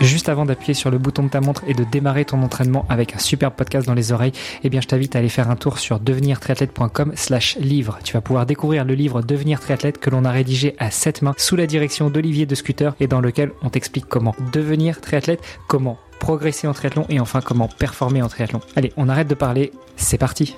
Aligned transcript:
Juste 0.00 0.28
avant 0.28 0.44
d'appuyer 0.44 0.74
sur 0.74 0.90
le 0.90 0.98
bouton 0.98 1.24
de 1.24 1.28
ta 1.28 1.40
montre 1.40 1.64
et 1.66 1.74
de 1.74 1.82
démarrer 1.82 2.24
ton 2.24 2.40
entraînement 2.42 2.86
avec 2.88 3.16
un 3.16 3.18
super 3.18 3.50
podcast 3.50 3.86
dans 3.86 3.94
les 3.94 4.12
oreilles, 4.12 4.32
eh 4.62 4.68
bien 4.68 4.80
je 4.80 4.86
t'invite 4.86 5.16
à 5.16 5.18
aller 5.18 5.28
faire 5.28 5.50
un 5.50 5.56
tour 5.56 5.78
sur 5.78 5.98
devenirtriathlète.com 5.98 7.12
slash 7.16 7.56
livre. 7.56 7.98
Tu 8.04 8.12
vas 8.12 8.20
pouvoir 8.20 8.46
découvrir 8.46 8.84
le 8.84 8.94
livre 8.94 9.22
Devenir 9.22 9.58
triathlète 9.58 9.98
que 9.98 10.10
l'on 10.10 10.24
a 10.24 10.30
rédigé 10.30 10.76
à 10.78 10.92
sept 10.92 11.22
mains 11.22 11.34
sous 11.36 11.56
la 11.56 11.66
direction 11.66 12.10
d'Olivier 12.10 12.46
de 12.46 12.54
Scooter 12.54 12.94
et 13.00 13.08
dans 13.08 13.20
lequel 13.20 13.50
on 13.62 13.70
t'explique 13.70 14.06
comment 14.06 14.36
devenir 14.52 15.00
triathlète, 15.00 15.42
comment 15.66 15.98
progresser 16.20 16.68
en 16.68 16.72
triathlon 16.72 17.06
et 17.08 17.18
enfin 17.18 17.40
comment 17.40 17.68
performer 17.68 18.22
en 18.22 18.28
triathlon. 18.28 18.60
Allez, 18.76 18.92
on 18.96 19.08
arrête 19.08 19.28
de 19.28 19.34
parler, 19.34 19.72
c'est 19.96 20.18
parti 20.18 20.56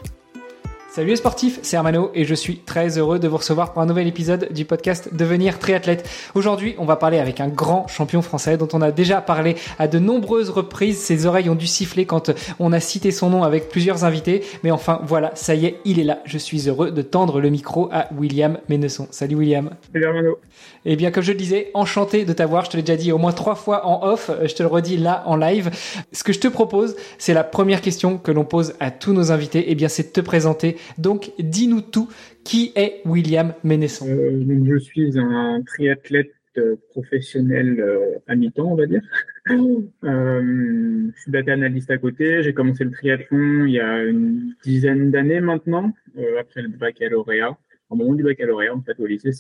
Salut 0.93 1.11
les 1.11 1.17
sportifs, 1.17 1.61
c'est 1.63 1.77
Armano 1.77 2.11
et 2.15 2.25
je 2.25 2.35
suis 2.35 2.57
très 2.57 2.99
heureux 2.99 3.21
de 3.21 3.29
vous 3.29 3.37
recevoir 3.37 3.73
pour 3.73 3.81
un 3.81 3.87
nouvel 3.87 4.09
épisode 4.09 4.53
du 4.53 4.65
podcast 4.65 5.15
Devenir 5.15 5.61
triathlète. 5.61 6.11
Aujourd'hui, 6.35 6.75
on 6.79 6.85
va 6.85 6.97
parler 6.97 7.21
avec 7.21 7.39
un 7.39 7.47
grand 7.47 7.87
champion 7.87 8.23
français 8.23 8.57
dont 8.57 8.67
on 8.73 8.83
a 8.83 8.91
déjà 8.91 9.21
parlé 9.21 9.55
à 9.79 9.87
de 9.87 10.01
nombreuses 10.01 10.51
reprises. 10.51 10.99
Ses 10.99 11.27
oreilles 11.27 11.49
ont 11.49 11.55
dû 11.55 11.69
siffler 11.69 12.07
quand 12.07 12.33
on 12.59 12.73
a 12.73 12.81
cité 12.81 13.13
son 13.13 13.31
nom 13.31 13.45
avec 13.45 13.69
plusieurs 13.69 14.03
invités. 14.03 14.43
Mais 14.65 14.73
enfin, 14.73 15.01
voilà, 15.05 15.31
ça 15.37 15.55
y 15.55 15.67
est, 15.67 15.79
il 15.85 16.01
est 16.01 16.05
là. 16.05 16.19
Je 16.25 16.39
suis 16.39 16.69
heureux 16.69 16.91
de 16.91 17.03
tendre 17.03 17.41
le 17.41 17.51
micro 17.51 17.89
à 17.93 18.09
William 18.13 18.59
Ménesson. 18.69 19.07
Salut 19.13 19.37
William. 19.37 19.71
Salut 19.93 20.07
Armano. 20.07 20.39
Eh 20.85 20.97
bien, 20.97 21.11
comme 21.11 21.23
je 21.23 21.33
le 21.33 21.39
disais, 21.39 21.71
enchanté 21.75 22.25
de 22.25 22.33
t'avoir. 22.33 22.65
Je 22.65 22.71
te 22.71 22.77
l'ai 22.77 22.83
déjà 22.83 22.97
dit 22.97 23.13
au 23.13 23.19
moins 23.19 23.33
trois 23.33 23.55
fois 23.55 23.87
en 23.87 24.07
off. 24.07 24.31
Je 24.45 24.55
te 24.55 24.63
le 24.63 24.69
redis 24.69 24.97
là 24.97 25.23
en 25.27 25.37
live. 25.37 25.71
Ce 26.13 26.25
que 26.25 26.33
je 26.33 26.41
te 26.41 26.49
propose, 26.49 26.97
c'est 27.19 27.35
la 27.35 27.45
première 27.45 27.81
question 27.81 28.19
que 28.19 28.31
l'on 28.31 28.45
pose 28.45 28.75
à 28.81 28.91
tous 28.91 29.13
nos 29.13 29.33
invités. 29.33 29.65
Eh 29.69 29.75
bien, 29.75 29.89
c'est 29.89 30.09
de 30.09 30.13
te 30.13 30.21
présenter 30.21 30.77
donc, 30.99 31.33
dis-nous 31.39 31.81
tout. 31.81 32.09
Qui 32.45 32.73
est 32.75 33.03
William 33.05 33.53
Ménesson 33.65 34.07
euh, 34.09 34.65
Je 34.65 34.79
suis 34.79 35.19
un 35.19 35.63
triathlète 35.67 36.33
euh, 36.57 36.77
professionnel 36.91 37.79
euh, 37.79 38.19
à 38.27 38.35
mi-temps, 38.35 38.73
on 38.73 38.77
va 38.77 38.87
dire. 38.87 39.03
je 39.47 41.11
suis 41.17 41.31
data 41.31 41.53
analyste 41.53 41.91
à 41.91 41.99
côté. 41.99 42.43
J'ai 42.43 42.55
commencé 42.55 42.85
le 42.85 42.93
triathlon 42.93 43.67
il 43.67 43.73
y 43.73 43.81
a 43.81 44.05
une 44.05 44.55
dizaine 44.65 45.11
d'années 45.11 45.41
maintenant, 45.41 45.93
après 46.39 46.63
le 46.63 46.69
baccalauréat. 46.69 47.57
Au 47.91 47.97
moment 47.97 48.15
du 48.15 48.23
baccalauréat, 48.23 48.75
en 48.75 48.81
fait, 48.81 48.99
au 48.99 49.07
lycée 49.07 49.33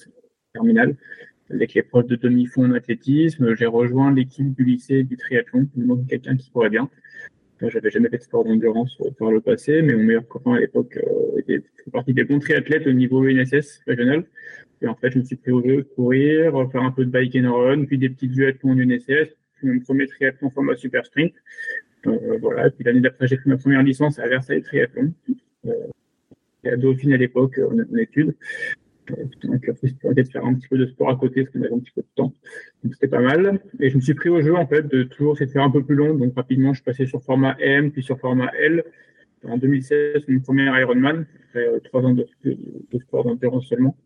terminal, 0.53 0.97
avec 1.51 1.75
les 1.75 1.83
profs 1.83 2.07
de 2.07 2.17
demi-fond 2.17 2.65
en 2.65 2.73
athlétisme. 2.73 3.55
J'ai 3.55 3.67
rejoint 3.67 4.13
l'équipe 4.13 4.53
du 4.55 4.65
lycée 4.65 5.03
du 5.03 5.17
triathlon. 5.17 5.69
donc 5.77 6.07
quelqu'un 6.07 6.37
qui 6.37 6.51
pourrait 6.51 6.71
bien. 6.71 6.89
J'avais 7.69 7.91
jamais 7.91 8.09
fait 8.09 8.17
de 8.17 8.23
sport 8.23 8.45
d'endurance 8.45 8.97
par 9.19 9.31
le 9.31 9.41
passé, 9.43 9.83
mais 9.83 9.95
mon 9.95 10.05
meilleur 10.05 10.27
copain 10.27 10.55
à 10.55 10.61
l'époque 10.61 10.97
euh, 10.97 11.39
était 11.39 11.63
partie 11.93 12.15
des 12.15 12.25
bons 12.25 12.39
triathlètes 12.39 12.87
au 12.87 12.93
niveau 12.93 13.27
UNSS 13.27 13.83
régional. 13.87 14.25
Et 14.81 14.87
en 14.87 14.95
fait, 14.95 15.11
je 15.11 15.19
me 15.19 15.25
suis 15.25 15.37
pris 15.37 15.53
au 15.53 15.63
jeu 15.63 15.77
de 15.77 15.83
courir, 15.83 16.55
faire 16.73 16.83
un 16.83 16.91
peu 16.91 17.05
de 17.05 17.11
bike 17.11 17.37
and 17.37 17.53
run, 17.53 17.85
puis 17.85 17.99
des 17.99 18.09
petits 18.09 18.29
duathlons 18.29 18.71
en 18.71 18.79
UNSS, 18.79 19.37
puis 19.57 19.69
mon 19.69 19.81
premier 19.81 20.07
triathlon 20.07 20.49
format 20.49 20.75
super 20.77 21.05
sprint. 21.05 21.35
Euh, 22.07 22.39
voilà. 22.41 22.69
Et 22.69 22.71
puis 22.71 22.85
l'année 22.85 23.01
d'après, 23.01 23.27
j'ai 23.27 23.37
fait 23.37 23.51
ma 23.51 23.59
première 23.59 23.83
licence 23.83 24.19
à 24.19 24.27
Versailles 24.27 24.63
Triathlon. 24.63 25.13
Euh, 25.67 25.73
à 26.65 26.77
Dauphine 26.77 27.13
à 27.13 27.17
l'époque 27.17 27.59
en 27.59 27.97
études 27.97 28.35
un 29.45 29.59
cursus 29.59 29.93
pour 29.95 30.15
de 30.15 30.23
faire 30.23 30.45
un 30.45 30.55
petit 30.55 30.69
peu 30.69 30.79
de 30.79 30.87
sport 30.87 31.11
à 31.11 31.17
côté 31.17 31.45
parce 31.45 31.53
qu'on 31.53 31.63
avait 31.63 31.75
un 31.75 31.79
petit 31.79 31.93
peu 31.93 32.03
de 32.03 32.09
temps. 32.15 32.35
Donc 32.83 32.95
c'était 32.95 33.09
pas 33.09 33.21
mal. 33.21 33.61
Et 33.79 33.91
je 33.91 33.97
me 33.97 34.01
suis 34.01 34.15
pris 34.15 34.29
au 34.29 34.41
jeu 34.41 34.55
en 34.55 34.67
fait 34.67 34.87
de 34.87 35.03
toujours 35.05 35.35
essayer 35.35 35.47
de 35.47 35.53
faire 35.53 35.63
un 35.63 35.71
peu 35.71 35.83
plus 35.83 35.97
long. 35.97 36.15
Donc 36.15 36.35
rapidement, 36.35 36.73
je 36.73 36.79
suis 36.79 36.85
passé 36.85 37.07
sur 37.07 37.23
format 37.23 37.57
M, 37.61 37.91
puis 37.91 38.03
sur 38.03 38.19
format 38.19 38.51
L. 38.59 38.85
En 39.45 39.57
2016, 39.57 40.29
mon 40.29 40.41
premier 40.41 40.65
Ironman, 40.81 41.27
après 41.49 41.67
euh, 41.67 41.81
trois 41.81 42.03
ans 42.03 42.15
de, 42.15 42.27
sport 43.01 43.25
d'endurance 43.25 43.67
seulement. 43.67 43.97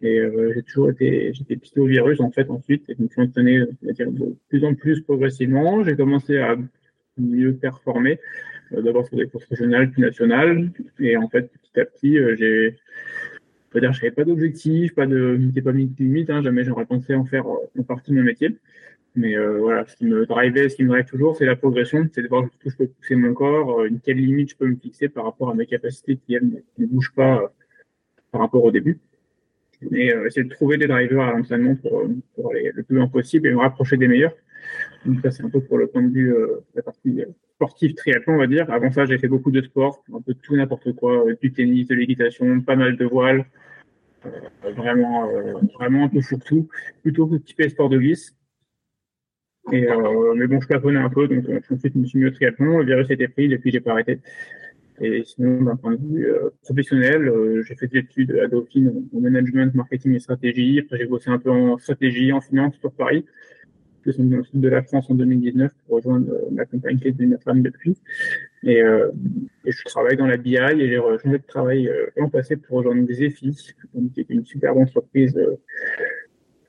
Et 0.00 0.18
euh, 0.18 0.52
j'ai 0.54 0.62
toujours 0.62 0.90
été, 0.90 1.32
j'étais 1.32 1.56
pisté 1.56 1.80
au 1.80 1.86
virus 1.86 2.20
en 2.20 2.30
fait 2.30 2.48
ensuite, 2.50 2.88
et 2.88 2.94
je 2.96 3.02
me 3.02 3.08
suis 3.08 3.20
entraîné 3.20 3.60
de 3.60 4.36
plus 4.48 4.64
en 4.64 4.74
plus 4.74 5.00
progressivement. 5.00 5.82
J'ai 5.82 5.96
commencé 5.96 6.38
à 6.38 6.56
mieux 7.16 7.54
performer, 7.54 8.20
euh, 8.72 8.82
d'abord 8.82 9.06
sur 9.06 9.16
des 9.16 9.26
courses 9.26 9.46
régionales 9.46 9.90
puis 9.90 10.02
nationales, 10.02 10.70
et 11.00 11.16
en 11.16 11.28
fait 11.28 11.50
petit 11.50 11.80
à 11.80 11.84
petit, 11.84 12.18
j'ai 12.36 12.76
dire 13.80 13.92
je 13.92 14.02
n'avais 14.02 14.14
pas 14.14 14.24
d'objectif, 14.24 14.94
pas 14.94 15.06
de, 15.06 15.38
pas 15.62 15.72
de 15.72 15.88
limite, 15.98 16.30
hein, 16.30 16.42
jamais 16.42 16.64
j'aurais 16.64 16.86
pensé 16.86 17.14
en 17.14 17.24
faire 17.24 17.46
euh, 17.46 17.80
en 17.80 17.82
partie 17.82 18.10
de 18.10 18.16
mon 18.16 18.22
métier. 18.22 18.56
Mais 19.16 19.36
euh, 19.36 19.58
voilà, 19.58 19.86
ce 19.86 19.96
qui 19.96 20.06
me 20.06 20.26
drivait, 20.26 20.68
ce 20.68 20.76
qui 20.76 20.84
me 20.84 20.88
drive 20.88 21.04
toujours, 21.04 21.36
c'est 21.36 21.46
la 21.46 21.56
progression, 21.56 22.08
c'est 22.12 22.22
de 22.22 22.28
voir 22.28 22.44
jusqu'où 22.44 22.70
je 22.70 22.76
peux 22.76 22.86
pousser 22.88 23.14
mon 23.14 23.32
corps, 23.32 23.80
euh, 23.80 23.86
une 23.86 24.00
quelle 24.00 24.16
limite 24.16 24.50
je 24.50 24.56
peux 24.56 24.66
me 24.66 24.76
fixer 24.76 25.08
par 25.08 25.24
rapport 25.24 25.50
à 25.50 25.54
mes 25.54 25.66
capacités 25.66 26.16
qui, 26.16 26.34
elles, 26.34 26.62
ne 26.78 26.86
bougent 26.86 27.14
pas 27.14 27.52
par 28.32 28.40
rapport 28.40 28.64
au 28.64 28.72
début. 28.72 28.98
Et 29.92 30.12
essayer 30.26 30.44
de 30.44 30.48
trouver 30.48 30.78
des 30.78 30.86
drivers 30.86 31.20
à 31.20 31.32
l'entraînement 31.32 31.74
pour, 31.76 32.04
pour, 32.34 32.50
aller 32.50 32.72
le 32.74 32.82
plus 32.82 32.96
loin 32.96 33.06
possible 33.06 33.48
et 33.48 33.52
me 33.52 33.58
rapprocher 33.58 33.98
des 33.98 34.08
meilleurs. 34.08 34.34
Donc 35.04 35.20
ça, 35.20 35.30
c'est 35.30 35.42
un 35.44 35.50
peu 35.50 35.60
pour 35.60 35.76
le 35.76 35.88
point 35.88 36.02
de 36.02 36.12
vue 36.12 36.34
la 36.74 36.82
partie 36.82 37.22
sportive 37.54 37.94
triathlon, 37.94 38.34
on 38.34 38.38
va 38.38 38.46
dire. 38.46 38.70
Avant 38.70 38.90
ça, 38.90 39.04
j'ai 39.06 39.18
fait 39.18 39.28
beaucoup 39.28 39.50
de 39.50 39.62
sport, 39.62 40.02
un 40.12 40.20
peu 40.20 40.34
tout 40.34 40.56
n'importe 40.56 40.92
quoi, 40.94 41.24
du 41.40 41.52
tennis, 41.52 41.86
de 41.88 41.94
l'équitation, 41.94 42.60
pas 42.60 42.76
mal 42.76 42.96
de 42.96 43.04
voiles, 43.04 43.44
euh, 44.26 44.30
vraiment, 44.76 45.28
euh, 45.28 45.54
vraiment 45.74 46.04
un 46.04 46.08
peu 46.08 46.20
fourre-tout, 46.20 46.68
plutôt 47.02 47.26
que 47.26 47.36
type 47.36 47.62
sport 47.68 47.88
de 47.88 47.98
glisse. 47.98 48.34
Euh, 49.72 50.34
mais 50.36 50.46
bon, 50.46 50.60
je 50.60 50.66
plafonnais 50.66 50.98
un 50.98 51.08
peu, 51.08 51.26
donc 51.26 51.44
ensuite 51.70 51.94
je 51.94 51.98
me 51.98 52.04
suis 52.04 52.18
mis 52.18 52.26
au 52.26 52.30
triathlon, 52.30 52.78
le 52.78 52.84
virus 52.84 53.10
était 53.10 53.28
pris, 53.28 53.50
et 53.50 53.58
puis 53.58 53.70
j'ai 53.70 53.80
pas 53.80 53.92
arrêté. 53.92 54.20
Et 55.00 55.24
sinon, 55.24 55.62
d'un 55.62 55.76
point 55.76 55.92
de 55.92 55.96
vue 55.96 56.28
professionnel, 56.62 57.32
j'ai 57.66 57.74
fait 57.74 57.88
des 57.88 57.98
études 57.98 58.32
à 58.38 58.46
Dauphine 58.46 59.08
en 59.12 59.20
management, 59.20 59.74
marketing 59.74 60.14
et 60.14 60.20
stratégie. 60.20 60.78
Après, 60.78 60.98
j'ai 60.98 61.06
bossé 61.06 61.30
un 61.30 61.38
peu 61.38 61.50
en 61.50 61.78
stratégie, 61.78 62.32
en 62.32 62.40
finance 62.40 62.76
sur 62.76 62.92
Paris 62.92 63.24
je 64.04 64.10
suis 64.10 64.22
dans 64.22 64.36
le 64.36 64.44
sud 64.44 64.60
de 64.60 64.68
la 64.68 64.82
France 64.82 65.10
en 65.10 65.14
2019 65.14 65.72
pour 65.86 65.96
rejoindre 65.96 66.32
euh, 66.32 66.50
ma 66.50 66.64
compagne 66.64 66.98
qui 66.98 67.08
est 67.08 67.42
femme 67.42 67.62
depuis. 67.62 67.96
Et, 68.62 68.82
euh, 68.82 69.10
et, 69.64 69.72
je 69.72 69.84
travaille 69.84 70.16
dans 70.16 70.26
la 70.26 70.36
BI 70.36 70.56
et 70.56 70.88
j'ai 70.88 70.96
changé 70.96 71.38
de 71.38 71.46
travail 71.46 71.88
euh, 71.88 72.06
l'an 72.16 72.28
passé 72.28 72.56
pour 72.56 72.78
rejoindre 72.78 73.06
Xefi, 73.06 73.74
qui 74.14 74.20
est 74.20 74.30
une 74.30 74.44
superbe 74.44 74.78
entreprise 74.78 75.36
euh, 75.36 75.56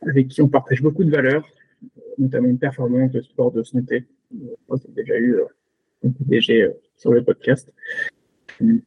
avec 0.02 0.28
qui 0.28 0.42
on 0.42 0.50
partage 0.50 0.82
beaucoup 0.82 1.04
de 1.04 1.12
valeurs, 1.12 1.48
notamment 2.18 2.50
de 2.50 2.58
performance, 2.58 3.12
de 3.12 3.22
sport, 3.22 3.52
de 3.52 3.64
santé. 3.64 4.06
Moi, 4.68 4.78
j'ai 4.82 5.04
déjà 5.04 5.18
eu 5.18 5.40
un 6.04 6.10
PDG 6.10 6.70
sur 6.98 7.12
le 7.14 7.24
podcast. 7.24 7.72
Donc, 8.60 8.84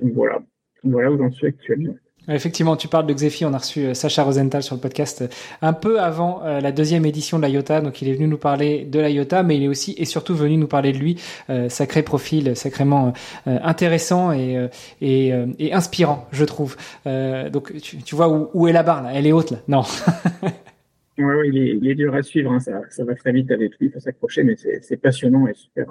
donc 0.00 0.12
voilà, 0.12 0.42
voilà 0.82 1.12
où 1.12 1.18
j'en 1.18 1.30
suis 1.30 1.46
actuellement. 1.46 1.96
Effectivement, 2.28 2.76
tu 2.76 2.88
parles 2.88 3.06
de 3.06 3.14
Xefi. 3.14 3.44
On 3.44 3.54
a 3.54 3.58
reçu 3.58 3.84
euh, 3.84 3.94
Sacha 3.94 4.24
Rosenthal 4.24 4.62
sur 4.62 4.74
le 4.74 4.80
podcast 4.80 5.22
euh, 5.22 5.28
un 5.62 5.72
peu 5.72 6.00
avant 6.00 6.42
euh, 6.44 6.60
la 6.60 6.72
deuxième 6.72 7.06
édition 7.06 7.36
de 7.36 7.42
la 7.42 7.48
IOTA. 7.48 7.80
Donc, 7.80 8.02
il 8.02 8.08
est 8.08 8.14
venu 8.14 8.26
nous 8.26 8.38
parler 8.38 8.84
de 8.84 8.98
la 8.98 9.10
IOTA, 9.10 9.44
mais 9.44 9.56
il 9.56 9.62
est 9.62 9.68
aussi 9.68 9.94
et 9.96 10.04
surtout 10.04 10.34
venu 10.34 10.56
nous 10.56 10.66
parler 10.66 10.92
de 10.92 10.98
lui. 10.98 11.20
sacré 11.68 12.02
profil, 12.02 12.56
sacrément 12.56 13.12
intéressant 13.46 14.32
et, 14.32 14.68
et, 15.00 15.32
et, 15.58 15.72
inspirant, 15.72 16.26
je 16.32 16.44
trouve. 16.44 16.76
donc, 17.04 17.72
tu, 17.80 17.98
tu 17.98 18.14
vois 18.14 18.28
où, 18.28 18.50
où, 18.54 18.68
est 18.68 18.72
la 18.72 18.82
barre 18.82 19.02
là? 19.02 19.10
Elle 19.14 19.26
est 19.26 19.32
haute 19.32 19.50
là? 19.50 19.58
Non. 19.68 19.82
ouais, 21.18 21.24
ouais, 21.24 21.48
il 21.48 21.56
il 21.82 21.88
est, 21.88 21.94
dur 21.94 22.14
à 22.14 22.22
suivre. 22.22 22.52
Hein. 22.52 22.60
Ça, 22.60 22.80
ça, 22.90 23.04
va 23.04 23.14
très 23.14 23.32
vite 23.32 23.50
avec 23.50 23.78
lui. 23.78 23.90
Il 23.94 24.00
s'accrocher, 24.00 24.42
mais 24.42 24.56
c'est 24.56 24.96
passionnant 24.96 25.46
et 25.46 25.54
super 25.54 25.86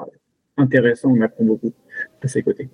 intéressant. 0.57 1.09
On 1.12 1.22
apprend 1.22 1.46
beaucoup 1.46 1.73
à 2.22 2.28
ses 2.28 2.44
côtés. 2.44 2.69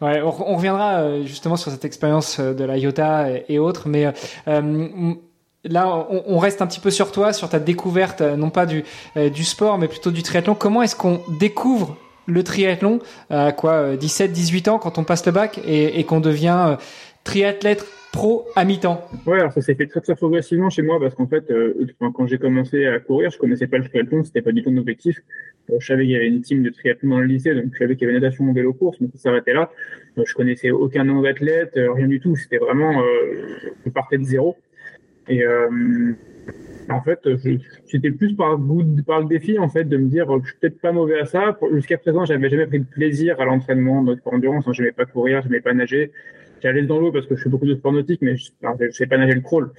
On, 0.00 0.54
reviendra 0.54 1.00
euh, 1.00 1.24
justement 1.24 1.56
sur 1.56 1.72
cette 1.72 1.84
expérience 1.84 2.38
euh, 2.38 2.54
de 2.54 2.64
la 2.64 2.78
IOTA 2.78 3.28
et, 3.48 3.58
autres, 3.58 3.88
mais 3.88 4.12
euh, 4.46 5.14
là, 5.64 6.06
on, 6.26 6.38
reste 6.38 6.62
un 6.62 6.66
petit 6.66 6.80
peu 6.80 6.90
sur 6.90 7.10
toi, 7.10 7.32
sur 7.32 7.48
ta 7.48 7.58
découverte, 7.58 8.20
non 8.20 8.50
pas 8.50 8.64
du, 8.64 8.84
du 9.16 9.44
sport, 9.44 9.78
mais 9.78 9.88
plutôt 9.88 10.10
du 10.10 10.22
triathlon. 10.22 10.54
Comment 10.54 10.82
est-ce 10.82 10.94
qu'on 10.94 11.20
découvre 11.40 11.96
le 12.26 12.44
triathlon 12.44 13.00
à 13.30 13.52
quoi 13.52 13.96
17, 13.96 14.32
18 14.32 14.68
ans 14.68 14.78
quand 14.78 14.98
on 14.98 15.04
passe 15.04 15.26
le 15.26 15.32
bac 15.32 15.58
et, 15.66 15.98
et 15.98 16.04
qu'on 16.04 16.20
devient 16.20 16.76
triathlète 17.24 17.84
pro 18.18 18.48
à 18.56 18.64
mi-temps 18.64 19.08
Ouais, 19.26 19.38
alors 19.38 19.52
ça 19.52 19.60
s'est 19.60 19.76
fait 19.76 19.86
très 19.86 20.00
très 20.00 20.16
progressivement 20.16 20.70
chez 20.70 20.82
moi 20.82 20.98
parce 20.98 21.14
qu'en 21.14 21.28
fait, 21.28 21.48
euh, 21.52 21.86
quand 22.00 22.26
j'ai 22.26 22.38
commencé 22.38 22.84
à 22.86 22.98
courir, 22.98 23.30
je 23.30 23.38
connaissais 23.38 23.68
pas 23.68 23.78
le 23.78 23.84
triathlon, 23.84 24.24
c'était 24.24 24.42
pas 24.42 24.50
du 24.50 24.62
tout 24.62 24.70
mon 24.70 24.80
objectif. 24.80 25.20
Euh, 25.70 25.76
je 25.78 25.86
savais 25.86 26.02
qu'il 26.02 26.12
y 26.12 26.16
avait 26.16 26.26
une 26.26 26.40
team 26.40 26.64
de 26.64 26.70
triathlon 26.70 27.10
dans 27.10 27.20
le 27.20 27.26
lycée, 27.26 27.54
donc 27.54 27.66
je 27.72 27.78
savais 27.78 27.94
qu'il 27.94 28.08
y 28.08 28.10
avait 28.10 28.18
natation, 28.18 28.52
vélo 28.52 28.72
course, 28.72 28.96
mais 29.00 29.06
ça 29.14 29.18
s'arrêtait 29.18 29.52
là. 29.52 29.70
Euh, 30.18 30.24
je 30.26 30.34
connaissais 30.34 30.72
aucun 30.72 31.04
nom 31.04 31.22
d'athlète, 31.22 31.74
rien 31.76 32.08
du 32.08 32.18
tout. 32.18 32.34
C'était 32.34 32.58
vraiment, 32.58 33.00
je 33.86 33.90
partais 33.90 34.18
de 34.18 34.24
zéro. 34.24 34.56
Et 35.28 35.44
en 36.90 37.02
fait, 37.02 37.20
c'était 37.86 38.10
plus 38.10 38.34
par 38.34 38.56
goût, 38.58 38.82
par 39.06 39.20
le 39.20 39.26
défi 39.26 39.58
en 39.58 39.68
fait 39.68 39.84
de 39.84 39.96
me 39.96 40.08
dire, 40.08 40.26
je 40.42 40.48
suis 40.48 40.58
peut-être 40.58 40.80
pas 40.80 40.90
mauvais 40.90 41.20
à 41.20 41.26
ça. 41.26 41.56
Jusqu'à 41.72 41.98
présent, 41.98 42.24
j'avais 42.24 42.48
jamais 42.48 42.66
pris 42.66 42.80
de 42.80 42.86
plaisir 42.86 43.40
à 43.40 43.44
l'entraînement, 43.44 44.02
notre 44.02 44.26
endurance. 44.32 44.64
J'aimais 44.72 44.92
pas 44.92 45.04
courir, 45.04 45.42
j'aimais 45.42 45.60
pas 45.60 45.74
nager 45.74 46.10
à 46.66 46.72
l'aise 46.72 46.86
dans 46.86 46.98
l'eau 46.98 47.12
parce 47.12 47.26
que 47.26 47.36
je 47.36 47.42
fais 47.42 47.48
beaucoup 47.48 47.66
de 47.66 47.74
sport 47.74 47.92
nautique, 47.92 48.20
mais 48.22 48.36
je, 48.36 48.50
ne 48.62 48.90
sais 48.90 49.06
pas 49.06 49.16
nager 49.18 49.34
le 49.34 49.40
crawl. 49.40 49.70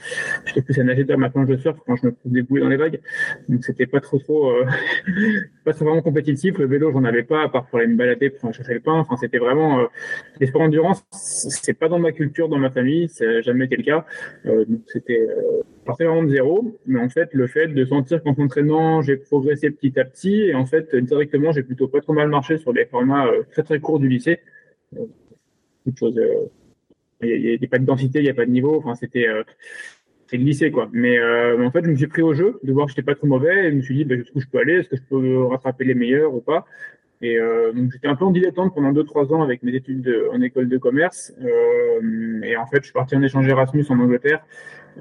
J'étais 0.46 0.62
plus 0.62 0.80
à 0.80 0.84
nager 0.84 1.04
dans 1.04 1.18
ma 1.18 1.30
planche 1.30 1.48
de 1.48 1.58
surf 1.58 1.78
quand 1.86 1.96
je 1.96 2.08
me 2.08 2.16
faisais 2.24 2.42
bouler 2.42 2.62
dans 2.62 2.70
les 2.70 2.78
vagues. 2.78 3.00
Donc 3.48 3.64
c'était 3.64 3.88
pas 3.88 4.00
trop 4.00 4.20
trop, 4.20 4.52
euh, 4.52 4.66
pas 5.66 5.74
trop 5.74 5.86
vraiment 5.86 6.02
compétitif. 6.02 6.58
Le 6.58 6.66
vélo, 6.66 6.92
j'en 6.92 7.04
avais 7.04 7.24
pas, 7.24 7.44
à 7.44 7.50
part 7.50 7.68
pour 7.68 7.80
aller 7.80 7.88
me 7.88 7.98
balader 7.98 8.30
pour 8.30 8.54
chercher 8.54 8.76
le 8.76 8.80
pain. 8.80 8.94
Enfin, 8.94 9.16
c'était 9.18 9.40
vraiment, 9.40 9.80
euh, 9.80 9.86
les 10.40 10.48
sports 10.48 10.62
endurance, 10.62 11.06
c'est 11.12 11.74
pas 11.74 11.90
dans 11.90 12.00
ma 12.00 12.12
culture, 12.12 12.50
dans 12.50 12.60
ma 12.60 12.70
famille, 12.70 13.10
c'est 13.10 13.42
jamais 13.44 13.66
été 13.66 13.76
le 13.76 13.84
cas. 13.84 14.06
Euh, 14.46 14.66
donc 14.66 14.81
c'était, 14.88 15.28
euh, 15.30 15.62
partait 15.90 16.06
vraiment 16.06 16.24
de 16.24 16.30
zéro. 16.30 16.80
Mais 16.86 17.00
en 17.00 17.10
fait, 17.10 17.30
le 17.34 17.48
fait 17.48 17.68
de 17.68 17.86
sentir 17.86 18.24
qu'en 18.24 18.36
s'entraînant, 18.36 19.02
j'ai 19.02 19.18
progressé 19.18 19.72
petit 19.72 20.00
à 20.00 20.06
petit, 20.06 20.42
et 20.44 20.56
en 20.56 20.66
fait, 20.66 20.96
directement, 20.96 21.52
j'ai 21.52 21.64
plutôt 21.64 21.88
pas 21.88 22.02
trop 22.02 22.14
mal 22.14 22.30
marché 22.30 22.58
sur 22.58 22.74
des 22.74 22.86
formats 22.86 23.28
euh, 23.28 23.44
très 23.52 23.64
très 23.64 23.80
courts 23.80 24.00
du 24.00 24.08
lycée. 24.08 24.40
Euh, 24.96 25.06
chose, 25.98 26.20
il 27.21 27.57
n'y 27.60 27.66
a, 27.66 27.68
pas 27.68 27.80
de 27.80 27.86
densité, 27.86 28.19
il 28.19 28.24
n'y 28.24 28.30
a 28.30 28.33
pas 28.33 28.45
de 28.45 28.51
niveau. 28.51 28.77
Enfin, 28.77 28.95
c'était 28.95 29.27
euh, 29.27 29.44
c'est 30.27 30.38
lycée 30.38 30.71
quoi. 30.71 30.89
Mais 30.94 31.18
euh, 31.18 31.66
en 31.66 31.71
fait, 31.71 31.83
je 31.83 31.89
me 31.89 31.95
suis 31.95 32.07
pris 32.07 32.21
au 32.21 32.33
jeu 32.33 32.60
de 32.63 32.71
voir 32.71 32.86
que 32.86 32.92
j'étais 32.92 33.04
pas 33.04 33.16
trop 33.16 33.27
mauvais 33.27 33.68
et 33.68 33.71
je 33.71 33.75
me 33.75 33.81
suis 33.81 33.95
dit 33.95 34.06
bah, 34.06 34.16
jusqu'où 34.16 34.39
je 34.39 34.48
peux 34.48 34.60
aller, 34.60 34.80
est-ce 34.80 34.89
que 34.89 34.95
je 34.95 35.01
peux 35.10 35.44
rattraper 35.45 35.86
les 35.86 35.95
meilleurs 35.95 36.33
ou 36.33 36.42
pas? 36.42 36.66
Et 37.21 37.38
euh, 37.38 37.74
donc 37.74 37.92
j'étais 37.92 38.07
un 38.07 38.16
peu 38.16 38.24
en 38.24 38.31
dilettante 38.31 38.74
pendant 38.74 38.94
2-3 38.94 39.33
ans 39.33 39.42
avec 39.42 39.62
mes 39.63 39.75
études 39.75 40.10
en 40.31 40.42
école 40.42 40.69
de 40.69 40.77
commerce. 40.77 41.33
Et 42.44 42.56
en 42.56 42.66
fait, 42.68 42.77
je 42.77 42.83
suis 42.83 42.94
parti 42.94 43.16
en 43.16 43.21
échange 43.21 43.45
Erasmus 43.48 43.86
en 43.89 44.00
Angleterre, 44.00 44.45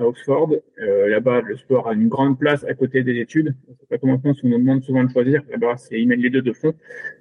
à 0.00 0.04
Oxford. 0.04 0.50
Là-bas, 0.78 1.42
le 1.42 1.56
sport 1.56 1.86
a 1.86 1.92
une 1.92 2.08
grande 2.08 2.36
place 2.36 2.64
à 2.64 2.74
côté 2.74 3.04
des 3.04 3.20
études. 3.20 3.54
C'est 3.78 3.88
pas 3.88 3.98
comme 3.98 4.10
en 4.10 4.18
France 4.18 4.42
où 4.42 4.46
on 4.46 4.50
nous 4.50 4.58
demande 4.58 4.82
souvent 4.82 5.04
de 5.04 5.12
choisir. 5.12 5.42
Là-bas, 5.48 5.76
c'est 5.76 6.00
ils 6.00 6.08
les 6.08 6.30
deux 6.30 6.42
de 6.42 6.52
fond. 6.52 6.74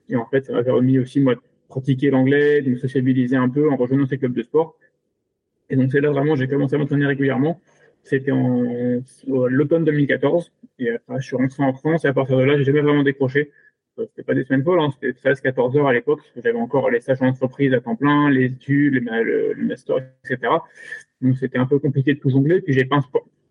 Et 0.09 0.15
en 0.15 0.25
fait, 0.25 0.45
ça 0.45 0.53
m'a 0.53 0.63
permis 0.63 0.97
aussi 0.97 1.19
moi 1.19 1.35
de 1.35 1.41
pratiquer 1.67 2.09
l'anglais, 2.09 2.61
de 2.61 2.71
me 2.71 2.77
sociabiliser 2.77 3.35
un 3.35 3.49
peu 3.49 3.69
en 3.69 3.75
rejoignant 3.75 4.05
ces 4.07 4.17
clubs 4.17 4.33
de 4.33 4.43
sport. 4.43 4.75
Et 5.69 5.75
donc 5.75 5.91
c'est 5.91 6.01
là 6.01 6.11
vraiment 6.11 6.35
j'ai 6.35 6.47
commencé 6.47 6.75
à 6.75 6.77
m'entraîner 6.77 7.05
régulièrement. 7.05 7.59
C'était 8.03 8.31
en 8.31 8.63
l'automne 9.27 9.83
2014. 9.83 10.51
Et 10.79 10.91
après, 10.91 11.19
je 11.19 11.25
suis 11.25 11.35
rentré 11.35 11.63
en 11.63 11.73
France 11.73 12.05
et 12.05 12.07
à 12.07 12.13
partir 12.13 12.37
de 12.37 12.43
là, 12.43 12.57
j'ai 12.57 12.63
jamais 12.63 12.81
vraiment 12.81 13.03
décroché. 13.03 13.51
Euh, 13.99 14.05
c'était 14.09 14.23
pas 14.23 14.33
des 14.33 14.45
semaines 14.45 14.63
folles, 14.63 14.79
hein, 14.79 14.91
c'était 14.93 15.11
13-14 15.11 15.77
heures 15.77 15.87
à 15.87 15.93
l'époque. 15.93 16.21
J'avais 16.35 16.57
encore 16.57 16.89
les 16.89 17.01
stages 17.01 17.21
en 17.21 17.31
à 17.31 17.79
temps 17.81 17.95
plein, 17.95 18.29
les 18.29 18.45
études, 18.45 18.93
le, 18.93 19.53
le 19.53 19.65
master, 19.65 19.97
etc. 20.23 20.53
Donc 21.21 21.37
c'était 21.37 21.57
un 21.57 21.65
peu 21.65 21.79
compliqué 21.79 22.13
de 22.13 22.19
tout 22.19 22.29
jongler. 22.29 22.61
Puis 22.61 22.73
j'ai 22.73 22.85
pas 22.85 22.97
un 22.97 23.03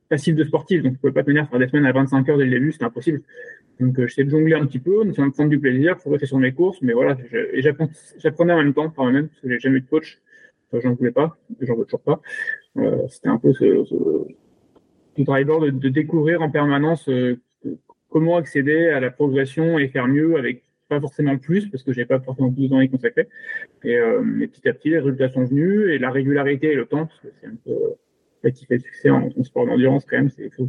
passif 0.08 0.34
de 0.34 0.44
sportif, 0.44 0.82
donc 0.82 0.94
je 0.94 0.98
pouvais 0.98 1.12
pas 1.12 1.24
tenir 1.24 1.48
faire 1.48 1.58
des 1.58 1.68
semaines 1.68 1.86
à 1.86 1.92
25 1.92 2.28
heures 2.28 2.38
dès 2.38 2.44
le 2.44 2.50
début, 2.50 2.72
c'était 2.72 2.84
impossible. 2.84 3.22
Donc 3.80 3.98
euh, 3.98 4.06
j'essayais 4.06 4.24
de 4.24 4.30
jongler 4.30 4.54
un 4.54 4.66
petit 4.66 4.78
peu, 4.78 5.04
de 5.04 5.12
prendre 5.12 5.50
du 5.50 5.58
plaisir, 5.58 5.96
progresser 5.96 6.26
sur 6.26 6.38
mes 6.38 6.52
courses, 6.52 6.80
mais 6.80 6.92
voilà, 6.92 7.16
j'apprenais 8.18 8.52
en 8.52 8.58
même 8.58 8.72
temps 8.72 8.88
par 8.88 9.04
moi-même, 9.04 9.28
parce 9.28 9.40
que 9.40 9.48
j'ai 9.50 9.58
jamais 9.58 9.78
eu 9.78 9.80
de 9.82 9.88
coach 9.88 10.20
j'en 10.72 10.94
voulais 10.94 11.12
pas, 11.12 11.36
j'en 11.60 11.76
veux 11.76 11.84
toujours 11.84 12.00
pas. 12.00 12.20
Euh, 12.76 13.06
C'était 13.08 13.28
un 13.28 13.38
peu 13.38 13.52
ce, 13.52 13.84
ce, 13.84 15.22
driver 15.22 15.60
de, 15.60 15.88
découvrir 15.88 16.42
en 16.42 16.50
permanence 16.50 17.08
euh, 17.08 17.40
comment 18.10 18.36
accéder 18.36 18.88
à 18.88 19.00
la 19.00 19.10
progression 19.10 19.78
et 19.78 19.88
faire 19.88 20.06
mieux 20.06 20.36
avec 20.36 20.62
pas 20.88 21.00
forcément 21.00 21.36
plus, 21.36 21.68
parce 21.68 21.82
que 21.82 21.92
j'ai 21.92 22.04
pas 22.04 22.20
forcément 22.20 22.52
plus 22.52 22.64
y 22.64 22.88
consacrer. 22.88 23.26
Et, 23.82 23.96
euh, 23.96 24.22
mais 24.22 24.46
petit 24.46 24.68
à 24.68 24.72
petit, 24.72 24.90
les 24.90 24.98
résultats 24.98 25.28
sont 25.30 25.44
venus, 25.44 25.90
et 25.90 25.98
la 25.98 26.10
régularité 26.10 26.68
et 26.68 26.74
le 26.76 26.86
temps, 26.86 27.06
parce 27.06 27.20
que 27.20 27.28
c'est 27.40 27.46
un 27.48 27.56
peu 27.64 27.74
ce 28.44 28.48
qui 28.50 28.66
fait 28.66 28.78
succès 28.78 29.10
en, 29.10 29.28
en 29.36 29.42
sport 29.42 29.66
d'endurance 29.66 30.04
quand 30.04 30.16
même, 30.16 30.30
c'est 30.30 30.48
faut, 30.50 30.68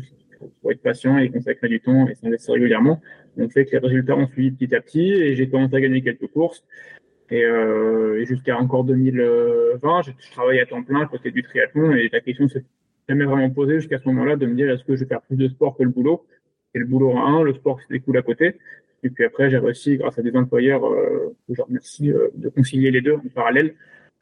faut 0.62 0.72
être 0.72 0.82
patient 0.82 1.18
et 1.18 1.30
consacrer 1.30 1.68
du 1.68 1.80
temps 1.80 2.08
et 2.08 2.16
s'investir 2.16 2.54
régulièrement. 2.54 3.02
Donc, 3.38 3.52
fait 3.52 3.66
que 3.66 3.72
les 3.72 3.78
résultats 3.78 4.16
ont 4.16 4.28
suivi 4.28 4.52
petit 4.52 4.74
à 4.74 4.82
petit, 4.82 5.12
et 5.12 5.36
j'ai 5.36 5.50
commencé 5.50 5.76
à 5.76 5.82
gagner 5.82 6.02
quelques 6.02 6.28
courses. 6.28 6.64
Et, 7.30 7.44
euh, 7.44 8.24
jusqu'à 8.26 8.58
encore 8.58 8.84
2020, 8.84 10.02
je, 10.04 10.12
je 10.18 10.32
travaillais 10.32 10.62
à 10.62 10.66
temps 10.66 10.84
plein 10.84 11.02
à 11.02 11.06
côté 11.06 11.32
du 11.32 11.44
triathlon 11.44 11.92
et 11.92 12.10
la 12.12 12.22
question 12.22 12.48
s'est 12.48 12.64
jamais 13.08 13.26
vraiment 13.26 13.50
posée 13.50 13.80
jusqu'à 13.80 14.00
ce 14.00 14.08
moment-là 14.10 14.36
de 14.36 14.46
me 14.46 14.56
dire 14.56 14.70
est-ce 14.70 14.84
que 14.84 14.96
je 14.96 15.02
vais 15.02 15.08
faire 15.08 15.22
plus 15.22 15.38
de 15.38 15.48
sport 15.48 15.76
que 15.78 15.84
le 15.84 15.90
boulot? 15.90 16.26
Et 16.74 16.80
le 16.80 16.86
boulot 16.86 17.12
en 17.12 17.26
un, 17.26 17.44
le 17.44 17.54
sport 17.54 17.80
c'est 17.90 18.00
cool 18.00 18.18
à 18.18 18.22
côté. 18.22 18.56
Et 19.04 19.10
puis 19.10 19.24
après, 19.26 19.50
j'ai 19.50 19.58
réussi, 19.58 19.98
grâce 19.98 20.18
à 20.18 20.22
des 20.22 20.36
employeurs 20.36 20.86
euh, 20.86 21.36
que 21.48 21.54
je 21.54 21.62
remercie, 21.62 22.12
euh, 22.12 22.30
de 22.36 22.50
concilier 22.50 22.92
les 22.92 23.02
deux 23.02 23.14
en 23.14 23.30
parallèle. 23.34 23.76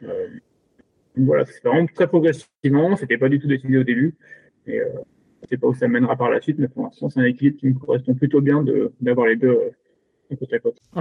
Euh, 0.03 0.27
voilà, 1.15 1.45
c'est 1.45 1.63
vraiment 1.63 1.87
très 1.87 2.07
progressivement. 2.07 2.95
C'était 2.95 3.17
pas 3.17 3.29
du 3.29 3.39
tout 3.39 3.47
décidé 3.47 3.77
au 3.77 3.83
début. 3.83 4.15
Et 4.67 4.79
euh, 4.79 4.85
je 5.43 5.49
sais 5.49 5.57
pas 5.57 5.67
où 5.67 5.73
ça 5.73 5.87
mènera 5.87 6.15
par 6.17 6.29
la 6.29 6.41
suite, 6.41 6.59
mais 6.59 6.67
pour 6.67 6.83
l'instant, 6.83 7.09
c'est 7.09 7.19
un 7.19 7.25
équilibre 7.25 7.57
qui 7.57 7.67
me 7.67 7.73
correspond 7.75 8.15
plutôt 8.15 8.41
bien 8.41 8.65
d'avoir 8.99 9.27
les 9.27 9.37
deux 9.37 9.57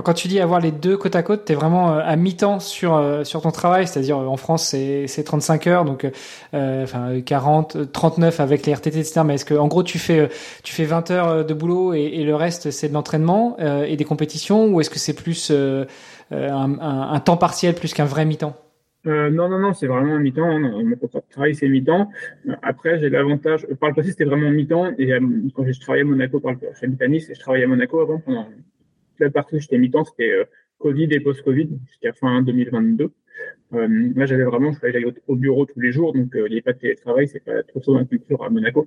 quand 0.03 0.15
tu 0.15 0.29
dis 0.29 0.41
avoir 0.41 0.61
les 0.61 0.71
deux 0.71 0.97
côte 0.97 1.17
à 1.17 1.23
côte, 1.23 1.45
tu 1.45 1.53
es 1.53 1.55
vraiment 1.55 1.93
euh, 1.93 2.01
à 2.05 2.17
mi-temps 2.17 2.61
sur 2.61 2.95
euh, 2.95 3.25
sur 3.25 3.43
ton 3.43 3.51
travail, 3.51 3.87
c'est-à-dire 3.87 4.19
euh, 4.19 4.27
en 4.27 4.37
France 4.37 4.69
c'est 4.69 5.07
c'est 5.07 5.25
35 5.25 5.67
heures 5.67 5.85
donc 5.85 6.07
euh, 6.55 6.83
enfin 6.83 7.21
40 7.21 7.93
39 7.93 8.41
avec 8.41 8.67
les 8.67 8.75
RTT 8.75 8.99
etc. 8.99 9.23
mais 9.25 9.35
est-ce 9.35 9.45
que 9.45 9.55
en 9.55 9.69
gros 9.69 9.83
tu 9.83 9.99
fais 9.99 10.29
tu 10.63 10.75
fais 10.75 10.85
20 10.85 11.11
heures 11.11 11.45
de 11.45 11.55
boulot 11.55 11.95
et, 11.95 12.03
et 12.03 12.25
le 12.25 12.35
reste 12.35 12.71
c'est 12.71 12.89
de 12.89 12.95
l'entraînement 12.95 13.57
euh, 13.61 13.85
et 13.85 13.97
des 13.97 14.05
compétitions 14.05 14.67
ou 14.67 14.81
est-ce 14.81 14.91
que 14.91 14.99
c'est 14.99 15.15
plus 15.15 15.51
euh, 15.51 15.85
un, 16.31 16.79
un, 16.81 17.21
temps 17.21 17.37
partiel 17.37 17.75
plus 17.75 17.93
qu'un 17.93 18.05
vrai 18.05 18.25
mi-temps? 18.25 18.57
Euh, 19.07 19.29
non, 19.31 19.49
non, 19.49 19.59
non, 19.59 19.75
c'est 19.75 19.87
vraiment 19.87 20.19
mi-temps. 20.19 20.49
Hein. 20.49 20.83
Mon 20.83 20.97
contrat 20.97 21.21
de 21.21 21.31
travail, 21.31 21.55
c'est 21.55 21.69
mi-temps. 21.69 22.11
Après, 22.63 22.99
j'ai 22.99 23.11
l'avantage. 23.11 23.67
Par 23.79 23.91
le 23.91 23.95
passé, 23.95 24.11
c'était 24.11 24.25
vraiment 24.25 24.51
mi-temps. 24.51 24.93
Et 24.99 25.11
quand 25.55 25.65
j'ai 25.67 25.79
travaillé 25.79 26.03
à 26.03 26.07
Monaco, 26.07 26.41
par 26.41 26.53
le 26.53 26.59
passé, 26.59 26.89
à 27.01 27.09
Nice, 27.09 27.29
et 27.29 27.35
je 27.35 27.41
travaillais 27.41 27.65
à 27.65 27.69
Monaco 27.69 28.01
avant 28.01 28.19
pendant 28.19 28.47
la 29.19 29.31
partie 29.31 29.57
où 29.57 29.61
j'étais 29.61 29.79
mi-temps, 29.79 30.05
c'était 30.05 30.31
euh, 30.31 30.45
Covid 30.79 31.09
et 31.11 31.21
post-Covid, 31.21 31.69
jusqu'à 31.87 32.13
fin 32.13 32.43
2022. 32.43 33.13
Euh, 33.75 33.89
là, 34.15 34.27
j'avais 34.27 34.45
vraiment, 34.45 34.73
je 34.73 34.79
fallait 34.79 35.05
au 35.27 35.37
bureau 35.37 35.67
tous 35.67 35.81
les 35.81 35.91
jours, 35.93 36.13
donc 36.13 36.35
euh, 36.37 36.47
il 36.47 36.51
n'y 36.51 36.55
avait 36.55 36.63
pas 36.63 36.73
de 36.73 36.79
télétravail, 36.79 37.27
c'est 37.27 37.43
pas 37.43 37.63
trop 37.65 37.81
dans 37.87 37.99
la 37.99 38.05
culture 38.05 38.45
à 38.45 38.51
Monaco. 38.51 38.87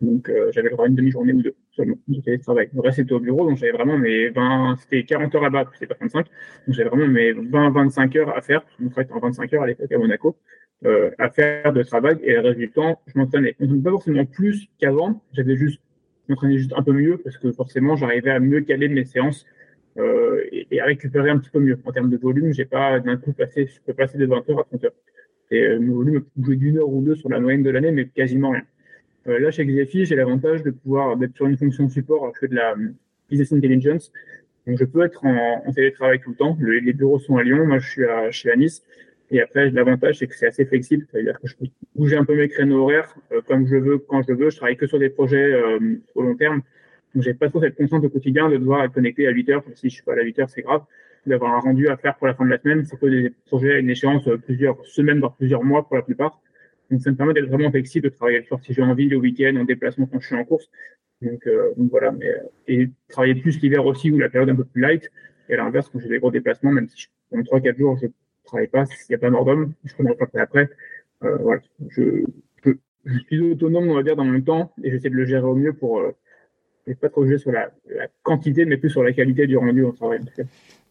Donc, 0.00 0.28
euh, 0.28 0.50
j'avais 0.52 0.70
le 0.70 0.80
à 0.80 0.86
une 0.86 0.94
demi-journée 0.94 1.32
ou 1.32 1.42
deux 1.42 1.54
seulement 1.70 1.96
de 2.08 2.20
télétravail. 2.20 2.68
Le 2.74 2.80
reste, 2.80 2.96
c'était 2.96 3.12
au 3.12 3.20
bureau, 3.20 3.48
donc 3.48 3.58
j'avais 3.58 3.72
vraiment 3.72 3.96
mes 3.96 4.30
20, 4.30 4.76
c'était 4.80 5.04
40 5.04 5.34
heures 5.34 5.42
là-bas, 5.42 5.66
c'était 5.74 5.86
pas 5.86 5.94
35. 5.94 6.26
Donc, 6.26 6.74
j'avais 6.74 6.88
vraiment 6.88 7.06
mes 7.06 7.32
20, 7.32 7.70
25 7.70 8.16
heures 8.16 8.36
à 8.36 8.40
faire. 8.40 8.64
Je 8.78 8.84
me 8.84 8.90
en 9.12 9.20
25 9.20 9.52
heures 9.54 9.62
à 9.62 9.66
l'époque 9.66 9.92
à 9.92 9.98
Monaco, 9.98 10.36
euh, 10.84 11.10
à 11.18 11.30
faire 11.30 11.72
de 11.72 11.82
travail. 11.82 12.18
Et 12.22 12.32
le 12.32 12.40
reste 12.40 12.58
du 12.58 12.70
temps, 12.70 13.00
je 13.06 13.18
m'entraînais. 13.18 13.54
Donc, 13.60 13.82
pas 13.82 13.90
forcément 13.90 14.24
plus 14.24 14.68
qu'avant. 14.78 15.22
J'avais 15.32 15.56
juste, 15.56 15.80
je 16.26 16.32
m'entraînais 16.32 16.58
juste 16.58 16.72
un 16.76 16.82
peu 16.82 16.92
mieux 16.92 17.18
parce 17.18 17.38
que 17.38 17.52
forcément, 17.52 17.96
j'arrivais 17.96 18.30
à 18.30 18.40
mieux 18.40 18.62
caler 18.62 18.88
mes 18.88 19.04
séances 19.04 19.46
euh, 19.98 20.42
et, 20.50 20.66
et, 20.70 20.80
à 20.80 20.86
récupérer 20.86 21.30
un 21.30 21.38
petit 21.38 21.50
peu 21.50 21.60
mieux. 21.60 21.78
En 21.84 21.92
termes 21.92 22.10
de 22.10 22.16
volume, 22.16 22.52
j'ai 22.52 22.64
pas 22.64 23.00
d'un 23.00 23.16
coup 23.16 23.32
passé, 23.32 23.66
je 23.66 23.80
peux 23.86 23.94
passer 23.94 24.18
de 24.18 24.26
20 24.26 24.48
heures 24.50 24.60
à 24.60 24.64
30 24.64 24.84
heures. 24.84 24.92
Et 25.50 25.62
euh, 25.62 25.80
mon 25.80 25.94
volume 25.94 26.24
bouger 26.36 26.56
d'une 26.56 26.78
heure 26.78 26.88
ou 26.88 27.02
deux 27.02 27.14
sur 27.14 27.28
la 27.28 27.40
moyenne 27.40 27.62
de 27.62 27.70
l'année, 27.70 27.92
mais 27.92 28.06
quasiment 28.08 28.50
rien. 28.50 28.62
Euh, 29.28 29.38
là, 29.38 29.50
chez 29.50 29.64
Xefi, 29.64 30.04
j'ai 30.04 30.16
l'avantage 30.16 30.62
de 30.62 30.70
pouvoir 30.70 31.16
d'être 31.16 31.34
sur 31.36 31.46
une 31.46 31.56
fonction 31.56 31.88
support. 31.88 32.32
Je 32.34 32.40
fais 32.40 32.48
de 32.48 32.56
la 32.56 32.74
business 33.30 33.52
intelligence. 33.52 34.12
Donc, 34.66 34.78
je 34.78 34.84
peux 34.84 35.04
être 35.04 35.24
en, 35.24 35.62
en 35.66 35.72
télétravail 35.72 36.20
tout 36.20 36.30
le 36.30 36.36
temps. 36.36 36.56
Le, 36.60 36.78
les 36.78 36.92
bureaux 36.92 37.18
sont 37.18 37.36
à 37.36 37.42
Lyon. 37.42 37.66
Moi, 37.66 37.78
je 37.78 37.88
suis 37.88 38.04
à, 38.04 38.30
je 38.30 38.48
à 38.48 38.56
Nice. 38.56 38.82
Et 39.30 39.40
après, 39.40 39.70
l'avantage, 39.70 40.18
c'est 40.18 40.26
que 40.26 40.34
c'est 40.34 40.46
assez 40.46 40.64
flexible. 40.64 41.06
C'est-à-dire 41.10 41.40
que 41.40 41.48
je 41.48 41.56
peux 41.56 41.66
bouger 41.94 42.16
un 42.16 42.24
peu 42.24 42.36
mes 42.36 42.48
créneaux 42.48 42.82
horaires 42.82 43.14
euh, 43.32 43.40
comme 43.46 43.66
je 43.66 43.76
veux, 43.76 43.98
quand 43.98 44.22
je 44.22 44.32
veux. 44.32 44.50
Je 44.50 44.56
travaille 44.56 44.76
que 44.76 44.86
sur 44.86 44.98
des 44.98 45.10
projets 45.10 45.52
euh, 45.52 45.78
au 46.14 46.22
long 46.22 46.36
terme. 46.36 46.62
Donc, 47.14 47.22
j'ai 47.22 47.34
pas 47.34 47.48
trop 47.48 47.60
cette 47.60 47.76
contrainte 47.76 48.04
au 48.04 48.08
quotidien 48.08 48.48
de 48.48 48.56
devoir 48.56 48.84
être 48.84 48.92
connecté 48.92 49.26
à 49.26 49.30
8 49.30 49.48
heures. 49.50 49.62
Si 49.74 49.88
je 49.88 49.94
suis 49.94 50.02
pas 50.02 50.14
à 50.14 50.22
8 50.22 50.38
heures, 50.40 50.50
c'est 50.50 50.62
grave. 50.62 50.82
D'avoir 51.26 51.54
un 51.54 51.60
rendu 51.60 51.88
à 51.88 51.96
faire 51.96 52.16
pour 52.16 52.26
la 52.26 52.34
fin 52.34 52.44
de 52.44 52.50
la 52.50 52.58
semaine, 52.58 52.84
c'est 52.84 52.98
que 52.98 53.06
des 53.06 53.30
projets 53.46 53.74
à 53.74 53.78
une 53.78 53.88
échéance 53.88 54.26
euh, 54.26 54.36
plusieurs 54.36 54.84
semaines, 54.84 55.20
voire 55.20 55.34
plusieurs 55.36 55.62
mois 55.62 55.86
pour 55.86 55.96
la 55.96 56.02
plupart. 56.02 56.40
Donc, 56.90 57.00
ça 57.00 57.10
me 57.10 57.16
permet 57.16 57.32
d'être 57.32 57.48
vraiment 57.48 57.70
flexible, 57.70 58.10
de 58.10 58.14
travailler 58.14 58.38
le 58.38 58.44
soir 58.44 58.60
si 58.62 58.74
j'ai 58.74 58.82
envie, 58.82 59.08
le 59.08 59.16
week-end, 59.16 59.56
en 59.56 59.64
déplacement 59.64 60.06
quand 60.06 60.20
je 60.20 60.26
suis 60.26 60.36
en 60.36 60.44
course. 60.44 60.68
Donc, 61.22 61.46
euh, 61.46 61.72
donc 61.76 61.90
voilà. 61.90 62.10
Mais, 62.12 62.28
euh, 62.28 62.42
et 62.66 62.90
travailler 63.08 63.36
plus 63.36 63.60
l'hiver 63.60 63.86
aussi, 63.86 64.10
ou 64.10 64.18
la 64.18 64.28
période 64.28 64.50
un 64.50 64.56
peu 64.56 64.64
plus 64.64 64.82
light. 64.82 65.10
Et 65.48 65.54
à 65.54 65.58
l'inverse, 65.58 65.88
quand 65.88 66.00
j'ai 66.00 66.08
des 66.08 66.18
gros 66.18 66.30
déplacements, 66.30 66.72
même 66.72 66.88
si 66.88 67.02
je, 67.02 67.08
pendant 67.30 67.42
3-4 67.42 67.78
jours, 67.78 67.98
je 68.02 68.08
travaille 68.44 68.68
pas, 68.68 68.86
s'il 68.86 69.06
n'y 69.10 69.14
a 69.14 69.18
pas 69.18 69.30
mort 69.30 69.44
d'homme, 69.44 69.72
je 69.84 70.02
me 70.02 70.08
rattraper 70.08 70.38
après. 70.40 70.70
Euh, 71.22 71.36
voilà. 71.36 71.62
Je, 71.88 72.24
je, 72.64 72.72
je, 73.04 73.18
suis 73.20 73.40
autonome, 73.40 73.88
on 73.88 73.94
va 73.94 74.02
dire, 74.02 74.16
dans 74.16 74.24
mon 74.24 74.40
temps, 74.40 74.72
et 74.82 74.90
j'essaie 74.90 75.10
de 75.10 75.14
le 75.14 75.24
gérer 75.24 75.46
au 75.46 75.54
mieux 75.54 75.72
pour, 75.72 76.02
euh, 76.88 76.90
et 76.90 76.94
pas 76.94 77.08
trop 77.08 77.24
jouer 77.24 77.38
sur 77.38 77.52
la, 77.52 77.68
quantité, 78.22 78.64
mais 78.64 78.76
plus 78.76 78.90
sur 78.90 79.02
la 79.02 79.12
qualité 79.12 79.46
du 79.46 79.56
rendu 79.56 79.84
travail. 79.96 80.20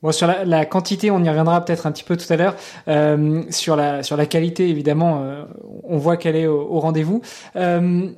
Bon, 0.02 0.12
sur 0.12 0.28
la, 0.28 0.66
quantité, 0.66 1.12
on 1.12 1.24
y 1.24 1.30
reviendra 1.30 1.64
peut-être 1.64 1.88
un 1.88 1.92
petit 1.92 2.04
peu 2.04 2.18
tout 2.18 2.32
à 2.32 2.36
l'heure. 2.36 2.56
Euh, 2.88 3.44
sur 3.50 3.76
la 3.76 4.04
sur 4.04 4.18
la 4.18 4.26
qualité, 4.26 4.70
évidemment, 4.70 5.24
euh, 5.24 5.46
on 5.84 5.98
voit 5.98 6.18
qu'elle 6.18 6.36
est 6.36 6.48
au, 6.48 6.80
rendez-vous. 6.80 7.22
Euh, 7.56 8.10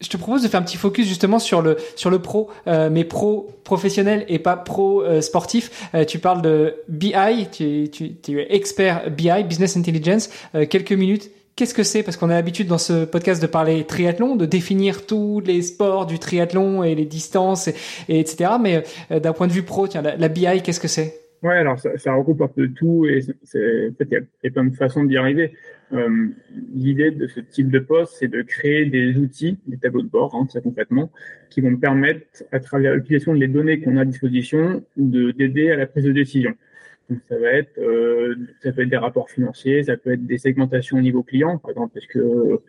je 0.00 0.08
te 0.08 0.16
propose 0.16 0.42
de 0.42 0.48
faire 0.48 0.60
un 0.60 0.64
petit 0.64 0.76
focus 0.76 1.06
justement 1.06 1.38
sur 1.38 1.60
le 1.60 1.76
sur 1.96 2.10
le 2.10 2.20
pro, 2.20 2.50
euh, 2.66 2.88
mais 2.90 3.04
pro 3.04 3.48
professionnel 3.64 4.24
et 4.28 4.38
pas 4.38 4.56
pro 4.56 5.02
euh, 5.02 5.20
sportif. 5.20 5.90
Euh, 5.94 6.04
tu 6.04 6.18
parles 6.18 6.42
de 6.42 6.76
BI, 6.88 7.12
tu, 7.50 7.88
tu, 7.90 8.14
tu, 8.14 8.40
es 8.40 8.54
expert 8.54 9.10
BI, 9.10 9.42
business 9.44 9.76
intelligence. 9.76 10.30
quelques 10.70 10.92
minutes 10.92 11.30
Qu'est-ce 11.58 11.74
que 11.74 11.82
c'est? 11.82 12.04
Parce 12.04 12.16
qu'on 12.16 12.30
a 12.30 12.34
l'habitude 12.34 12.68
dans 12.68 12.78
ce 12.78 13.04
podcast 13.04 13.42
de 13.42 13.48
parler 13.48 13.82
triathlon, 13.82 14.36
de 14.36 14.46
définir 14.46 15.06
tous 15.06 15.40
les 15.44 15.60
sports 15.62 16.06
du 16.06 16.20
triathlon 16.20 16.84
et 16.84 16.94
les 16.94 17.04
distances, 17.04 17.66
et, 17.66 17.74
et 18.08 18.20
etc. 18.20 18.52
Mais 18.62 18.84
euh, 19.10 19.18
d'un 19.18 19.32
point 19.32 19.48
de 19.48 19.52
vue 19.52 19.64
pro, 19.64 19.88
tiens, 19.88 20.00
la, 20.00 20.28
BI, 20.28 20.62
qu'est-ce 20.62 20.78
que 20.78 20.86
c'est? 20.86 21.18
Ouais, 21.42 21.56
alors 21.56 21.76
ça, 21.80 21.98
ça, 21.98 22.14
regroupe 22.14 22.42
un 22.42 22.46
peu 22.46 22.68
tout 22.68 23.06
et 23.06 23.22
c'est, 23.42 23.88
en 23.88 23.94
fait, 23.98 24.06
il 24.08 24.24
y, 24.44 24.46
a 24.46 24.50
plein 24.52 24.66
de 24.66 24.76
façons 24.76 25.02
d'y 25.02 25.16
arriver. 25.16 25.52
Euh, 25.92 26.28
l'idée 26.76 27.10
de 27.10 27.26
ce 27.26 27.40
type 27.40 27.72
de 27.72 27.80
poste, 27.80 28.14
c'est 28.20 28.28
de 28.28 28.42
créer 28.42 28.84
des 28.84 29.16
outils, 29.16 29.58
des 29.66 29.78
tableaux 29.78 30.02
de 30.02 30.08
bord, 30.08 30.36
hein, 30.36 30.46
très 30.48 30.60
concrètement, 30.60 31.10
qui 31.50 31.60
vont 31.60 31.72
me 31.72 31.80
permettre, 31.80 32.20
à 32.52 32.60
travers 32.60 32.94
l'utilisation 32.94 33.34
des 33.34 33.48
données 33.48 33.80
qu'on 33.80 33.96
a 33.96 34.02
à 34.02 34.04
disposition, 34.04 34.84
de 34.96 35.32
d'aider 35.32 35.72
à 35.72 35.76
la 35.76 35.86
prise 35.86 36.04
de 36.04 36.12
décision. 36.12 36.54
Donc, 37.08 37.20
ça 37.28 37.38
va 37.38 37.52
être, 37.52 37.78
euh, 37.78 38.36
ça 38.62 38.72
peut 38.72 38.82
être 38.82 38.90
des 38.90 38.96
rapports 38.96 39.30
financiers, 39.30 39.82
ça 39.82 39.96
peut 39.96 40.12
être 40.12 40.26
des 40.26 40.38
segmentations 40.38 40.98
au 40.98 41.00
niveau 41.00 41.22
client, 41.22 41.58
par 41.58 41.70
exemple, 41.70 41.94
parce 41.94 42.06
que 42.06 42.60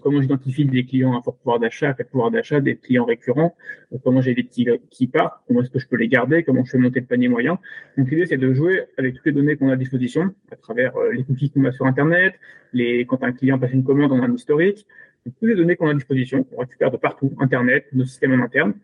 comment 0.00 0.20
j'identifie 0.20 0.64
des 0.64 0.84
clients 0.84 1.18
à 1.18 1.22
fort 1.22 1.36
pouvoir 1.36 1.58
d'achat, 1.58 1.90
à 1.90 1.94
faible 1.94 2.10
pouvoir 2.10 2.30
d'achat, 2.30 2.60
des 2.60 2.76
clients 2.76 3.04
récurrents, 3.04 3.56
comment 4.02 4.20
j'ai 4.20 4.34
des 4.34 4.42
petits 4.42 4.66
qui 4.90 5.06
partent, 5.06 5.40
comment 5.46 5.62
est-ce 5.62 5.70
que 5.70 5.78
je 5.78 5.88
peux 5.88 5.96
les 5.96 6.08
garder, 6.08 6.42
comment 6.42 6.64
je 6.64 6.70
fais 6.70 6.78
monter 6.78 7.00
le 7.00 7.06
panier 7.06 7.28
moyen. 7.28 7.58
Donc 7.96 8.10
l'idée 8.10 8.26
c'est 8.26 8.36
de 8.36 8.52
jouer 8.52 8.84
avec 8.98 9.14
toutes 9.14 9.26
les 9.26 9.32
données 9.32 9.56
qu'on 9.56 9.68
a 9.68 9.74
à 9.74 9.76
disposition, 9.76 10.34
à 10.50 10.56
travers 10.56 10.96
euh, 10.96 11.12
les 11.12 11.24
cookies 11.24 11.50
qu'on 11.50 11.64
a 11.64 11.72
sur 11.72 11.86
Internet, 11.86 12.34
les 12.72 13.06
quand 13.06 13.22
un 13.22 13.32
client 13.32 13.58
passe 13.58 13.72
une 13.72 13.84
commande, 13.84 14.12
on 14.12 14.22
a 14.22 14.26
un 14.26 14.34
historique, 14.34 14.86
toutes 15.24 15.48
les 15.48 15.54
données 15.54 15.76
qu'on 15.76 15.88
a 15.88 15.92
à 15.92 15.94
disposition, 15.94 16.46
on 16.52 16.60
récupère 16.60 16.90
de 16.90 16.96
partout, 16.96 17.32
Internet, 17.40 17.86
nos 17.92 18.04
systèmes 18.04 18.40
en 18.40 18.44
interne, 18.44 18.74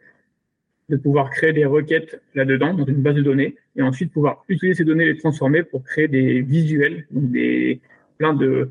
de 0.90 0.97
pouvoir 0.97 1.30
créer 1.30 1.52
des 1.52 1.64
requêtes 1.64 2.20
là-dedans, 2.35 2.75
dans 2.75 2.85
une 2.85 3.02
base 3.02 3.14
de 3.14 3.23
données, 3.23 3.56
et 3.76 3.82
ensuite 3.82 4.12
pouvoir 4.12 4.44
utiliser 4.49 4.75
ces 4.75 4.85
données 4.85 5.06
les 5.06 5.16
transformer 5.16 5.62
pour 5.62 5.82
créer 5.85 6.09
des 6.09 6.42
visuels, 6.42 7.06
des 7.11 7.80
plein 8.18 8.35
de 8.35 8.70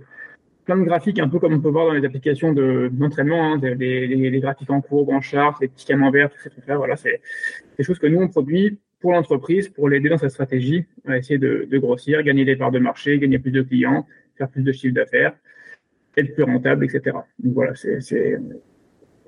plein 0.66 0.78
de 0.78 0.84
graphiques, 0.84 1.18
un 1.18 1.28
peu 1.28 1.40
comme 1.40 1.54
on 1.54 1.60
peut 1.60 1.70
voir 1.70 1.88
dans 1.88 1.94
les 1.94 2.06
applications 2.06 2.54
d'entraînement, 2.54 3.58
de, 3.58 3.70
hein, 3.70 3.76
les, 3.80 4.40
graphiques 4.40 4.70
en 4.70 4.82
courbe, 4.82 5.10
en 5.10 5.20
charte, 5.20 5.60
les 5.62 5.68
petits 5.68 5.88
camemberts, 5.88 6.30
tout 6.30 6.38
ces 6.44 6.52
trucs-là. 6.52 6.78
Voilà, 6.78 6.96
c'est 6.96 7.22
des 7.76 7.84
choses 7.84 7.98
que 7.98 8.06
nous, 8.06 8.22
on 8.22 8.28
produit 8.28 8.78
pour 9.00 9.14
l'entreprise, 9.14 9.68
pour 9.70 9.90
l'aider 9.90 10.10
dans 10.10 10.20
sa 10.20 10.30
stratégie, 10.30 10.86
à 11.08 11.18
essayer 11.18 11.40
de, 11.40 11.68
de, 11.68 11.78
grossir, 11.80 12.22
gagner 12.22 12.46
des 12.46 12.56
parts 12.56 12.70
de 12.70 12.78
marché, 12.78 13.18
gagner 13.18 13.40
plus 13.40 13.52
de 13.52 13.64
clients, 13.64 14.06
faire 14.38 14.48
plus 14.48 14.62
de 14.62 14.72
chiffre 14.72 14.94
d'affaires, 14.94 15.34
être 16.16 16.36
plus 16.36 16.44
rentable, 16.44 16.86
etc. 16.86 17.18
Donc 17.40 17.54
voilà, 17.56 17.74
c'est 17.74 18.38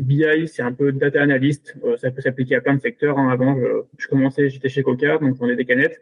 BI, 0.01 0.47
c'est 0.47 0.61
un 0.61 0.73
peu 0.73 0.91
data 0.91 1.21
analyst. 1.21 1.75
Euh, 1.83 1.97
ça 1.97 2.11
peut 2.11 2.21
s'appliquer 2.21 2.55
à 2.55 2.61
plein 2.61 2.75
de 2.75 2.81
secteurs. 2.81 3.17
Hein. 3.17 3.29
Avant, 3.29 3.57
je, 3.97 4.07
commençais, 4.07 4.49
j'étais 4.49 4.69
chez 4.69 4.83
Coca, 4.83 5.17
donc 5.17 5.35
je 5.35 5.39
vendais 5.39 5.55
des 5.55 5.65
canettes. 5.65 6.01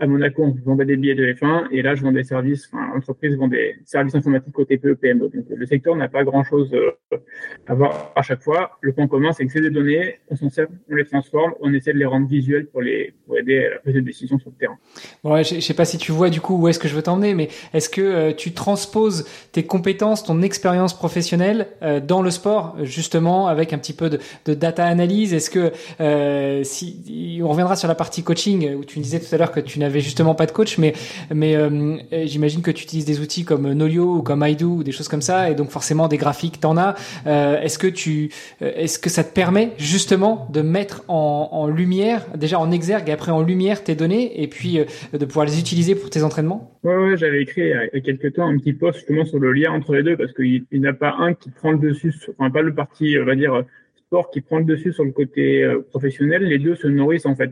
À 0.00 0.06
Monaco, 0.06 0.42
on 0.42 0.54
vendait 0.64 0.84
des 0.84 0.96
billets 0.96 1.14
de 1.14 1.24
F1. 1.32 1.68
Et 1.70 1.82
là, 1.82 1.94
je 1.94 2.02
vends 2.02 2.12
des 2.12 2.24
services, 2.24 2.68
enfin, 2.72 2.92
l'entreprise 2.94 3.36
vend 3.36 3.48
des 3.48 3.76
services 3.84 4.14
informatiques 4.14 4.52
côté 4.52 4.78
TPE, 4.78 4.94
PME. 4.94 5.28
Donc, 5.28 5.44
le 5.48 5.66
secteur 5.66 5.96
n'a 5.96 6.08
pas 6.08 6.24
grand-chose 6.24 6.72
euh, 6.74 7.18
à 7.66 7.74
voir 7.74 8.12
à 8.14 8.22
chaque 8.22 8.42
fois. 8.42 8.78
Le 8.80 8.92
point 8.92 9.06
commun, 9.06 9.32
c'est 9.32 9.46
que 9.46 9.52
c'est 9.52 9.60
des 9.60 9.70
données, 9.70 10.18
on 10.28 10.36
s'en 10.36 10.50
sert, 10.50 10.66
on 10.90 10.94
les 10.94 11.04
transforme, 11.04 11.52
on 11.60 11.72
essaie 11.72 11.92
de 11.92 11.98
les 11.98 12.04
rendre 12.04 12.28
visuelles 12.28 12.66
pour, 12.66 12.82
les, 12.82 13.14
pour 13.26 13.38
aider 13.38 13.64
à 13.64 13.70
la 13.70 13.78
prise 13.78 13.94
de 13.94 14.00
décision 14.00 14.38
sur 14.38 14.50
le 14.50 14.56
terrain. 14.56 14.76
Bon, 15.24 15.32
ouais, 15.32 15.44
je 15.44 15.60
sais 15.60 15.74
pas 15.74 15.84
si 15.84 15.98
tu 15.98 16.12
vois 16.12 16.30
du 16.30 16.40
coup 16.40 16.56
où 16.56 16.68
est-ce 16.68 16.78
que 16.78 16.88
je 16.88 16.94
veux 16.94 17.02
t'emmener, 17.02 17.34
mais 17.34 17.48
est-ce 17.72 17.88
que 17.88 18.00
euh, 18.00 18.32
tu 18.32 18.52
transposes 18.52 19.26
tes 19.52 19.64
compétences, 19.64 20.24
ton 20.24 20.42
expérience 20.42 20.96
professionnelle 20.96 21.68
dans 22.06 22.22
le 22.22 22.30
sport, 22.30 22.76
justement, 22.82 23.48
avec 23.48 23.72
un 23.72 23.78
petit 23.78 23.92
peu 23.92 24.10
de 24.10 24.54
data 24.54 24.84
analyse? 24.84 25.34
Est-ce 25.34 25.50
que 25.50 25.72
euh, 26.00 26.62
si 26.64 27.40
on 27.42 27.48
reviendra 27.48 27.76
sur 27.76 27.88
la 27.88 27.94
partie 27.94 28.22
coaching 28.22 28.74
où 28.74 28.84
tu 28.84 28.98
disais 29.00 29.20
tout 29.20 29.32
à 29.34 29.38
l'heure 29.38 29.52
que 29.52 29.60
tu 29.60 29.78
n'avais 29.86 30.00
justement 30.00 30.34
pas 30.34 30.46
de 30.46 30.52
coach, 30.52 30.78
mais 30.78 30.94
euh, 31.32 31.96
j'imagine 32.24 32.62
que 32.62 32.70
tu 32.70 32.84
utilises 32.84 33.04
des 33.04 33.20
outils 33.20 33.44
comme 33.44 33.72
Nolio 33.72 34.16
ou 34.16 34.22
comme 34.22 34.44
iDo 34.46 34.76
ou 34.76 34.82
des 34.82 34.92
choses 34.92 35.08
comme 35.08 35.22
ça, 35.22 35.50
et 35.50 35.54
donc 35.54 35.70
forcément 35.70 36.08
des 36.08 36.16
graphiques 36.16 36.60
t'en 36.60 36.76
as. 36.76 36.94
Euh, 37.26 37.60
est-ce 37.60 37.78
que 37.78 37.86
tu 37.86 38.30
est-ce 38.60 38.98
que 38.98 39.10
ça 39.10 39.24
te 39.24 39.32
permet 39.32 39.70
justement 39.78 40.48
de 40.52 40.62
mettre 40.62 41.04
en, 41.08 41.66
lumière 41.66 42.26
déjà 42.36 42.58
en 42.60 42.70
exergue 42.70 43.08
et 43.08 43.12
après 43.12 43.32
en 43.32 43.42
lumière 43.42 43.82
tes 43.82 43.94
données 43.94 44.42
et 44.42 44.46
puis 44.46 44.78
de 45.12 45.24
pouvoir 45.24 45.46
les 45.46 45.58
utiliser 45.58 45.94
pour 45.94 46.10
tes 46.10 46.22
entraînements? 46.22 46.78
Ouais, 46.84 46.96
ouais 46.96 47.16
j'avais 47.16 47.42
écrit 47.42 47.62
il 47.62 47.90
y 47.92 47.96
a 47.96 48.00
quelques 48.00 48.34
temps 48.34 48.46
un 48.46 48.56
petit 48.58 48.72
post 48.72 48.98
justement 48.98 49.24
sur 49.24 49.38
le 49.38 49.52
lien 49.52 49.72
entre 49.72 49.94
les 49.94 50.02
deux 50.02 50.16
parce 50.16 50.32
qu'il 50.32 50.64
n'y 50.72 50.86
a 50.86 50.92
pas 50.92 51.16
un 51.18 51.34
qui 51.34 51.50
prend 51.50 51.72
le 51.72 51.78
dessus, 51.78 52.14
enfin 52.38 52.50
pas 52.50 52.62
le 52.62 52.74
parti, 52.74 53.16
on 53.20 53.24
va 53.24 53.34
dire 53.34 53.64
sport 54.06 54.30
qui 54.30 54.40
prend 54.40 54.58
le 54.58 54.64
dessus 54.64 54.92
sur 54.92 55.04
le 55.04 55.10
côté 55.10 55.64
euh, 55.64 55.80
professionnel, 55.90 56.44
les 56.44 56.58
deux 56.58 56.76
se 56.76 56.86
nourrissent 56.86 57.26
en 57.26 57.34
fait. 57.34 57.50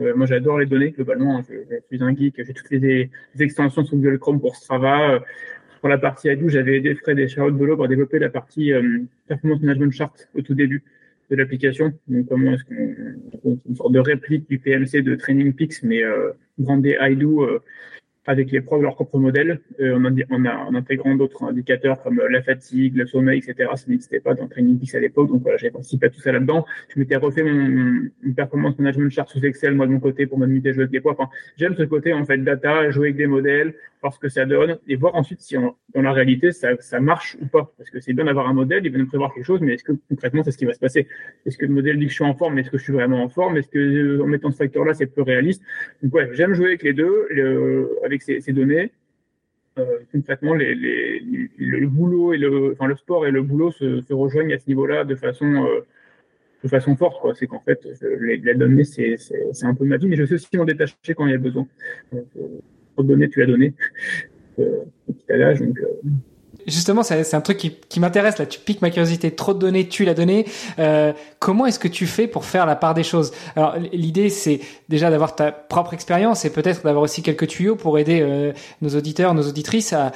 Euh, 0.00 0.14
moi, 0.14 0.26
j'adore 0.26 0.58
les 0.58 0.66
données 0.66 0.90
globalement. 0.90 1.42
Je, 1.42 1.54
je 1.70 1.76
suis 1.86 2.02
un 2.02 2.14
geek. 2.14 2.34
J'ai 2.38 2.52
toutes 2.52 2.70
les, 2.70 3.10
extensions 3.38 3.84
sur 3.84 3.96
Google 3.96 4.18
Chrome 4.18 4.40
pour 4.40 4.56
Strava. 4.56 5.14
Euh, 5.14 5.20
pour 5.80 5.88
la 5.88 5.98
partie 5.98 6.28
Hadoop, 6.28 6.48
j'avais 6.48 6.78
aidé 6.78 6.94
Fred 6.94 7.18
et 7.18 7.28
Charlotte 7.28 7.56
Bolo 7.56 7.76
pour 7.76 7.86
développer 7.86 8.18
la 8.18 8.30
partie 8.30 8.72
Performance 9.28 9.60
Management 9.60 9.92
Chart 9.92 10.12
au 10.34 10.40
tout 10.40 10.54
début 10.54 10.82
de 11.30 11.36
l'application. 11.36 11.92
Donc, 12.08 12.28
comment 12.28 12.54
est-ce 12.54 12.64
qu'on 12.64 13.58
une 13.68 13.76
sorte 13.76 13.92
de 13.92 14.00
réplique 14.00 14.48
du 14.48 14.58
PMC 14.58 15.02
de 15.02 15.14
Training 15.14 15.52
Peaks, 15.52 15.82
mais 15.82 16.02
euh, 16.02 16.32
brandé 16.58 16.96
Hadoop 16.96 17.62
avec 18.26 18.50
les 18.50 18.62
leurs 18.80 18.94
propres 18.94 19.18
modèles, 19.18 19.60
euh, 19.80 19.96
en, 19.96 20.04
en, 20.04 20.46
en, 20.46 20.74
intégrant 20.74 21.14
d'autres 21.14 21.44
indicateurs 21.44 22.02
comme 22.02 22.18
euh, 22.20 22.28
la 22.28 22.42
fatigue, 22.42 22.96
le 22.96 23.06
sommeil, 23.06 23.38
etc. 23.38 23.70
Ça 23.76 23.84
n'existait 23.88 24.20
pas 24.20 24.34
dans 24.34 24.48
Training 24.48 24.78
Peaks 24.78 24.94
à 24.94 25.00
l'époque, 25.00 25.28
donc 25.28 25.42
voilà, 25.42 25.56
j'avais 25.56 25.70
participé 25.70 26.06
à 26.06 26.10
tout 26.10 26.20
ça 26.20 26.32
là-dedans. 26.32 26.66
Je 26.88 26.98
m'étais 26.98 27.16
refait 27.16 27.42
mon, 27.42 28.08
une 28.22 28.34
performance 28.34 28.78
management 28.78 29.10
chart 29.10 29.28
sous 29.28 29.44
Excel, 29.44 29.74
moi 29.74 29.86
de 29.86 29.92
mon 29.92 30.00
côté, 30.00 30.26
pour 30.26 30.38
m'amuser 30.38 30.70
à 30.70 30.72
jouer 30.72 30.82
avec 30.82 30.92
des 30.92 31.00
poids. 31.00 31.12
Enfin, 31.12 31.28
j'aime 31.56 31.74
ce 31.76 31.84
côté, 31.84 32.12
en 32.12 32.24
fait, 32.24 32.38
data, 32.38 32.90
jouer 32.90 33.08
avec 33.08 33.16
des 33.16 33.26
modèles, 33.26 33.74
voir 34.02 34.12
ce 34.12 34.18
que 34.18 34.28
ça 34.28 34.44
donne, 34.44 34.78
et 34.88 34.96
voir 34.96 35.14
ensuite 35.14 35.40
si 35.40 35.56
dans 35.56 36.02
la 36.02 36.12
réalité, 36.12 36.52
ça, 36.52 36.70
ça 36.80 37.00
marche 37.00 37.36
ou 37.40 37.46
pas. 37.46 37.72
Parce 37.78 37.90
que 37.90 38.00
c'est 38.00 38.12
bien 38.12 38.24
d'avoir 38.24 38.48
un 38.48 38.52
modèle, 38.52 38.84
il 38.84 38.92
va 38.92 38.98
nous 38.98 39.06
prévoir 39.06 39.32
quelque 39.32 39.44
chose, 39.44 39.60
mais 39.60 39.74
est-ce 39.74 39.84
que 39.84 39.92
concrètement, 40.08 40.42
c'est 40.42 40.50
ce 40.50 40.58
qui 40.58 40.64
va 40.64 40.72
se 40.72 40.78
passer? 40.78 41.08
Est-ce 41.46 41.56
que 41.56 41.64
le 41.64 41.72
modèle 41.72 41.98
dit 41.98 42.06
que 42.06 42.10
je 42.10 42.16
suis 42.16 42.24
en 42.24 42.34
forme, 42.34 42.54
mais 42.54 42.62
est-ce 42.62 42.70
que 42.70 42.78
je 42.78 42.82
suis 42.82 42.92
vraiment 42.92 43.22
en 43.22 43.28
forme? 43.28 43.56
Est-ce 43.56 43.68
que 43.68 43.78
euh, 43.78 44.22
en 44.22 44.26
mettant 44.26 44.50
ce 44.50 44.56
facteur-là, 44.56 44.94
c'est 44.94 45.06
peu 45.06 45.22
réaliste? 45.22 45.62
Donc 46.02 46.14
ouais, 46.14 46.28
j'aime 46.32 46.54
jouer 46.54 46.66
avec 46.68 46.82
les 46.82 46.92
deux, 46.92 47.28
ces, 48.22 48.40
ces 48.40 48.52
données 48.52 48.90
euh, 49.78 49.98
concrètement, 50.10 50.54
le 50.54 51.86
boulot 51.86 52.32
et 52.32 52.38
le, 52.38 52.74
sport 52.96 53.26
et 53.26 53.30
le 53.30 53.42
boulot 53.42 53.70
se, 53.72 54.12
rejoignent 54.12 54.54
à 54.54 54.58
ce 54.58 54.66
niveau-là 54.68 55.04
de 55.04 55.14
façon, 55.14 55.66
euh, 55.66 55.80
de 56.62 56.68
façon 56.68 56.96
forte. 56.96 57.36
C'est 57.36 57.46
qu'en 57.46 57.60
fait, 57.60 57.86
les, 58.20 58.38
les 58.38 58.54
données, 58.54 58.84
c'est, 58.84 59.16
un 59.62 59.74
peu 59.74 59.84
ma 59.84 59.98
vie, 59.98 60.06
mais 60.06 60.16
je 60.16 60.24
sais 60.24 60.34
aussi 60.34 60.56
m'en 60.56 60.64
détacher 60.64 60.94
quand 61.14 61.26
il 61.26 61.32
y 61.32 61.34
a 61.34 61.38
besoin. 61.38 61.66
Donc, 62.12 62.26
euh, 62.38 63.28
tu 63.28 63.42
as 63.42 63.46
donné. 63.46 63.74
Euh, 64.58 64.84
donc, 65.28 65.78
euh, 65.78 65.94
justement, 66.66 67.02
c'est 67.02 67.34
un 67.34 67.40
truc 67.40 67.58
qui, 67.58 67.76
qui 67.88 68.00
m'intéresse 68.00 68.38
là. 68.38 68.46
Tu 68.46 68.60
piques 68.60 68.82
ma 68.82 68.90
curiosité. 68.90 69.30
Trop 69.30 69.54
de 69.54 69.58
données, 69.58 69.88
tu 69.88 70.04
l'as 70.04 70.14
donné. 70.14 70.46
Euh, 70.78 71.12
comment 71.38 71.66
est-ce 71.66 71.78
que 71.78 71.88
tu 71.88 72.06
fais 72.06 72.26
pour 72.26 72.44
faire 72.44 72.66
la 72.66 72.76
part 72.76 72.94
des 72.94 73.02
choses? 73.02 73.32
Alors, 73.54 73.76
l'idée, 73.92 74.30
c'est 74.30 74.60
déjà 74.88 75.10
d'avoir 75.10 75.34
ta 75.34 75.52
propre 75.52 75.94
expérience 75.94 76.44
et 76.44 76.50
peut-être 76.50 76.82
d'avoir 76.82 77.04
aussi 77.04 77.22
quelques 77.22 77.46
tuyaux 77.48 77.76
pour 77.76 77.98
aider 77.98 78.20
euh, 78.20 78.52
nos 78.82 78.90
auditeurs, 78.90 79.34
nos 79.34 79.48
auditrices 79.48 79.92
à 79.92 80.12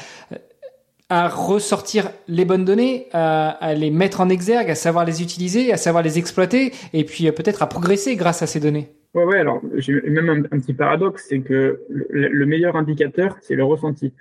à 1.13 1.29
ressortir 1.29 2.09
les 2.29 2.45
bonnes 2.45 2.65
données, 2.65 3.09
à, 3.13 3.49
à, 3.49 3.75
les 3.75 3.91
mettre 3.91 4.21
en 4.21 4.29
exergue, 4.29 4.71
à 4.71 4.77
savoir 4.77 5.05
les 5.05 5.23
utiliser, 5.23 5.73
à 5.73 5.77
savoir 5.77 6.05
les 6.05 6.19
exploiter, 6.19 6.73
et 6.93 7.05
puis 7.05 7.27
euh, 7.27 7.33
peut-être 7.33 7.63
à 7.63 7.67
progresser 7.69 8.15
grâce 8.15 8.43
à 8.43 8.47
ces 8.47 8.61
données. 8.61 8.91
Ouais, 9.15 9.25
ouais. 9.25 9.41
Alors, 9.41 9.61
j'ai 9.75 10.01
même 10.03 10.29
un, 10.53 10.59
petit 10.61 10.73
paradoxe, 10.73 11.27
c'est 11.29 11.41
que 11.41 11.81
le 11.89 12.47
meilleur 12.47 12.77
indicateur, 12.77 13.37
c'est 13.41 13.57
le 13.57 13.65
ressenti 13.65 14.13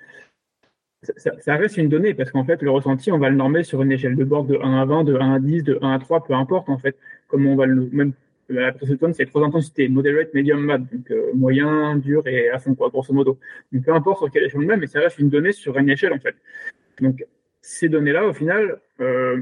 ça, 1.04 1.32
ça, 1.40 1.56
reste 1.56 1.78
une 1.78 1.90
donnée 1.90 2.14
parce 2.14 2.32
qu'en 2.32 2.44
fait, 2.44 2.62
le 2.62 2.72
ressenti, 2.72 3.12
on 3.12 3.20
va 3.20 3.30
le 3.30 3.36
normer 3.36 3.64
sur 3.64 3.82
une 3.82 3.92
échelle 3.92 4.16
de 4.16 4.24
bord 4.24 4.44
de 4.44 4.58
1 4.62 4.82
à 4.82 4.86
20, 4.86 5.04
de 5.06 5.16
1 5.16 5.34
à 5.34 5.40
10, 5.40 5.64
de 5.64 5.80
1 5.82 5.92
à 5.94 6.00
3, 6.00 6.26
peu 6.26 6.34
importe 6.34 6.70
en 6.70 6.78
fait. 6.78 6.98
Comme 7.28 7.46
on 7.48 7.56
va 7.56 7.66
le 7.66 7.90
même 7.92 8.14
la 8.50 8.72
perception, 8.72 9.14
c'est 9.14 9.26
trois 9.26 9.44
intensités, 9.46 9.88
moderate, 9.90 10.34
medium, 10.34 10.60
mad, 10.60 10.86
donc 10.92 11.12
euh, 11.12 11.32
moyen, 11.36 11.96
dur 11.98 12.28
et 12.28 12.50
à 12.50 12.58
fond, 12.58 12.74
quoi, 12.76 12.90
grosso 12.90 13.14
modo. 13.14 13.38
Donc 13.72 13.86
peu 13.86 13.94
importe 13.94 14.18
sur 14.18 14.32
quelle 14.32 14.44
échelle 14.44 14.62
on 14.62 14.66
met, 14.66 14.78
mais 14.78 14.88
ça 14.88 15.00
reste 15.00 15.20
une 15.20 15.30
donnée 15.30 15.52
sur 15.52 15.78
une 15.78 15.90
échelle 15.90 16.14
en 16.14 16.20
fait. 16.20 16.36
Donc 17.00 17.24
ces 17.62 17.90
données-là, 17.90 18.26
au 18.26 18.34
final, 18.34 18.80
euh, 19.02 19.42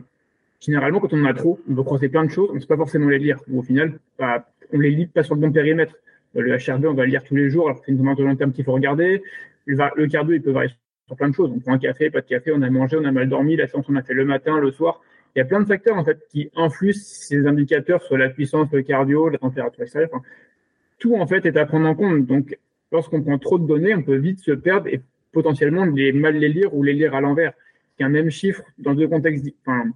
généralement, 0.59 0.99
quand 0.99 1.13
on 1.13 1.21
en 1.21 1.25
a 1.25 1.33
trop, 1.33 1.59
on 1.69 1.73
veut 1.73 1.83
croiser 1.83 2.09
plein 2.09 2.25
de 2.25 2.31
choses, 2.31 2.49
on 2.51 2.55
ne 2.55 2.59
sait 2.59 2.67
pas 2.67 2.77
forcément 2.77 3.07
les 3.07 3.19
lire. 3.19 3.39
Ou 3.49 3.59
au 3.59 3.63
final, 3.63 3.97
bah, 4.19 4.45
on 4.73 4.79
les 4.79 4.91
lit 4.91 5.07
pas 5.07 5.23
sur 5.23 5.35
le 5.35 5.41
bon 5.41 5.51
périmètre. 5.51 5.95
Le 6.35 6.57
HRV, 6.57 6.85
on 6.87 6.93
va 6.93 7.05
le 7.05 7.09
lire 7.09 7.23
tous 7.23 7.35
les 7.35 7.49
jours, 7.49 7.69
alors 7.69 7.81
c'est 7.83 7.91
une 7.91 7.97
demande 7.97 8.17
de 8.17 8.23
long 8.23 8.35
terme 8.35 8.51
qu'il 8.51 8.65
faut 8.65 8.73
regarder. 8.73 9.23
Le, 9.65 9.77
le 9.95 10.07
cardio, 10.07 10.35
il 10.35 10.41
peut 10.41 10.51
varier 10.51 10.71
sur 11.07 11.15
plein 11.15 11.29
de 11.29 11.33
choses. 11.33 11.51
On 11.55 11.59
prend 11.59 11.73
un 11.73 11.79
café, 11.79 12.09
pas 12.09 12.21
de 12.21 12.27
café, 12.27 12.51
on 12.53 12.61
a 12.61 12.69
mangé, 12.69 12.97
on 12.97 13.05
a 13.05 13.11
mal 13.11 13.29
dormi, 13.29 13.55
la 13.55 13.67
séance 13.67 13.85
on 13.89 13.95
a 13.95 14.03
fait 14.03 14.13
le 14.13 14.25
matin, 14.25 14.59
le 14.59 14.71
soir. 14.71 15.01
Il 15.35 15.39
y 15.39 15.41
a 15.41 15.45
plein 15.45 15.61
de 15.61 15.65
facteurs 15.65 15.97
en 15.97 16.03
fait 16.03 16.19
qui 16.29 16.49
influent 16.55 16.93
ces 16.93 17.47
indicateurs 17.47 18.01
sur 18.03 18.17
la 18.17 18.29
puissance, 18.29 18.67
le 18.71 18.81
cardio, 18.81 19.29
la 19.29 19.37
température 19.37 19.83
extérieure. 19.83 20.09
Enfin, 20.13 20.23
tout 20.99 21.15
en 21.15 21.27
fait 21.27 21.45
est 21.45 21.57
à 21.57 21.65
prendre 21.65 21.87
en 21.87 21.95
compte. 21.95 22.25
Donc, 22.25 22.57
lorsqu'on 22.91 23.21
prend 23.21 23.37
trop 23.37 23.57
de 23.57 23.67
données, 23.67 23.95
on 23.95 24.03
peut 24.03 24.17
vite 24.17 24.39
se 24.39 24.51
perdre 24.51 24.87
et 24.87 25.01
potentiellement 25.31 25.85
les 25.85 26.11
mal 26.11 26.35
les 26.35 26.49
lire 26.49 26.73
ou 26.73 26.83
les 26.83 26.93
lire 26.93 27.15
à 27.15 27.21
l'envers. 27.21 27.53
Un 27.99 28.09
même 28.09 28.29
chiffre 28.29 28.61
dans 28.77 28.93
deux 28.93 29.07
contextes, 29.07 29.43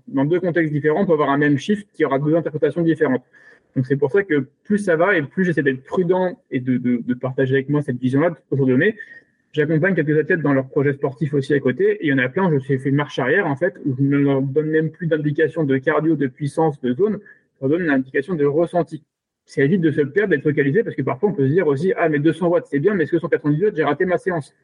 dans 0.08 0.26
deux 0.26 0.40
contextes 0.40 0.74
différents, 0.74 1.02
on 1.02 1.06
peut 1.06 1.14
avoir 1.14 1.30
un 1.30 1.38
même 1.38 1.60
chiffre 1.60 1.84
qui 1.94 2.04
aura 2.04 2.18
deux 2.18 2.36
interprétations 2.36 2.82
différentes. 2.82 3.24
Donc 3.76 3.86
c'est 3.86 3.96
pour 3.96 4.12
ça 4.12 4.24
que 4.24 4.48
plus 4.64 4.80
ça 4.80 4.96
va 4.96 5.16
et 5.16 5.22
plus 5.22 5.46
j'essaie 5.46 5.62
d'être 5.62 5.84
prudent 5.84 6.40
et 6.50 6.60
de, 6.60 7.14
partager 7.14 7.54
avec 7.54 7.70
moi 7.70 7.82
cette 7.84 8.00
vision-là 8.00 8.32
de 8.52 8.58
données, 8.58 8.96
J'accompagne 9.54 9.96
quelques 9.96 10.18
athlètes 10.18 10.42
dans 10.42 10.54
leurs 10.54 10.68
projets 10.68 10.94
sportifs 10.94 11.34
aussi 11.34 11.54
à 11.54 11.60
côté. 11.60 11.92
Et 11.96 12.08
il 12.08 12.10
y 12.10 12.14
en 12.14 12.18
a 12.18 12.30
plein, 12.30 12.50
je 12.52 12.60
fais 12.60 12.78
une 12.90 12.96
marche 12.96 13.20
arrière, 13.20 13.48
en 13.48 13.56
fait, 13.56 13.76
où 13.86 13.96
je 13.98 14.04
ne 14.04 14.18
leur 14.18 14.42
donne 14.42 14.68
même 14.68 14.92
plus 14.92 15.08
d'indication 15.08 15.64
de 15.64 15.78
cardio, 15.78 16.16
de 16.16 16.28
puissance, 16.28 16.80
de 16.82 16.94
zone. 16.94 17.20
Je 17.56 17.62
leur 17.62 17.70
donne 17.70 17.86
une 17.86 17.92
indication 17.92 18.36
de 18.36 18.46
ressenti. 18.46 19.04
C'est 19.46 19.62
évite 19.64 19.82
de 19.82 19.92
se 19.92 20.02
perdre, 20.02 20.30
d'être 20.30 20.44
focalisé, 20.44 20.84
parce 20.84 20.96
que 20.96 21.02
parfois 21.02 21.30
on 21.30 21.34
peut 21.34 21.48
se 21.48 21.54
dire 21.54 21.68
aussi, 21.68 21.94
ah, 21.98 22.08
mais 22.08 22.20
200 22.20 22.48
watts, 22.48 22.68
c'est 22.70 22.80
bien, 22.80 22.94
mais 22.94 23.04
est-ce 23.04 23.12
que 23.12 23.20
190 23.20 23.64
watts, 23.66 23.76
j'ai 23.76 23.84
raté 23.84 24.06
ma 24.06 24.18
séance? 24.18 24.56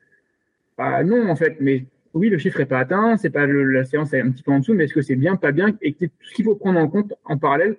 Bah, 0.77 1.03
non, 1.03 1.29
en 1.29 1.35
fait, 1.35 1.57
mais 1.59 1.85
oui, 2.13 2.29
le 2.29 2.37
chiffre 2.37 2.59
n'est 2.59 2.65
pas 2.65 2.79
atteint, 2.79 3.17
c'est 3.17 3.29
pas 3.29 3.45
la 3.45 3.83
séance 3.83 4.13
est 4.13 4.21
un 4.21 4.31
petit 4.31 4.43
peu 4.43 4.51
en 4.51 4.59
dessous, 4.59 4.73
mais 4.73 4.85
est-ce 4.85 4.93
que 4.93 5.01
c'est 5.01 5.15
bien, 5.15 5.35
pas 5.35 5.51
bien, 5.51 5.75
et 5.81 5.93
tout 5.93 6.07
ce 6.21 6.33
qu'il 6.33 6.45
faut 6.45 6.55
prendre 6.55 6.79
en 6.79 6.87
compte 6.87 7.13
en 7.25 7.37
parallèle 7.37 7.75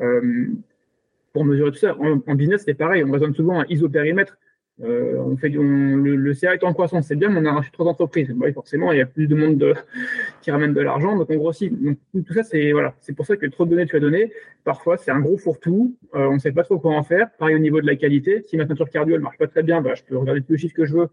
euh, 0.00 0.48
pour 1.32 1.44
mesurer 1.44 1.70
tout 1.70 1.78
ça. 1.78 1.96
En, 1.98 2.34
business, 2.34 2.62
c'est 2.64 2.74
pareil, 2.74 3.04
on 3.04 3.12
raisonne 3.12 3.34
souvent 3.34 3.60
un 3.60 3.66
isopérimètre. 3.68 4.38
Euh, 4.82 5.16
on 5.18 5.36
fait, 5.36 5.48
le, 5.48 6.34
CA 6.34 6.54
est 6.54 6.62
en 6.62 6.72
croissance, 6.72 7.06
c'est 7.06 7.16
bien, 7.16 7.28
mais 7.30 7.40
on 7.40 7.44
a 7.46 7.50
arraché 7.50 7.70
trois 7.72 7.86
entreprises. 7.86 8.32
forcément, 8.54 8.92
il 8.92 8.98
y 8.98 9.00
a 9.00 9.06
plus 9.06 9.26
de 9.26 9.34
monde 9.34 9.74
qui 10.42 10.50
ramène 10.50 10.72
de 10.72 10.80
l'argent, 10.80 11.16
donc 11.16 11.28
on 11.30 11.36
grossit. 11.36 11.72
Donc, 11.82 11.98
tout 12.26 12.32
ça, 12.32 12.44
c'est 12.44 12.72
voilà, 12.72 12.94
c'est 13.00 13.12
pour 13.12 13.26
ça 13.26 13.36
que 13.36 13.46
trop 13.46 13.64
de 13.64 13.70
données 13.70 13.86
tu 13.86 13.96
as 13.96 14.00
données, 14.00 14.32
parfois 14.64 14.96
c'est 14.96 15.10
un 15.10 15.20
gros 15.20 15.36
fourre-tout. 15.36 15.96
Euh, 16.14 16.28
on 16.28 16.34
ne 16.34 16.38
sait 16.38 16.52
pas 16.52 16.62
trop 16.62 16.78
quoi 16.78 16.94
en 16.94 17.02
faire. 17.02 17.28
Pareil 17.38 17.56
au 17.56 17.58
niveau 17.58 17.80
de 17.80 17.86
la 17.86 17.96
qualité. 17.96 18.44
Si 18.46 18.56
ma 18.56 18.66
ceinture 18.66 18.88
cardio 18.88 19.16
elle 19.16 19.20
marche 19.20 19.38
pas 19.38 19.48
très 19.48 19.62
bien, 19.62 19.80
bah, 19.80 19.94
je 19.96 20.02
peux 20.04 20.16
regarder 20.16 20.42
tous 20.42 20.52
les 20.52 20.58
chiffres 20.58 20.76
que 20.76 20.84
je 20.84 20.94
veux. 20.94 21.08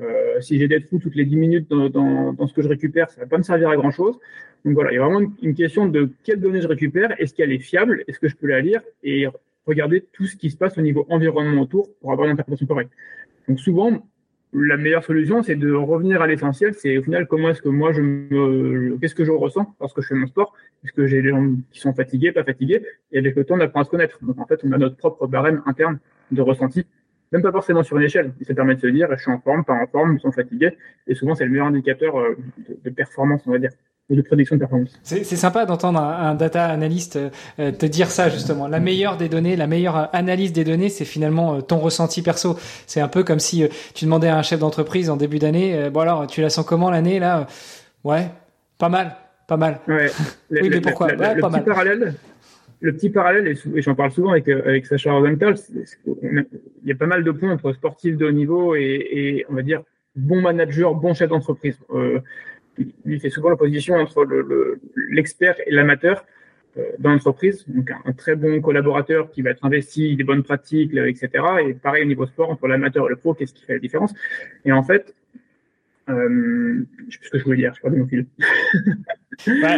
Euh, 0.00 0.40
si 0.40 0.58
j'ai 0.58 0.68
d'être 0.68 0.88
fou 0.88 1.00
toutes 1.00 1.16
les 1.16 1.24
10 1.24 1.36
minutes 1.36 1.70
dans, 1.70 1.88
dans, 1.88 2.32
dans, 2.32 2.46
ce 2.46 2.54
que 2.54 2.62
je 2.62 2.68
récupère, 2.68 3.10
ça 3.10 3.22
va 3.22 3.26
pas 3.26 3.38
me 3.38 3.42
servir 3.42 3.68
à 3.68 3.76
grand 3.76 3.90
chose. 3.90 4.16
Donc 4.64 4.74
voilà, 4.74 4.92
il 4.92 4.94
y 4.94 4.98
a 4.98 5.04
vraiment 5.04 5.28
une, 5.42 5.54
question 5.54 5.86
de 5.86 6.10
quelles 6.22 6.40
données 6.40 6.60
je 6.60 6.68
récupère, 6.68 7.20
est-ce 7.20 7.34
qu'elle 7.34 7.52
est 7.52 7.58
fiable, 7.58 8.04
est-ce 8.06 8.20
que 8.20 8.28
je 8.28 8.36
peux 8.36 8.46
la 8.46 8.60
lire? 8.60 8.80
Et 9.02 9.26
regarder 9.68 10.04
tout 10.12 10.26
ce 10.26 10.36
qui 10.36 10.50
se 10.50 10.56
passe 10.56 10.76
au 10.78 10.82
niveau 10.82 11.06
environnement 11.08 11.62
autour 11.62 11.88
pour 12.00 12.12
avoir 12.12 12.26
une 12.26 12.32
interprétation 12.32 12.66
correcte. 12.66 12.92
Donc 13.48 13.60
souvent, 13.60 14.06
la 14.52 14.76
meilleure 14.76 15.04
solution, 15.04 15.42
c'est 15.42 15.56
de 15.56 15.72
revenir 15.72 16.22
à 16.22 16.26
l'essentiel. 16.26 16.74
C'est 16.74 16.98
au 16.98 17.02
final 17.02 17.26
comment 17.26 17.50
est-ce 17.50 17.62
que 17.62 17.68
moi 17.68 17.92
je 17.92 18.02
me, 18.02 18.96
qu'est-ce 19.00 19.14
que 19.14 19.24
je 19.24 19.30
ressens 19.30 19.74
lorsque 19.80 20.00
je 20.00 20.08
fais 20.08 20.14
mon 20.14 20.26
sport? 20.26 20.54
Est-ce 20.84 20.92
que 20.92 21.06
j'ai 21.06 21.22
des 21.22 21.30
gens 21.30 21.54
qui 21.70 21.80
sont 21.80 21.92
fatigués, 21.92 22.32
pas 22.32 22.44
fatigués? 22.44 22.82
Et 23.12 23.18
avec 23.18 23.36
le 23.36 23.44
temps, 23.44 23.56
on 23.56 23.60
apprend 23.60 23.80
à 23.80 23.84
se 23.84 23.90
connaître. 23.90 24.18
Donc 24.22 24.38
en 24.38 24.46
fait, 24.46 24.60
on 24.64 24.72
a 24.72 24.78
notre 24.78 24.96
propre 24.96 25.26
barème 25.26 25.62
interne 25.66 25.98
de 26.30 26.42
ressenti 26.42 26.86
même 27.32 27.42
pas 27.42 27.52
forcément 27.52 27.82
sur 27.82 27.96
une 27.96 28.04
échelle. 28.04 28.32
Ça 28.42 28.54
permet 28.54 28.74
de 28.74 28.80
se 28.80 28.86
dire, 28.86 29.08
je 29.10 29.20
suis 29.20 29.30
en 29.30 29.40
forme, 29.40 29.64
pas 29.64 29.74
en 29.74 29.86
forme, 29.86 30.16
ils 30.16 30.20
sont 30.20 30.32
fatigués. 30.32 30.76
Et 31.06 31.14
souvent, 31.14 31.34
c'est 31.34 31.44
le 31.44 31.50
meilleur 31.50 31.66
indicateur 31.66 32.18
euh, 32.18 32.36
de, 32.84 32.90
performance, 32.90 33.42
on 33.46 33.52
va 33.52 33.58
dire, 33.58 33.70
ou 34.10 34.16
de 34.16 34.22
prédiction 34.22 34.56
de 34.56 34.60
performance. 34.60 34.98
C'est 35.02 35.24
sympa 35.24 35.66
d'entendre 35.66 36.00
un, 36.00 36.34
data 36.34 36.66
analyst 36.66 37.16
euh, 37.16 37.72
te 37.72 37.86
dire 37.86 38.10
ça, 38.10 38.28
justement. 38.28 38.66
La 38.66 38.80
meilleure 38.80 39.16
des 39.16 39.28
données, 39.28 39.56
la 39.56 39.66
meilleure 39.66 40.14
analyse 40.14 40.52
des 40.52 40.64
données, 40.64 40.88
c'est 40.88 41.04
finalement 41.04 41.56
euh, 41.56 41.60
ton 41.60 41.78
ressenti 41.78 42.22
perso. 42.22 42.56
C'est 42.86 43.00
un 43.00 43.08
peu 43.08 43.22
comme 43.22 43.38
si 43.40 43.68
tu 43.94 44.04
demandais 44.06 44.28
à 44.28 44.38
un 44.38 44.42
chef 44.42 44.60
d'entreprise 44.60 45.10
en 45.10 45.16
début 45.16 45.38
d'année, 45.38 45.90
bon 45.90 46.00
alors, 46.00 46.26
tu 46.26 46.40
la 46.40 46.50
sens 46.50 46.64
comment 46.64 46.90
l'année, 46.90 47.18
là? 47.18 47.46
Ouais, 48.04 48.28
pas 48.78 48.88
mal, 48.88 49.16
pas 49.46 49.56
mal. 49.56 49.80
Ouais. 49.88 50.10
oui, 50.50 50.68
mais 50.70 50.80
pourquoi? 50.80 51.12
le 51.12 51.40
pas 51.40 51.48
mal. 51.50 51.64
parallèle, 51.64 52.14
le 52.80 52.92
petit 52.92 53.10
parallèle, 53.10 53.48
et 53.74 53.82
j'en 53.82 53.94
parle 53.94 54.12
souvent 54.12 54.30
avec, 54.30 54.48
avec 54.48 54.86
Sacha 54.86 55.12
Rosenthal, 55.12 55.56
il 56.06 56.46
y 56.84 56.92
a 56.92 56.94
pas 56.94 57.06
mal 57.06 57.24
de 57.24 57.30
points 57.30 57.52
entre 57.52 57.72
sportif 57.72 58.16
de 58.16 58.26
haut 58.26 58.32
niveau 58.32 58.74
et, 58.74 59.44
on 59.48 59.54
va 59.54 59.62
dire 59.62 59.82
bon 60.14 60.40
manager, 60.40 60.94
bon 60.94 61.14
chef 61.14 61.28
d'entreprise. 61.28 61.78
Euh, 61.90 62.20
il 63.06 63.20
fait 63.20 63.30
souvent 63.30 63.50
l'opposition 63.50 63.94
entre 63.94 64.26
l'expert 65.10 65.56
le, 65.58 65.70
et 65.70 65.74
l'amateur 65.74 66.24
euh, 66.76 66.82
dans 66.98 67.10
l'entreprise. 67.10 67.64
Donc 67.68 67.90
un, 68.04 68.12
très 68.12 68.36
bon 68.36 68.60
collaborateur 68.60 69.30
qui 69.30 69.42
va 69.42 69.50
être 69.50 69.64
investi, 69.64 70.16
des 70.16 70.24
bonnes 70.24 70.42
pratiques, 70.42 70.92
etc. 70.94 71.30
Et 71.66 71.74
pareil 71.74 72.04
au 72.04 72.06
niveau 72.06 72.26
sport, 72.26 72.50
entre 72.50 72.66
l'amateur 72.68 73.06
et 73.06 73.10
le 73.10 73.16
pro, 73.16 73.34
qu'est-ce 73.34 73.54
qui 73.54 73.64
fait 73.64 73.74
la 73.74 73.78
différence? 73.78 74.14
Et 74.64 74.72
en 74.72 74.82
fait, 74.82 75.14
euh, 76.08 76.86
je 77.08 77.12
sais 77.12 77.18
plus 77.18 77.26
ce 77.26 77.30
que 77.30 77.38
je 77.38 77.44
voulais 77.44 77.56
dire, 77.58 77.72
je 77.74 77.82
perds 77.82 77.92
mon 77.92 78.06
fil. 78.06 78.26
bah, 79.62 79.76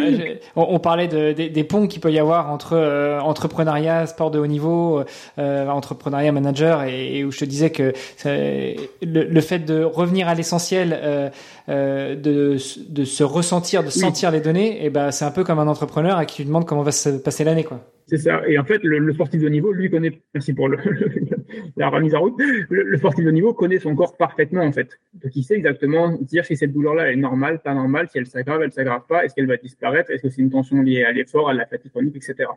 on, 0.56 0.78
parlait 0.78 1.08
de, 1.08 1.32
des, 1.32 1.64
ponts 1.64 1.86
qu'il 1.86 2.00
peut 2.00 2.12
y 2.12 2.18
avoir 2.18 2.50
entre 2.50 2.74
euh, 2.74 3.20
entrepreneuriat, 3.20 4.06
sport 4.06 4.30
de 4.30 4.38
haut 4.38 4.46
niveau, 4.46 5.02
euh, 5.38 5.68
entrepreneuriat, 5.68 6.32
manager, 6.32 6.84
et, 6.84 7.24
où 7.24 7.32
je 7.32 7.38
te 7.40 7.44
disais 7.44 7.70
que 7.70 7.92
le, 8.24 9.40
fait 9.40 9.60
de 9.60 9.82
revenir 9.82 10.28
à 10.28 10.34
l'essentiel, 10.34 10.98
euh, 11.02 11.30
euh, 11.68 12.14
de, 12.14 12.56
de 12.88 13.04
se 13.04 13.24
ressentir, 13.24 13.82
de 13.84 13.90
sentir 13.90 14.30
les 14.30 14.40
données, 14.40 14.82
et 14.82 14.86
eh 14.86 14.90
ben 14.90 15.10
c'est 15.10 15.24
un 15.24 15.30
peu 15.30 15.44
comme 15.44 15.58
un 15.58 15.68
entrepreneur 15.68 16.16
à 16.16 16.24
qui 16.24 16.36
tu 16.36 16.44
demandes 16.44 16.66
comment 16.66 16.82
va 16.82 16.92
se 16.92 17.10
passer 17.10 17.44
l'année, 17.44 17.64
quoi. 17.64 17.80
C'est 18.06 18.18
ça. 18.18 18.40
Et 18.48 18.58
en 18.58 18.64
fait, 18.64 18.82
le, 18.82 19.12
sportif 19.12 19.40
de 19.40 19.48
niveau, 19.48 19.72
lui 19.72 19.88
connaît. 19.88 20.20
Merci 20.34 20.52
pour 20.52 20.68
le, 20.68 20.78
la 21.76 21.88
remise 21.88 22.14
en 22.14 22.20
route. 22.20 22.34
Le, 22.68 22.96
sportif 22.96 23.24
de 23.24 23.30
niveau 23.30 23.54
connaît 23.54 23.78
son 23.78 23.94
corps 23.94 24.16
parfaitement, 24.16 24.62
en 24.62 24.72
fait. 24.72 24.98
Donc, 25.14 25.34
il 25.34 25.42
sait 25.42 25.54
exactement 25.54 26.16
dire 26.20 26.44
si 26.44 26.56
cette 26.56 26.72
douleur-là 26.72 27.12
est 27.12 27.16
normale, 27.16 27.60
pas 27.60 27.74
normale, 27.74 28.08
si 28.08 28.18
elle 28.18 28.26
s'aggrave, 28.26 28.62
elle 28.62 28.72
s'aggrave 28.72 29.02
pas, 29.08 29.24
est-ce 29.24 29.34
qu'elle 29.34 29.46
va 29.46 29.56
disparaître, 29.56 30.10
est-ce 30.10 30.22
que 30.22 30.28
c'est 30.28 30.42
une 30.42 30.50
tension 30.50 30.80
liée 30.82 31.04
à 31.04 31.12
l'effort, 31.12 31.48
à 31.48 31.54
la 31.54 31.66
fatigue 31.66 31.90
chronique, 31.90 32.16
etc. 32.16 32.48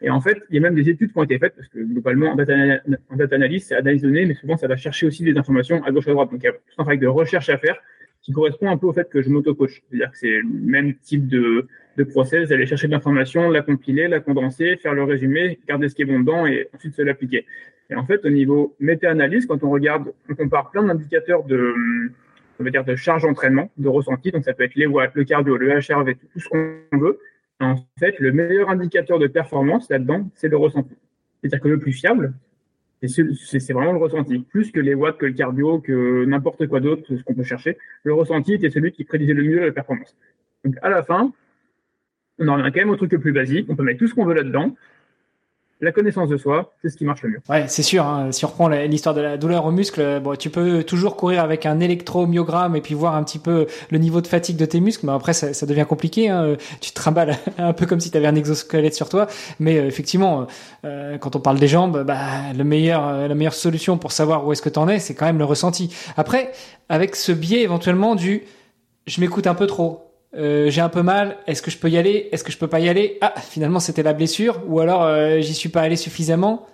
Et 0.00 0.10
en 0.10 0.20
fait, 0.20 0.38
il 0.50 0.56
y 0.56 0.58
a 0.58 0.62
même 0.62 0.74
des 0.74 0.88
études 0.88 1.12
qui 1.12 1.18
ont 1.18 1.24
été 1.24 1.38
faites, 1.38 1.54
parce 1.56 1.68
que 1.68 1.78
globalement, 1.78 2.32
en 2.32 2.36
data, 2.36 3.34
analyse, 3.34 3.66
c'est 3.66 3.76
analyse 3.76 4.04
mais 4.04 4.34
souvent, 4.34 4.56
ça 4.56 4.68
va 4.68 4.76
chercher 4.76 5.06
aussi 5.06 5.24
des 5.24 5.36
informations 5.36 5.82
à 5.84 5.90
gauche 5.90 6.08
à 6.08 6.12
droite. 6.12 6.30
Donc, 6.30 6.40
il 6.42 6.46
y 6.46 6.48
a 6.48 6.52
tout 6.52 6.58
un 6.78 6.82
travail 6.82 6.98
de 6.98 7.06
recherche 7.06 7.48
à 7.48 7.58
faire 7.58 7.78
qui 8.22 8.32
correspond 8.32 8.68
un 8.68 8.76
peu 8.76 8.86
au 8.86 8.92
fait 8.92 9.08
que 9.08 9.22
je 9.22 9.30
m'auto-coach. 9.30 9.82
C'est-à-dire 9.88 10.10
que 10.10 10.18
c'est 10.18 10.28
le 10.28 10.44
même 10.44 10.94
type 10.96 11.28
de, 11.28 11.66
de 11.96 12.04
process, 12.04 12.50
aller 12.50 12.66
chercher 12.66 12.86
de 12.86 12.92
l'information, 12.92 13.50
la 13.50 13.62
compiler, 13.62 14.08
la 14.08 14.20
condenser, 14.20 14.76
faire 14.76 14.94
le 14.94 15.04
résumé, 15.04 15.58
garder 15.66 15.88
ce 15.88 15.94
qui 15.94 16.02
est 16.02 16.04
bon 16.04 16.20
dedans 16.20 16.46
et 16.46 16.68
ensuite 16.74 16.94
se 16.94 17.02
l'appliquer. 17.02 17.46
Et 17.90 17.94
en 17.94 18.04
fait, 18.04 18.24
au 18.24 18.30
niveau 18.30 18.74
méta-analyse, 18.80 19.46
quand 19.46 19.62
on 19.64 19.70
regarde, 19.70 20.12
on 20.28 20.34
compare 20.34 20.70
plein 20.70 20.82
d'indicateurs 20.82 21.44
de, 21.44 21.74
on 22.60 22.64
va 22.64 22.70
dire, 22.70 22.84
de 22.84 22.94
charge 22.96 23.22
d'entraînement, 23.22 23.70
de 23.78 23.88
ressenti, 23.88 24.30
donc 24.30 24.44
ça 24.44 24.52
peut 24.52 24.64
être 24.64 24.74
les 24.74 24.86
watts, 24.86 25.14
le 25.14 25.24
cardio, 25.24 25.56
le 25.56 25.68
HRV, 25.68 26.14
tout 26.32 26.40
ce 26.40 26.48
qu'on 26.48 26.98
veut. 26.98 27.18
En 27.60 27.76
fait, 27.98 28.18
le 28.18 28.32
meilleur 28.32 28.68
indicateur 28.68 29.18
de 29.18 29.26
performance 29.26 29.88
là-dedans, 29.90 30.30
c'est 30.34 30.48
le 30.48 30.56
ressenti. 30.56 30.94
C'est-à-dire 31.40 31.60
que 31.60 31.68
le 31.68 31.78
plus 31.78 31.92
fiable, 31.92 32.34
c'est 33.06 33.72
vraiment 33.72 33.92
le 33.92 33.98
ressenti. 33.98 34.40
Plus 34.40 34.70
que 34.70 34.80
les 34.80 34.94
watts, 34.94 35.18
que 35.18 35.26
le 35.26 35.32
cardio, 35.32 35.78
que 35.80 36.24
n'importe 36.24 36.66
quoi 36.66 36.80
d'autre, 36.80 37.02
ce 37.16 37.22
qu'on 37.22 37.34
peut 37.34 37.42
chercher. 37.42 37.78
Le 38.02 38.12
ressenti 38.12 38.54
était 38.54 38.70
celui 38.70 38.92
qui 38.92 39.04
prédisait 39.04 39.34
le 39.34 39.44
mieux 39.44 39.64
la 39.64 39.72
performance. 39.72 40.16
Donc, 40.64 40.74
à 40.82 40.90
la 40.90 41.02
fin, 41.02 41.32
on 42.38 42.48
en 42.48 42.56
revient 42.56 42.70
quand 42.72 42.80
même 42.80 42.90
au 42.90 42.96
truc 42.96 43.12
le 43.12 43.18
plus 43.18 43.32
basique. 43.32 43.66
On 43.70 43.76
peut 43.76 43.82
mettre 43.82 43.98
tout 43.98 44.08
ce 44.08 44.14
qu'on 44.14 44.24
veut 44.24 44.34
là-dedans 44.34 44.76
la 45.80 45.92
connaissance 45.92 46.28
de 46.28 46.36
soi, 46.36 46.74
c'est 46.82 46.90
ce 46.90 46.96
qui 46.96 47.04
marche 47.04 47.22
le 47.22 47.30
mieux. 47.30 47.40
Ouais, 47.48 47.66
c'est 47.68 47.82
sûr. 47.82 48.04
Hein. 48.04 48.32
Si 48.32 48.44
on 48.44 48.48
reprend 48.48 48.68
l'histoire 48.68 49.14
de 49.14 49.20
la 49.20 49.36
douleur 49.36 49.64
au 49.64 49.70
muscle, 49.70 50.20
bon, 50.20 50.36
tu 50.36 50.50
peux 50.50 50.82
toujours 50.82 51.16
courir 51.16 51.42
avec 51.42 51.66
un 51.66 51.78
électromyogramme 51.78 52.74
et 52.74 52.80
puis 52.80 52.94
voir 52.94 53.14
un 53.14 53.22
petit 53.22 53.38
peu 53.38 53.66
le 53.90 53.98
niveau 53.98 54.20
de 54.20 54.26
fatigue 54.26 54.56
de 54.56 54.64
tes 54.64 54.80
muscles. 54.80 55.06
Mais 55.06 55.12
après, 55.12 55.32
ça, 55.32 55.66
devient 55.66 55.86
compliqué. 55.88 56.28
Hein. 56.28 56.56
Tu 56.80 56.90
te 56.90 56.94
trimbales 56.94 57.36
un 57.58 57.72
peu 57.72 57.86
comme 57.86 58.00
si 58.00 58.10
tu 58.10 58.16
avais 58.16 58.26
un 58.26 58.34
exosquelette 58.34 58.94
sur 58.94 59.08
toi. 59.08 59.28
Mais 59.60 59.78
euh, 59.78 59.86
effectivement, 59.86 60.46
euh, 60.84 61.16
quand 61.18 61.36
on 61.36 61.40
parle 61.40 61.58
des 61.58 61.68
jambes, 61.68 62.02
bah, 62.04 62.18
le 62.56 62.64
meilleur, 62.64 63.06
euh, 63.06 63.28
la 63.28 63.34
meilleure 63.34 63.54
solution 63.54 63.98
pour 63.98 64.10
savoir 64.12 64.46
où 64.46 64.52
est-ce 64.52 64.62
que 64.62 64.68
tu 64.68 64.78
en 64.78 64.88
es, 64.88 64.98
c'est 64.98 65.14
quand 65.14 65.26
même 65.26 65.38
le 65.38 65.44
ressenti. 65.44 65.94
Après, 66.16 66.50
avec 66.88 67.14
ce 67.14 67.32
biais 67.32 67.62
éventuellement 67.62 68.14
du 68.14 68.42
je 69.06 69.20
m'écoute 69.20 69.46
un 69.46 69.54
peu 69.54 69.66
trop 69.66 70.07
euh, 70.34 70.68
j'ai 70.70 70.80
un 70.80 70.88
peu 70.88 71.02
mal, 71.02 71.36
est-ce 71.46 71.62
que 71.62 71.70
je 71.70 71.78
peux 71.78 71.88
y 71.88 71.96
aller? 71.96 72.28
Est-ce 72.32 72.44
que 72.44 72.52
je 72.52 72.58
peux 72.58 72.66
pas 72.66 72.80
y 72.80 72.88
aller? 72.88 73.18
Ah, 73.20 73.34
finalement 73.40 73.80
c'était 73.80 74.02
la 74.02 74.12
blessure, 74.12 74.62
ou 74.66 74.80
alors 74.80 75.04
euh, 75.04 75.40
j'y 75.40 75.54
suis 75.54 75.70
pas 75.70 75.80
allé 75.80 75.96
suffisamment. 75.96 76.66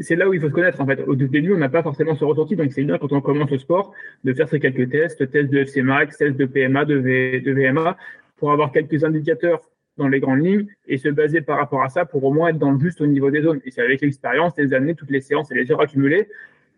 C'est 0.00 0.16
là 0.16 0.28
où 0.28 0.34
il 0.34 0.40
faut 0.40 0.48
se 0.48 0.52
connaître 0.52 0.80
en 0.80 0.86
fait. 0.86 1.02
Au 1.06 1.14
début, 1.14 1.54
on 1.54 1.58
n'a 1.58 1.68
pas 1.68 1.82
forcément 1.82 2.16
ce 2.16 2.24
ressenti, 2.24 2.56
donc 2.56 2.72
c'est 2.72 2.82
bien 2.82 2.98
quand 2.98 3.12
on 3.12 3.20
commence 3.20 3.50
le 3.50 3.58
sport 3.58 3.92
de 4.24 4.32
faire 4.34 4.48
ces 4.48 4.58
quelques 4.58 4.90
tests, 4.90 5.30
tests 5.30 5.50
de 5.50 5.58
FC 5.58 5.82
Max, 5.82 6.18
tests 6.18 6.36
de 6.36 6.46
PMA, 6.46 6.84
de, 6.84 6.98
de 6.98 7.52
VMA, 7.52 7.96
pour 8.36 8.50
avoir 8.52 8.72
quelques 8.72 9.04
indicateurs 9.04 9.60
dans 9.96 10.08
les 10.08 10.20
grandes 10.20 10.44
lignes 10.44 10.66
et 10.86 10.98
se 10.98 11.08
baser 11.08 11.40
par 11.40 11.58
rapport 11.58 11.82
à 11.82 11.88
ça 11.88 12.04
pour 12.04 12.22
au 12.24 12.32
moins 12.32 12.48
être 12.48 12.58
dans 12.58 12.70
le 12.70 12.78
juste 12.78 13.00
au 13.00 13.06
niveau 13.06 13.30
des 13.30 13.42
zones. 13.42 13.60
Et 13.64 13.70
c'est 13.70 13.82
avec 13.82 14.00
l'expérience, 14.00 14.52
les 14.58 14.74
années, 14.74 14.94
toutes 14.94 15.10
les 15.10 15.20
séances 15.20 15.50
et 15.52 15.54
les 15.54 15.70
heures 15.70 15.80
accumulées 15.80 16.28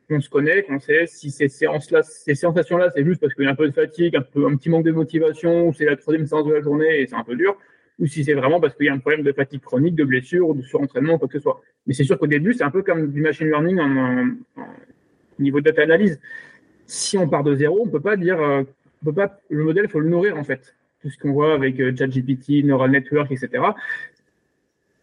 qu'on 0.09 0.21
se 0.21 0.29
connaît, 0.29 0.63
qu'on 0.63 0.81
sait 0.81 1.07
si 1.07 1.31
ces 1.31 1.49
séances-là, 1.49 2.03
ces 2.03 2.35
sensations-là, 2.35 2.91
c'est 2.95 3.05
juste 3.05 3.21
parce 3.21 3.35
qu'il 3.35 3.45
y 3.45 3.47
a 3.47 3.51
un 3.51 3.55
peu 3.55 3.69
de 3.69 3.75
fatigue, 3.75 4.17
un, 4.17 4.23
petit 4.23 4.71
manque 4.71 4.85
de 4.85 4.93
motivation, 4.93 5.69
ou 5.69 5.75
c'est 5.75 5.85
la 5.85 5.97
troisième 5.97 6.27
séance 6.27 6.47
de 6.47 6.53
la 6.53 6.63
journée 6.63 7.01
et 7.01 7.07
c'est 7.07 7.15
un 7.15 7.25
peu 7.25 7.37
dur, 7.37 7.57
ou 7.99 8.07
si 8.07 8.25
c'est 8.25 8.35
vraiment 8.35 8.61
parce 8.61 8.75
qu'il 8.75 8.87
y 8.87 8.89
a 8.89 8.95
un 8.95 8.99
problème 8.99 9.23
de 9.23 9.33
fatigue 9.33 9.61
chronique, 9.61 9.95
de 9.95 10.05
blessure 10.05 10.55
de 10.55 10.63
surentraînement 10.63 11.19
quoi 11.19 11.29
que 11.29 11.35
ce 11.35 11.43
soit. 11.43 11.61
Mais 11.87 11.95
c'est 11.95 12.05
sûr 12.05 12.19
qu'au 12.19 12.27
début, 12.27 12.55
c'est 12.55 12.65
un 12.65 12.71
peu 12.71 12.83
comme 12.83 13.13
du 13.13 13.21
machine 13.21 13.49
learning 13.49 13.79
en, 13.81 14.27
niveau 15.39 15.61
de 15.61 15.67
data 15.67 15.83
analyse. 15.83 16.19
Si 16.87 17.19
on 17.19 17.29
part 17.29 17.45
de 17.45 17.55
zéro, 17.55 17.83
on 17.85 17.89
peut 17.89 18.01
pas 18.01 18.17
dire, 18.17 18.41
euh, 18.41 18.63
on 19.03 19.05
peut 19.05 19.13
pas, 19.13 19.41
le 19.51 19.63
modèle, 19.63 19.85
il 19.85 19.91
faut 19.91 20.01
le 20.01 20.09
nourrir 20.09 20.37
en 20.37 20.45
fait 20.45 20.75
tout 21.03 21.11
ce 21.11 21.19
qu'on 21.19 21.33
voit 21.33 21.55
avec 21.55 21.79
euh, 21.81 21.93
Neural 22.65 22.91
Network, 22.91 23.31
etc 23.31 23.63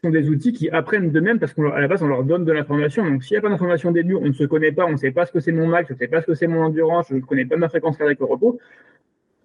des 0.09 0.29
outils 0.29 0.53
qui 0.53 0.69
apprennent 0.69 1.11
d'eux-mêmes 1.11 1.39
parce 1.39 1.53
qu'à 1.53 1.79
la 1.79 1.87
base, 1.87 2.03
on 2.03 2.07
leur 2.07 2.23
donne 2.23 2.45
de 2.45 2.51
l'information. 2.51 3.05
Donc, 3.05 3.23
s'il 3.23 3.35
n'y 3.35 3.39
a 3.39 3.41
pas 3.41 3.49
d'information 3.49 3.89
au 3.89 3.93
début, 3.93 4.15
on 4.15 4.27
ne 4.27 4.33
se 4.33 4.43
connaît 4.43 4.71
pas, 4.71 4.85
on 4.85 4.93
ne 4.93 4.97
sait 4.97 5.11
pas 5.11 5.25
ce 5.25 5.31
que 5.31 5.39
c'est 5.39 5.51
mon 5.51 5.67
max, 5.67 5.87
je 5.89 5.93
ne 5.93 5.99
sais 5.99 6.07
pas 6.07 6.21
ce 6.21 6.27
que 6.27 6.35
c'est 6.35 6.47
mon 6.47 6.63
endurance, 6.63 7.07
je 7.09 7.15
ne 7.15 7.21
connais 7.21 7.45
pas 7.45 7.57
ma 7.57 7.69
fréquence 7.69 7.97
cardiaque 7.97 8.21
au 8.21 8.27
repos. 8.27 8.59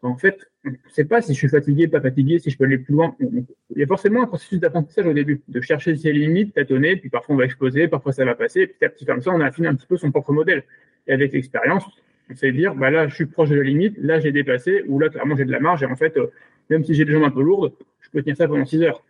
En 0.03 0.17
fait, 0.17 0.39
on 0.65 0.71
ne 0.71 0.77
sait 0.89 1.05
pas 1.05 1.21
si 1.21 1.35
je 1.35 1.39
suis 1.39 1.49
fatigué, 1.49 1.87
pas 1.87 2.01
fatigué, 2.01 2.39
si 2.39 2.51
je 2.51 2.57
peux 2.57 2.65
aller 2.65 2.79
plus 2.79 2.95
loin. 2.95 3.15
Il 3.21 3.45
y 3.77 3.83
a 3.83 3.87
forcément 3.87 4.23
un 4.23 4.27
processus 4.27 4.59
d'apprentissage 4.59 5.07
au 5.07 5.13
début, 5.13 5.43
de 5.49 5.61
chercher 5.61 5.95
ses 5.97 6.13
limites, 6.13 6.55
tâtonner, 6.55 6.97
puis 6.97 7.11
parfois 7.11 7.35
on 7.35 7.39
va 7.39 7.45
exploser, 7.45 7.87
parfois 7.87 8.13
ça 8.13 8.25
va 8.25 8.35
passer, 8.35 8.67
puis 8.67 8.77
petit 8.79 8.85
à 8.85 8.89
petit 8.89 9.05
comme 9.05 9.21
ça, 9.21 9.31
on 9.31 9.41
affine 9.41 9.67
un 9.67 9.75
petit 9.75 9.87
peu 9.87 9.99
son 9.99 10.11
propre 10.11 10.33
modèle. 10.33 10.65
Et 11.07 11.13
avec 11.13 11.33
l'expérience, 11.33 11.85
on 12.31 12.35
sait 12.35 12.53
dire, 12.53 12.75
bah 12.75 12.91
là, 12.91 13.09
je 13.09 13.15
suis 13.15 13.27
proche 13.27 13.51
de 13.51 13.57
la 13.57 13.63
limite, 13.63 13.99
là, 13.99 14.21
j'ai 14.21 14.33
dépassé, 14.33 14.85
ou 14.87 14.99
là, 14.99 15.11
clairement, 15.11 15.37
j'ai 15.37 15.45
de 15.45 15.53
la 15.53 15.61
marge, 15.61 15.83
et 15.83 15.87
en 15.87 15.97
fait, 15.97 16.17
euh, 16.17 16.29
même 16.71 16.85
si 16.85 16.95
j'ai 16.95 17.05
des 17.05 17.13
jambes 17.13 17.25
un 17.25 17.31
peu 17.31 17.43
lourdes, 17.43 17.73
je 18.01 18.09
peux 18.11 18.23
tenir 18.23 18.37
ça 18.37 18.49
pendant 18.49 18.65
6 18.65 18.83
heures. 18.83 19.03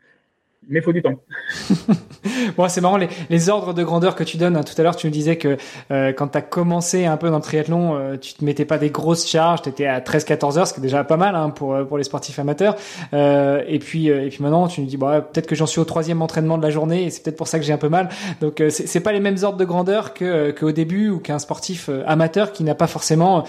Mais 0.68 0.80
faut 0.80 0.92
du 0.92 1.02
temps. 1.02 1.22
bon, 2.56 2.68
c'est 2.68 2.80
marrant 2.80 2.96
les, 2.96 3.08
les, 3.30 3.48
ordres 3.48 3.72
de 3.72 3.82
grandeur 3.82 4.14
que 4.14 4.24
tu 4.24 4.36
donnes. 4.36 4.56
Hein. 4.56 4.62
Tout 4.62 4.74
à 4.78 4.82
l'heure, 4.82 4.96
tu 4.96 5.06
me 5.06 5.12
disais 5.12 5.36
que 5.36 5.56
euh, 5.90 6.12
quand 6.12 6.28
tu 6.28 6.38
as 6.38 6.42
commencé 6.42 7.06
un 7.06 7.16
peu 7.16 7.30
dans 7.30 7.36
le 7.36 7.42
triathlon, 7.42 7.96
euh, 7.96 8.16
tu 8.16 8.34
te 8.34 8.44
mettais 8.44 8.64
pas 8.64 8.78
des 8.78 8.90
grosses 8.90 9.26
charges, 9.26 9.62
tu 9.62 9.70
étais 9.70 9.86
à 9.86 10.00
13-14 10.00 10.58
heures, 10.58 10.66
ce 10.66 10.74
qui 10.74 10.80
est 10.80 10.82
déjà 10.82 11.02
pas 11.02 11.16
mal 11.16 11.34
hein, 11.34 11.50
pour 11.50 11.76
pour 11.86 11.98
les 11.98 12.04
sportifs 12.04 12.38
amateurs. 12.38 12.76
Euh, 13.14 13.62
et 13.66 13.78
puis 13.78 14.08
et 14.08 14.28
puis 14.28 14.42
maintenant, 14.42 14.68
tu 14.68 14.82
me 14.82 14.86
dis 14.86 14.96
bah 14.96 15.22
peut-être 15.22 15.46
que 15.46 15.54
j'en 15.54 15.66
suis 15.66 15.80
au 15.80 15.84
troisième 15.84 16.20
entraînement 16.20 16.58
de 16.58 16.62
la 16.62 16.70
journée 16.70 17.04
et 17.04 17.10
c'est 17.10 17.22
peut-être 17.22 17.38
pour 17.38 17.48
ça 17.48 17.58
que 17.58 17.64
j'ai 17.64 17.72
un 17.72 17.78
peu 17.78 17.88
mal. 17.88 18.08
Donc 18.40 18.62
c'est 18.68 19.00
pas 19.00 19.12
les 19.12 19.20
mêmes 19.20 19.38
ordres 19.42 19.58
de 19.58 19.64
grandeur 19.64 20.14
que 20.14 20.50
qu'au 20.50 20.72
début 20.72 21.08
ou 21.08 21.20
qu'un 21.20 21.38
sportif 21.38 21.88
amateur 22.06 22.52
qui 22.52 22.64
n'a 22.64 22.74
pas 22.74 22.86
forcément 22.86 23.44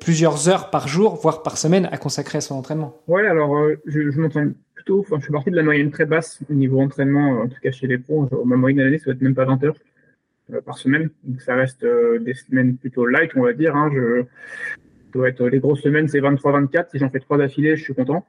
plusieurs 0.00 0.48
heures 0.48 0.70
par 0.70 0.88
jour, 0.88 1.16
voire 1.16 1.42
par 1.42 1.58
semaine, 1.58 1.88
à 1.92 1.98
consacrer 1.98 2.38
à 2.38 2.40
son 2.40 2.54
entraînement. 2.54 2.94
Ouais, 3.06 3.26
alors 3.26 3.54
je, 3.86 4.10
je 4.10 4.20
m'entraîne 4.20 4.54
je 4.88 5.20
suis 5.20 5.32
parti 5.32 5.50
de 5.50 5.56
la 5.56 5.62
moyenne 5.62 5.90
très 5.90 6.06
basse 6.06 6.40
au 6.50 6.54
niveau 6.54 6.80
entraînement, 6.80 7.42
en 7.42 7.48
tout 7.48 7.60
cas 7.62 7.70
chez 7.70 7.86
les 7.86 7.98
pros. 7.98 8.28
Ma 8.44 8.56
moyenne 8.56 8.78
d'année, 8.78 8.98
ça 8.98 9.06
doit 9.06 9.14
être 9.14 9.22
même 9.22 9.34
pas 9.34 9.44
20 9.44 9.62
heures 9.64 9.76
euh, 10.52 10.60
par 10.60 10.78
semaine. 10.78 11.10
Donc 11.24 11.40
ça 11.42 11.54
reste 11.54 11.84
euh, 11.84 12.18
des 12.18 12.34
semaines 12.34 12.76
plutôt 12.76 13.06
light, 13.06 13.30
on 13.36 13.42
va 13.42 13.52
dire. 13.52 13.76
Hein. 13.76 13.90
Je 13.92 14.24
dois 15.12 15.28
être 15.28 15.46
les 15.46 15.58
grosses 15.58 15.82
semaines, 15.82 16.08
c'est 16.08 16.20
23-24. 16.20 16.90
Si 16.90 16.98
j'en 16.98 17.10
fais 17.10 17.20
trois 17.20 17.38
d'affilée, 17.38 17.76
je 17.76 17.84
suis 17.84 17.94
content. 17.94 18.26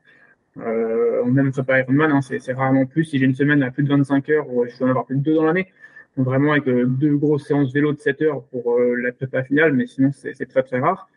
Euh, 0.57 1.23
même 1.25 1.53
ça 1.53 1.63
pas 1.63 1.79
Ironman, 1.79 2.11
hein, 2.11 2.21
c'est 2.21 2.51
rarement 2.53 2.85
plus. 2.85 3.05
Si 3.05 3.19
j'ai 3.19 3.25
une 3.25 3.35
semaine 3.35 3.63
à 3.63 3.71
plus 3.71 3.83
de 3.83 3.89
25 3.89 4.29
heures, 4.29 4.47
je 4.67 4.77
dois 4.77 4.87
en 4.87 4.89
avoir 4.89 5.05
plus 5.05 5.17
de 5.17 5.21
deux 5.21 5.35
dans 5.35 5.45
l'année. 5.45 5.71
Vraiment 6.17 6.51
avec 6.51 6.67
euh, 6.67 6.85
deux 6.85 7.15
grosses 7.15 7.47
séances 7.47 7.71
vélo 7.71 7.93
de 7.93 7.99
7 7.99 8.21
heures 8.23 8.43
pour 8.45 8.77
la 8.79 9.11
prépa 9.11 9.43
finale, 9.43 9.73
mais 9.73 9.87
sinon 9.87 10.11
c'est 10.11 10.45
très 10.47 10.63
très 10.63 10.79
rare. 10.79 11.09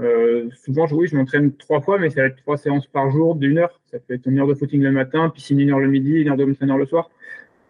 Euh, 0.00 0.48
souvent, 0.64 0.86
je, 0.86 0.94
oui, 0.94 1.06
je 1.06 1.16
m'entraîne 1.16 1.54
trois 1.56 1.80
fois, 1.80 1.98
mais 1.98 2.10
ça 2.10 2.22
va 2.22 2.26
être 2.28 2.36
trois 2.36 2.56
séances 2.56 2.86
par 2.86 3.10
jour 3.10 3.36
d'une 3.36 3.58
heure. 3.58 3.80
Ça 3.90 3.98
peut 3.98 4.14
être 4.14 4.26
une 4.26 4.38
heure 4.38 4.46
de 4.46 4.54
footing 4.54 4.82
le 4.82 4.90
matin, 4.90 5.30
piscine 5.30 5.60
une 5.60 5.70
heure 5.70 5.80
le 5.80 5.88
midi, 5.88 6.22
une 6.22 6.28
heure 6.28 6.36
de 6.36 6.44
entraîneur 6.44 6.78
le 6.78 6.86
soir. 6.86 7.10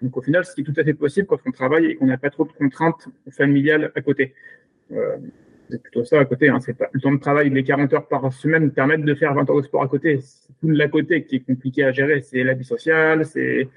Donc 0.03 0.17
au 0.17 0.23
final, 0.23 0.45
c'est 0.45 0.63
tout 0.63 0.73
à 0.77 0.85
fait 0.85 0.95
possible 0.95 1.27
quand 1.27 1.39
on 1.47 1.51
travaille 1.51 1.87
et 1.87 1.97
qu'on 1.97 2.07
n'a 2.07 2.19
pas 2.19 2.31
trop 2.31 2.45
de 2.45 2.53
contraintes 2.53 3.09
familiales 3.31 3.93
à 3.95 4.01
côté. 4.01 4.35
Euh, 4.93 5.17
c'est 5.71 5.83
plutôt 5.83 6.05
ça 6.05 6.21
à 6.21 6.25
côté. 6.25 6.49
Hein. 6.49 6.61
C'est 6.61 6.75
pas 6.75 6.89
le 6.93 7.01
temps 7.01 7.13
de 7.13 7.19
travail, 7.19 7.51
les 7.51 7.65
40 7.65 7.93
heures 7.95 8.09
par 8.09 8.33
semaine 8.33 8.71
permettent 8.71 9.05
de 9.05 9.15
faire 9.15 9.35
20 9.35 9.49
heures 9.49 9.57
de 9.57 9.63
sport 9.63 9.83
à 9.83 9.89
côté. 9.89 10.21
C'est 10.21 10.53
tout 10.61 10.69
l'à 10.69 10.89
côté 10.89 11.25
qui 11.25 11.37
est 11.37 11.41
compliqué 11.41 11.85
à 11.85 11.93
gérer. 11.93 12.21
C'est 12.23 12.43
la 12.43 12.55
vie 12.55 12.65
sociale, 12.65 13.25
c'est 13.25 13.69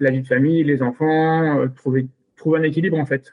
la 0.00 0.10
vie 0.10 0.22
de 0.22 0.26
famille, 0.26 0.64
les 0.64 0.82
enfants, 0.82 1.60
euh, 1.60 1.68
trouver 1.68 2.06
trouver 2.36 2.58
un 2.60 2.62
équilibre 2.62 2.98
en 2.98 3.06
fait 3.06 3.32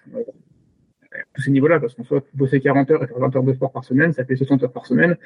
tous 1.34 1.42
ces 1.42 1.52
niveaux-là, 1.52 1.80
parce 1.80 1.96
qu'en 1.96 2.04
soit 2.04 2.24
bosser 2.34 2.60
40 2.60 2.92
heures 2.92 3.04
et 3.04 3.08
faire 3.08 3.20
20 3.20 3.36
heures 3.36 3.44
de 3.44 3.54
sport 3.54 3.72
par 3.72 3.84
semaine, 3.84 4.14
ça 4.14 4.24
fait 4.24 4.36
60 4.36 4.64
heures 4.64 4.72
par 4.72 4.86
semaine. 4.86 5.18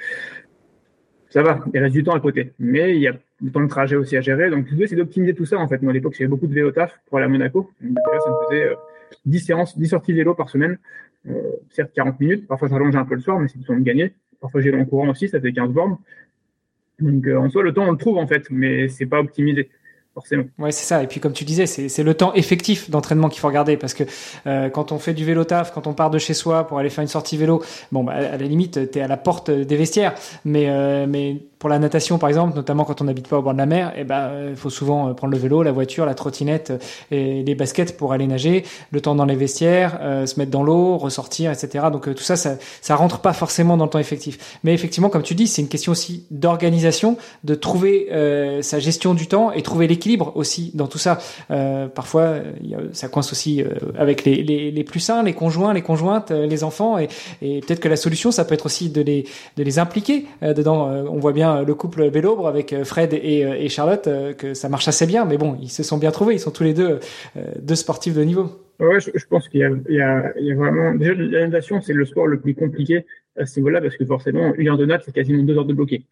Ça 1.30 1.44
va, 1.44 1.60
il 1.74 1.80
reste 1.80 1.94
du 1.94 2.04
temps 2.04 2.14
à 2.14 2.20
côté. 2.20 2.54
Mais 2.60 2.96
il 2.96 3.02
y 3.02 3.08
a 3.08 3.14
du 3.42 3.52
temps 3.52 3.62
de 3.62 3.68
trajet 3.68 3.98
aussi 3.98 4.16
à 4.16 4.22
gérer. 4.22 4.50
Donc, 4.50 4.70
l'idée, 4.70 4.88
c'est 4.88 4.96
d'optimiser 4.96 5.36
tout 5.36 5.46
ça, 5.46 5.58
en 5.58 5.68
fait. 5.68 5.82
Moi, 5.82 5.92
à 5.92 5.94
l'époque, 5.94 6.16
j'avais 6.18 6.30
beaucoup 6.30 6.48
de 6.48 6.54
vélo 6.54 6.72
taf 6.72 7.00
pour 7.08 7.18
aller 7.18 7.26
à 7.26 7.30
Monaco. 7.30 7.70
Donc, 7.82 7.98
ça 8.06 8.30
me 8.30 8.36
faisait 8.50 8.76
10 9.26 9.38
euh, 9.38 9.46
séances, 9.46 9.78
10 9.78 9.88
sorties 9.88 10.14
vélo 10.14 10.34
par 10.34 10.50
semaine. 10.50 10.78
Euh, 11.30 11.52
certes, 11.72 11.92
40 11.94 12.20
minutes. 12.22 12.48
Parfois, 12.48 12.70
ça 12.70 12.76
allonge 12.76 12.96
un 12.96 13.04
peu 13.04 13.16
le 13.16 13.22
soir, 13.22 13.40
mais 13.40 13.50
c'est 13.50 13.60
du 13.60 13.66
temps 13.66 13.76
de 13.76 13.84
gagner. 13.84 14.14
Parfois, 14.40 14.62
j'ai 14.62 14.74
en 14.74 14.86
courant 14.86 15.10
aussi, 15.10 15.28
ça 15.28 15.42
fait 15.42 15.52
15 15.52 15.72
bornes. 15.72 15.98
Donc, 17.00 17.28
euh, 17.28 17.38
en 17.38 17.50
soi, 17.50 17.62
le 17.62 17.74
temps, 17.74 17.88
on 17.88 17.92
le 17.92 17.98
trouve, 17.98 18.18
en 18.18 18.28
fait, 18.28 18.48
mais 18.50 18.88
c'est 18.88 19.06
pas 19.06 19.20
optimisé 19.20 19.70
forcément. 20.18 20.46
Ouais, 20.58 20.72
c'est 20.72 20.86
ça. 20.86 21.04
Et 21.04 21.08
puis 21.08 21.20
comme 21.20 21.34
tu 21.34 21.44
disais, 21.44 21.68
c'est 21.68 22.04
le 22.04 22.14
temps 22.16 22.34
effectif 22.34 22.90
d'entraînement 22.90 23.30
qu'il 23.30 23.40
faut 23.40 23.48
regarder 23.48 23.78
parce 23.78 23.94
que 23.94 24.04
euh, 24.48 24.70
quand 24.70 24.92
on 24.92 24.98
fait 24.98 25.14
du 25.14 25.24
vélo 25.24 25.44
taf, 25.44 25.72
quand 25.72 25.86
on 25.86 25.94
part 25.94 26.10
de 26.10 26.18
chez 26.18 26.34
soi 26.34 26.66
pour 26.66 26.80
aller 26.80 26.90
faire 26.90 27.04
une 27.04 27.08
sortie 27.08 27.38
vélo, 27.38 27.62
bon, 27.92 28.04
bah, 28.04 28.14
à 28.14 28.38
la 28.38 28.38
limite, 28.38 28.92
tu 28.92 28.98
es 28.98 29.02
à 29.04 29.08
la 29.08 29.18
porte 29.18 29.52
des 29.52 29.76
vestiaires, 29.76 30.16
mais 30.44 30.70
euh, 30.70 31.06
mais 31.08 31.38
pour 31.60 31.70
la 31.70 31.80
natation, 31.80 32.18
par 32.18 32.30
exemple, 32.30 32.56
notamment 32.56 32.84
quand 32.84 33.02
on 33.02 33.06
n'habite 33.06 33.28
pas 33.28 33.40
au 33.40 33.42
bord 33.42 33.54
de 33.54 33.58
la 33.58 33.66
mer, 33.66 33.94
eh 33.98 34.04
ben, 34.04 34.50
il 34.50 34.56
faut 34.56 34.70
souvent 34.70 35.10
euh, 35.10 35.14
prendre 35.14 35.34
le 35.34 35.40
vélo, 35.40 35.64
la 35.64 35.72
voiture, 35.72 36.06
la 36.06 36.14
trottinette 36.14 36.72
euh, 36.72 36.78
et 37.12 37.44
les 37.44 37.56
baskets 37.56 37.98
pour 37.98 38.14
aller 38.14 38.28
nager, 38.28 38.64
le 38.92 39.02
temps 39.02 39.16
dans 39.16 39.26
les 39.26 39.36
vestiaires, 39.36 39.98
euh, 40.02 40.26
se 40.26 40.40
mettre 40.40 40.52
dans 40.52 40.64
l'eau, 40.64 40.98
ressortir, 40.98 41.52
etc. 41.52 41.86
Donc 41.92 42.14
tout 42.14 42.24
ça, 42.24 42.36
ça, 42.36 42.58
ça 42.82 42.96
rentre 42.96 43.20
pas 43.20 43.34
forcément 43.34 43.76
dans 43.76 43.86
le 43.86 43.90
temps 43.90 44.00
effectif. 44.00 44.60
Mais 44.64 44.74
effectivement, 44.74 45.10
comme 45.10 45.24
tu 45.24 45.34
dis, 45.34 45.48
c'est 45.48 45.62
une 45.62 45.68
question 45.68 45.92
aussi 45.94 46.26
d'organisation, 46.30 47.18
de 47.44 47.56
trouver 47.56 48.08
sa 48.62 48.80
gestion 48.80 49.14
du 49.14 49.28
temps 49.28 49.52
et 49.52 49.62
trouver 49.62 49.88
l'équilibre 50.08 50.32
aussi 50.36 50.72
dans 50.74 50.88
tout 50.88 50.98
ça. 50.98 51.20
parfois, 51.94 52.36
ça 52.94 53.08
coince 53.10 53.32
aussi 53.32 53.64
avec 53.98 54.24
les, 54.26 54.84
plus 54.84 55.00
sains, 55.00 55.24
les 55.24 55.34
conjoints, 55.34 55.74
les 55.74 55.82
conjointes, 55.82 56.32
les 56.32 56.64
enfants, 56.64 56.98
et, 56.98 57.08
peut-être 57.42 57.80
que 57.80 57.90
la 57.90 57.98
solution, 57.98 58.32
ça 58.32 58.46
peut 58.46 58.54
être 58.54 58.66
aussi 58.66 58.90
de 58.90 59.02
les, 59.02 59.80
impliquer 59.80 60.26
dedans. 60.42 60.88
on 60.88 61.20
voit 61.20 61.34
bien 61.34 61.64
le 61.64 61.76
couple 61.76 62.08
Vélobre 62.10 62.48
avec 62.48 62.74
euh, 62.74 62.84
Fred 62.84 63.14
et, 63.14 63.46
euh, 63.46 63.68
Charlotte 63.70 64.08
euh, 64.08 64.34
que 64.34 64.54
ça 64.54 64.70
marche 64.70 64.88
assez 64.88 65.06
bien. 65.06 65.26
Mais 65.26 65.38
bon, 65.38 65.58
ils 65.62 65.70
se 65.70 65.84
sont 65.84 65.98
bien 65.98 66.12
trouvés. 66.12 66.34
Ils 66.36 66.40
sont 66.40 66.52
tous 66.52 66.64
les 66.64 66.74
deux 66.74 67.00
deux 67.62 67.76
sportifs 67.76 68.16
de 68.16 68.24
niveau. 68.24 68.50
Ouais, 68.80 69.00
je, 69.00 69.26
pense 69.28 69.50
qu'il 69.50 69.62
y, 69.62 69.94
y, 69.94 70.02
a, 70.02 70.34
vraiment. 70.56 70.94
Déjà, 70.94 71.14
la 71.16 71.48
natation, 71.48 71.82
c'est 71.82 71.94
le 71.94 72.06
sport 72.06 72.28
le 72.28 72.40
plus 72.40 72.54
compliqué 72.54 73.06
à 73.36 73.46
ce 73.46 73.60
niveau-là 73.60 73.82
parce 73.82 73.96
que 73.98 74.06
forcément, 74.06 74.54
une 74.56 74.68
heure 74.70 74.78
de 74.78 74.86
natte, 74.86 75.04
c'est 75.06 75.14
quasiment 75.14 75.44
deux 75.44 75.58
heures 75.58 75.66
de 75.66 75.74
bloqué. 75.74 76.04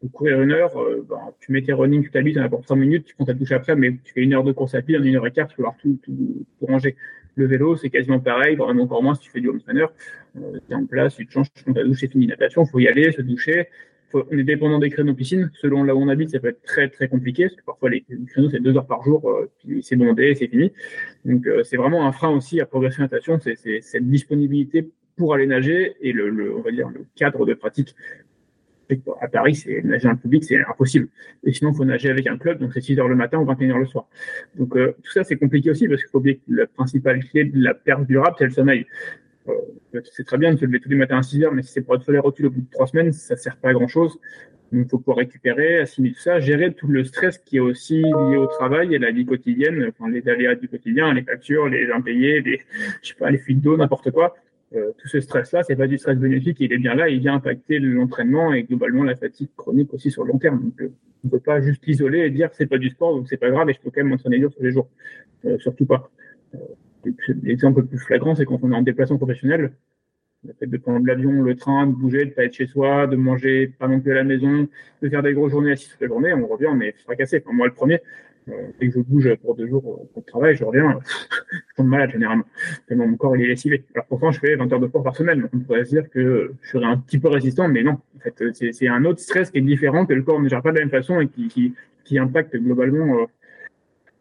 Pour 0.00 0.12
courir 0.12 0.40
une 0.40 0.52
heure, 0.52 0.72
ben, 1.08 1.18
tu 1.40 1.52
mets 1.52 1.62
tes 1.62 1.72
running, 1.72 2.02
tu 2.02 2.10
t'habilles, 2.10 2.32
tu 2.32 2.40
en 2.40 2.44
as 2.44 2.48
pour 2.48 2.66
5 2.66 2.74
minutes, 2.76 3.04
tu 3.04 3.14
comptes 3.14 3.26
ta 3.26 3.34
douche 3.34 3.52
après, 3.52 3.76
mais 3.76 3.92
tu 4.02 4.12
fais 4.12 4.22
une 4.22 4.34
heure 4.34 4.44
de 4.44 4.52
course 4.52 4.74
à 4.74 4.82
pied, 4.82 4.96
en 4.96 5.02
une 5.02 5.16
heure 5.16 5.26
et 5.26 5.30
quart, 5.30 5.46
tu 5.46 5.56
peux 5.56 5.62
avoir 5.62 5.76
tout, 5.76 5.98
tout, 6.02 6.46
ranger. 6.66 6.96
Le 7.36 7.46
vélo, 7.46 7.76
c'est 7.76 7.90
quasiment 7.90 8.18
pareil, 8.18 8.56
vraiment 8.56 8.84
encore 8.84 9.02
moins 9.02 9.14
si 9.14 9.22
tu 9.22 9.30
fais 9.30 9.40
du 9.40 9.48
home 9.48 9.60
trainer. 9.60 9.86
Euh, 10.36 10.58
tu 10.66 10.72
es 10.72 10.74
en 10.74 10.86
place, 10.86 11.16
tu 11.16 11.26
te 11.26 11.32
changes, 11.32 11.52
tu 11.52 11.64
comptes 11.64 11.76
ta 11.76 11.84
douche, 11.84 12.00
c'est 12.00 12.10
fini. 12.10 12.26
Natation, 12.26 12.64
il 12.64 12.70
faut 12.70 12.78
y 12.78 12.88
aller, 12.88 13.12
se 13.12 13.22
doucher, 13.22 13.68
on 14.14 14.38
est 14.38 14.44
dépendant 14.44 14.78
des 14.78 14.90
créneaux 14.90 15.14
piscine. 15.14 15.50
Selon 15.54 15.84
là 15.84 15.94
où 15.94 16.00
on 16.00 16.08
habite, 16.08 16.30
ça 16.30 16.40
peut 16.40 16.48
être 16.48 16.62
très 16.62 16.88
très 16.88 17.08
compliqué 17.08 17.44
parce 17.44 17.56
que 17.56 17.64
parfois 17.64 17.90
les 17.90 18.04
créneaux 18.26 18.50
c'est 18.50 18.60
deux 18.60 18.76
heures 18.76 18.86
par 18.86 19.02
jour, 19.02 19.28
euh, 19.28 19.50
puis 19.58 19.82
c'est 19.82 19.96
bondé, 19.96 20.34
c'est 20.34 20.48
fini. 20.48 20.72
Donc 21.24 21.46
euh, 21.46 21.62
c'est 21.64 21.76
vraiment 21.76 22.06
un 22.06 22.12
frein 22.12 22.30
aussi 22.30 22.60
à 22.60 22.66
progresser 22.66 23.02
natation, 23.02 23.38
c'est 23.40 23.80
cette 23.80 24.08
disponibilité 24.08 24.90
pour 25.16 25.34
aller 25.34 25.46
nager 25.46 25.96
et 26.00 26.12
le, 26.12 26.54
on 26.56 26.62
va 26.62 26.70
dire 26.70 26.88
le 26.88 27.04
cadre 27.14 27.44
de 27.44 27.54
pratique. 27.54 27.94
À 29.20 29.28
Paris, 29.28 29.64
nager 29.84 30.08
en 30.08 30.16
public, 30.16 30.44
c'est 30.44 30.62
impossible. 30.64 31.08
Et 31.44 31.52
sinon, 31.52 31.72
il 31.72 31.76
faut 31.76 31.84
nager 31.84 32.10
avec 32.10 32.26
un 32.26 32.38
club, 32.38 32.58
donc 32.58 32.72
c'est 32.72 32.80
6 32.80 32.98
heures 32.98 33.08
le 33.08 33.16
matin 33.16 33.38
ou 33.38 33.44
21 33.44 33.70
heures 33.70 33.78
le 33.78 33.86
soir. 33.86 34.06
Donc 34.56 34.76
euh, 34.76 34.94
tout 35.02 35.12
ça, 35.12 35.24
c'est 35.24 35.36
compliqué 35.36 35.70
aussi 35.70 35.88
parce 35.88 36.02
qu'il 36.02 36.10
faut 36.10 36.18
oublier 36.18 36.36
que 36.36 36.42
la 36.48 36.66
principale 36.66 37.24
clé 37.24 37.44
de 37.44 37.62
la 37.62 37.74
perte 37.74 38.06
durable, 38.06 38.36
c'est 38.38 38.44
le 38.44 38.50
sommeil. 38.50 38.86
Euh, 39.48 40.00
c'est 40.12 40.24
très 40.24 40.38
bien 40.38 40.52
de 40.54 40.58
se 40.58 40.64
lever 40.64 40.80
tous 40.80 40.88
les 40.88 40.96
matins 40.96 41.18
à 41.18 41.22
6 41.22 41.44
heures, 41.44 41.52
mais 41.52 41.62
si 41.62 41.72
c'est 41.72 41.82
pour 41.82 41.94
être 41.94 42.04
solaire 42.04 42.24
au 42.24 42.30
bout 42.30 42.50
de 42.50 42.70
trois 42.70 42.86
semaines, 42.86 43.12
ça 43.12 43.36
sert 43.36 43.56
pas 43.56 43.70
à 43.70 43.72
grand 43.72 43.88
chose. 43.88 44.18
Donc, 44.72 44.86
il 44.86 44.88
faut 44.88 44.98
pouvoir 44.98 45.18
récupérer, 45.18 45.80
assimiler 45.80 46.14
tout 46.14 46.20
ça, 46.20 46.38
gérer 46.38 46.72
tout 46.72 46.86
le 46.86 47.04
stress 47.04 47.38
qui 47.38 47.56
est 47.56 47.60
aussi 47.60 48.02
lié 48.02 48.36
au 48.36 48.46
travail 48.46 48.94
et 48.94 48.98
la 48.98 49.10
vie 49.10 49.26
quotidienne, 49.26 49.84
enfin, 49.88 50.08
les 50.08 50.28
aléas 50.28 50.54
du 50.54 50.68
quotidien, 50.68 51.12
les 51.12 51.22
factures, 51.22 51.68
les 51.68 51.90
impayés, 51.90 52.40
les, 52.40 52.60
je 53.02 53.08
sais 53.08 53.14
pas, 53.14 53.30
les 53.30 53.38
fuites 53.38 53.60
d'eau, 53.60 53.76
n'importe 53.76 54.12
quoi. 54.12 54.36
Euh, 54.76 54.92
tout 54.98 55.08
ce 55.08 55.20
stress-là, 55.20 55.64
c'est 55.64 55.74
pas 55.74 55.88
du 55.88 55.98
stress 55.98 56.16
bénéfique, 56.16 56.58
il 56.60 56.72
est 56.72 56.78
bien 56.78 56.94
là, 56.94 57.08
il 57.08 57.18
vient 57.18 57.34
impacter 57.34 57.80
l'entraînement 57.80 58.52
et 58.52 58.62
globalement 58.62 59.02
la 59.02 59.16
fatigue 59.16 59.48
chronique 59.56 59.92
aussi 59.92 60.12
sur 60.12 60.24
le 60.24 60.30
long 60.30 60.38
terme. 60.38 60.62
Donc, 60.62 60.80
euh, 60.80 60.92
on 61.24 61.28
peut 61.28 61.40
pas 61.40 61.60
juste 61.60 61.84
l'isoler 61.86 62.20
et 62.20 62.30
dire 62.30 62.50
c'est 62.52 62.66
pas 62.66 62.78
du 62.78 62.88
sport, 62.88 63.16
donc 63.16 63.28
c'est 63.28 63.36
pas 63.36 63.50
grave 63.50 63.68
et 63.68 63.74
je 63.74 63.80
peux 63.80 63.90
quand 63.90 64.00
même 64.00 64.08
m'entraîner 64.08 64.38
dur 64.38 64.54
tous 64.54 64.62
les 64.62 64.70
jours. 64.70 64.88
Euh, 65.44 65.58
surtout 65.58 65.86
pas. 65.86 66.10
L'exemple 67.42 67.80
le 67.80 67.86
plus 67.86 67.98
flagrant, 67.98 68.34
c'est 68.34 68.44
quand 68.44 68.60
on 68.62 68.70
est 68.70 68.74
en 68.76 68.82
déplacement 68.82 69.16
professionnel, 69.16 69.72
le 70.44 70.52
fait 70.54 70.66
de 70.66 70.76
prendre 70.76 71.04
l'avion, 71.04 71.42
le 71.42 71.56
train, 71.56 71.86
de 71.86 71.92
bouger, 71.92 72.24
de 72.26 72.30
pas 72.30 72.44
être 72.44 72.54
chez 72.54 72.66
soi, 72.66 73.06
de 73.06 73.16
manger 73.16 73.68
pas 73.78 73.88
non 73.88 74.00
plus 74.00 74.12
à 74.12 74.14
la 74.14 74.24
maison, 74.24 74.68
de 75.02 75.08
faire 75.08 75.22
des 75.22 75.32
grosses 75.32 75.50
journées 75.50 75.72
assises 75.72 75.90
toute 75.90 76.00
la 76.00 76.06
journée, 76.06 76.32
on 76.32 76.46
revient, 76.46 76.68
on 76.68 76.80
est 76.80 76.92
fracassé. 76.92 77.42
Enfin, 77.44 77.54
moi, 77.54 77.66
le 77.66 77.74
premier, 77.74 77.94
euh, 77.94 77.98
dès 78.46 78.88
que 78.88 78.94
je 78.94 79.00
bouge 79.00 79.34
pour 79.36 79.54
deux 79.54 79.68
jours 79.68 79.82
pour 79.82 80.08
le 80.16 80.22
travail, 80.22 80.56
je 80.56 80.64
reviens, 80.64 80.98
je 81.52 81.74
tombe 81.76 81.88
malade 81.88 82.10
généralement. 82.10 82.44
Tellement 82.86 83.06
mon 83.06 83.16
corps 83.16 83.36
il 83.36 83.44
est 83.44 83.48
lessivé. 83.48 83.84
Alors 83.94 84.06
pourtant, 84.06 84.30
je 84.30 84.40
fais 84.40 84.56
20 84.56 84.72
heures 84.72 84.80
de 84.80 84.88
sport 84.88 85.02
par 85.02 85.16
semaine. 85.16 85.48
on 85.52 85.58
pourrait 85.60 85.84
se 85.84 85.90
dire 85.90 86.10
que 86.10 86.52
je 86.62 86.70
serais 86.70 86.86
un 86.86 86.96
petit 86.96 87.18
peu 87.18 87.28
résistant, 87.28 87.68
mais 87.68 87.82
non. 87.82 87.98
En 88.16 88.20
fait, 88.20 88.42
c'est 88.72 88.88
un 88.88 89.04
autre 89.04 89.20
stress 89.20 89.50
qui 89.50 89.58
est 89.58 89.62
différent, 89.62 90.06
que 90.06 90.14
le 90.14 90.22
corps 90.22 90.40
ne 90.40 90.48
gère 90.48 90.62
pas 90.62 90.70
de 90.70 90.76
la 90.78 90.80
même 90.82 90.90
façon 90.90 91.20
et 91.20 91.28
qui, 91.28 91.48
qui, 91.48 91.74
qui 92.04 92.18
impacte 92.18 92.56
globalement 92.56 93.20
euh, 93.20 93.26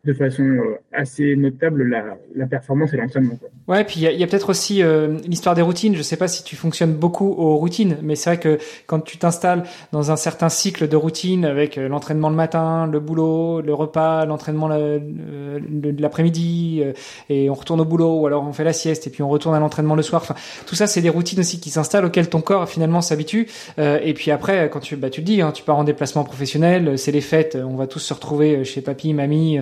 de 0.05 0.13
façon 0.13 0.43
euh, 0.43 0.79
assez 0.93 1.35
notable 1.35 1.83
la, 1.83 2.17
la 2.33 2.47
performance 2.47 2.93
et 2.93 2.97
l'entraînement. 2.97 3.37
Ouais, 3.67 3.83
puis 3.83 3.99
il 3.99 4.03
y 4.03 4.07
a, 4.07 4.13
y 4.13 4.23
a 4.23 4.27
peut-être 4.27 4.49
aussi 4.49 4.81
euh, 4.81 5.17
l'histoire 5.27 5.55
des 5.55 5.61
routines. 5.61 5.93
Je 5.93 6.01
sais 6.01 6.15
pas 6.15 6.29
si 6.29 6.41
tu 6.43 6.55
fonctionnes 6.55 6.93
beaucoup 6.93 7.27
aux 7.27 7.57
routines, 7.57 7.97
mais 8.01 8.15
c'est 8.15 8.29
vrai 8.29 8.39
que 8.39 8.59
quand 8.87 9.01
tu 9.01 9.17
t'installes 9.17 9.63
dans 9.91 10.09
un 10.09 10.15
certain 10.15 10.47
cycle 10.47 10.87
de 10.87 10.95
routine 10.95 11.43
avec 11.43 11.77
euh, 11.77 11.89
l'entraînement 11.89 12.29
le 12.29 12.37
matin, 12.37 12.87
le 12.87 13.01
boulot, 13.01 13.59
le 13.59 13.73
repas, 13.73 14.25
l'entraînement 14.25 14.69
l'après-midi, 14.69 16.81
et 17.29 17.49
on 17.49 17.53
retourne 17.53 17.81
au 17.81 17.85
boulot, 17.85 18.21
ou 18.21 18.27
alors 18.27 18.47
on 18.47 18.53
fait 18.53 18.63
la 18.63 18.73
sieste 18.73 19.07
et 19.07 19.09
puis 19.09 19.21
on 19.21 19.29
retourne 19.29 19.55
à 19.55 19.59
l'entraînement 19.59 19.95
le 19.95 20.01
soir. 20.01 20.21
Enfin, 20.21 20.35
tout 20.65 20.75
ça, 20.75 20.87
c'est 20.87 21.01
des 21.01 21.09
routines 21.09 21.39
aussi 21.39 21.59
qui 21.59 21.69
s'installent 21.69 22.05
auxquelles 22.05 22.29
ton 22.29 22.41
corps 22.41 22.69
finalement 22.69 23.01
s'habitue. 23.01 23.47
et 23.77 24.13
puis 24.13 24.31
après, 24.31 24.69
quand 24.69 24.79
tu, 24.79 24.95
bah, 24.95 25.09
tu 25.09 25.21
le 25.21 25.25
dis, 25.25 25.41
hein, 25.41 25.51
tu 25.51 25.63
pars 25.63 25.77
en 25.77 25.83
déplacement 25.83 26.23
professionnel, 26.23 26.97
c'est 26.97 27.11
les 27.11 27.21
fêtes, 27.21 27.57
on 27.61 27.75
va 27.75 27.87
tous 27.87 27.99
se 27.99 28.13
retrouver 28.13 28.63
chez 28.63 28.81
papy, 28.81 29.13
mamie 29.13 29.59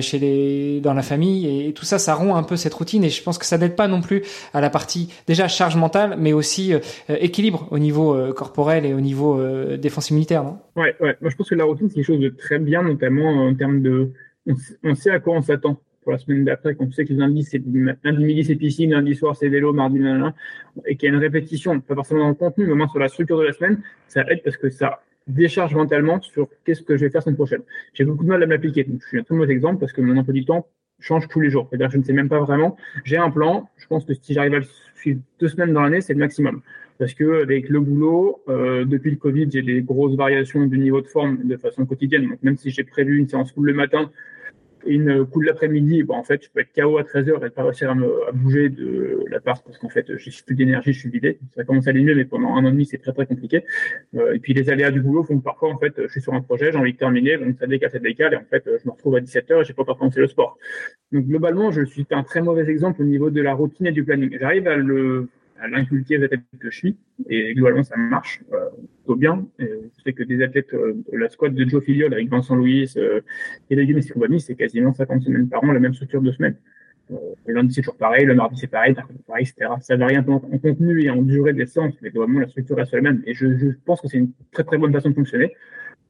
chez 0.00 0.18
les 0.18 0.80
dans 0.80 0.94
la 0.94 1.02
famille 1.02 1.66
et 1.68 1.72
tout 1.72 1.84
ça, 1.84 1.98
ça 1.98 2.14
rompt 2.14 2.34
un 2.36 2.42
peu 2.42 2.56
cette 2.56 2.74
routine 2.74 3.04
et 3.04 3.10
je 3.10 3.22
pense 3.22 3.38
que 3.38 3.46
ça 3.46 3.58
n'aide 3.58 3.76
pas 3.76 3.88
non 3.88 4.00
plus 4.00 4.22
à 4.54 4.60
la 4.60 4.70
partie 4.70 5.12
déjà 5.26 5.48
charge 5.48 5.76
mentale, 5.76 6.16
mais 6.18 6.32
aussi 6.32 6.72
équilibre 7.08 7.68
au 7.70 7.78
niveau 7.78 8.32
corporel 8.32 8.86
et 8.86 8.94
au 8.94 9.00
niveau 9.00 9.40
défense 9.76 10.10
immunitaire, 10.10 10.44
non? 10.44 10.58
Ouais, 10.76 10.94
ouais. 11.00 11.16
Moi, 11.20 11.30
je 11.30 11.36
pense 11.36 11.48
que 11.50 11.54
la 11.54 11.64
routine 11.64 11.88
c'est 11.88 11.96
quelque 11.96 12.06
chose 12.06 12.20
de 12.20 12.28
très 12.30 12.58
bien, 12.58 12.82
notamment 12.82 13.46
en 13.46 13.54
termes 13.54 13.82
de, 13.82 14.10
on 14.82 14.94
sait 14.94 15.10
à 15.10 15.20
quoi 15.20 15.34
on 15.34 15.42
s'attend 15.42 15.78
pour 16.02 16.12
la 16.12 16.18
semaine 16.18 16.44
d'après, 16.44 16.76
quand 16.76 16.84
on 16.84 16.92
sait 16.92 17.04
que 17.04 17.12
lundi, 17.12 17.42
c'est, 17.42 17.60
lundi 18.04 18.24
midi, 18.24 18.44
c'est 18.44 18.54
piscine, 18.54 18.92
lundi 18.92 19.16
soir, 19.16 19.34
c'est 19.34 19.48
vélo, 19.48 19.72
mardi, 19.72 19.98
nanana, 19.98 20.36
et 20.86 20.94
qu'il 20.94 21.08
y 21.08 21.10
a 21.10 21.14
une 21.14 21.20
répétition, 21.20 21.80
pas 21.80 21.96
forcément 21.96 22.20
dans 22.20 22.28
le 22.28 22.34
contenu, 22.34 22.64
mais 22.64 22.72
au 22.72 22.76
moins 22.76 22.86
sur 22.86 23.00
la 23.00 23.08
structure 23.08 23.36
de 23.38 23.42
la 23.42 23.52
semaine, 23.52 23.82
ça 24.06 24.22
aide 24.30 24.40
parce 24.44 24.56
que 24.56 24.70
ça 24.70 25.00
décharge 25.26 25.74
mentalement 25.74 26.20
sur 26.20 26.48
qu'est-ce 26.64 26.82
que 26.82 26.96
je 26.96 27.04
vais 27.04 27.10
faire 27.10 27.22
semaine 27.22 27.36
prochaine. 27.36 27.62
J'ai 27.94 28.04
beaucoup 28.04 28.24
de 28.24 28.28
mal 28.28 28.42
à 28.42 28.46
m'appliquer. 28.46 28.86
Je 28.88 29.06
suis 29.06 29.18
un 29.18 29.22
très 29.22 29.34
mauvais 29.34 29.52
exemple 29.52 29.80
parce 29.80 29.92
que 29.92 30.00
mon 30.00 30.16
emploi 30.16 30.32
du 30.32 30.44
temps 30.44 30.66
change 31.00 31.28
tous 31.28 31.40
les 31.40 31.50
jours. 31.50 31.66
C'est-à-dire, 31.68 31.90
je 31.90 31.98
ne 31.98 32.02
sais 32.02 32.12
même 32.12 32.28
pas 32.28 32.40
vraiment. 32.40 32.76
J'ai 33.04 33.16
un 33.16 33.30
plan. 33.30 33.68
Je 33.76 33.86
pense 33.86 34.04
que 34.04 34.14
si 34.14 34.34
j'arrive 34.34 34.54
à 34.54 34.58
le 34.58 34.66
suivre 34.94 35.20
deux 35.40 35.48
semaines 35.48 35.72
dans 35.72 35.82
l'année, 35.82 36.00
c'est 36.00 36.14
le 36.14 36.20
maximum. 36.20 36.62
Parce 36.98 37.12
que 37.12 37.42
avec 37.42 37.68
le 37.68 37.80
boulot, 37.80 38.42
euh, 38.48 38.84
depuis 38.84 39.10
le 39.10 39.16
Covid, 39.16 39.48
j'ai 39.50 39.62
des 39.62 39.82
grosses 39.82 40.16
variations 40.16 40.64
du 40.64 40.78
niveau 40.78 41.02
de 41.02 41.06
forme 41.06 41.44
de 41.44 41.56
façon 41.56 41.84
quotidienne. 41.84 42.28
Donc, 42.28 42.42
même 42.42 42.56
si 42.56 42.70
j'ai 42.70 42.84
prévu 42.84 43.18
une 43.18 43.28
séance 43.28 43.52
full 43.52 43.66
le 43.66 43.74
matin, 43.74 44.10
une 44.86 45.26
cool 45.26 45.46
l'après-midi, 45.46 46.02
bon, 46.02 46.14
en 46.14 46.22
fait, 46.22 46.42
je 46.44 46.50
peux 46.50 46.60
être 46.60 46.72
KO 46.74 46.98
à 46.98 47.02
13h 47.02 47.46
et 47.46 47.50
pas 47.50 47.64
réussir 47.64 47.90
à, 47.90 47.94
me, 47.94 48.28
à 48.28 48.32
bouger 48.32 48.68
de 48.68 49.24
l'appart 49.30 49.64
parce 49.64 49.78
qu'en 49.78 49.88
fait, 49.88 50.16
j'ai 50.16 50.30
plus 50.44 50.54
d'énergie, 50.54 50.92
je 50.92 51.00
suis 51.00 51.10
vidé. 51.10 51.38
Ça 51.54 51.64
commence 51.64 51.86
à 51.86 51.90
aller 51.90 52.02
mieux, 52.02 52.14
mais 52.14 52.24
pendant 52.24 52.54
un 52.54 52.64
an 52.64 52.68
et 52.68 52.72
demi, 52.72 52.86
c'est 52.86 52.98
très 52.98 53.12
très 53.12 53.26
compliqué. 53.26 53.64
Euh, 54.16 54.34
et 54.34 54.38
puis 54.38 54.54
les 54.54 54.70
aléas 54.70 54.90
du 54.90 55.00
boulot 55.00 55.24
font 55.24 55.38
que 55.38 55.44
parfois, 55.44 55.70
en 55.72 55.78
fait, 55.78 55.94
je 55.96 56.08
suis 56.08 56.20
sur 56.20 56.34
un 56.34 56.40
projet, 56.40 56.72
j'ai 56.72 56.78
envie 56.78 56.92
de 56.92 56.98
terminer, 56.98 57.36
donc 57.36 57.56
ça 57.58 57.66
décale, 57.66 57.90
ça 57.90 57.98
décale, 57.98 58.34
et 58.34 58.36
en 58.36 58.44
fait, 58.44 58.64
je 58.66 58.86
me 58.86 58.92
retrouve 58.92 59.16
à 59.16 59.20
17h 59.20 59.60
et 59.60 59.64
j'ai 59.64 59.72
pas 59.72 59.82
encore 59.82 59.98
commencé 59.98 60.20
le 60.20 60.28
sport. 60.28 60.58
Donc 61.12 61.26
globalement, 61.26 61.70
je 61.70 61.84
suis 61.84 62.06
un 62.10 62.22
très 62.22 62.42
mauvais 62.42 62.68
exemple 62.68 63.02
au 63.02 63.04
niveau 63.04 63.30
de 63.30 63.40
la 63.40 63.54
routine 63.54 63.86
et 63.86 63.92
du 63.92 64.04
planning. 64.04 64.36
J'arrive 64.38 64.66
à 64.68 64.76
le 64.76 65.28
à 65.60 65.68
l'inculquer 65.68 66.18
aux 66.18 66.22
athlètes 66.24 66.40
que 66.58 66.70
je 66.70 66.76
suis. 66.76 66.96
Et 67.28 67.54
globalement, 67.54 67.82
ça 67.82 67.96
marche 67.96 68.42
euh, 68.52 68.68
plutôt 68.98 69.16
bien. 69.16 69.46
Et 69.58 69.70
je 69.96 70.02
sais 70.02 70.12
que 70.12 70.22
des 70.22 70.42
athlètes 70.42 70.72
euh, 70.74 70.94
la 71.12 71.28
squad 71.28 71.54
de 71.54 71.68
Joe 71.68 71.82
Filiol 71.82 72.12
avec 72.12 72.28
Vincent 72.28 72.56
Louis 72.56 72.92
euh, 72.96 73.20
et 73.70 73.76
David 73.76 73.96
Messicoubami, 73.96 74.40
c'est 74.40 74.54
quasiment 74.54 74.92
50 74.92 75.22
semaines 75.22 75.48
par 75.48 75.64
an, 75.64 75.72
la 75.72 75.80
même 75.80 75.94
structure 75.94 76.22
de 76.22 76.32
semaine. 76.32 76.56
Euh, 77.12 77.14
le 77.46 77.54
lundi, 77.54 77.72
c'est 77.72 77.82
toujours 77.82 77.96
pareil, 77.96 78.24
le 78.24 78.34
mardi, 78.34 78.58
c'est 78.58 78.66
pareil, 78.66 78.94
pareil, 79.26 79.44
etc. 79.44 79.74
Ça 79.80 79.96
varie 79.96 80.16
un 80.16 80.22
peu 80.22 80.32
en, 80.32 80.40
contenu 80.40 81.02
et 81.02 81.10
en 81.10 81.22
durée 81.22 81.52
des 81.52 81.66
séances, 81.66 81.94
mais 82.02 82.10
globalement, 82.10 82.40
la 82.40 82.48
structure 82.48 82.76
reste 82.76 82.92
la 82.94 83.00
même. 83.00 83.22
Et 83.26 83.34
je, 83.34 83.56
je 83.56 83.68
pense 83.84 84.00
que 84.00 84.08
c'est 84.08 84.18
une 84.18 84.32
très 84.52 84.64
très 84.64 84.78
bonne 84.78 84.92
façon 84.92 85.10
de 85.10 85.14
fonctionner. 85.14 85.54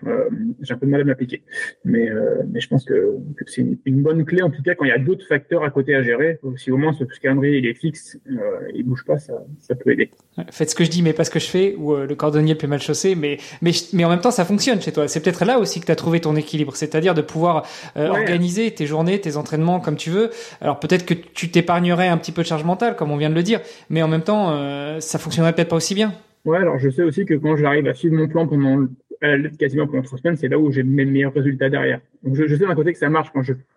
Euh, 0.06 0.28
j'ai 0.60 0.74
un 0.74 0.76
peu 0.76 0.86
de 0.86 0.90
mal 0.90 1.00
à 1.00 1.04
m'appliquer. 1.04 1.42
Mais, 1.84 2.10
euh, 2.10 2.42
mais 2.50 2.60
je 2.60 2.68
pense 2.68 2.84
que, 2.84 3.16
que 3.36 3.44
c'est 3.46 3.62
une, 3.62 3.78
une, 3.86 4.02
bonne 4.02 4.24
clé, 4.24 4.42
en 4.42 4.50
tout 4.50 4.62
cas, 4.62 4.74
quand 4.74 4.84
il 4.84 4.88
y 4.88 4.92
a 4.92 4.98
d'autres 4.98 5.26
facteurs 5.26 5.64
à 5.64 5.70
côté 5.70 5.94
à 5.94 6.02
gérer. 6.02 6.38
Si 6.56 6.70
au 6.70 6.76
moins 6.76 6.92
ce, 6.92 7.04
calendrier 7.04 7.58
il 7.58 7.66
est 7.66 7.74
fixe, 7.74 8.18
euh, 8.30 8.68
il 8.74 8.84
bouge 8.84 9.04
pas, 9.04 9.18
ça, 9.18 9.34
ça 9.58 9.74
peut 9.74 9.92
aider. 9.92 10.10
Faites 10.50 10.70
ce 10.70 10.74
que 10.74 10.84
je 10.84 10.90
dis, 10.90 11.02
mais 11.02 11.14
pas 11.14 11.24
ce 11.24 11.30
que 11.30 11.38
je 11.38 11.46
fais, 11.46 11.74
ou 11.76 11.94
euh, 11.94 12.06
le 12.06 12.14
cordonnier 12.14 12.54
peut 12.54 12.66
mal 12.66 12.80
chaussé, 12.80 13.14
mais, 13.14 13.38
mais, 13.62 13.70
mais 13.94 14.04
en 14.04 14.10
même 14.10 14.20
temps, 14.20 14.30
ça 14.30 14.44
fonctionne 14.44 14.80
chez 14.80 14.92
toi. 14.92 15.08
C'est 15.08 15.22
peut-être 15.22 15.44
là 15.44 15.58
aussi 15.58 15.80
que 15.80 15.86
tu 15.86 15.92
as 15.92 15.96
trouvé 15.96 16.20
ton 16.20 16.36
équilibre, 16.36 16.76
c'est-à-dire 16.76 17.14
de 17.14 17.22
pouvoir 17.22 17.66
euh, 17.96 18.08
organiser 18.08 18.70
tes 18.72 18.86
journées, 18.86 19.20
tes 19.20 19.36
entraînements 19.36 19.80
comme 19.80 19.96
tu 19.96 20.10
veux. 20.10 20.30
Alors 20.60 20.78
peut-être 20.78 21.06
que 21.06 21.14
tu 21.14 21.50
t'épargnerais 21.50 22.08
un 22.08 22.18
petit 22.18 22.32
peu 22.32 22.42
de 22.42 22.46
charge 22.46 22.64
mentale, 22.64 22.96
comme 22.96 23.10
on 23.10 23.16
vient 23.16 23.30
de 23.30 23.34
le 23.34 23.42
dire, 23.42 23.60
mais 23.88 24.02
en 24.02 24.08
même 24.08 24.22
temps, 24.22 24.50
euh, 24.50 25.00
ça 25.00 25.18
fonctionnerait 25.18 25.54
peut-être 25.54 25.68
pas 25.68 25.76
aussi 25.76 25.94
bien. 25.94 26.12
Ouais, 26.44 26.58
alors 26.58 26.78
je 26.78 26.90
sais 26.90 27.02
aussi 27.02 27.24
que 27.24 27.34
quand 27.34 27.56
j'arrive 27.56 27.88
à 27.88 27.94
suivre 27.94 28.14
mon 28.14 28.28
plan 28.28 28.46
pendant 28.46 28.86
à 29.26 29.36
la 29.36 29.48
quasiment 29.50 29.86
pendant 29.86 30.02
trois 30.02 30.18
semaines, 30.18 30.36
c'est 30.36 30.48
là 30.48 30.58
où 30.58 30.70
j'ai 30.70 30.82
mes 30.82 31.04
meilleurs 31.04 31.34
résultats 31.34 31.68
derrière. 31.68 32.00
Donc 32.22 32.34
je, 32.34 32.46
sais 32.46 32.66
d'un 32.66 32.74
côté 32.74 32.92
que 32.92 32.98
ça 32.98 33.08
marche. 33.08 33.30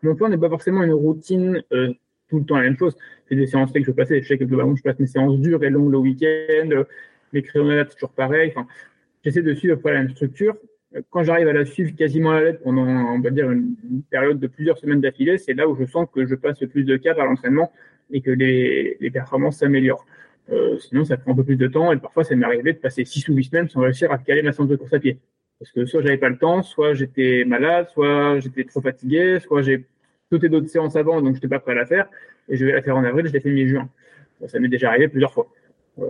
Mon 0.04 0.16
plan 0.16 0.30
n'est 0.30 0.38
pas 0.38 0.50
forcément 0.50 0.84
une 0.84 0.94
routine 0.94 1.62
euh, 1.72 1.94
tout 2.30 2.40
le 2.40 2.46
temps 2.46 2.58
la 2.58 2.64
même 2.64 2.78
chose. 2.78 2.96
C'est 3.28 3.36
des 3.36 3.48
séances 3.48 3.72
que 3.72 3.84
je 3.84 3.92
passer. 3.92 4.22
Je 4.22 4.28
sais 4.28 4.38
que 4.38 4.44
globalement, 4.44 4.76
je 4.76 4.84
passe 4.84 5.00
mes 5.00 5.08
séances 5.08 5.40
dures 5.40 5.64
et 5.64 5.70
longues 5.70 5.92
le 5.92 5.98
week-end. 5.98 6.70
Euh, 6.72 6.84
mes 7.34 7.42
créneaux 7.42 7.70
c'est 7.72 7.96
toujours 7.96 8.12
pareil. 8.12 8.54
J'essaie 9.24 9.42
de 9.42 9.54
suivre 9.54 9.76
après 9.76 9.94
la 9.94 10.00
même 10.00 10.10
structure. 10.12 10.56
Quand 11.12 11.24
j'arrive 11.24 11.48
à 11.48 11.54
la 11.54 11.66
suivre 11.66 11.96
quasiment 11.96 12.32
à 12.32 12.40
la 12.40 12.46
lettre 12.46 12.64
pendant, 12.64 12.84
on 12.84 13.20
va 13.20 13.30
dire, 13.30 13.52
une, 13.52 13.76
période 14.10 14.40
de 14.40 14.48
plusieurs 14.48 14.78
semaines 14.80 15.02
d'affilée, 15.02 15.38
c'est 15.38 15.54
là 15.54 15.68
où 15.68 15.76
je 15.76 15.86
sens 15.86 16.08
que 16.12 16.26
je 16.26 16.34
passe 16.34 16.58
plus 16.60 16.84
de 16.84 16.98
cap 16.98 17.20
à 17.20 17.26
l'entraînement 17.26 17.72
et 18.12 18.22
que 18.22 18.32
les, 18.32 18.98
performances 19.14 19.58
s'améliorent. 19.58 20.06
Euh, 20.52 20.80
sinon, 20.80 21.06
ça 21.06 21.18
prend 21.18 21.34
un 21.34 21.36
peu 21.36 21.44
plus 21.44 21.58
de 21.58 21.68
temps 21.68 21.92
et 21.92 21.98
parfois, 21.98 22.24
ça 22.24 22.36
m'est 22.36 22.46
arrivé 22.46 22.74
de 22.74 22.80
passer 22.80 23.06
six 23.06 23.28
ou 23.30 23.36
huit 23.36 23.44
semaines 23.44 23.70
sans 23.70 23.82
réussir 23.82 24.12
à 24.12 24.18
caler 24.18 24.42
ma 24.42 24.52
séance 24.52 24.68
de 24.68 24.76
course 24.76 24.94
à 24.94 25.00
pied. 25.00 25.20
Parce 25.60 25.72
que 25.72 25.86
soit 25.86 26.02
j'avais 26.02 26.18
pas 26.18 26.30
le 26.30 26.38
temps, 26.38 26.64
soit 26.64 26.94
j'étais 26.94 27.44
malade, 27.46 27.88
soit 27.90 28.40
j'étais 28.40 28.64
trop 28.64 28.82
fatigué, 28.82 29.40
soit 29.40 29.62
j'ai 29.62 29.86
sauté 30.32 30.48
d'autres 30.48 30.70
séances 30.70 30.96
avant, 30.96 31.22
donc 31.22 31.32
je 31.32 31.34
n'étais 31.34 31.48
pas 31.48 31.60
prêt 31.60 31.74
à 31.74 31.76
la 31.76 31.86
faire. 31.86 32.08
Et 32.48 32.56
je 32.56 32.66
vais 32.66 32.72
la 32.72 32.82
faire 32.82 32.96
en 32.96 33.04
avril, 33.04 33.28
je 33.28 33.34
l'ai 33.34 33.42
fait 33.42 33.52
mi-juin. 33.52 33.90
Ça 34.48 34.60
m'est 34.60 34.70
déjà 34.70 34.90
arrivé 34.90 35.10
plusieurs 35.10 35.34
fois. 35.34 35.48
Euh, 36.00 36.06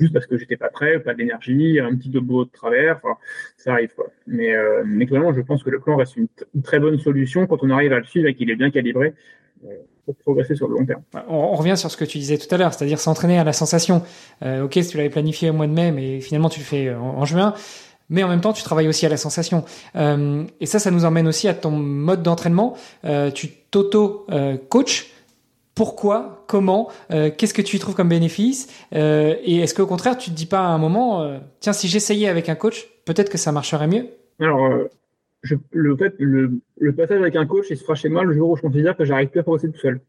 juste 0.00 0.12
parce 0.12 0.26
que 0.26 0.38
j'étais 0.38 0.56
pas 0.56 0.68
prêt, 0.68 0.98
pas 1.00 1.14
d'énergie, 1.14 1.78
un 1.80 1.94
petit 1.94 2.08
boulot 2.08 2.44
de 2.44 2.50
travers, 2.50 2.96
enfin, 3.02 3.16
ça 3.56 3.72
arrive 3.72 3.94
quoi. 3.94 4.06
Mais, 4.26 4.54
euh, 4.54 4.82
mais 4.84 5.06
clairement, 5.06 5.32
je 5.32 5.40
pense 5.40 5.62
que 5.62 5.70
le 5.70 5.80
plan 5.80 5.96
reste 5.96 6.16
une, 6.16 6.28
très 6.62 6.78
bonne 6.78 6.98
solution 6.98 7.46
quand 7.46 7.58
on 7.62 7.70
arrive 7.70 7.92
à 7.92 7.98
le 7.98 8.04
suivre 8.04 8.28
et 8.28 8.34
qu'il 8.34 8.50
est 8.50 8.56
bien 8.56 8.70
calibré 8.70 9.14
euh, 9.64 9.68
pour 10.04 10.16
progresser 10.16 10.54
sur 10.54 10.68
le 10.68 10.74
long 10.74 10.86
terme. 10.86 11.02
On, 11.28 11.54
revient 11.54 11.76
sur 11.76 11.90
ce 11.90 11.96
que 11.96 12.04
tu 12.04 12.18
disais 12.18 12.38
tout 12.38 12.52
à 12.54 12.58
l'heure, 12.58 12.74
c'est-à-dire 12.74 12.98
s'entraîner 12.98 13.38
à 13.38 13.44
la 13.44 13.52
sensation. 13.52 14.02
Euh, 14.42 14.64
ok, 14.64 14.74
si 14.74 14.88
tu 14.88 14.96
l'avais 14.96 15.10
planifié 15.10 15.50
au 15.50 15.52
mois 15.52 15.66
de 15.66 15.72
mai, 15.72 15.92
mais 15.92 16.20
finalement 16.20 16.48
tu 16.48 16.60
le 16.60 16.64
fais 16.64 16.94
en, 16.94 17.18
en 17.18 17.24
juin 17.24 17.54
mais 18.14 18.22
en 18.22 18.28
même 18.28 18.40
temps, 18.40 18.52
tu 18.52 18.62
travailles 18.62 18.86
aussi 18.86 19.04
à 19.04 19.08
la 19.08 19.16
sensation. 19.16 19.64
Euh, 19.96 20.44
et 20.60 20.66
ça, 20.66 20.78
ça 20.78 20.92
nous 20.92 21.04
emmène 21.04 21.26
aussi 21.26 21.48
à 21.48 21.54
ton 21.54 21.72
mode 21.72 22.22
d'entraînement. 22.22 22.76
Euh, 23.04 23.32
tu 23.32 23.48
t'auto-coach. 23.48 25.10
Pourquoi? 25.74 26.44
Comment? 26.46 26.92
Euh, 27.10 27.30
Qu'est-ce 27.36 27.52
que 27.52 27.62
tu 27.62 27.74
y 27.74 27.78
trouves 27.80 27.96
comme 27.96 28.08
bénéfice? 28.08 28.68
Euh, 28.94 29.34
Et 29.42 29.58
est-ce 29.58 29.74
qu'au 29.74 29.86
contraire, 29.86 30.16
tu 30.16 30.30
te 30.30 30.36
dis 30.36 30.46
pas 30.46 30.60
à 30.60 30.68
un 30.68 30.78
moment, 30.78 31.22
euh, 31.22 31.38
tiens, 31.58 31.72
si 31.72 31.88
j'essayais 31.88 32.28
avec 32.28 32.48
un 32.48 32.54
coach, 32.54 32.86
peut-être 33.04 33.30
que 33.30 33.38
ça 33.38 33.50
marcherait 33.50 33.88
mieux? 33.88 34.06
Alors, 34.38 34.72
le 35.72 35.96
fait, 35.96 36.14
le, 36.18 36.60
passage 36.96 37.20
avec 37.20 37.34
un 37.34 37.46
coach, 37.46 37.66
il 37.70 37.76
se 37.76 37.82
fera 37.82 37.96
chez 37.96 38.08
moi 38.08 38.22
le 38.22 38.32
jour 38.32 38.50
où 38.50 38.56
je 38.56 38.62
considère 38.62 38.96
que 38.96 39.04
j'arrive 39.04 39.30
plus 39.30 39.40
à 39.40 39.42
progresser 39.42 39.72
tout 39.72 39.80
seul. 39.80 40.00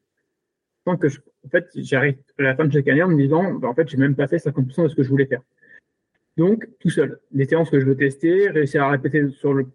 Que, 0.86 1.08
en 1.08 1.50
fait, 1.50 1.66
j'arrive 1.74 2.18
à 2.38 2.44
la 2.44 2.56
fin 2.56 2.66
de 2.66 2.72
chaque 2.72 2.88
année 2.88 3.02
en 3.02 3.08
me 3.08 3.18
disant, 3.18 3.54
bah, 3.54 3.68
en 3.68 3.74
fait, 3.74 3.90
j'ai 3.90 3.98
même 3.98 4.14
pas 4.14 4.28
fait 4.28 4.38
50% 4.38 4.84
de 4.84 4.88
ce 4.90 4.96
que 4.96 5.02
je 5.02 5.10
voulais 5.10 5.26
faire. 5.26 5.42
Donc, 6.38 6.68
tout 6.80 6.90
seul. 6.90 7.20
Les 7.32 7.46
séances 7.46 7.70
que 7.70 7.80
je 7.80 7.86
veux 7.86 7.96
tester, 7.96 8.50
réussir 8.50 8.84
à 8.84 8.90
répéter 8.90 9.30
sur 9.30 9.54
le, 9.54 9.68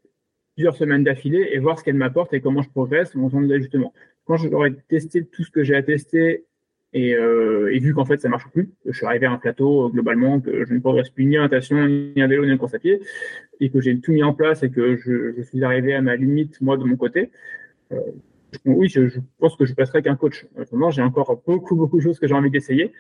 plusieurs 0.55 0.77
semaines 0.77 1.05
d'affilée 1.05 1.49
et 1.53 1.59
voir 1.59 1.79
ce 1.79 1.85
qu'elles 1.85 1.95
m'apportent 1.95 2.35
et 2.35 2.41
comment 2.41 2.63
je 2.63 2.69
progresse 2.69 3.17
en 3.17 3.29
faisant 3.29 3.41
des 3.41 3.55
ajustements. 3.55 3.95
Quand 4.27 4.37
j'aurais 4.37 4.73
testé 4.89 5.25
tout 5.25 5.43
ce 5.43 5.51
que 5.51 5.65
j'ai 5.65 5.75
à 5.75 5.83
tester 5.83 6.45
et, 6.93 7.15
euh, 7.15 7.73
et 7.73 7.79
vu 7.79 7.95
qu'en 7.95 8.05
fait 8.05 8.21
ça 8.21 8.29
marche 8.29 8.49
plus, 8.51 8.67
que 8.85 8.93
je 8.93 8.97
suis 8.97 9.07
arrivé 9.07 9.27
à 9.27 9.31
un 9.31 9.39
plateau 9.39 9.87
euh, 9.87 9.89
globalement, 9.89 10.41
que 10.41 10.65
je 10.65 10.75
ne 10.75 10.81
progresse 10.81 11.11
plus 11.11 11.25
ni 11.25 11.39
en 11.39 11.43
natation, 11.43 11.87
ni 11.87 12.23
en 12.23 12.29
vélo, 12.29 12.45
ni 12.45 12.53
en 12.53 12.59
course 12.59 12.75
à 12.75 12.79
pied, 12.79 13.01
et 13.61 13.71
que 13.71 13.81
j'ai 13.81 13.99
tout 14.01 14.13
mis 14.13 14.23
en 14.23 14.35
place 14.35 14.63
et 14.63 14.71
que 14.71 14.97
je, 14.97 15.41
suis 15.43 15.65
arrivé 15.65 15.95
à 15.95 16.03
ma 16.03 16.17
limite, 16.17 16.61
moi, 16.61 16.77
de 16.77 16.85
mon 16.85 16.97
côté, 16.97 17.31
euh, 17.93 17.99
oui, 18.65 18.89
je, 18.89 19.09
je, 19.09 19.21
pense 19.39 19.57
que 19.57 19.65
je 19.65 19.75
passerai 19.75 20.03
qu'un 20.03 20.17
coach. 20.17 20.47
Maintenant, 20.57 20.91
j'ai 20.91 21.03
encore 21.03 21.41
beaucoup, 21.47 21.77
beaucoup 21.77 21.99
de 21.99 22.03
choses 22.03 22.19
que 22.19 22.27
j'ai 22.27 22.35
envie 22.35 22.51
d'essayer. 22.51 22.93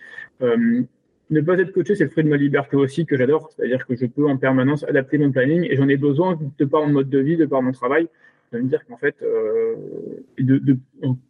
Euh, 1.30 1.34
ne 1.34 1.40
pas 1.40 1.58
être 1.58 1.72
coaché, 1.72 1.94
c'est 1.94 2.04
le 2.04 2.10
fruit 2.10 2.24
de 2.24 2.28
ma 2.28 2.36
liberté 2.36 2.76
aussi 2.76 3.06
que 3.06 3.16
j'adore. 3.16 3.50
C'est-à-dire 3.50 3.86
que 3.86 3.96
je 3.96 4.06
peux 4.06 4.26
en 4.26 4.36
permanence 4.36 4.84
adapter 4.84 5.18
mon 5.18 5.30
planning 5.30 5.66
et 5.70 5.76
j'en 5.76 5.88
ai 5.88 5.96
besoin 5.96 6.38
de 6.58 6.64
par 6.64 6.86
mon 6.86 6.92
mode 6.92 7.10
de 7.10 7.18
vie, 7.18 7.36
de 7.36 7.46
par 7.46 7.62
mon 7.62 7.72
travail, 7.72 8.08
de 8.52 8.58
me 8.58 8.68
dire 8.68 8.84
qu'en 8.86 8.96
fait, 8.96 9.16
euh, 9.22 9.74
de, 10.38 10.58
de, 10.58 10.78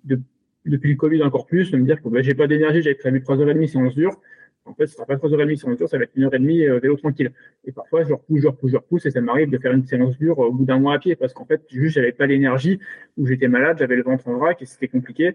de, 0.05 0.21
depuis 0.67 0.91
le 0.91 0.97
Covid 0.97 1.23
encore 1.23 1.47
plus, 1.47 1.71
de 1.71 1.77
me 1.77 1.85
dire 1.85 2.01
que 2.03 2.09
bah, 2.09 2.23
j'ai 2.23 2.35
pas 2.35 2.47
d'énergie, 2.47 2.83
j'avais 2.83 2.95
prévu 2.95 3.21
3h30 3.21 3.67
séance 3.67 3.95
dure. 3.95 4.19
En 4.67 4.75
fait, 4.75 4.87
ce 4.87 4.95
sera 4.95 5.07
pas 5.07 5.17
3h30 5.17 5.57
séance 5.57 5.77
dure, 5.77 5.89
ça 5.89 5.99
va 5.99 6.05
être 6.05 6.17
1h30 6.17 6.69
euh, 6.69 6.79
vélo 6.79 6.97
tranquille. 6.97 7.33
Et 7.65 7.73
parfois, 7.73 8.05
je 8.05 8.13
repousse, 8.13 8.41
je 8.43 8.47
repousse, 8.47 8.71
je 8.71 8.77
repousse 8.77 9.07
et 9.07 9.11
ça 9.11 9.21
m'arrive 9.21 9.51
de 9.51 9.59
faire 9.59 9.73
une 9.73 9.87
séance 9.87 10.17
dure 10.19 10.39
au 10.39 10.53
bout 10.53 10.65
d'un 10.65 10.79
mois 10.79 10.95
à 10.95 10.99
pied 10.99 11.17
parce 11.17 11.33
qu'en 11.33 11.45
fait, 11.45 11.63
juste, 11.71 11.95
j'avais 11.95 12.13
pas 12.13 12.27
l'énergie, 12.27 12.79
ou 13.17 13.27
j'étais 13.27 13.49
malade, 13.49 13.79
j'avais 13.79 13.97
le 13.97 14.03
ventre 14.03 14.29
en 14.29 14.37
vrac 14.37 14.61
et 14.63 14.67
c'était 14.67 14.89
compliqué, 14.89 15.35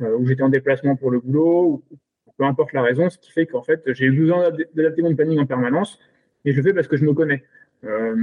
euh, 0.00 0.16
ou 0.16 0.26
j'étais 0.26 0.42
en 0.42 0.48
déplacement 0.48 0.96
pour 0.96 1.10
le 1.10 1.20
boulot, 1.20 1.82
ou, 1.90 1.98
peu 2.36 2.44
importe 2.44 2.72
la 2.72 2.82
raison, 2.82 3.10
ce 3.10 3.18
qui 3.18 3.30
fait 3.30 3.46
qu'en 3.46 3.62
fait, 3.62 3.82
j'ai 3.92 4.10
besoin 4.10 4.50
d'adapter 4.74 5.02
mon 5.02 5.14
planning 5.14 5.38
en 5.38 5.46
permanence 5.46 5.98
et 6.44 6.52
je 6.52 6.56
le 6.56 6.62
fais 6.62 6.74
parce 6.74 6.88
que 6.88 6.96
je 6.96 7.04
me 7.04 7.12
connais. 7.12 7.44
Euh, 7.84 8.14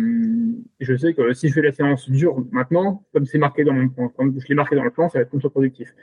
je 0.79 0.95
sais 0.95 1.13
que 1.13 1.33
si 1.33 1.49
je 1.49 1.53
fais 1.53 1.61
la 1.61 1.71
séance 1.71 2.09
dure 2.09 2.45
maintenant, 2.51 3.03
comme 3.13 3.25
c'est 3.25 3.37
marqué 3.37 3.63
dans 3.63 3.73
mon 3.73 3.89
plan, 3.89 4.09
comme 4.09 4.39
je 4.39 4.47
l'ai 4.47 4.55
marqué 4.55 4.75
dans 4.75 4.83
le 4.83 4.91
plan, 4.91 5.09
ça 5.09 5.19
va 5.19 5.23
être 5.23 5.29
contre-productif. 5.29 5.93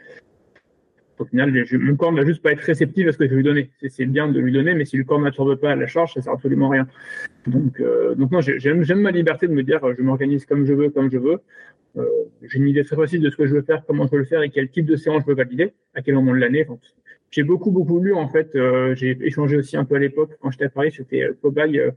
Au 1.19 1.25
final, 1.25 1.65
mon 1.73 1.97
corps 1.97 2.13
ne 2.13 2.21
va 2.21 2.27
juste 2.27 2.43
pas 2.43 2.53
être 2.53 2.61
réceptif 2.61 3.07
à 3.09 3.13
ce 3.13 3.19
que 3.19 3.25
je 3.25 3.31
vais 3.31 3.37
lui 3.37 3.43
donner. 3.43 3.71
C'est 3.89 4.07
bien 4.07 4.29
de 4.29 4.39
lui 4.39 4.53
donner, 4.53 4.75
mais 4.75 4.85
si 4.85 4.97
le 4.97 5.05
corps 5.05 5.21
n'absorbe 5.21 5.55
pas 5.57 5.75
la 5.75 5.87
charge, 5.87 6.15
ça 6.15 6.23
sert 6.23 6.33
absolument 6.33 6.69
à 6.69 6.73
rien. 6.73 6.89
Donc, 7.47 7.81
euh, 7.81 8.15
non, 8.17 8.29
j'aime 8.41 9.01
ma 9.01 9.11
liberté 9.11 9.49
de 9.49 9.53
me 9.53 9.63
dire, 9.63 9.81
je 9.97 10.03
m'organise 10.03 10.45
comme 10.45 10.67
je 10.67 10.75
veux, 10.75 10.91
comme 10.91 11.11
je 11.11 11.19
veux. 11.19 11.39
Euh, 11.97 12.05
J'ai 12.43 12.59
une 12.59 12.69
idée 12.69 12.85
très 12.85 12.97
précise 12.97 13.21
de 13.21 13.31
ce 13.31 13.37
que 13.37 13.47
je 13.47 13.55
veux 13.55 13.63
faire, 13.63 13.83
comment 13.87 14.07
je 14.07 14.13
veux 14.13 14.19
le 14.19 14.25
faire 14.25 14.43
et 14.43 14.51
quel 14.51 14.69
type 14.69 14.87
de 14.87 14.97
séance 14.97 15.23
je 15.23 15.29
veux 15.29 15.35
valider, 15.35 15.73
à 15.95 16.03
quel 16.03 16.15
moment 16.15 16.33
de 16.33 16.39
l'année. 16.39 16.67
J'ai 17.31 17.43
beaucoup, 17.43 17.71
beaucoup 17.71 18.01
lu, 18.01 18.15
en 18.15 18.29
fait. 18.29 18.55
Euh, 18.55 18.95
j'ai 18.95 19.19
échangé 19.23 19.57
aussi 19.57 19.77
un 19.77 19.85
peu 19.85 19.97
à 19.97 19.99
l'époque. 19.99 20.31
Quand 20.41 20.51
j'étais 20.51 20.67
à 20.67 20.69
Paris, 20.69 20.91
j'étais 20.91 21.23
euh, 21.25 21.37
cobaye 21.41 21.79
euh, 21.79 21.91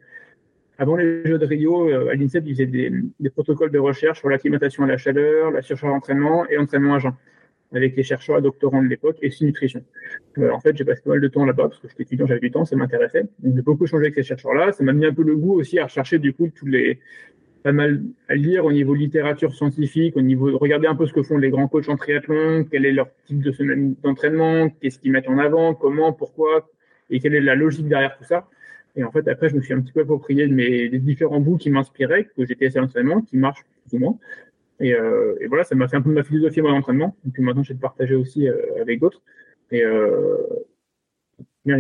avant 0.78 0.96
les 0.96 1.26
Jeux 1.26 1.38
de 1.38 1.46
Rio, 1.46 1.90
à 1.90 2.16
l'INSEP, 2.16 2.46
ils 2.48 2.54
faisaient 2.54 2.66
des, 2.66 2.90
des, 3.20 3.30
protocoles 3.30 3.70
de 3.70 3.80
recherche 3.80 4.20
sur 4.20 4.30
l'acclimatation 4.30 4.84
à 4.84 4.88
la 4.88 4.98
chaleur, 4.98 5.52
la 5.52 5.62
surcharge 5.62 5.92
d'entraînement 5.92 6.48
et 6.48 6.56
l'entraînement 6.56 6.96
à 6.96 7.00
jeun 7.00 7.14
avec 7.74 7.96
les 7.96 8.04
chercheurs 8.04 8.38
et 8.38 8.42
doctorants 8.42 8.82
de 8.82 8.88
l'époque 8.88 9.18
et 9.22 9.28
aussi 9.28 9.46
nutrition. 9.46 9.84
Euh, 10.38 10.52
en 10.52 10.60
fait, 10.60 10.76
j'ai 10.76 10.86
passé 10.86 11.02
pas 11.04 11.12
mal 11.12 11.22
de 11.22 11.28
temps 11.28 11.46
là-bas 11.46 11.70
parce 11.70 11.80
que 11.80 11.88
j'étais 11.88 12.04
étudiant, 12.04 12.26
j'avais 12.26 12.40
du 12.40 12.52
temps, 12.52 12.66
ça 12.66 12.76
m'intéressait. 12.76 13.26
J'ai 13.44 13.62
beaucoup 13.62 13.86
changé 13.86 14.06
avec 14.06 14.16
ces 14.16 14.24
chercheurs-là. 14.24 14.72
Ça 14.72 14.84
m'a 14.84 14.94
mis 14.94 15.06
un 15.06 15.14
peu 15.14 15.24
le 15.24 15.36
goût 15.36 15.60
aussi 15.60 15.78
à 15.80 15.86
rechercher 15.86 16.20
du 16.20 16.34
coup 16.34 16.50
tous 16.50 16.66
les 16.66 17.00
pas 17.64 17.72
mal 17.72 18.02
à 18.30 18.36
lire 18.36 18.66
au 18.66 18.72
niveau 18.72 18.94
littérature 18.94 19.54
scientifique, 19.54 20.16
au 20.16 20.22
niveau 20.22 20.50
de 20.50 20.56
regarder 20.56 20.88
un 20.88 20.96
peu 20.96 21.06
ce 21.06 21.14
que 21.14 21.24
font 21.24 21.38
les 21.38 21.50
grands 21.50 21.68
coachs 21.68 21.90
en 21.90 21.98
triathlon, 21.98 22.66
quel 22.72 22.86
est 22.86 22.92
leur 22.92 23.10
type 23.26 23.42
de 23.42 23.52
semaine 23.52 23.96
d'entraînement, 24.02 24.70
qu'est-ce 24.70 25.00
qu'ils 25.00 25.12
mettent 25.12 25.28
en 25.28 25.38
avant, 25.38 25.74
comment, 25.74 26.14
pourquoi, 26.14 26.70
et 27.10 27.20
quelle 27.20 27.36
est 27.36 27.42
la 27.42 27.56
logique 27.56 27.88
derrière 27.88 28.18
tout 28.18 28.24
ça. 28.24 28.48
Et 28.96 29.04
en 29.04 29.12
fait, 29.12 29.28
après, 29.28 29.50
je 29.50 29.56
me 29.56 29.62
suis 29.62 29.74
un 29.74 29.82
petit 29.82 29.92
peu 29.92 30.02
approprié 30.02 30.48
de 30.48 30.54
mes 30.54 30.90
des 30.90 31.00
différents 31.00 31.40
bouts 31.40 31.58
qui 31.58 31.70
m'inspiraient, 31.70 32.30
que 32.36 32.46
j'étais 32.46 32.68
assez 32.68 32.80
l'entraînement, 32.80 33.22
qui 33.22 33.38
marchent 33.38 33.66
plus 33.88 33.98
ou 33.98 34.00
moins. 34.00 34.18
Et, 34.80 34.94
euh, 34.94 35.36
et, 35.42 35.48
voilà, 35.48 35.64
ça 35.64 35.76
m'a 35.76 35.88
fait 35.88 35.98
un 35.98 36.02
peu 36.02 36.12
ma 36.12 36.24
philosophie 36.24 36.62
moi 36.62 36.72
l'entraînement. 36.72 37.16
Et 37.28 37.32
puis 37.32 37.44
maintenant, 37.44 37.64
j'ai 37.64 37.74
de 37.74 37.80
partager 37.80 38.16
aussi 38.16 38.48
euh, 38.48 38.56
avec 38.80 39.00
d'autres. 39.00 39.22
Et, 39.72 39.84
euh, 39.84 40.38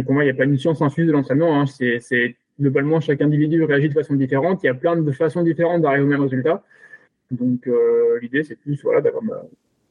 pour 0.03 0.13
moi, 0.13 0.23
il 0.23 0.27
n'y 0.27 0.31
a 0.31 0.35
pas 0.35 0.43
une 0.43 0.57
science 0.57 0.81
infuse 0.81 1.07
de 1.07 1.11
l'entraînement. 1.11 1.59
Hein. 1.59 1.65
C'est 1.65 2.35
globalement 2.59 2.99
chaque 2.99 3.21
individu 3.21 3.63
réagit 3.63 3.89
de 3.89 3.93
façon 3.93 4.15
différente. 4.15 4.61
Il 4.63 4.67
y 4.67 4.69
a 4.69 4.73
plein 4.73 4.97
de 4.97 5.11
façons 5.11 5.43
différentes 5.43 5.81
d'arriver 5.81 6.03
au 6.03 6.07
même 6.07 6.21
résultat. 6.21 6.63
Donc 7.31 7.67
euh, 7.67 8.19
l'idée, 8.21 8.43
c'est 8.43 8.55
plus 8.55 8.81
voilà 8.83 9.01
d'avoir 9.01 9.23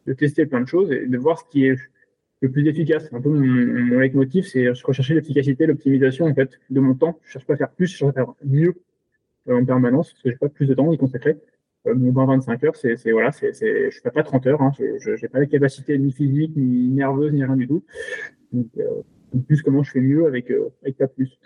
de 0.07 0.13
tester 0.13 0.47
plein 0.47 0.61
de 0.61 0.69
choses 0.69 0.93
et 0.93 1.07
de 1.07 1.19
voir 1.19 1.39
ce 1.39 1.45
qui 1.51 1.67
est 1.67 1.77
le 2.41 2.51
plus 2.51 2.67
efficace. 2.69 3.09
Un 3.13 3.21
peu 3.21 3.31
mon, 3.31 3.41
mon 3.41 3.99
leitmotiv, 3.99 4.45
c'est 4.45 4.69
rechercher 4.85 5.15
l'efficacité, 5.15 5.67
l'optimisation 5.67 6.27
en 6.27 6.35
fait 6.35 6.61
de 6.69 6.81
mon 6.81 6.95
temps. 6.95 7.19
Je 7.25 7.33
cherche 7.33 7.47
pas 7.47 7.55
à 7.55 7.57
faire 7.57 7.71
plus, 7.71 7.87
je 7.87 7.97
cherche 7.97 8.11
à 8.11 8.13
faire 8.13 8.35
mieux 8.45 8.75
en 9.51 9.65
permanence 9.65 10.13
parce 10.13 10.23
que 10.23 10.31
j'ai 10.31 10.37
pas 10.37 10.49
plus 10.49 10.67
de 10.67 10.75
temps 10.75 10.91
à 10.91 10.95
y 10.95 10.99
consacrer. 10.99 11.39
Euh, 11.87 11.95
mon 11.95 12.27
25 12.27 12.65
heures, 12.65 12.77
c'est, 12.77 12.97
voilà, 13.11 13.33
c'est, 13.33 13.53
c'est, 13.53 13.91
je 13.91 14.01
fais 14.01 14.11
pas 14.11 14.23
30 14.23 14.47
heures, 14.47 14.63
hein, 14.63 14.73
je 14.79 15.11
n'ai 15.11 15.29
pas 15.29 15.39
la 15.39 15.47
capacité 15.47 15.97
ni 15.99 16.13
physique, 16.13 16.53
ni 16.57 16.89
nerveuse, 16.89 17.33
ni 17.33 17.45
rien 17.45 17.57
du 17.57 17.69
tout. 17.69 17.85
Donc, 18.53 18.67
euh, 18.79 19.03
plus 19.47 19.63
comment 19.63 19.83
je 19.83 19.91
fais 19.91 20.01
mieux 20.01 20.27
avec, 20.27 20.51
euh, 20.51 20.71
avec 20.83 20.97
pas 20.97 21.07
plus. 21.07 21.39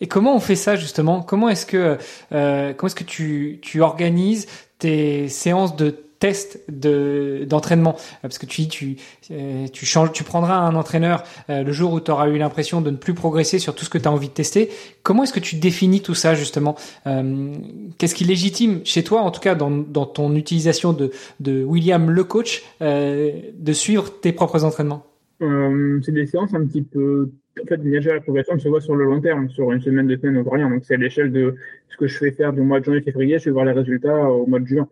Et 0.00 0.06
comment 0.06 0.34
on 0.34 0.40
fait 0.40 0.56
ça 0.56 0.76
justement? 0.76 1.22
Comment 1.22 1.48
est-ce 1.48 1.66
que 1.66 1.98
euh, 2.32 2.72
comment 2.72 2.86
est-ce 2.86 2.94
que 2.94 3.04
tu, 3.04 3.58
tu 3.62 3.80
organises 3.80 4.46
tes 4.78 5.28
séances 5.28 5.76
de 5.76 5.94
test 6.18 6.62
de 6.68 7.44
d'entraînement. 7.48 7.96
Parce 8.22 8.38
que 8.38 8.46
tu 8.46 8.68
tu 8.68 8.96
euh, 9.30 9.66
tu 9.72 9.86
changes 9.86 10.12
tu 10.12 10.24
prendras 10.24 10.56
un 10.56 10.74
entraîneur 10.74 11.24
euh, 11.50 11.62
le 11.62 11.72
jour 11.72 11.92
où 11.92 12.00
tu 12.00 12.10
auras 12.10 12.28
eu 12.28 12.38
l'impression 12.38 12.80
de 12.80 12.90
ne 12.90 12.96
plus 12.96 13.14
progresser 13.14 13.58
sur 13.58 13.74
tout 13.74 13.84
ce 13.84 13.90
que 13.90 13.98
tu 13.98 14.08
as 14.08 14.12
envie 14.12 14.28
de 14.28 14.34
tester. 14.34 14.70
Comment 15.02 15.22
est-ce 15.22 15.32
que 15.32 15.40
tu 15.40 15.56
définis 15.56 16.00
tout 16.00 16.14
ça 16.14 16.34
justement? 16.34 16.76
Euh, 17.06 17.52
qu'est-ce 17.98 18.14
qui 18.14 18.24
légitime 18.24 18.80
chez 18.84 19.04
toi 19.04 19.22
en 19.22 19.30
tout 19.30 19.40
cas 19.40 19.54
dans, 19.54 19.70
dans 19.70 20.06
ton 20.06 20.34
utilisation 20.34 20.92
de 20.92 21.10
de 21.40 21.64
William 21.64 22.10
le 22.10 22.24
coach 22.24 22.64
de 22.80 23.72
suivre 23.72 24.10
tes 24.20 24.32
propres 24.32 24.64
entraînements? 24.64 25.04
C'est 25.40 26.12
des 26.12 26.26
séances 26.26 26.52
un 26.54 26.66
petit 26.66 26.82
peu 26.82 27.30
en 27.60 27.66
fait, 27.66 27.76
la 27.76 28.20
progression 28.20 28.58
se 28.58 28.68
voit 28.68 28.80
sur 28.80 28.94
le 28.94 29.04
long 29.04 29.20
terme, 29.20 29.50
sur 29.50 29.72
une 29.72 29.80
semaine, 29.80 30.06
deux 30.06 30.16
semaines, 30.16 30.38
on 30.38 30.42
voit 30.42 30.58
rien. 30.58 30.70
Donc, 30.70 30.84
c'est 30.84 30.94
à 30.94 30.96
l'échelle 30.96 31.32
de 31.32 31.56
ce 31.88 31.96
que 31.96 32.06
je 32.06 32.16
fais 32.16 32.30
faire 32.30 32.52
du 32.52 32.60
mois 32.60 32.78
de 32.78 32.84
janvier, 32.84 33.02
février, 33.02 33.38
je 33.40 33.46
vais 33.46 33.50
voir 33.50 33.64
les 33.64 33.72
résultats 33.72 34.30
au 34.30 34.46
mois 34.46 34.60
de 34.60 34.66
juin 34.66 34.88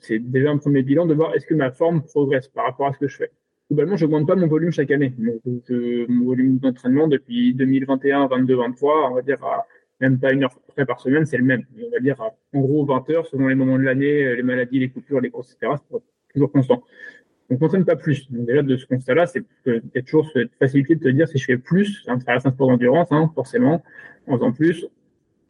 c'est 0.00 0.18
déjà 0.18 0.50
un 0.50 0.58
premier 0.58 0.82
bilan 0.82 1.06
de 1.06 1.14
voir 1.14 1.34
est-ce 1.34 1.46
que 1.46 1.54
ma 1.54 1.70
forme 1.70 2.02
progresse 2.02 2.48
par 2.48 2.66
rapport 2.66 2.88
à 2.88 2.92
ce 2.92 2.98
que 2.98 3.08
je 3.08 3.16
fais. 3.16 3.30
Globalement, 3.70 3.96
je 3.96 4.04
n'augmente 4.04 4.28
pas 4.28 4.36
mon 4.36 4.46
volume 4.46 4.70
chaque 4.70 4.90
année. 4.90 5.12
mon 5.18 6.24
volume 6.24 6.58
d'entraînement 6.58 7.08
depuis 7.08 7.54
2021, 7.54 8.28
22, 8.28 8.56
23, 8.56 9.10
on 9.10 9.14
va 9.14 9.22
dire 9.22 9.42
à 9.44 9.66
même 10.00 10.18
pas 10.18 10.32
une 10.32 10.44
heure 10.44 10.54
près 10.68 10.84
par 10.84 11.00
semaine, 11.00 11.24
c'est 11.24 11.38
le 11.38 11.44
même. 11.44 11.64
On 11.76 11.90
va 11.90 12.00
dire 12.00 12.20
en 12.20 12.60
gros 12.60 12.84
20 12.84 13.10
heures 13.10 13.26
selon 13.26 13.48
les 13.48 13.54
moments 13.54 13.78
de 13.78 13.82
l'année, 13.82 14.36
les 14.36 14.42
maladies, 14.42 14.78
les 14.78 14.90
coupures, 14.90 15.20
les 15.20 15.30
courses, 15.30 15.54
etc. 15.54 15.72
C'est 15.90 16.32
toujours 16.34 16.52
constant. 16.52 16.82
On 17.48 17.58
s'entraîne 17.58 17.84
pas 17.84 17.96
plus. 17.96 18.30
Donc, 18.30 18.46
déjà, 18.46 18.62
de 18.62 18.76
ce 18.76 18.86
constat-là, 18.86 19.26
c'est 19.26 19.44
a 19.66 20.02
toujours 20.02 20.28
cette 20.32 20.52
facilité 20.58 20.96
de 20.96 21.00
te 21.00 21.08
dire 21.08 21.28
si 21.28 21.38
je 21.38 21.44
fais 21.44 21.58
plus, 21.58 22.04
ça 22.04 22.32
reste 22.32 22.46
un 22.46 22.50
sport 22.50 22.68
d'endurance, 22.68 23.08
hein, 23.12 23.30
forcément, 23.34 23.82
en 24.26 24.34
faisant 24.36 24.52
plus, 24.52 24.86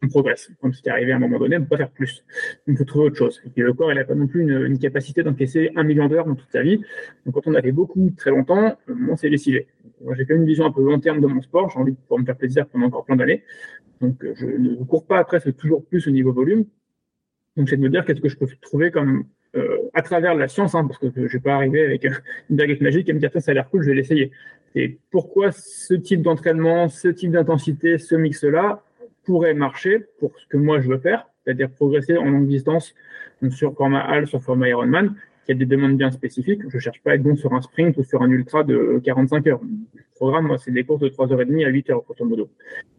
on 0.03 0.07
progresse. 0.07 0.51
Comme 0.61 0.73
c'était 0.73 0.89
arrivé 0.89 1.11
à 1.11 1.15
un 1.15 1.19
moment 1.19 1.39
donné, 1.39 1.57
on 1.57 1.61
peut 1.61 1.69
pas 1.69 1.77
faire 1.77 1.89
plus. 1.89 2.23
Il 2.67 2.77
faut 2.77 2.83
trouver 2.83 3.05
autre 3.05 3.17
chose. 3.17 3.41
Et 3.45 3.49
puis 3.49 3.63
le 3.63 3.73
corps, 3.73 3.91
il 3.91 3.95
n'a 3.95 4.05
pas 4.05 4.15
non 4.15 4.27
plus 4.27 4.41
une, 4.41 4.77
capacité 4.79 5.23
d'encaisser 5.23 5.71
un 5.75 5.83
million 5.83 6.07
d'heures 6.07 6.25
dans 6.25 6.35
toute 6.35 6.51
sa 6.51 6.61
vie. 6.61 6.81
Donc 7.25 7.35
quand 7.35 7.47
on 7.47 7.55
a 7.55 7.61
beaucoup 7.71 8.11
très 8.15 8.29
longtemps, 8.29 8.77
on 9.09 9.15
s'est 9.15 9.29
lessivé. 9.29 9.67
Moi, 10.01 10.13
j'ai 10.15 10.25
fait 10.25 10.35
une 10.35 10.45
vision 10.45 10.65
un 10.65 10.71
peu 10.71 10.83
long 10.83 10.99
terme 10.99 11.19
de 11.19 11.27
mon 11.27 11.41
sport. 11.41 11.69
J'ai 11.71 11.79
envie 11.79 11.93
de 11.93 11.97
pouvoir 11.97 12.19
me 12.19 12.25
faire 12.25 12.37
plaisir 12.37 12.67
pendant 12.67 12.87
encore 12.87 13.05
plein 13.05 13.15
d'années. 13.15 13.43
Donc 14.01 14.23
je 14.35 14.45
ne 14.45 14.83
cours 14.83 15.07
pas 15.07 15.17
après 15.17 15.39
c'est 15.39 15.53
toujours 15.53 15.83
plus 15.83 16.07
au 16.07 16.11
niveau 16.11 16.31
volume. 16.31 16.65
Donc 17.55 17.69
c'est 17.69 17.77
de 17.77 17.81
me 17.81 17.89
dire 17.89 18.05
qu'est-ce 18.05 18.21
que 18.21 18.29
je 18.29 18.37
peux 18.37 18.47
trouver 18.61 18.91
comme 18.91 19.25
euh, 19.55 19.89
à 19.93 20.03
travers 20.03 20.35
la 20.35 20.47
science, 20.47 20.75
hein, 20.75 20.85
parce 20.85 20.99
que 20.99 21.07
je 21.15 21.21
vais 21.21 21.39
pas 21.39 21.55
arriver 21.55 21.83
avec 21.83 22.03
une 22.03 22.55
baguette 22.55 22.81
magique 22.81 23.09
et 23.09 23.13
me 23.13 23.19
dire 23.19 23.31
ça 23.33 23.51
a 23.51 23.53
l'air 23.53 23.69
cool, 23.69 23.81
je 23.81 23.89
vais 23.89 23.95
l'essayer. 23.95 24.31
Et 24.75 24.99
pourquoi 25.09 25.51
ce 25.51 25.95
type 25.95 26.21
d'entraînement, 26.21 26.89
ce 26.89 27.07
type 27.07 27.31
d'intensité, 27.31 27.97
ce 27.97 28.13
mix-là 28.13 28.83
pourrait 29.27 29.53
marcher 29.53 30.05
pour 30.19 30.31
ce 30.39 30.47
que 30.47 30.55
moi 30.55 30.79
je 30.79 30.87
veux 30.87 30.97
faire, 30.99 31.27
c'est-à-dire 31.43 31.69
progresser 31.69 32.17
en 32.17 32.29
longue 32.29 32.47
distance 32.47 32.95
sur 33.49 33.75
format 33.75 33.99
HAL, 33.99 34.25
sur 34.25 34.41
format 34.41 34.69
Ironman, 34.69 35.15
qui 35.45 35.51
a 35.51 35.55
des 35.55 35.65
demandes 35.65 35.97
bien 35.97 36.11
spécifiques. 36.11 36.61
Je 36.69 36.79
cherche 36.79 37.03
pas 37.03 37.11
à 37.11 37.15
être 37.15 37.23
bon 37.23 37.35
sur 37.35 37.53
un 37.53 37.61
sprint 37.61 37.97
ou 37.97 38.03
sur 38.03 38.21
un 38.21 38.29
ultra 38.31 38.63
de 38.63 39.01
45 39.03 39.47
heures. 39.47 39.59
Le 39.61 40.01
programme, 40.15 40.47
moi, 40.47 40.57
c'est 40.57 40.71
des 40.71 40.85
courses 40.85 41.01
de 41.01 41.09
3h30 41.09 41.65
à 41.65 41.69
8 41.69 41.89
heures, 41.89 42.03
grosso 42.03 42.23
modo. 42.23 42.49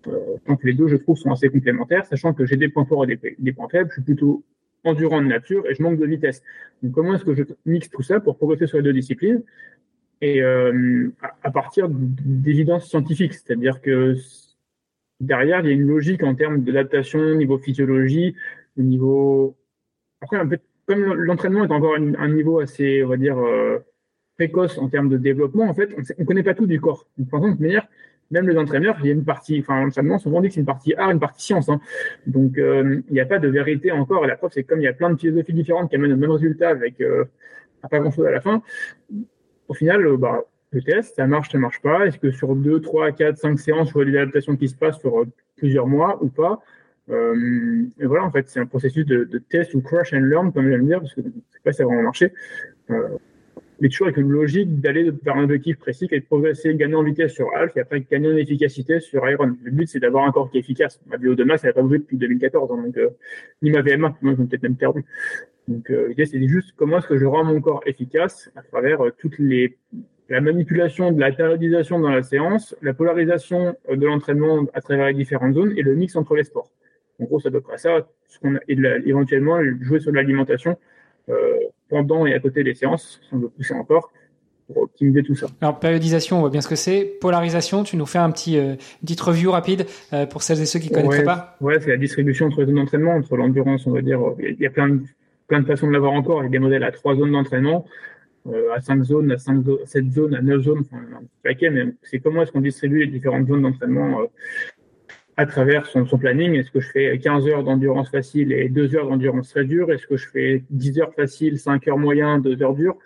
Euh, 0.06 0.36
donc 0.46 0.62
les 0.64 0.74
deux, 0.74 0.86
je 0.86 0.96
trouve, 0.96 1.16
sont 1.16 1.32
assez 1.32 1.48
complémentaires, 1.48 2.04
sachant 2.04 2.34
que 2.34 2.44
j'ai 2.44 2.56
des 2.56 2.68
points 2.68 2.84
forts 2.84 3.06
et 3.08 3.18
des, 3.38 3.52
points 3.52 3.68
faibles. 3.70 3.88
Je 3.88 3.94
suis 3.94 4.02
plutôt 4.02 4.44
endurant 4.84 5.22
de 5.22 5.26
nature 5.26 5.66
et 5.66 5.74
je 5.74 5.82
manque 5.82 5.98
de 5.98 6.06
vitesse. 6.06 6.42
Donc 6.82 6.92
comment 6.92 7.14
est-ce 7.14 7.24
que 7.24 7.34
je 7.34 7.44
mixe 7.64 7.88
tout 7.88 8.02
ça 8.02 8.20
pour 8.20 8.36
progresser 8.36 8.66
sur 8.66 8.76
les 8.76 8.84
deux 8.84 8.92
disciplines? 8.92 9.42
Et 10.20 10.42
euh, 10.42 11.08
à 11.42 11.50
partir 11.50 11.88
d'évidence 11.88 12.88
scientifique, 12.88 13.32
c'est-à-dire 13.32 13.80
que 13.80 14.14
derrière, 15.20 15.60
il 15.60 15.66
y 15.66 15.70
a 15.70 15.72
une 15.72 15.86
logique 15.86 16.22
en 16.22 16.34
termes 16.34 16.62
d'adaptation, 16.62 17.34
niveau 17.34 17.58
physiologie, 17.58 18.34
niveau. 18.76 19.56
Après, 20.20 20.38
en 20.38 20.48
fait, 20.48 20.62
comme 20.86 21.14
l'entraînement 21.14 21.64
est 21.64 21.72
encore 21.72 21.96
un, 21.96 22.28
niveau 22.28 22.60
assez, 22.60 23.04
on 23.04 23.08
va 23.08 23.16
dire, 23.16 23.38
euh, 23.38 23.78
précoce 24.36 24.78
en 24.78 24.88
termes 24.88 25.08
de 25.08 25.16
développement, 25.18 25.64
en 25.64 25.74
fait, 25.74 25.90
on 25.96 26.22
ne 26.22 26.24
connaît 26.24 26.42
pas 26.42 26.54
tout 26.54 26.66
du 26.66 26.80
corps. 26.80 27.06
Donc, 27.18 27.28
par 27.30 27.40
exemple, 27.40 27.60
manière, 27.62 27.88
même 28.30 28.48
les 28.48 28.56
entraîneurs, 28.58 28.96
il 29.00 29.06
y 29.06 29.08
a 29.10 29.12
une 29.12 29.24
partie, 29.24 29.60
enfin, 29.60 29.82
l'entraînement, 29.84 30.18
souvent 30.18 30.40
dit 30.40 30.48
que 30.48 30.54
c'est 30.54 30.60
une 30.60 30.66
partie 30.66 30.94
art, 30.94 31.10
une 31.10 31.20
partie 31.20 31.44
science. 31.44 31.68
Hein. 31.68 31.80
Donc, 32.26 32.58
euh, 32.58 33.00
il 33.08 33.14
n'y 33.14 33.20
a 33.20 33.26
pas 33.26 33.38
de 33.38 33.48
vérité 33.48 33.90
encore. 33.90 34.24
Et 34.24 34.28
la 34.28 34.36
preuve, 34.36 34.50
c'est 34.52 34.64
comme 34.64 34.80
il 34.80 34.84
y 34.84 34.88
a 34.88 34.92
plein 34.92 35.10
de 35.10 35.18
philosophies 35.18 35.54
différentes 35.54 35.90
qui 35.90 35.96
amènent 35.96 36.12
au 36.12 36.16
même 36.16 36.30
résultat 36.30 36.68
avec 36.68 37.00
euh, 37.00 37.24
pas 37.90 37.98
grand-chose 37.98 38.26
à 38.26 38.30
la 38.30 38.40
fin. 38.40 38.62
Au 39.68 39.74
final, 39.74 40.06
euh, 40.06 40.16
bah, 40.16 40.44
le 40.70 40.82
test, 40.82 41.16
ça 41.16 41.26
marche, 41.26 41.50
ça 41.50 41.58
marche 41.58 41.80
pas. 41.80 42.06
Est-ce 42.06 42.18
que 42.18 42.30
sur 42.30 42.54
2, 42.54 42.80
3, 42.80 43.12
4, 43.12 43.38
5 43.38 43.58
séances, 43.58 43.88
je 43.88 43.94
vois 43.94 44.04
des 44.04 44.16
adaptations 44.16 44.56
qui 44.56 44.68
se 44.68 44.76
passent 44.76 44.98
sur 44.98 45.20
euh, 45.20 45.26
plusieurs 45.56 45.86
mois 45.86 46.22
ou 46.22 46.28
pas? 46.28 46.60
Euh, 47.10 47.84
Et 47.98 48.06
voilà, 48.06 48.24
en 48.24 48.30
fait, 48.30 48.48
c'est 48.48 48.60
un 48.60 48.66
processus 48.66 49.06
de, 49.06 49.24
test 49.48 49.74
ou 49.74 49.80
crash 49.80 50.12
and 50.12 50.20
learn, 50.20 50.52
comme 50.52 50.68
j'aime 50.68 50.86
dire, 50.86 51.00
parce 51.00 51.14
que 51.14 51.22
je 51.22 51.28
sais 51.28 51.60
pas 51.64 51.72
si 51.72 51.78
ça 51.78 51.84
va 51.84 51.88
vraiment 51.88 52.02
marcher. 52.04 52.32
Euh, 52.90 53.08
mais 53.80 53.88
toujours 53.88 54.08
avec 54.08 54.16
une 54.16 54.30
logique 54.30 54.80
d'aller 54.80 55.10
vers 55.22 55.36
un 55.36 55.44
objectif 55.44 55.78
précis 55.78 56.08
qui 56.08 56.16
est 56.16 56.20
de 56.20 56.24
progresser, 56.24 56.74
gagner 56.74 56.96
en 56.96 57.04
vitesse 57.04 57.32
sur 57.32 57.48
Alpha 57.54 57.78
et 57.78 57.82
après 57.82 58.04
gagner 58.10 58.28
en 58.28 58.36
efficacité 58.36 58.98
sur 58.98 59.28
Iron. 59.30 59.56
Le 59.62 59.70
but, 59.70 59.88
c'est 59.88 60.00
d'avoir 60.00 60.24
un 60.26 60.32
corps 60.32 60.50
qui 60.50 60.56
est 60.56 60.60
efficace. 60.60 61.00
Ma 61.06 61.16
bio 61.16 61.34
de 61.36 61.44
masse, 61.44 61.62
elle 61.62 61.70
n'a 61.70 61.74
pas 61.74 61.82
bougé 61.82 61.98
depuis 61.98 62.16
2014, 62.16 62.72
hein, 62.72 62.82
donc, 62.82 62.96
euh, 62.96 63.10
ni 63.62 63.70
ma 63.70 63.82
VMA, 63.82 64.16
moi, 64.20 64.34
je 64.36 64.42
peut-être 64.42 64.64
même 64.64 64.76
perdu. 64.76 65.04
Donc, 65.68 65.90
l'idée, 65.90 66.24
c'est 66.24 66.48
juste 66.48 66.72
comment 66.76 66.98
est-ce 66.98 67.06
que 67.06 67.18
je 67.18 67.26
rends 67.26 67.44
mon 67.44 67.60
corps 67.60 67.82
efficace 67.84 68.50
à 68.56 68.62
travers 68.62 69.00
toutes 69.18 69.38
les 69.38 69.76
la 70.28 70.40
manipulation 70.40 71.12
de 71.12 71.20
la 71.20 71.32
périodisation 71.32 71.98
dans 72.00 72.10
la 72.10 72.22
séance, 72.22 72.76
la 72.82 72.94
polarisation 72.94 73.76
euh, 73.90 73.96
de 73.96 74.06
l'entraînement 74.06 74.66
à 74.74 74.80
travers 74.80 75.06
les 75.06 75.14
différentes 75.14 75.54
zones 75.54 75.72
et 75.76 75.82
le 75.82 75.94
mix 75.94 76.16
entre 76.16 76.34
les 76.36 76.44
sports. 76.44 76.70
En 77.20 77.24
gros, 77.24 77.40
c'est 77.40 77.48
à 77.48 77.50
peu 77.50 77.60
près 77.60 77.78
ça. 77.78 78.06
Ce 78.28 78.38
qu'on 78.38 78.56
a, 78.56 78.58
et 78.68 78.76
éventuellement 79.06 79.58
jouer 79.80 80.00
sur 80.00 80.12
l'alimentation 80.12 80.76
euh, 81.28 81.56
pendant 81.88 82.26
et 82.26 82.34
à 82.34 82.38
côté 82.40 82.62
des 82.62 82.74
séances, 82.74 83.20
si 83.22 83.34
on 83.34 83.38
veut 83.38 83.48
pousser 83.48 83.74
encore, 83.74 84.12
pour 84.66 84.82
optimiser 84.82 85.22
tout 85.22 85.34
ça. 85.34 85.46
Alors 85.60 85.78
périodisation, 85.78 86.36
on 86.36 86.40
voit 86.40 86.50
bien 86.50 86.60
ce 86.60 86.68
que 86.68 86.76
c'est. 86.76 87.04
Polarisation, 87.20 87.82
tu 87.82 87.96
nous 87.96 88.06
fais 88.06 88.18
un 88.18 88.30
petit 88.30 88.58
euh, 88.58 88.74
petite 89.00 89.20
review 89.20 89.50
rapide 89.50 89.86
euh, 90.12 90.26
pour 90.26 90.42
celles 90.42 90.60
et 90.60 90.66
ceux 90.66 90.78
qui 90.78 90.90
connaissent 90.90 91.24
pas. 91.24 91.56
Ouais, 91.60 91.80
c'est 91.80 91.90
la 91.90 91.96
distribution 91.96 92.46
entre 92.46 92.60
les 92.60 92.66
zones 92.66 92.76
d'entraînement, 92.76 93.12
entre 93.14 93.36
l'endurance, 93.36 93.86
on 93.86 93.92
va 93.92 94.02
dire. 94.02 94.20
Il 94.38 94.60
y 94.60 94.66
a 94.66 94.70
plein 94.70 94.88
de, 94.88 95.00
plein 95.48 95.60
de 95.60 95.66
façons 95.66 95.86
de 95.86 95.92
l'avoir 95.92 96.12
encore. 96.12 96.42
Il 96.42 96.44
y 96.44 96.48
a 96.48 96.50
des 96.50 96.58
modèles 96.58 96.84
à 96.84 96.92
trois 96.92 97.16
zones 97.16 97.32
d'entraînement. 97.32 97.86
Euh, 98.48 98.72
à 98.72 98.80
5 98.80 99.02
zones, 99.02 99.32
à 99.32 99.38
5 99.38 99.64
7 99.84 100.12
zones, 100.12 100.34
à 100.34 100.40
9 100.40 100.62
zones, 100.62 100.80
enfin, 100.80 100.96
un 100.98 101.22
paquet, 101.42 101.70
mais 101.70 101.86
c'est 102.02 102.18
comment 102.18 102.42
est-ce 102.42 102.52
qu'on 102.52 102.60
distribue 102.60 103.00
les 103.00 103.06
différentes 103.06 103.46
zones 103.46 103.62
d'entraînement 103.62 104.22
euh, 104.22 104.26
à 105.36 105.44
travers 105.44 105.86
son, 105.86 106.06
son 106.06 106.18
planning? 106.18 106.54
Est-ce 106.54 106.70
que 106.70 106.80
je 106.80 106.88
fais 106.88 107.18
15 107.18 107.46
heures 107.48 107.62
d'endurance 107.62 108.10
facile 108.10 108.52
et 108.52 108.68
2 108.68 108.96
heures 108.96 109.08
d'endurance 109.08 109.50
très 109.50 109.64
dure? 109.64 109.92
Est-ce 109.92 110.06
que 110.06 110.16
je 110.16 110.28
fais 110.28 110.62
10 110.70 111.00
heures 111.00 111.14
facile, 111.14 111.58
5 111.58 111.88
heures 111.88 111.98
moyen, 111.98 112.38
2 112.38 112.62
heures 112.62 112.74
dures? 112.74 112.96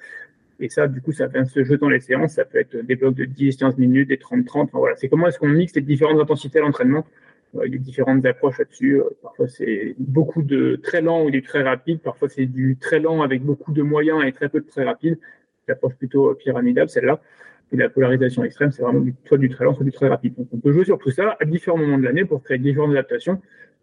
Et 0.60 0.68
ça, 0.68 0.86
du 0.86 1.00
coup, 1.00 1.10
ça 1.10 1.26
vient 1.26 1.44
se 1.44 1.64
jouer 1.64 1.78
dans 1.78 1.88
les 1.88 2.00
séances. 2.00 2.34
Ça 2.34 2.44
peut 2.44 2.58
être 2.58 2.76
des 2.76 2.94
blocs 2.94 3.16
de 3.16 3.24
10, 3.24 3.56
15 3.56 3.78
minutes, 3.78 4.08
des 4.08 4.18
30, 4.18 4.44
30. 4.44 4.68
Enfin, 4.68 4.78
voilà. 4.78 4.94
C'est 4.96 5.08
comment 5.08 5.26
est-ce 5.26 5.38
qu'on 5.38 5.48
mixe 5.48 5.74
les 5.74 5.82
différentes 5.82 6.20
intensités 6.20 6.60
à 6.60 6.62
l'entraînement 6.62 7.04
il 7.64 7.72
y 7.72 7.76
a 7.76 7.78
différentes 7.78 8.24
approches 8.24 8.58
là-dessus. 8.58 9.00
Parfois, 9.22 9.48
c'est 9.48 9.94
beaucoup 9.98 10.42
de 10.42 10.76
très 10.76 11.00
lent 11.02 11.24
ou 11.24 11.30
du 11.30 11.42
très 11.42 11.62
rapide. 11.62 12.00
Parfois, 12.00 12.28
c'est 12.28 12.46
du 12.46 12.76
très 12.80 12.98
lent 12.98 13.22
avec 13.22 13.42
beaucoup 13.42 13.72
de 13.72 13.82
moyens 13.82 14.24
et 14.24 14.32
très 14.32 14.48
peu 14.48 14.60
de 14.60 14.66
très 14.66 14.84
rapide. 14.84 15.18
L'approche 15.68 15.94
plutôt 15.94 16.34
pyramidale, 16.34 16.88
celle-là. 16.88 17.20
Et 17.72 17.76
la 17.76 17.88
polarisation 17.88 18.44
extrême, 18.44 18.70
c'est 18.70 18.82
vraiment 18.82 19.04
soit 19.24 19.38
du 19.38 19.48
très 19.48 19.64
lent, 19.64 19.74
soit 19.74 19.84
du 19.84 19.92
très 19.92 20.08
rapide. 20.08 20.34
Donc, 20.36 20.48
on 20.52 20.58
peut 20.58 20.72
jouer 20.72 20.84
sur 20.84 20.98
tout 20.98 21.10
ça 21.10 21.36
à 21.40 21.44
différents 21.44 21.78
moments 21.78 21.98
de 21.98 22.04
l'année 22.04 22.24
pour 22.24 22.42
créer 22.42 22.58
différentes 22.58 22.92
adaptations. 22.92 23.40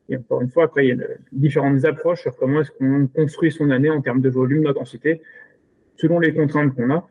Et 0.09 0.17
encore 0.17 0.41
une 0.41 0.49
fois, 0.49 0.65
après, 0.65 0.87
il 0.87 0.97
y 0.97 1.01
a 1.01 1.05
différentes 1.31 1.85
approches 1.85 2.21
sur 2.21 2.35
comment 2.35 2.61
est-ce 2.61 2.71
qu'on 2.71 3.07
construit 3.07 3.51
son 3.51 3.69
année 3.69 3.89
en 3.89 4.01
termes 4.01 4.21
de 4.21 4.29
volume, 4.29 4.63
d'intensité, 4.63 5.21
selon 5.97 6.19
les 6.19 6.33
contraintes 6.33 6.75
qu'on 6.75 6.89
a, 6.91 7.07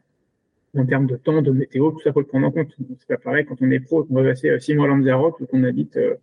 en 0.76 0.86
termes 0.86 1.06
de 1.06 1.16
temps, 1.16 1.40
de 1.42 1.50
météo, 1.50 1.92
tout 1.92 2.00
ça, 2.00 2.12
faut 2.12 2.20
le 2.20 2.26
prendre 2.26 2.46
en 2.46 2.50
compte. 2.50 2.74
C'est 2.98 3.08
pas 3.08 3.16
pareil 3.16 3.44
quand 3.44 3.56
on 3.60 3.70
est 3.70 3.80
pro, 3.80 4.04
qu'on 4.04 4.14
va 4.14 4.24
passer 4.24 4.58
six 4.60 4.74
mois 4.74 4.86
à 4.86 4.88
Lanzarote 4.88 5.40
ou 5.40 5.46
qu'on 5.46 5.64
habite 5.64 5.96
euh, 5.96 6.14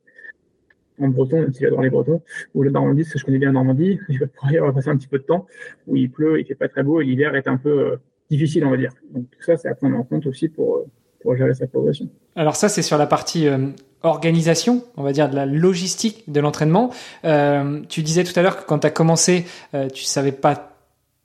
en 0.99 1.09
Breton, 1.09 1.41
même 1.41 1.53
si 1.53 1.61
j'adore 1.61 1.81
les 1.81 1.89
Bretons, 1.89 2.21
ou 2.53 2.63
la 2.63 2.71
Normandie, 2.71 3.03
parce 3.03 3.13
que 3.13 3.19
je 3.19 3.25
connais 3.25 3.39
bien 3.39 3.49
la 3.49 3.53
Normandie, 3.53 3.99
je 4.09 4.19
vais 4.19 4.27
pouvoir 4.27 4.73
passer 4.73 4.89
un 4.89 4.97
petit 4.97 5.07
peu 5.07 5.19
de 5.19 5.23
temps 5.23 5.45
où 5.87 5.95
il 5.95 6.09
pleut, 6.09 6.39
il 6.39 6.45
fait 6.45 6.55
pas 6.55 6.67
très 6.67 6.83
beau 6.83 7.01
et 7.01 7.05
l'hiver 7.05 7.35
est 7.35 7.47
un 7.47 7.57
peu 7.57 7.69
euh, 7.69 7.95
difficile, 8.29 8.65
on 8.65 8.71
va 8.71 8.77
dire. 8.77 8.91
Donc 9.13 9.25
tout 9.31 9.43
ça, 9.43 9.57
c'est 9.57 9.67
à 9.67 9.75
prendre 9.75 9.97
en 9.97 10.03
compte 10.03 10.25
aussi 10.25 10.49
pour, 10.49 10.77
euh, 10.77 10.85
pour 11.21 11.35
gérer 11.35 11.53
sa 11.53 11.67
progression. 11.67 12.07
Alors 12.35 12.55
ça, 12.55 12.69
c'est 12.69 12.81
sur 12.81 12.97
la 12.97 13.07
partie 13.07 13.47
euh, 13.47 13.67
organisation, 14.03 14.83
on 14.97 15.03
va 15.03 15.11
dire 15.11 15.29
de 15.29 15.35
la 15.35 15.45
logistique 15.45 16.31
de 16.31 16.39
l'entraînement. 16.39 16.91
Tu 17.23 18.01
disais 18.01 18.23
tout 18.23 18.37
à 18.37 18.41
l'heure 18.41 18.57
que 18.57 18.65
quand 18.65 18.79
tu 18.79 18.87
as 18.87 18.91
commencé, 18.91 19.45
euh, 19.73 19.89
tu 19.89 20.03
savais 20.03 20.31
pas 20.31 20.77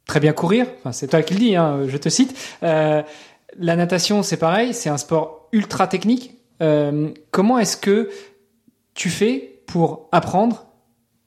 très 0.07 0.21
bien 0.21 0.33
courir. 0.33 0.67
Enfin, 0.79 0.93
c'est 0.93 1.09
toi 1.09 1.23
qui 1.23 1.35
le 1.35 1.41
dis, 1.41 1.57
hein, 1.57 1.87
je 1.87 1.97
te 1.97 2.09
cite. 2.09 2.35
La 2.63 3.77
natation, 3.77 4.23
c'est 4.23 4.37
pareil, 4.37 4.75
c'est 4.75 4.89
un 4.89 4.97
sport 4.97 5.49
ultra 5.53 5.87
technique. 5.87 6.37
Comment 7.31 7.59
est-ce 7.59 7.77
que 7.77 8.11
tu 8.95 9.09
fais 9.09 9.60
pour 9.71 10.09
apprendre, 10.11 10.67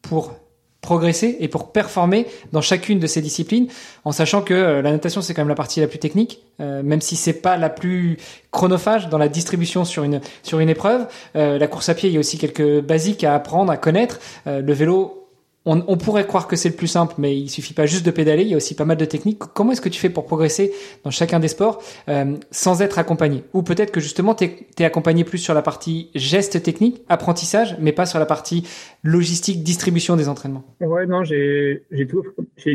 pour 0.02 0.34
progresser 0.82 1.38
et 1.40 1.48
pour 1.48 1.72
performer 1.72 2.28
dans 2.52 2.60
chacune 2.60 3.00
de 3.00 3.08
ces 3.08 3.22
disciplines, 3.22 3.68
en 4.04 4.12
sachant 4.12 4.42
que 4.42 4.54
euh, 4.54 4.82
la 4.82 4.92
natation 4.92 5.22
c'est 5.22 5.34
quand 5.34 5.44
même 5.44 5.50
la 5.50 5.56
partie 5.56 5.80
la 5.80 5.88
plus 5.88 5.98
technique, 5.98 6.42
euh, 6.60 6.84
même 6.84 7.00
si 7.00 7.16
c'est 7.16 7.42
pas 7.42 7.56
la 7.56 7.70
plus 7.70 8.18
chronophage 8.52 9.08
dans 9.08 9.18
la 9.18 9.30
distribution 9.30 9.86
sur 9.86 10.04
une 10.04 10.20
sur 10.44 10.60
une 10.60 10.68
épreuve. 10.68 11.08
Euh, 11.38 11.58
la 11.58 11.68
course 11.68 11.88
à 11.88 11.96
pied, 11.96 12.10
il 12.10 12.14
y 12.14 12.18
a 12.18 12.20
aussi 12.20 12.38
quelques 12.38 12.82
basiques 12.82 13.24
à 13.24 13.34
apprendre, 13.34 13.72
à 13.72 13.78
connaître. 13.78 14.20
le 14.46 14.74
vélo, 14.74 15.23
on, 15.66 15.98
pourrait 15.98 16.28
croire 16.28 16.48
que 16.48 16.58
c'est 16.58 16.70
le 16.70 16.76
plus 16.76 16.88
simple, 16.88 17.16
mais 17.18 17.38
il 17.38 17.50
suffit 17.50 17.74
pas 17.74 17.86
juste 17.86 18.06
de 18.06 18.12
pédaler. 18.12 18.44
Il 18.44 18.50
y 18.50 18.54
a 18.54 18.58
aussi 18.58 18.76
pas 18.76 18.84
mal 18.84 18.98
de 18.98 19.06
techniques. 19.06 19.40
Comment 19.40 19.72
est-ce 19.72 19.82
que 19.82 19.90
tu 19.90 20.00
fais 20.00 20.10
pour 20.10 20.26
progresser 20.26 20.74
dans 21.06 21.12
chacun 21.12 21.40
des 21.40 21.48
sports 21.48 21.82
euh, 22.10 22.36
sans 22.52 22.82
être 22.82 23.00
accompagné? 23.00 23.44
Ou 23.54 23.64
peut-être 23.64 23.92
que 23.92 24.02
justement 24.02 24.36
tu 24.36 24.46
es, 24.78 24.84
accompagné 24.84 25.24
plus 25.24 25.38
sur 25.38 25.54
la 25.54 25.62
partie 25.62 26.10
geste 26.16 26.62
technique, 26.62 27.02
apprentissage, 27.08 27.78
mais 27.80 27.94
pas 27.94 28.06
sur 28.06 28.20
la 28.20 28.26
partie 28.26 28.68
logistique, 29.04 29.64
distribution 29.64 30.18
des 30.18 30.28
entraînements? 30.28 30.64
Ouais, 30.82 31.06
non, 31.06 31.24
j'ai 31.24 31.86
tout, 32.10 32.24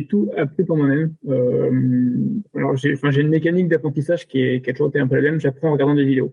tout 0.09 0.31
appris 0.37 0.65
pour 0.65 0.79
moi-même. 0.79 1.13
Euh, 1.29 1.71
alors 2.57 2.75
j'ai, 2.77 2.97
une 3.21 3.29
mécanique 3.29 3.69
d'apprentissage 3.69 4.27
qui, 4.27 4.63
qui 4.63 4.71
a 4.71 4.73
toujours 4.73 4.89
été 4.89 4.99
un 4.99 5.07
même. 5.07 5.41
J'apprends 5.41 5.69
en 5.69 5.73
regardant 5.73 5.95
des 5.95 6.05
vidéos. 6.05 6.33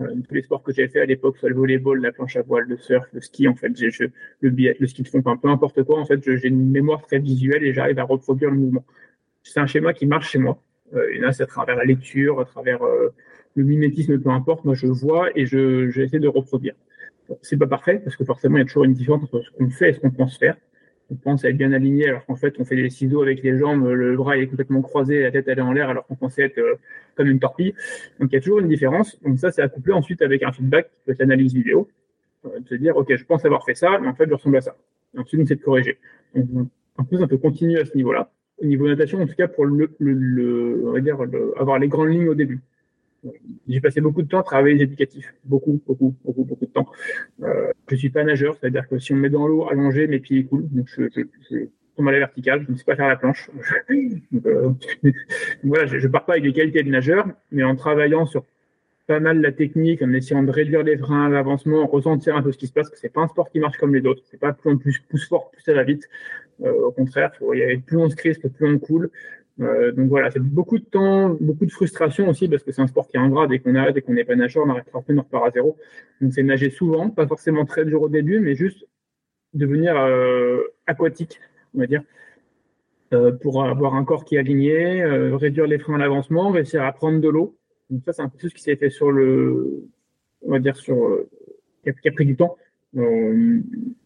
Euh, 0.00 0.14
tous 0.26 0.34
les 0.34 0.42
sports 0.42 0.62
que 0.62 0.72
j'ai 0.72 0.88
fait 0.88 1.00
à 1.00 1.06
l'époque, 1.06 1.36
soit 1.36 1.48
le 1.48 1.54
volleyball, 1.54 2.00
la 2.00 2.12
planche 2.12 2.36
à 2.36 2.42
voile, 2.42 2.64
le 2.68 2.76
surf, 2.76 3.06
le 3.12 3.20
ski, 3.20 3.48
en 3.48 3.54
fait, 3.54 3.72
j'ai, 3.76 3.90
le 4.40 4.86
ski 4.86 5.02
de 5.02 5.08
fond, 5.08 5.22
peu 5.22 5.48
importe 5.48 5.82
quoi, 5.82 5.98
en 5.98 6.06
fait, 6.06 6.20
j'ai 6.22 6.48
une 6.48 6.70
mémoire 6.70 7.02
très 7.02 7.18
visuelle 7.18 7.64
et 7.64 7.72
j'arrive 7.74 7.98
à 7.98 8.04
reproduire 8.04 8.50
le 8.50 8.56
mouvement. 8.56 8.84
C'est 9.42 9.60
un 9.60 9.66
schéma 9.66 9.92
qui 9.92 10.06
marche 10.06 10.30
chez 10.30 10.38
moi. 10.38 10.62
Euh, 10.94 11.08
et 11.12 11.18
là, 11.18 11.32
c'est 11.32 11.42
à 11.42 11.46
travers 11.46 11.76
la 11.76 11.84
lecture, 11.84 12.40
à 12.40 12.44
travers 12.44 12.82
euh, 12.82 13.12
le 13.54 13.64
mimétisme, 13.64 14.18
peu 14.18 14.30
importe. 14.30 14.64
Moi, 14.64 14.74
je 14.74 14.86
vois 14.86 15.28
et 15.36 15.46
je, 15.46 15.90
j'essaie 15.90 16.18
de 16.18 16.28
reproduire. 16.28 16.74
C'est 17.42 17.56
pas 17.56 17.66
parfait 17.66 18.00
parce 18.02 18.16
que 18.16 18.24
forcément, 18.24 18.56
il 18.56 18.60
y 18.60 18.62
a 18.62 18.66
toujours 18.66 18.84
une 18.84 18.94
différence 18.94 19.22
entre 19.22 19.42
ce 19.42 19.50
qu'on 19.52 19.70
fait 19.70 19.90
et 19.90 19.92
ce 19.92 20.00
qu'on 20.00 20.10
pense 20.10 20.36
faire 20.36 20.56
on 21.10 21.16
pense 21.16 21.44
être 21.44 21.56
bien 21.56 21.72
aligné 21.72 22.08
alors 22.08 22.24
qu'en 22.24 22.36
fait 22.36 22.54
on 22.58 22.64
fait 22.64 22.76
des 22.76 22.90
ciseaux 22.90 23.22
avec 23.22 23.42
les 23.42 23.58
jambes, 23.58 23.86
le 23.86 24.16
bras 24.16 24.38
est 24.38 24.46
complètement 24.46 24.82
croisé, 24.82 25.22
la 25.22 25.30
tête 25.30 25.46
elle 25.48 25.58
est 25.58 25.62
en 25.62 25.72
l'air 25.72 25.90
alors 25.90 26.06
qu'on 26.06 26.14
pensait 26.14 26.42
être 26.42 26.58
euh, 26.58 26.76
comme 27.16 27.28
une 27.28 27.40
torpille. 27.40 27.74
Donc 28.20 28.30
il 28.32 28.34
y 28.34 28.38
a 28.38 28.40
toujours 28.40 28.60
une 28.60 28.68
différence. 28.68 29.20
Donc 29.22 29.38
ça 29.38 29.50
c'est 29.50 29.62
à 29.62 29.68
coupler 29.68 29.92
ensuite 29.92 30.22
avec 30.22 30.42
un 30.42 30.52
feedback 30.52 30.90
qui 31.04 31.12
l'analyse 31.18 31.54
vidéo, 31.54 31.88
euh, 32.46 32.60
de 32.60 32.68
se 32.68 32.74
dire 32.76 32.96
ok 32.96 33.14
je 33.14 33.24
pense 33.24 33.44
avoir 33.44 33.64
fait 33.64 33.74
ça, 33.74 33.98
mais 34.00 34.08
en 34.08 34.14
fait 34.14 34.28
je 34.28 34.34
ressemble 34.34 34.56
à 34.58 34.60
ça. 34.60 34.76
Et 35.14 35.18
ensuite 35.18 35.40
on 35.40 35.44
essaie 35.44 35.56
de 35.56 35.62
corriger. 35.62 35.98
Donc, 36.34 36.68
en 36.96 37.04
plus 37.04 37.20
on 37.22 37.28
peut 37.28 37.38
continuer 37.38 37.80
à 37.80 37.84
ce 37.84 37.96
niveau-là. 37.96 38.30
Au 38.58 38.66
niveau 38.66 38.86
natation 38.86 39.20
en 39.20 39.26
tout 39.26 39.34
cas 39.34 39.48
pour 39.48 39.64
le, 39.66 39.90
le, 39.98 40.82
on 40.86 40.92
va 40.92 41.00
dire 41.00 41.18
avoir 41.56 41.78
les 41.78 41.88
grandes 41.88 42.10
lignes 42.10 42.28
au 42.28 42.34
début. 42.34 42.60
J'ai 43.68 43.80
passé 43.80 44.00
beaucoup 44.00 44.22
de 44.22 44.28
temps 44.28 44.40
à 44.40 44.42
travailler 44.42 44.76
les 44.76 44.84
éducatifs. 44.84 45.34
Beaucoup, 45.44 45.80
beaucoup, 45.86 46.14
beaucoup, 46.24 46.44
beaucoup 46.44 46.66
de 46.66 46.70
temps. 46.70 46.86
Euh, 47.42 47.72
je 47.88 47.96
suis 47.96 48.10
pas 48.10 48.24
nageur, 48.24 48.56
c'est-à-dire 48.58 48.88
que 48.88 48.98
si 48.98 49.12
on 49.12 49.16
me 49.16 49.22
met 49.22 49.30
dans 49.30 49.46
l'eau 49.46 49.68
allongé, 49.68 50.06
mes 50.06 50.20
pieds 50.20 50.44
coulent. 50.44 50.68
Donc 50.70 50.88
je, 50.88 51.02
je, 51.14 51.22
je 51.50 51.66
tombe 51.96 52.08
à 52.08 52.12
la 52.12 52.18
verticale, 52.18 52.64
je 52.66 52.72
ne 52.72 52.76
sais 52.76 52.84
pas 52.84 52.96
faire 52.96 53.08
la 53.08 53.16
planche. 53.16 53.50
donc, 54.32 54.46
euh, 54.46 54.72
voilà, 55.62 55.86
je, 55.86 55.98
je 55.98 56.08
pars 56.08 56.24
pas 56.24 56.34
avec 56.34 56.44
des 56.44 56.52
qualités 56.52 56.82
de 56.82 56.90
nageur, 56.90 57.26
mais 57.50 57.62
en 57.62 57.76
travaillant 57.76 58.26
sur 58.26 58.44
pas 59.10 59.18
mal 59.18 59.40
la 59.40 59.50
technique, 59.50 60.02
en 60.02 60.12
essayant 60.12 60.44
de 60.44 60.52
réduire 60.52 60.84
les 60.84 60.96
freins, 60.96 61.28
l'avancement, 61.28 61.84
ressentir 61.84 62.36
un 62.36 62.42
peu 62.42 62.52
ce 62.52 62.58
qui 62.58 62.68
se 62.68 62.72
passe, 62.72 62.88
que 62.88 62.96
c'est 62.96 63.08
pas 63.08 63.22
un 63.22 63.26
sport 63.26 63.50
qui 63.50 63.58
marche 63.58 63.76
comme 63.76 63.92
les 63.92 64.06
autres. 64.06 64.22
C'est 64.30 64.38
pas 64.38 64.52
plus 64.52 64.70
on 64.70 64.78
plus 64.78 65.00
pousse 65.00 65.26
fort, 65.28 65.50
plus 65.50 65.62
ça 65.62 65.74
va 65.74 65.82
vite. 65.82 66.08
Euh, 66.62 66.86
au 66.86 66.92
contraire, 66.92 67.32
il 67.52 67.58
y 67.58 67.64
a 67.64 67.76
plus 67.78 67.96
on 67.96 68.08
se 68.08 68.14
crispe, 68.14 68.46
plus 68.46 68.66
on 68.72 68.78
coule. 68.78 69.10
Euh, 69.60 69.92
donc 69.92 70.08
voilà, 70.08 70.30
c'est 70.30 70.40
beaucoup 70.40 70.78
de 70.78 70.84
temps, 70.84 71.36
beaucoup 71.40 71.66
de 71.66 71.70
frustration 71.70 72.28
aussi 72.28 72.48
parce 72.48 72.62
que 72.62 72.72
c'est 72.72 72.80
un 72.80 72.86
sport 72.86 73.08
qui 73.08 73.16
est 73.16 73.20
ingrat. 73.20 73.46
Dès 73.46 73.58
qu'on 73.58 73.74
arrête, 73.74 73.94
dès 73.94 74.02
qu'on 74.02 74.14
n'est 74.14 74.24
pas 74.24 74.36
nageur, 74.36 74.64
on 74.66 74.70
arrête 74.70 74.86
après, 74.94 75.14
on 75.14 75.18
repart 75.18 75.46
à 75.46 75.50
zéro. 75.50 75.76
Donc 76.20 76.32
c'est 76.32 76.42
nager 76.42 76.70
souvent, 76.70 77.10
pas 77.10 77.26
forcément 77.26 77.64
très 77.66 77.84
dur 77.84 78.02
au 78.02 78.08
début, 78.08 78.40
mais 78.40 78.54
juste 78.54 78.86
devenir 79.52 79.96
euh, 79.96 80.62
aquatique, 80.86 81.40
on 81.74 81.80
va 81.80 81.86
dire, 81.86 82.02
euh, 83.12 83.32
pour 83.32 83.64
avoir 83.64 83.94
un 83.94 84.04
corps 84.04 84.24
qui 84.24 84.36
est 84.36 84.38
aligné, 84.38 85.04
réduire 85.04 85.66
les 85.66 85.78
freins 85.78 85.96
à 85.96 85.98
l'avancement, 85.98 86.50
réussir 86.50 86.82
à 86.82 86.92
prendre 86.92 87.20
de 87.20 87.28
l'eau. 87.28 87.56
Donc 87.90 88.02
ça, 88.04 88.12
c'est 88.12 88.22
un 88.22 88.28
peu 88.28 88.38
tout 88.38 88.48
ce 88.48 88.54
qui 88.54 88.62
s'est 88.62 88.76
fait 88.76 88.90
sur 88.90 89.10
le, 89.10 89.84
on 90.42 90.52
va 90.52 90.58
dire 90.58 90.76
sur, 90.76 91.18
qui 91.84 92.08
a 92.08 92.12
pris 92.12 92.24
du 92.24 92.36
temps. 92.36 92.56
Euh, 92.96 93.60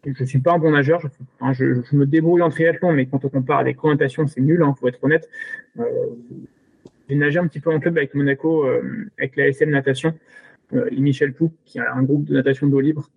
je 0.05 0.25
suis 0.25 0.41
pas 0.41 0.53
un 0.53 0.59
bon 0.59 0.73
nageur. 0.73 1.01
Je, 1.01 1.09
hein, 1.41 1.53
je, 1.53 1.97
me 1.97 2.07
débrouille 2.07 2.43
en 2.43 2.51
triathlon, 2.51 2.93
mais 2.93 3.07
quand 3.07 3.25
on 3.25 3.29
compare 3.29 3.61
à 3.61 3.65
des 3.65 3.77
c'est 4.27 4.41
nul, 4.41 4.63
hein, 4.63 4.75
faut 4.79 4.89
être 4.89 5.03
honnête. 5.03 5.29
Euh, 5.79 5.85
j'ai 7.09 7.17
nagé 7.17 7.39
un 7.39 7.47
petit 7.47 7.61
peu 7.61 7.73
en 7.73 7.81
club 7.81 7.97
avec 7.97 8.15
Monaco, 8.15 8.67
euh, 8.67 9.11
avec 9.19 9.37
la 9.37 9.49
SM 9.49 9.71
Natation, 9.71 10.15
euh, 10.75 10.89
Michel 10.93 11.33
Pou, 11.33 11.53
qui 11.65 11.79
a 11.79 11.95
un 11.95 12.03
groupe 12.03 12.25
de 12.25 12.35
natation 12.35 12.67
d'eau 12.67 12.81
libre. 12.81 13.11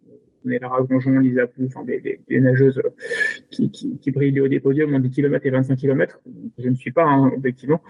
On 0.45 0.49
est 0.51 0.59
Lara 0.59 0.81
Gonjon, 0.83 1.19
Lisa 1.19 1.47
Pou, 1.47 1.65
enfin 1.65 1.83
des, 1.83 2.19
nageuses 2.29 2.81
qui, 3.49 4.11
brillent 4.11 4.39
au 4.39 4.47
des 4.47 4.59
podiums 4.59 4.93
en 4.93 4.99
10 4.99 5.09
km 5.09 5.45
et 5.45 5.49
25 5.49 5.75
km. 5.75 6.21
Je 6.57 6.69
ne 6.69 6.75
suis 6.75 6.91
pas, 6.91 7.03
hein, 7.03 7.31
objectivement. 7.35 7.81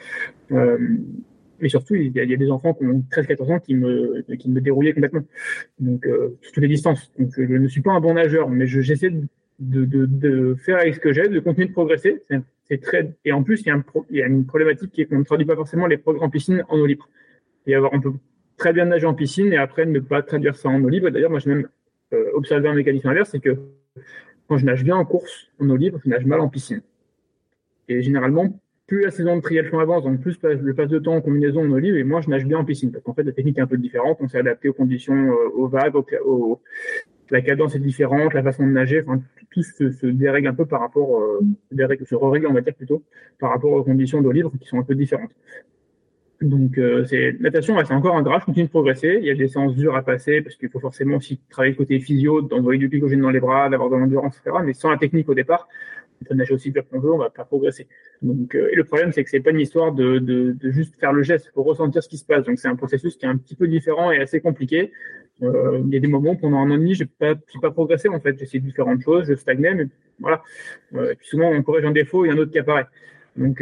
Mais 1.59 1.69
surtout, 1.69 1.95
il 1.95 2.11
y, 2.15 2.19
a, 2.19 2.37
des 2.37 2.51
enfants 2.51 2.73
qui 2.73 2.85
ont 2.85 3.03
13-14 3.11 3.53
ans 3.53 3.59
qui 3.59 3.73
me, 3.73 4.21
qui 4.37 4.49
me 4.49 4.61
dérouillaient 4.61 4.93
complètement. 4.93 5.23
Donc, 5.79 6.05
euh, 6.05 6.37
toutes 6.41 6.57
les 6.57 6.67
distances. 6.67 7.11
Donc, 7.17 7.31
je 7.35 7.41
ne 7.41 7.67
suis 7.67 7.81
pas 7.81 7.91
un 7.91 7.99
bon 7.99 8.13
nageur, 8.13 8.49
mais 8.49 8.67
j'essaie 8.67 9.09
de, 9.09 9.85
de, 9.85 10.05
de, 10.05 10.55
faire 10.55 10.77
avec 10.77 10.95
ce 10.95 10.99
que 10.99 11.13
j'ai, 11.13 11.27
de 11.27 11.39
continuer 11.39 11.67
de 11.67 11.73
progresser. 11.73 12.23
C'est 12.65 12.81
très, 12.81 13.13
et 13.25 13.31
en 13.31 13.43
plus, 13.43 13.61
il 13.61 13.67
y, 13.67 13.69
a 13.71 13.75
un 13.75 13.83
il 14.09 14.17
y 14.17 14.21
a 14.21 14.27
une 14.27 14.45
problématique 14.45 14.91
qui 14.91 15.01
est 15.01 15.05
qu'on 15.05 15.19
ne 15.19 15.23
traduit 15.23 15.45
pas 15.45 15.55
forcément 15.55 15.87
les 15.87 15.97
progrès 15.97 16.23
en 16.23 16.29
piscine 16.29 16.63
en 16.69 16.77
eau 16.77 16.85
libre. 16.85 17.09
Et 17.65 17.73
avoir, 17.73 17.93
on 17.93 18.01
peut 18.01 18.13
très 18.57 18.73
bien 18.73 18.85
nager 18.85 19.05
en 19.05 19.13
piscine 19.13 19.53
et 19.53 19.57
après 19.57 19.85
ne 19.85 19.99
pas 19.99 20.21
traduire 20.21 20.55
ça 20.55 20.69
en 20.69 20.83
eau 20.83 20.89
libre. 20.89 21.09
D'ailleurs, 21.09 21.29
moi, 21.29 21.39
j'ai 21.39 21.49
même 21.49 21.67
euh, 22.13 22.31
observé 22.33 22.67
un 22.67 22.73
mécanisme 22.73 23.07
inverse, 23.07 23.29
c'est 23.31 23.39
que 23.39 23.57
quand 24.47 24.57
je 24.57 24.65
nage 24.65 24.83
bien 24.83 24.95
en 24.95 25.05
course 25.05 25.49
en 25.59 25.69
eau 25.69 25.75
libre, 25.75 25.99
je 26.03 26.09
nage 26.09 26.25
mal 26.25 26.39
en 26.39 26.49
piscine. 26.49 26.81
Et 27.89 28.01
généralement, 28.01 28.59
plus 28.88 29.03
la 29.03 29.11
saison 29.11 29.35
de 29.35 29.41
triathlon 29.41 29.79
avance, 29.79 30.03
donc 30.03 30.21
plus 30.21 30.39
le 30.41 30.73
passe 30.73 30.88
de 30.88 30.97
temps 30.97 31.15
en 31.15 31.21
combinaison 31.21 31.61
en 31.61 31.71
olive, 31.71 31.97
et 31.97 32.03
moi 32.05 32.21
je 32.21 32.29
nage 32.29 32.45
bien 32.45 32.57
en 32.57 32.65
piscine, 32.65 32.91
parce 32.91 33.03
qu'en 33.03 33.13
fait 33.13 33.23
la 33.23 33.33
technique 33.33 33.57
est 33.57 33.61
un 33.61 33.67
peu 33.67 33.77
différente, 33.77 34.17
on 34.21 34.29
s'est 34.29 34.39
adapté 34.39 34.69
aux 34.69 34.73
conditions, 34.73 35.31
euh, 35.31 35.49
aux 35.55 35.67
vagues, 35.67 35.93
la 37.29 37.41
cadence 37.41 37.75
est 37.75 37.79
différente, 37.79 38.33
la 38.33 38.43
façon 38.43 38.65
de 38.65 38.71
nager, 38.71 39.03
enfin 39.05 39.21
tout 39.51 39.61
se, 39.61 40.05
dérègle 40.05 40.47
un 40.47 40.53
peu 40.53 40.65
par 40.65 40.79
rapport, 40.79 41.21
euh, 41.21 41.41
se 41.71 42.15
on 42.15 42.53
va 42.53 42.61
dire 42.61 42.75
plutôt, 42.75 43.03
par 43.39 43.49
rapport 43.51 43.73
aux 43.73 43.83
conditions 43.83 44.21
d'eau 44.21 44.31
libre 44.31 44.51
qui 44.59 44.67
sont 44.67 44.79
un 44.79 44.83
peu 44.83 44.95
différentes. 44.95 45.31
Donc 46.41 46.77
euh, 46.77 47.03
c'est 47.05 47.35
natation, 47.39 47.75
c'est 47.83 47.93
encore 47.93 48.15
un 48.15 48.21
gras, 48.21 48.39
je 48.39 48.45
continue 48.45 48.65
de 48.65 48.69
progresser. 48.69 49.17
Il 49.19 49.25
y 49.25 49.31
a 49.31 49.35
des 49.35 49.47
séances 49.47 49.75
dures 49.75 49.95
à 49.95 50.03
passer 50.03 50.41
parce 50.41 50.55
qu'il 50.55 50.69
faut 50.69 50.79
forcément 50.79 51.17
aussi 51.17 51.39
travailler 51.49 51.73
le 51.73 51.77
côté 51.77 51.99
physio, 51.99 52.43
d'envoyer 52.43 52.79
du 52.79 52.89
glycogène 52.89 53.21
dans 53.21 53.31
les 53.31 53.39
bras, 53.39 53.69
d'avoir 53.69 53.89
de 53.89 53.95
l'endurance, 53.95 54.38
etc. 54.38 54.57
Mais 54.63 54.73
sans 54.73 54.91
la 54.91 54.97
technique 54.97 55.27
au 55.29 55.33
départ, 55.33 55.67
peut 56.26 56.36
nager 56.36 56.53
aussi 56.53 56.72
bien 56.72 56.82
qu'on 56.82 56.99
veut, 56.99 57.11
on 57.11 57.18
va 57.18 57.30
pas 57.30 57.45
progresser. 57.45 57.88
Donc, 58.22 58.55
euh, 58.55 58.70
et 58.72 58.76
le 58.76 58.84
problème, 58.84 59.11
c'est 59.11 59.24
que 59.24 59.30
c'est 59.30 59.39
pas 59.39 59.51
une 59.51 59.59
histoire 59.59 59.91
de, 59.91 60.20
de, 60.20 60.72
juste 60.72 60.99
faire 60.99 61.13
le 61.13 61.24
geste, 61.24 61.51
faut 61.53 61.63
ressentir 61.63 62.03
ce 62.03 62.09
qui 62.09 62.18
se 62.18 62.26
passe. 62.26 62.45
Donc, 62.45 62.59
c'est 62.59 62.68
un 62.68 62.76
processus 62.76 63.18
qui 63.18 63.26
est 63.26 63.30
un 63.30 63.38
petit 63.38 63.55
peu 63.55 63.68
différent 63.68 64.11
et 64.11 64.20
assez 64.20 64.41
compliqué. 64.41 64.91
Euh, 65.43 65.82
il 65.86 65.93
y 65.93 65.97
a 65.97 65.99
des 65.99 66.07
moments 66.07 66.36
pendant 66.36 66.57
un 66.57 66.72
an 66.72 66.76
et 66.76 66.78
demi, 66.78 66.95
j'ai 66.95 67.05
pas, 67.05 67.36
pas 67.61 67.72
progressé 67.72 68.09
en 68.09 68.20
fait. 68.20 68.38
J'essaie 68.39 68.59
différentes 68.59 69.01
choses, 69.01 69.28
je 69.28 69.36
stagnais, 69.36 69.74
mais 69.74 69.88
voilà. 70.20 70.41
Euh, 70.95 71.11
et 71.11 71.15
puis 71.15 71.28
souvent, 71.28 71.49
on 71.49 71.61
corrige 71.61 71.86
un 71.86 71.91
défaut, 71.91 72.24
a 72.24 72.30
un 72.30 72.38
autre 72.38 72.51
qui 72.51 72.59
apparaît. 72.59 72.88
Donc, 73.36 73.61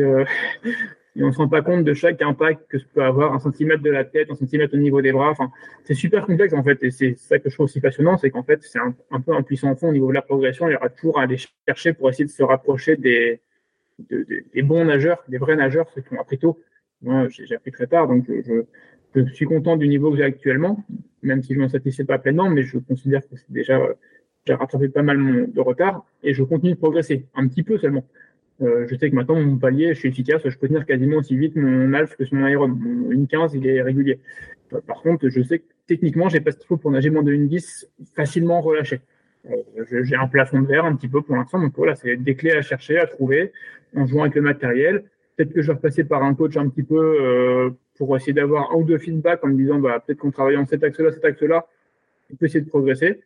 et 1.16 1.24
on 1.24 1.32
se 1.32 1.38
rend 1.38 1.48
pas 1.48 1.62
compte 1.62 1.84
de 1.84 1.94
chaque 1.94 2.22
impact 2.22 2.68
que 2.68 2.78
ça 2.78 2.86
peut 2.94 3.04
avoir, 3.04 3.34
un 3.34 3.40
centimètre 3.40 3.82
de 3.82 3.90
la 3.90 4.04
tête, 4.04 4.30
un 4.30 4.36
centimètre 4.36 4.74
au 4.74 4.78
niveau 4.78 5.02
des 5.02 5.12
bras. 5.12 5.30
Enfin, 5.30 5.52
c'est 5.84 5.94
super 5.94 6.26
complexe 6.26 6.54
en 6.54 6.64
fait, 6.64 6.78
et 6.84 6.92
c'est 6.92 7.16
ça 7.18 7.40
que 7.40 7.50
je 7.50 7.56
trouve 7.56 7.66
aussi 7.66 7.80
passionnant, 7.80 8.18
c'est 8.18 8.30
qu'en 8.30 8.44
fait, 8.44 8.62
c'est 8.64 8.80
un, 8.80 9.22
peu 9.22 9.34
un 9.34 9.42
puissant 9.42 9.76
fond 9.76 9.90
au 9.90 9.94
niveau 9.94 10.10
de 10.10 10.14
la 10.14 10.22
progression. 10.22 10.68
Il 10.68 10.74
y 10.74 10.76
aura 10.76 10.90
toujours 10.90 11.20
à 11.20 11.24
aller 11.24 11.38
chercher 11.68 11.94
pour 11.94 12.10
essayer 12.10 12.26
de 12.26 12.32
se 12.32 12.44
rapprocher 12.44 12.98
des, 12.98 13.40
des 14.00 14.62
bons 14.62 14.84
nageurs, 14.84 15.24
des 15.30 15.38
vrais 15.38 15.56
nageurs, 15.56 15.90
ceux 15.96 16.02
qui 16.02 16.14
ont 16.14 16.20
appris 16.20 16.38
tôt. 16.38 16.60
Moi, 17.02 17.28
j'ai 17.30 17.56
appris 17.56 17.72
très 17.72 17.88
tard, 17.88 18.08
donc 18.08 18.26
je, 18.28 18.64
je 19.16 19.34
suis 19.34 19.46
content 19.46 19.78
du 19.78 19.88
niveau 19.88 20.12
que 20.12 20.18
j'ai 20.18 20.24
actuellement, 20.24 20.84
même 21.22 21.44
si 21.44 21.54
je 21.54 21.60
m'en 21.60 21.70
satisfais 21.70 22.04
pas 22.04 22.20
pleinement, 22.20 22.50
mais 22.50 22.64
je 22.64 22.78
considère 22.78 23.22
que 23.22 23.36
c'est 23.38 23.52
déjà 23.52 23.80
j'ai 24.46 24.54
rattrapé 24.54 24.90
pas 24.90 25.02
mal 25.02 25.52
de 25.52 25.62
retard 25.62 26.06
et 26.24 26.34
je 26.34 26.44
continue 26.44 26.74
de 26.74 26.78
progresser, 26.78 27.26
un 27.36 27.48
petit 27.48 27.64
peu 27.64 27.78
seulement. 27.78 28.06
Euh, 28.62 28.88
je 28.90 28.96
sais 28.96 29.10
que 29.10 29.16
maintenant, 29.16 29.40
mon 29.40 29.58
palier, 29.58 29.94
je 29.94 30.00
suis 30.00 30.10
efficace, 30.10 30.42
je 30.46 30.58
peux 30.58 30.68
tenir 30.68 30.86
quasiment 30.86 31.18
aussi 31.18 31.36
vite 31.36 31.56
mon 31.56 31.94
alpha 31.94 32.16
que 32.16 32.24
mon 32.36 32.46
aéron. 32.46 32.68
Une 33.10 33.28
15, 33.28 33.54
il 33.56 33.68
est 33.68 33.82
régulier. 33.82 34.20
Par 34.88 35.02
contre, 35.02 35.28
je 35.30 35.42
sais 35.42 35.60
que 35.60 35.66
techniquement, 35.88 36.30
j'ai 36.30 36.40
pas 36.40 36.52
ce 36.52 36.58
qu'il 36.58 36.68
faut 36.68 36.78
pour 36.78 36.92
nager 36.92 37.10
moins 37.10 37.24
de 37.24 37.32
une 37.32 37.48
10 37.48 37.90
facilement 38.16 38.62
relâché. 38.62 39.02
Euh, 39.50 40.04
j'ai 40.04 40.16
un 40.16 40.28
plafond 40.28 40.62
de 40.62 40.68
verre 40.68 40.86
un 40.86 40.96
petit 40.96 41.08
peu 41.08 41.22
pour 41.22 41.36
l'instant, 41.36 41.60
donc 41.60 41.74
voilà, 41.76 41.96
c'est 41.96 42.16
des 42.16 42.36
clés 42.36 42.54
à 42.54 42.62
chercher, 42.62 42.98
à 42.98 43.06
trouver, 43.06 43.52
en 43.96 44.06
jouant 44.06 44.24
avec 44.24 44.36
le 44.36 44.42
matériel. 44.42 45.04
Peut-être 45.36 45.54
que 45.54 45.62
je 45.62 45.68
vais 45.68 45.74
repasser 45.74 46.06
par 46.06 46.24
un 46.24 46.34
coach 46.34 46.56
un 46.58 46.70
petit 46.70 46.84
peu 46.84 47.18
euh, 47.22 47.70
pour 47.98 48.16
essayer 48.16 48.34
d'avoir 48.34 48.72
un 48.72 48.76
ou 48.76 48.84
deux 48.84 48.98
feedbacks 48.98 49.44
en 49.44 49.50
me 49.50 49.58
disant, 49.58 49.80
bah, 49.80 50.02
peut-être 50.06 50.20
qu'en 50.20 50.32
travaillant 50.32 50.66
cet 50.66 50.84
axe-là, 50.84 51.12
cet 51.12 51.26
axe-là, 51.26 51.68
on 52.32 52.36
peut 52.36 52.46
essayer 52.46 52.62
de 52.62 52.70
progresser. 52.70 53.22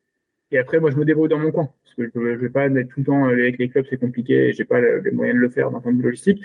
Et 0.51 0.57
après, 0.57 0.79
moi, 0.79 0.89
je 0.91 0.97
me 0.97 1.05
débrouille 1.05 1.29
dans 1.29 1.37
mon 1.37 1.51
coin. 1.51 1.69
Parce 1.83 1.95
que 1.95 2.11
je 2.13 2.19
ne 2.19 2.35
vais 2.35 2.49
pas 2.49 2.65
être 2.65 2.89
tout 2.89 2.99
le 2.99 3.05
temps 3.05 3.25
avec 3.25 3.57
les 3.57 3.69
clubs, 3.69 3.85
c'est 3.89 3.99
compliqué. 3.99 4.51
J'ai 4.53 4.65
pas 4.65 4.81
les 4.81 5.11
moyens 5.11 5.37
de 5.37 5.41
le 5.41 5.49
faire 5.49 5.69
d'un 5.71 5.79
point 5.79 5.93
de 5.93 6.01
logistique. 6.01 6.43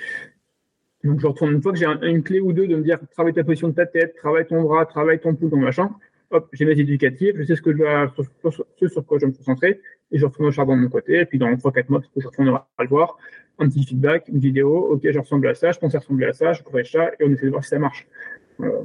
Donc, 1.04 1.20
je 1.20 1.26
retourne 1.26 1.52
une 1.52 1.62
fois 1.62 1.72
que 1.72 1.78
j'ai 1.78 1.86
une 1.86 2.22
clé 2.22 2.40
ou 2.40 2.52
deux 2.52 2.66
de 2.66 2.76
me 2.76 2.82
dire 2.82 2.98
travaille 3.12 3.34
ta 3.34 3.44
position 3.44 3.68
de 3.68 3.74
ta 3.74 3.86
tête, 3.86 4.14
travaille 4.16 4.46
ton 4.46 4.62
bras, 4.62 4.86
travaille 4.86 5.20
ton 5.20 5.34
pouls, 5.34 5.50
ton 5.50 5.58
machin. 5.58 5.90
Hop, 6.30 6.48
j'ai 6.52 6.64
mes 6.64 6.78
éducatifs, 6.78 7.36
je 7.36 7.44
sais 7.44 7.56
ce 7.56 7.62
que 7.62 7.72
je 7.72 7.76
dois, 7.76 8.12
sur, 8.42 8.64
ce 8.80 8.88
sur 8.88 9.06
quoi 9.06 9.18
je 9.18 9.26
vais 9.26 9.32
me 9.32 9.36
concentrer, 9.36 9.80
et 10.10 10.18
je 10.18 10.24
retourne 10.24 10.48
au 10.48 10.50
charbon 10.50 10.76
de 10.76 10.82
mon 10.82 10.88
côté. 10.88 11.20
Et 11.20 11.26
puis, 11.26 11.38
dans 11.38 11.50
3-4 11.52 11.84
mois, 11.90 12.00
je 12.16 12.26
retournerai 12.26 12.56
à 12.78 12.82
le 12.82 12.88
voir, 12.88 13.18
un 13.58 13.68
petit 13.68 13.84
feedback, 13.84 14.28
une 14.28 14.38
vidéo, 14.38 14.92
ok, 14.92 15.02
je 15.08 15.18
ressemble 15.18 15.46
à 15.46 15.54
ça, 15.54 15.70
je 15.72 15.78
pense 15.78 15.94
ressembler 15.94 16.26
à 16.26 16.32
ça, 16.32 16.54
je 16.54 16.62
corrige 16.62 16.90
ça, 16.90 17.10
et 17.20 17.24
on 17.24 17.30
essaie 17.30 17.44
de 17.44 17.50
voir 17.50 17.62
si 17.62 17.70
ça 17.70 17.78
marche. 17.78 18.08
Euh, 18.60 18.82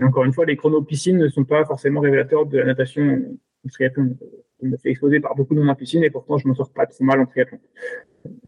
et 0.00 0.04
encore 0.04 0.24
une 0.24 0.32
fois, 0.32 0.46
les 0.46 0.56
chronos 0.56 0.82
piscines 0.82 1.18
ne 1.18 1.28
sont 1.28 1.44
pas 1.44 1.64
forcément 1.64 2.00
révélateurs 2.00 2.46
de 2.46 2.58
la 2.58 2.64
natation 2.64 3.38
triathlon. 3.70 4.16
Je 4.62 4.68
me 4.68 4.76
fais 4.76 4.90
exploser 4.90 5.20
par 5.20 5.34
beaucoup 5.34 5.54
de 5.54 5.60
monde 5.60 5.70
en 5.70 5.74
piscine 5.74 6.04
et 6.04 6.10
pourtant 6.10 6.38
je 6.38 6.46
m'en 6.46 6.54
sors 6.54 6.70
pas 6.70 6.86
trop 6.86 7.04
mal 7.04 7.20
en 7.20 7.26
triathlon. 7.26 7.58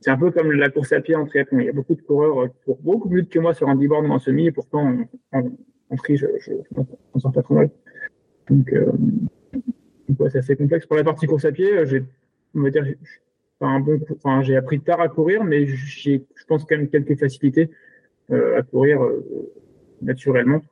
C'est 0.01 0.11
un 0.11 0.17
peu 0.17 0.31
comme 0.31 0.53
la 0.53 0.71
course 0.71 0.93
à 0.93 1.01
pied 1.01 1.17
en 1.17 1.27
triathlon. 1.27 1.59
Il 1.59 1.67
y 1.67 1.69
a 1.69 1.73
beaucoup 1.73 1.95
de 1.95 2.03
coureurs 2.03 2.49
pour 2.65 2.79
beaucoup 2.81 3.09
plus 3.09 3.27
que 3.27 3.39
moi 3.39 3.55
sur 3.55 3.69
un 3.69 3.75
board 3.75 4.07
ou 4.07 4.11
en 4.11 4.19
semi 4.19 4.47
et 4.47 4.53
pourtant 4.53 4.97
en, 5.33 5.97
tri, 5.97 6.17
je, 6.17 6.27
je, 6.41 6.53
m'en 6.77 7.21
sors 7.21 7.33
pas 7.33 7.43
trop 7.43 7.55
mal. 7.55 7.71
Donc, 8.49 8.73
euh, 8.73 8.93
c'est 10.31 10.39
assez 10.39 10.57
complexe. 10.57 10.87
Pour 10.87 10.97
la 10.97 11.05
partie 11.05 11.27
course 11.27 11.45
à 11.45 11.53
pied, 11.53 11.87
j'ai, 11.87 12.05
on 12.55 12.63
va 12.63 12.71
dire, 12.71 12.85
j'ai 14.43 14.57
appris 14.57 14.81
tard 14.81 15.01
à 15.01 15.09
courir, 15.09 15.45
mais 15.45 15.67
j'ai, 15.67 16.25
je 16.35 16.45
pense 16.47 16.65
quand 16.65 16.77
même 16.77 16.89
quelques 16.89 17.19
facilités 17.19 17.71
euh, 18.31 18.59
à 18.59 18.63
courir 18.63 19.03
euh, 19.03 19.53
naturellement. 20.03 20.63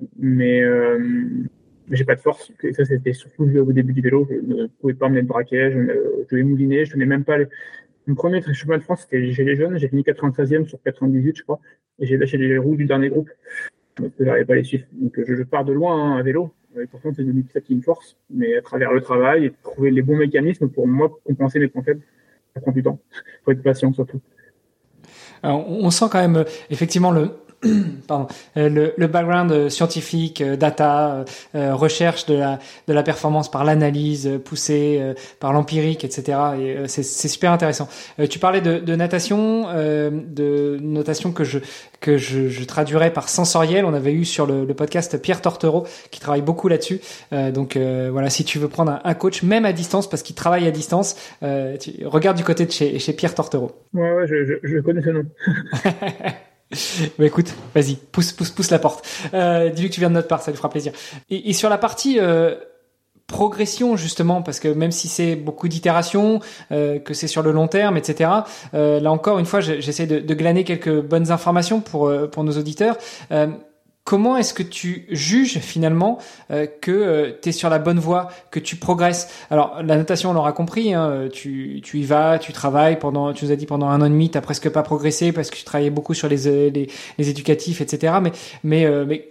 Euh, 0.00 0.06
mais 0.18 0.62
j'ai 1.90 2.04
pas 2.04 2.14
de 2.14 2.20
force. 2.20 2.52
Et 2.62 2.72
ça, 2.72 2.84
c'était 2.84 3.12
surtout 3.12 3.44
au 3.44 3.72
début 3.72 3.92
du 3.92 4.00
vélo. 4.00 4.26
Je 4.30 4.36
ne 4.36 4.66
pouvais 4.66 4.94
pas 4.94 5.08
mener 5.08 5.22
de 5.22 5.26
braquet, 5.26 5.72
je, 5.72 5.78
je 5.78 6.28
devais 6.30 6.42
mouliner, 6.42 6.84
je 6.84 6.92
tenais 6.92 7.06
même 7.06 7.24
pas 7.24 7.38
les... 7.38 7.46
Mon 8.06 8.14
premier 8.14 8.40
chemin 8.54 8.78
de 8.78 8.82
France, 8.82 9.02
c'était 9.02 9.32
chez 9.32 9.44
les 9.44 9.54
jeunes. 9.54 9.78
J'ai 9.78 9.88
fini 9.88 10.02
96e 10.02 10.66
sur 10.66 10.80
98, 10.82 11.36
je 11.36 11.42
crois. 11.42 11.60
Et 11.98 12.06
j'ai 12.06 12.16
lâché 12.16 12.38
les 12.38 12.56
roues 12.56 12.76
du 12.76 12.86
dernier 12.86 13.10
groupe. 13.10 13.28
Donc, 13.98 14.12
je 14.18 14.24
n'arrivais 14.24 14.46
pas 14.46 14.54
à 14.54 14.56
les 14.56 14.64
suivre. 14.64 14.84
Donc, 14.92 15.20
je, 15.26 15.42
pars 15.42 15.64
de 15.64 15.72
loin 15.72 16.14
hein, 16.14 16.16
à 16.18 16.22
vélo. 16.22 16.50
Et 16.80 16.86
pourtant, 16.86 17.10
c'est 17.14 17.22
devenu 17.22 17.44
ça 17.52 17.60
qui 17.60 17.74
me 17.74 17.82
force. 17.82 18.16
Mais 18.30 18.56
à 18.56 18.62
travers 18.62 18.92
le 18.92 19.02
travail 19.02 19.44
et 19.44 19.52
trouver 19.62 19.90
les 19.90 20.00
bons 20.00 20.16
mécanismes 20.16 20.68
pour 20.70 20.86
moi 20.86 21.10
compenser 21.24 21.58
mes 21.58 21.68
points 21.68 21.82
faibles, 21.82 22.00
ça 22.54 22.60
prend 22.62 22.72
du 22.72 22.82
temps. 22.82 22.98
Il 23.12 23.44
faut 23.44 23.50
être 23.52 23.62
patient 23.62 23.92
surtout. 23.92 24.20
Alors, 25.42 25.68
on 25.68 25.90
sent 25.90 26.06
quand 26.10 26.26
même 26.26 26.44
effectivement 26.70 27.10
le, 27.10 27.30
pardon, 28.06 28.28
euh, 28.56 28.68
le, 28.68 28.94
le, 28.96 29.06
background 29.08 29.50
euh, 29.50 29.68
scientifique, 29.68 30.40
euh, 30.40 30.54
data, 30.56 31.24
recherche 31.54 32.26
de 32.26 32.34
la, 32.34 32.58
de 32.86 32.92
la 32.92 33.02
performance 33.02 33.50
par 33.50 33.64
l'analyse 33.64 34.30
poussée, 34.44 35.14
par 35.40 35.52
l'empirique, 35.52 36.04
etc. 36.04 36.38
Et 36.58 36.88
c'est 36.88 37.02
super 37.02 37.52
intéressant. 37.52 37.88
tu 38.30 38.38
parlais 38.38 38.60
de, 38.60 38.78
de 38.78 38.94
natation, 38.94 39.66
de 39.72 40.78
notation 40.80 41.32
que 41.32 41.44
je 41.44 41.58
que 42.00 42.16
je, 42.16 42.48
je 42.48 42.64
traduirais 42.64 43.12
par 43.12 43.28
sensoriel. 43.28 43.84
On 43.84 43.94
avait 43.94 44.12
eu 44.12 44.24
sur 44.24 44.46
le, 44.46 44.64
le 44.64 44.74
podcast 44.74 45.20
Pierre 45.20 45.40
Tortereau 45.40 45.84
qui 46.10 46.20
travaille 46.20 46.42
beaucoup 46.42 46.68
là-dessus. 46.68 47.00
donc 47.32 47.76
voilà, 47.76 48.30
si 48.30 48.44
tu 48.44 48.58
veux 48.58 48.68
prendre 48.68 48.92
un, 48.92 49.00
un 49.04 49.14
coach, 49.14 49.42
même 49.42 49.64
à 49.64 49.72
distance, 49.72 50.08
parce 50.08 50.22
qu'il 50.22 50.36
travaille 50.36 50.66
à 50.66 50.70
distance, 50.70 51.16
tu, 51.80 52.06
regarde 52.06 52.36
du 52.36 52.44
côté 52.44 52.66
de 52.66 52.72
chez, 52.72 52.98
chez 52.98 53.12
Pierre 53.12 53.34
Tortereau. 53.34 53.72
Ouais, 53.94 54.12
ouais, 54.12 54.26
je, 54.26 54.44
je, 54.44 54.54
je 54.62 54.78
connais 54.80 55.02
ce 55.02 55.10
nom. 55.10 55.24
bah 57.18 57.26
écoute, 57.26 57.54
vas-y, 57.74 57.94
pousse, 57.94 58.32
pousse, 58.32 58.50
pousse 58.50 58.70
la 58.70 58.78
porte. 58.78 59.06
Euh, 59.34 59.70
Dis-lui 59.70 59.88
que 59.88 59.94
tu 59.94 60.00
viens 60.00 60.10
de 60.10 60.14
notre 60.14 60.28
part, 60.28 60.42
ça 60.42 60.50
lui 60.50 60.56
fera 60.56 60.68
plaisir. 60.70 60.92
Et, 61.30 61.50
et 61.50 61.52
sur 61.52 61.70
la 61.70 61.78
partie 61.78 62.18
euh, 62.20 62.56
progression 63.28 63.94
justement, 63.96 64.42
parce 64.42 64.58
que 64.58 64.68
même 64.68 64.90
si 64.90 65.06
c'est 65.06 65.36
beaucoup 65.36 65.68
d'itérations, 65.68 66.40
euh, 66.72 66.98
que 66.98 67.14
c'est 67.14 67.28
sur 67.28 67.42
le 67.42 67.52
long 67.52 67.68
terme, 67.68 67.96
etc. 67.96 68.30
Euh, 68.74 68.98
là 68.98 69.12
encore, 69.12 69.38
une 69.38 69.46
fois, 69.46 69.60
j'essaie 69.60 70.06
de, 70.06 70.18
de, 70.18 70.34
glaner 70.34 70.64
quelques 70.64 71.00
bonnes 71.02 71.30
informations 71.30 71.80
pour 71.80 72.08
euh, 72.08 72.26
pour 72.26 72.42
nos 72.42 72.52
auditeurs. 72.52 72.96
Euh, 74.08 74.18
Comment 74.18 74.36
est-ce 74.36 74.54
que 74.54 74.62
tu 74.62 75.06
juges 75.10 75.58
finalement 75.58 76.18
euh, 76.50 76.66
que 76.80 76.90
euh, 76.90 77.32
tu 77.42 77.50
es 77.50 77.52
sur 77.52 77.68
la 77.68 77.78
bonne 77.78 77.98
voie, 77.98 78.28
que 78.50 78.58
tu 78.58 78.76
progresses? 78.76 79.28
Alors 79.50 79.82
la 79.82 79.96
natation, 79.96 80.30
on 80.30 80.32
l'aura 80.32 80.52
compris, 80.52 80.94
hein, 80.94 81.28
tu, 81.32 81.80
tu 81.84 81.98
y 81.98 82.04
vas, 82.04 82.38
tu 82.38 82.52
travailles 82.52 82.98
pendant, 82.98 83.32
tu 83.32 83.44
nous 83.44 83.52
as 83.52 83.56
dit 83.56 83.66
pendant 83.66 83.88
un 83.88 84.00
an 84.00 84.06
et 84.06 84.10
demi, 84.10 84.30
tu 84.30 84.40
presque 84.40 84.70
pas 84.70 84.82
progressé 84.82 85.32
parce 85.32 85.50
que 85.50 85.56
tu 85.56 85.64
travaillais 85.64 85.90
beaucoup 85.90 86.14
sur 86.14 86.28
les, 86.28 86.48
euh, 86.48 86.70
les, 86.70 87.30
éducatifs, 87.30 87.80
etc. 87.80 88.14
Mais, 88.22 88.32
mais, 88.64 88.86
euh, 88.86 89.04
mais 89.06 89.28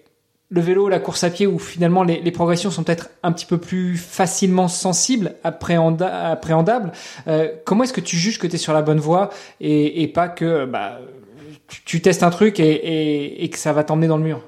le 0.50 0.62
vélo, 0.62 0.88
la 0.88 1.00
course 1.00 1.24
à 1.24 1.30
pied, 1.30 1.48
où 1.48 1.60
finalement 1.60 2.04
les, 2.04 2.22
les 2.22 2.32
progressions 2.32 2.72
sont 2.72 2.84
peut-être 2.84 3.10
un 3.24 3.32
petit 3.32 3.46
peu 3.46 3.58
plus 3.58 3.98
facilement 3.98 4.68
sensibles, 4.68 5.34
appréhendables, 5.44 6.92
euh, 7.28 7.50
comment 7.66 7.84
est-ce 7.84 7.94
que 7.94 8.02
tu 8.02 8.16
juges 8.16 8.40
que 8.40 8.48
tu 8.48 8.58
sur 8.58 8.74
la 8.74 8.82
bonne 8.82 9.00
voie 9.00 9.30
et, 9.60 10.04
et 10.04 10.08
pas 10.08 10.30
que 10.30 10.66
bah, 10.66 11.00
tu, 11.68 11.82
tu 11.84 12.02
testes 12.02 12.24
un 12.24 12.30
truc 12.30 12.60
et, 12.60 12.70
et, 12.70 13.44
et 13.44 13.50
que 13.50 13.58
ça 13.58 13.74
va 13.74 13.84
t'emmener 13.84 14.08
dans 14.08 14.18
le 14.18 14.24
mur? 14.24 14.42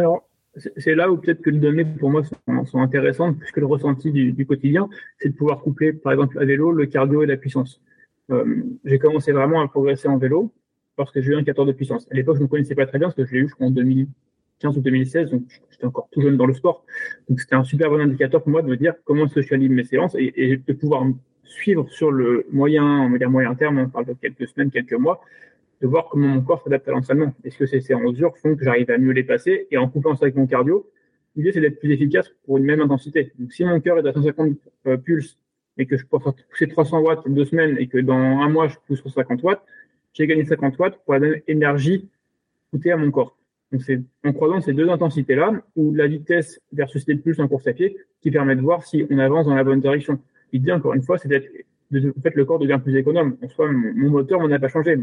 Alors, 0.00 0.28
c'est 0.76 0.94
là 0.94 1.10
où 1.10 1.16
peut-être 1.16 1.42
que 1.42 1.50
les 1.50 1.58
données 1.58 1.84
pour 1.84 2.10
moi 2.10 2.22
sont, 2.66 2.80
intéressantes, 2.80 3.38
puisque 3.38 3.56
le 3.56 3.66
ressenti 3.66 4.12
du, 4.12 4.32
du 4.32 4.46
quotidien, 4.46 4.88
c'est 5.18 5.30
de 5.30 5.34
pouvoir 5.34 5.60
coupler, 5.60 5.92
par 5.92 6.12
exemple, 6.12 6.38
à 6.38 6.44
vélo, 6.44 6.72
le 6.72 6.86
cardio 6.86 7.22
et 7.22 7.26
la 7.26 7.36
puissance. 7.36 7.80
Euh, 8.30 8.62
j'ai 8.84 8.98
commencé 8.98 9.32
vraiment 9.32 9.60
à 9.60 9.68
progresser 9.68 10.08
en 10.08 10.16
vélo 10.16 10.52
parce 10.96 11.10
que 11.10 11.20
j'ai 11.20 11.32
eu 11.32 11.36
un 11.36 11.44
14 11.44 11.66
de 11.66 11.72
puissance. 11.72 12.06
À 12.10 12.14
l'époque, 12.14 12.36
je 12.36 12.42
ne 12.42 12.46
connaissais 12.46 12.74
pas 12.74 12.86
très 12.86 12.98
bien 12.98 13.08
parce 13.08 13.16
que 13.16 13.24
je 13.24 13.32
l'ai 13.32 13.40
eu, 13.40 13.48
je 13.48 13.54
crois, 13.54 13.66
en 13.66 13.70
2015 13.70 14.78
ou 14.78 14.80
2016, 14.80 15.30
donc 15.30 15.42
j'étais 15.70 15.84
encore 15.84 16.08
tout 16.10 16.20
jeune 16.20 16.36
dans 16.36 16.46
le 16.46 16.54
sport. 16.54 16.84
Donc 17.28 17.40
c'était 17.40 17.56
un 17.56 17.64
super 17.64 17.90
bon 17.90 18.00
indicateur 18.00 18.42
pour 18.42 18.50
moi 18.50 18.62
de 18.62 18.68
me 18.68 18.76
dire 18.76 18.94
comment 19.04 19.26
je 19.26 19.40
suis 19.40 19.68
mes 19.68 19.84
séances 19.84 20.14
et, 20.14 20.32
et 20.36 20.56
de 20.56 20.72
pouvoir 20.72 21.04
suivre 21.42 21.88
sur 21.90 22.10
le 22.10 22.46
moyen, 22.50 22.84
on 22.84 23.10
va 23.10 23.18
dire 23.18 23.30
moyen 23.30 23.54
terme, 23.54 23.78
on 23.78 23.88
parle 23.88 24.06
de 24.06 24.14
quelques 24.14 24.48
semaines, 24.48 24.70
quelques 24.70 24.94
mois, 24.94 25.20
de 25.80 25.86
voir 25.86 26.08
comment 26.08 26.28
mon 26.28 26.40
corps 26.42 26.62
s'adapte 26.62 26.88
à 26.88 26.92
l'entraînement. 26.92 27.34
Est-ce 27.44 27.58
que 27.58 27.66
ces 27.66 27.80
séances 27.80 28.14
dures 28.14 28.36
font 28.38 28.56
que 28.56 28.64
j'arrive 28.64 28.90
à 28.90 28.98
mieux 28.98 29.12
les 29.12 29.24
passer 29.24 29.66
Et 29.70 29.78
en 29.78 29.88
couplant 29.88 30.14
ça 30.14 30.24
avec 30.24 30.36
mon 30.36 30.46
cardio, 30.46 30.90
l'idée 31.36 31.52
c'est 31.52 31.60
d'être 31.60 31.78
plus 31.78 31.92
efficace 31.92 32.30
pour 32.44 32.58
une 32.58 32.64
même 32.64 32.80
intensité. 32.80 33.32
Donc 33.38 33.52
si 33.52 33.64
mon 33.64 33.80
cœur 33.80 33.98
est 33.98 34.06
à 34.06 34.12
150 34.12 34.56
euh, 34.86 34.96
pulses 34.96 35.38
et 35.76 35.86
que 35.86 35.96
je 35.96 36.06
peux 36.06 36.18
pousser 36.18 36.68
300 36.68 37.00
watts 37.00 37.26
en 37.26 37.30
deux 37.30 37.44
semaines 37.44 37.76
et 37.78 37.88
que 37.88 37.98
dans 37.98 38.14
un 38.14 38.48
mois 38.48 38.68
je 38.68 38.76
pousse 38.86 39.02
150 39.02 39.42
watts, 39.42 39.62
j'ai 40.12 40.26
gagné 40.26 40.44
50 40.44 40.78
watts 40.78 40.98
pour 41.04 41.14
la 41.14 41.20
même 41.20 41.40
énergie 41.48 42.08
coûtée 42.70 42.92
à 42.92 42.96
mon 42.96 43.10
corps. 43.10 43.36
Donc 43.72 43.82
c'est 43.82 44.00
en 44.24 44.32
croisant 44.32 44.60
ces 44.60 44.72
deux 44.72 44.88
intensités-là, 44.88 45.52
ou 45.74 45.92
la 45.94 46.06
vitesse 46.06 46.60
versus 46.72 47.04
les 47.08 47.16
pulses 47.16 47.40
en 47.40 47.48
course 47.48 47.66
à 47.66 47.72
pied, 47.72 47.96
qui 48.20 48.30
permet 48.30 48.54
de 48.54 48.60
voir 48.60 48.84
si 48.84 49.04
on 49.10 49.18
avance 49.18 49.46
dans 49.46 49.54
la 49.54 49.64
bonne 49.64 49.80
direction. 49.80 50.20
L'idée, 50.52 50.70
encore 50.70 50.94
une 50.94 51.02
fois, 51.02 51.18
c'est 51.18 51.26
d'être 51.26 51.48
en 51.94 52.20
fait, 52.20 52.34
le 52.34 52.44
corps 52.44 52.58
devient 52.58 52.80
plus 52.82 52.96
économe. 52.96 53.36
En 53.42 53.48
soi, 53.48 53.70
mon, 53.70 54.10
moteur 54.10 54.46
n'a 54.46 54.58
pas 54.58 54.68
changé. 54.68 54.96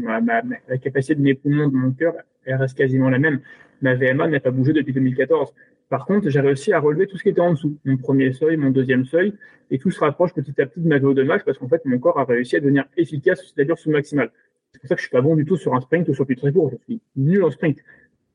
La 0.68 0.78
capacité 0.78 1.14
de 1.14 1.20
mes 1.20 1.34
poumons, 1.34 1.68
de 1.68 1.76
mon 1.76 1.92
cœur, 1.92 2.14
elle 2.44 2.56
reste 2.56 2.76
quasiment 2.76 3.10
la 3.10 3.18
même. 3.18 3.40
Ma 3.80 3.94
VMA 3.94 4.28
n'a 4.28 4.40
pas 4.40 4.50
bougé 4.50 4.72
depuis 4.72 4.92
2014. 4.92 5.52
Par 5.88 6.06
contre, 6.06 6.30
j'ai 6.30 6.40
réussi 6.40 6.72
à 6.72 6.80
relever 6.80 7.06
tout 7.06 7.16
ce 7.16 7.22
qui 7.22 7.28
était 7.28 7.40
en 7.40 7.52
dessous. 7.52 7.76
Mon 7.84 7.96
premier 7.96 8.32
seuil, 8.32 8.56
mon 8.56 8.70
deuxième 8.70 9.04
seuil, 9.04 9.34
et 9.70 9.78
tout 9.78 9.90
se 9.90 10.00
rapproche 10.00 10.32
petit 10.32 10.60
à 10.60 10.66
petit 10.66 10.80
de 10.80 10.88
ma 10.88 10.98
VO2 10.98 11.22
max 11.24 11.44
parce 11.44 11.58
qu'en 11.58 11.68
fait, 11.68 11.84
mon 11.84 11.98
corps 11.98 12.18
a 12.18 12.24
réussi 12.24 12.56
à 12.56 12.60
devenir 12.60 12.84
efficace, 12.96 13.42
c'est-à-dire 13.54 13.76
sous 13.76 13.90
maximal. 13.90 14.30
C'est 14.72 14.80
pour 14.80 14.88
ça 14.88 14.94
que 14.94 15.00
je 15.00 15.06
suis 15.06 15.12
pas 15.12 15.20
bon 15.20 15.36
du 15.36 15.44
tout 15.44 15.56
sur 15.56 15.74
un 15.74 15.80
sprint 15.80 16.08
ou 16.08 16.14
sur 16.14 16.24
plus 16.24 16.36
très 16.36 16.52
court. 16.52 16.70
Je 16.70 16.76
suis 16.84 17.00
nul 17.16 17.44
en 17.44 17.50
sprint. 17.50 17.78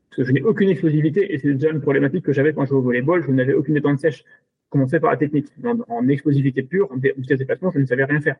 Parce 0.09 0.17
que 0.17 0.23
je 0.25 0.31
n'ai 0.33 0.41
aucune 0.43 0.69
explosivité 0.69 1.33
et 1.33 1.37
c'est 1.37 1.53
déjà 1.53 1.69
une 1.69 1.81
problématique 1.81 2.23
que 2.23 2.33
j'avais 2.33 2.53
quand 2.53 2.65
je 2.65 2.69
jouais 2.69 2.79
au 2.79 2.81
volleyball. 2.81 3.23
Je 3.23 3.31
n'avais 3.31 3.53
aucune 3.53 3.73
détente 3.73 3.99
sèche 3.99 4.23
commencer 4.69 4.99
par 4.99 5.11
la 5.11 5.17
technique. 5.17 5.47
En, 5.87 6.07
explosivité 6.07 6.63
pure, 6.63 6.91
en 6.91 6.97
vitesse 6.97 7.39
déplacement, 7.39 7.71
je 7.71 7.79
ne 7.79 7.85
savais 7.85 8.05
rien 8.05 8.21
faire. 8.21 8.35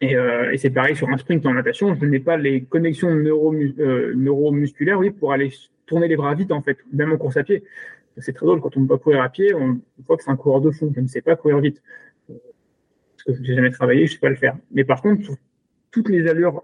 Et, 0.00 0.16
euh, 0.16 0.52
et 0.52 0.58
c'est 0.58 0.70
pareil 0.70 0.96
sur 0.96 1.08
un 1.08 1.16
sprint 1.16 1.46
en 1.46 1.54
natation, 1.54 1.94
je 1.94 2.04
n'ai 2.04 2.18
pas 2.18 2.36
les 2.36 2.64
connexions 2.64 3.10
euh, 3.10 4.12
neuromusculaires 4.14 4.98
oui, 4.98 5.10
pour 5.10 5.32
aller 5.32 5.52
tourner 5.86 6.08
les 6.08 6.16
bras 6.16 6.34
vite, 6.34 6.52
en 6.52 6.62
fait, 6.62 6.78
même 6.92 7.12
en 7.12 7.16
course 7.16 7.36
à 7.36 7.44
pied. 7.44 7.62
C'est 8.18 8.32
très 8.32 8.46
drôle, 8.46 8.60
quand 8.60 8.76
on 8.76 8.86
pas 8.86 8.98
courir 8.98 9.22
à 9.22 9.28
pied, 9.28 9.54
on 9.54 9.80
voit 10.06 10.16
que 10.16 10.22
c'est 10.22 10.30
un 10.30 10.36
coureur 10.36 10.60
de 10.60 10.70
fond, 10.70 10.92
je 10.94 11.00
ne 11.00 11.06
sais 11.06 11.22
pas 11.22 11.36
courir 11.36 11.58
vite. 11.60 11.82
Parce 12.28 13.38
que 13.38 13.44
j'ai 13.44 13.54
jamais 13.54 13.70
travaillé, 13.70 14.06
je 14.06 14.12
ne 14.12 14.14
sais 14.14 14.20
pas 14.20 14.28
le 14.28 14.36
faire. 14.36 14.56
Mais 14.70 14.84
par 14.84 15.02
contre, 15.02 15.30
toutes 15.90 16.08
les 16.08 16.28
allures 16.28 16.62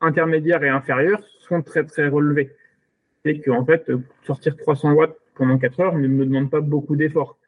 intermédiaires 0.00 0.62
et 0.62 0.68
inférieures 0.68 1.22
sont 1.40 1.62
très 1.62 1.84
très 1.84 2.08
relevées. 2.08 2.52
C'est 3.24 3.40
qu'en 3.40 3.64
fait, 3.64 3.90
sortir 4.24 4.56
300 4.56 4.92
watts 4.92 5.16
pendant 5.34 5.58
4 5.58 5.80
heures 5.80 5.98
ne 5.98 6.08
me 6.08 6.24
demande 6.24 6.50
pas 6.50 6.60
beaucoup 6.60 6.96
d'efforts. 6.96 7.38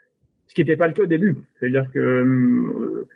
Ce 0.48 0.54
qui 0.54 0.62
n'était 0.62 0.76
pas 0.76 0.88
le 0.88 0.94
cas 0.94 1.02
au 1.02 1.06
début. 1.06 1.36
C'est-à-dire 1.58 1.90
que 1.92 1.98
euh, 1.98 3.06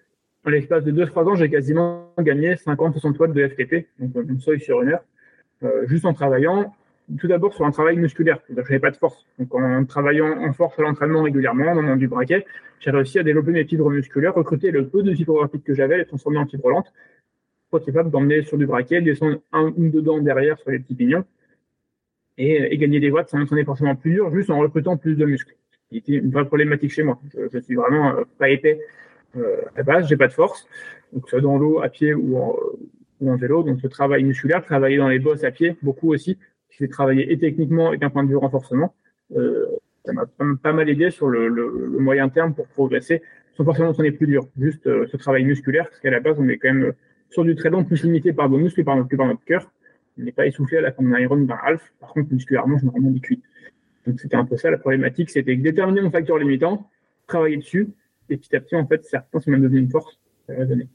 en 0.45 0.51
l'espace 0.51 0.85
de 0.85 0.93
2-3 0.93 1.31
ans, 1.31 1.35
j'ai 1.35 1.51
quasiment 1.51 2.13
gagné 2.19 2.55
50-60 2.55 3.17
watts 3.17 3.33
de 3.33 3.49
FTP, 3.49 3.87
donc 3.99 4.17
un 4.17 4.39
seuil 4.39 4.61
sur 4.61 4.83
une 4.83 4.91
heure, 4.91 5.05
euh, 5.65 5.87
juste 5.87 6.05
en 6.05 6.13
travaillant 6.13 6.75
tout 7.19 7.29
d'abord 7.29 7.53
sur 7.53 7.65
un 7.65 7.71
travail 7.71 7.97
musculaire. 7.97 8.39
Je 8.49 8.55
n'avais 8.55 8.79
pas 8.79 8.91
de 8.91 8.97
force. 8.97 9.27
Donc 9.39 9.55
en 9.55 9.85
travaillant 9.85 10.41
en 10.43 10.53
force 10.53 10.79
à 10.79 10.83
l'entraînement 10.83 11.23
régulièrement, 11.23 11.67
en 11.67 11.75
moment 11.75 11.97
du 11.97 12.09
braquet, 12.09 12.45
j'ai 12.81 12.91
réussi 12.91 13.19
à 13.19 13.23
développer 13.23 13.53
mes 13.53 13.65
fibres 13.65 13.91
musculaires, 13.91 14.35
recruter 14.35 14.71
le 14.71 14.89
peu 14.89 15.03
de 15.03 15.15
fibres 15.15 15.41
rapides 15.41 15.63
que 15.63 15.75
j'avais, 15.75 15.99
les 15.99 16.07
transformer 16.07 16.39
en 16.39 16.47
fibres 16.47 16.71
lentes, 16.71 16.93
pour 17.71 17.81
être 17.81 17.87
capable 17.87 18.11
d'emmener 18.11 18.43
sur 18.43 18.59
du 18.59 18.67
braquet, 18.67 19.01
descendre 19.01 19.41
un 19.53 19.73
ou 19.77 19.89
deux 19.89 20.03
dents 20.03 20.21
derrière 20.21 20.59
sur 20.59 20.71
les 20.71 20.79
petits 20.79 20.95
pignons, 20.95 21.25
et, 22.39 22.77
gagner 22.79 23.01
des 23.01 23.11
watts 23.11 23.29
sans 23.29 23.45
s'en 23.47 23.65
forcément 23.65 23.95
plus 23.95 24.13
dur, 24.13 24.35
juste 24.35 24.51
en 24.51 24.59
recrutant 24.59 24.97
plus 24.97 25.17
de 25.17 25.25
muscles. 25.25 25.55
C'était 25.93 26.13
une 26.15 26.31
vraie 26.31 26.47
problématique 26.47 26.91
chez 26.91 27.03
moi. 27.03 27.21
Je, 27.53 27.59
suis 27.59 27.75
vraiment 27.75 28.17
euh, 28.17 28.25
pas 28.39 28.49
épais 28.51 28.81
euh, 29.37 29.63
à 29.77 29.83
base, 29.83 30.09
j'ai 30.09 30.17
pas 30.17 30.29
de 30.29 30.33
force, 30.33 30.67
donc 31.13 31.29
soit 31.29 31.41
dans 31.41 31.57
l'eau, 31.59 31.81
à 31.81 31.89
pied 31.89 32.15
ou 32.15 32.39
en, 32.39 33.37
vélo. 33.37 33.63
Donc 33.63 33.81
ce 33.81 33.87
travail 33.87 34.25
musculaire, 34.25 34.65
travailler 34.65 34.97
dans 34.97 35.09
les 35.09 35.19
bosses 35.19 35.45
à 35.45 35.51
pied, 35.51 35.77
beaucoup 35.83 36.13
aussi, 36.13 36.39
j'ai 36.71 36.89
travaillé 36.89 37.33
et 37.33 37.39
techniquement 37.39 37.93
et 37.93 37.99
d'un 37.99 38.11
point 38.11 38.25
de 38.25 38.29
vue 38.29 38.37
renforcement. 38.37 38.95
Euh, 39.37 39.67
ça 40.05 40.13
m'a 40.13 40.25
pas 40.57 40.73
mal 40.73 40.89
aidé 40.89 41.11
sur 41.11 41.29
le, 41.29 41.49
le, 41.49 41.89
le, 41.93 41.99
moyen 41.99 42.29
terme 42.29 42.55
pour 42.55 42.67
progresser, 42.67 43.23
sans 43.57 43.65
forcément 43.65 43.93
est 43.93 44.11
plus 44.13 44.27
dur. 44.27 44.49
Juste 44.59 44.85
ce 44.85 45.17
travail 45.17 45.45
musculaire, 45.45 45.89
parce 45.89 46.01
qu'à 46.01 46.11
la 46.11 46.19
base, 46.19 46.37
on 46.41 46.49
est 46.49 46.59
quand 46.59 46.75
même 46.75 46.93
sur 47.33 47.45
du 47.45 47.55
très 47.55 47.71
long, 47.71 47.85
plus 47.85 48.05
limité 48.05 48.33
par 48.33 48.49
nos 48.49 48.59
muscles 48.59 48.83
que 48.83 48.87
par 48.87 48.97
notre, 48.97 49.45
cœur. 49.45 49.71
On 50.19 50.23
n'est 50.23 50.33
pas 50.33 50.47
essoufflé 50.47 50.79
à 50.79 50.81
la 50.83 50.93
fin 50.93 51.03
d'un 51.03 51.19
Iron 51.19 51.39
d'un 51.39 51.59
Half. 51.63 51.93
Par 51.99 52.13
contre, 52.13 52.33
musculairement, 52.33 52.79
je 52.79 52.85
me 52.85 52.91
vraiment 52.91 53.13
cuit. 53.19 53.43
Donc 54.07 54.21
c'était 54.21 54.37
un 54.37 54.45
peu 54.45 54.57
ça 54.57 54.71
la 54.71 54.79
problématique, 54.79 55.31
c'était 55.31 55.57
déterminer 55.57 56.01
mon 56.01 56.11
facteur 56.11 56.39
limitant, 56.39 56.89
travailler 57.27 57.57
dessus, 57.57 57.89
et 58.29 58.37
petit 58.37 58.57
à 58.57 58.61
petit, 58.61 58.77
en 58.77 58.87
fait, 58.87 59.05
certains 59.05 59.41
sont 59.41 59.51
même 59.51 59.63
devenus 59.63 59.83
une 59.83 59.91
force. 59.91 60.19
Donner. 60.49 60.89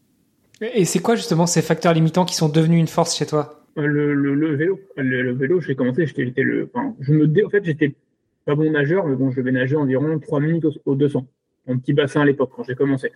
Et 0.62 0.86
c'est 0.86 1.00
quoi 1.00 1.16
justement 1.16 1.46
ces 1.46 1.62
facteurs 1.62 1.94
limitants 1.94 2.26
qui 2.26 2.36
sont 2.36 2.50
devenus 2.50 2.80
une 2.80 2.88
force 2.88 3.16
chez 3.16 3.26
toi? 3.26 3.64
Le, 3.76 4.14
le, 4.14 4.34
le, 4.34 4.56
vélo. 4.56 4.80
Le, 4.98 5.32
vélo, 5.34 5.62
j'ai 5.62 5.76
commencé, 5.76 6.06
j'étais 6.08 6.42
le. 6.42 6.70
Enfin, 6.74 6.96
je 7.00 7.14
me 7.14 7.28
dé... 7.28 7.44
En 7.44 7.50
fait, 7.50 7.64
j'étais 7.64 7.96
pas 8.46 8.56
bon 8.56 8.72
nageur, 8.72 9.06
mais 9.06 9.16
bon, 9.16 9.32
je 9.32 9.42
vais 9.42 9.52
nager 9.52 9.76
environ 9.76 10.18
3 10.20 10.40
minutes 10.40 10.66
au, 10.86 10.96
200. 10.96 11.28
Un 11.68 11.78
petit 11.78 11.94
bassin 11.94 12.22
à 12.22 12.26
l'époque, 12.26 12.52
quand 12.56 12.64
j'ai 12.64 12.76
commencé. 12.76 13.12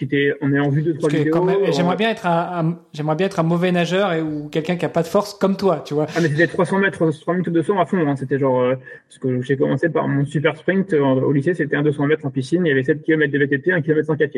Qui 0.00 0.06
était, 0.06 0.32
on 0.40 0.50
est 0.54 0.58
en 0.58 0.70
vue 0.70 0.80
de 0.80 0.92
trois 0.92 1.10
vidéos. 1.10 1.46
J'aimerais 1.72 1.96
bien 1.96 2.08
être 2.08 2.24
un, 2.24 2.78
j'aimerais 2.94 3.16
bien 3.16 3.26
être 3.26 3.38
un 3.38 3.42
mauvais 3.42 3.70
nageur 3.70 4.14
et, 4.14 4.22
ou 4.22 4.48
quelqu'un 4.48 4.76
qui 4.76 4.86
a 4.86 4.88
pas 4.88 5.02
de 5.02 5.06
force 5.06 5.34
comme 5.34 5.58
toi, 5.58 5.82
tu 5.84 5.92
vois. 5.92 6.06
Ah, 6.16 6.20
mais 6.22 6.28
c'était 6.28 6.46
300 6.46 6.78
mètres, 6.78 7.10
3 7.10 7.34
minutes 7.34 7.48
au 7.48 7.50
200 7.50 7.78
à 7.78 7.84
fond, 7.84 8.08
hein. 8.08 8.16
C'était 8.16 8.38
genre, 8.38 8.62
euh, 8.62 8.76
parce 8.76 9.18
que 9.18 9.42
j'ai 9.42 9.58
commencé 9.58 9.90
par 9.90 10.08
mon 10.08 10.24
super 10.24 10.56
sprint 10.56 10.94
euh, 10.94 11.00
au 11.00 11.32
lycée, 11.32 11.52
c'était 11.52 11.76
un 11.76 11.82
200 11.82 12.06
mètres 12.06 12.24
en 12.24 12.30
piscine, 12.30 12.64
il 12.64 12.70
y 12.70 12.72
avait 12.72 12.82
7 12.82 13.02
km 13.02 13.30
de 13.30 13.38
VTT, 13.40 13.72
1 13.72 13.82
km 13.82 14.06
sans 14.06 14.16
4 14.16 14.32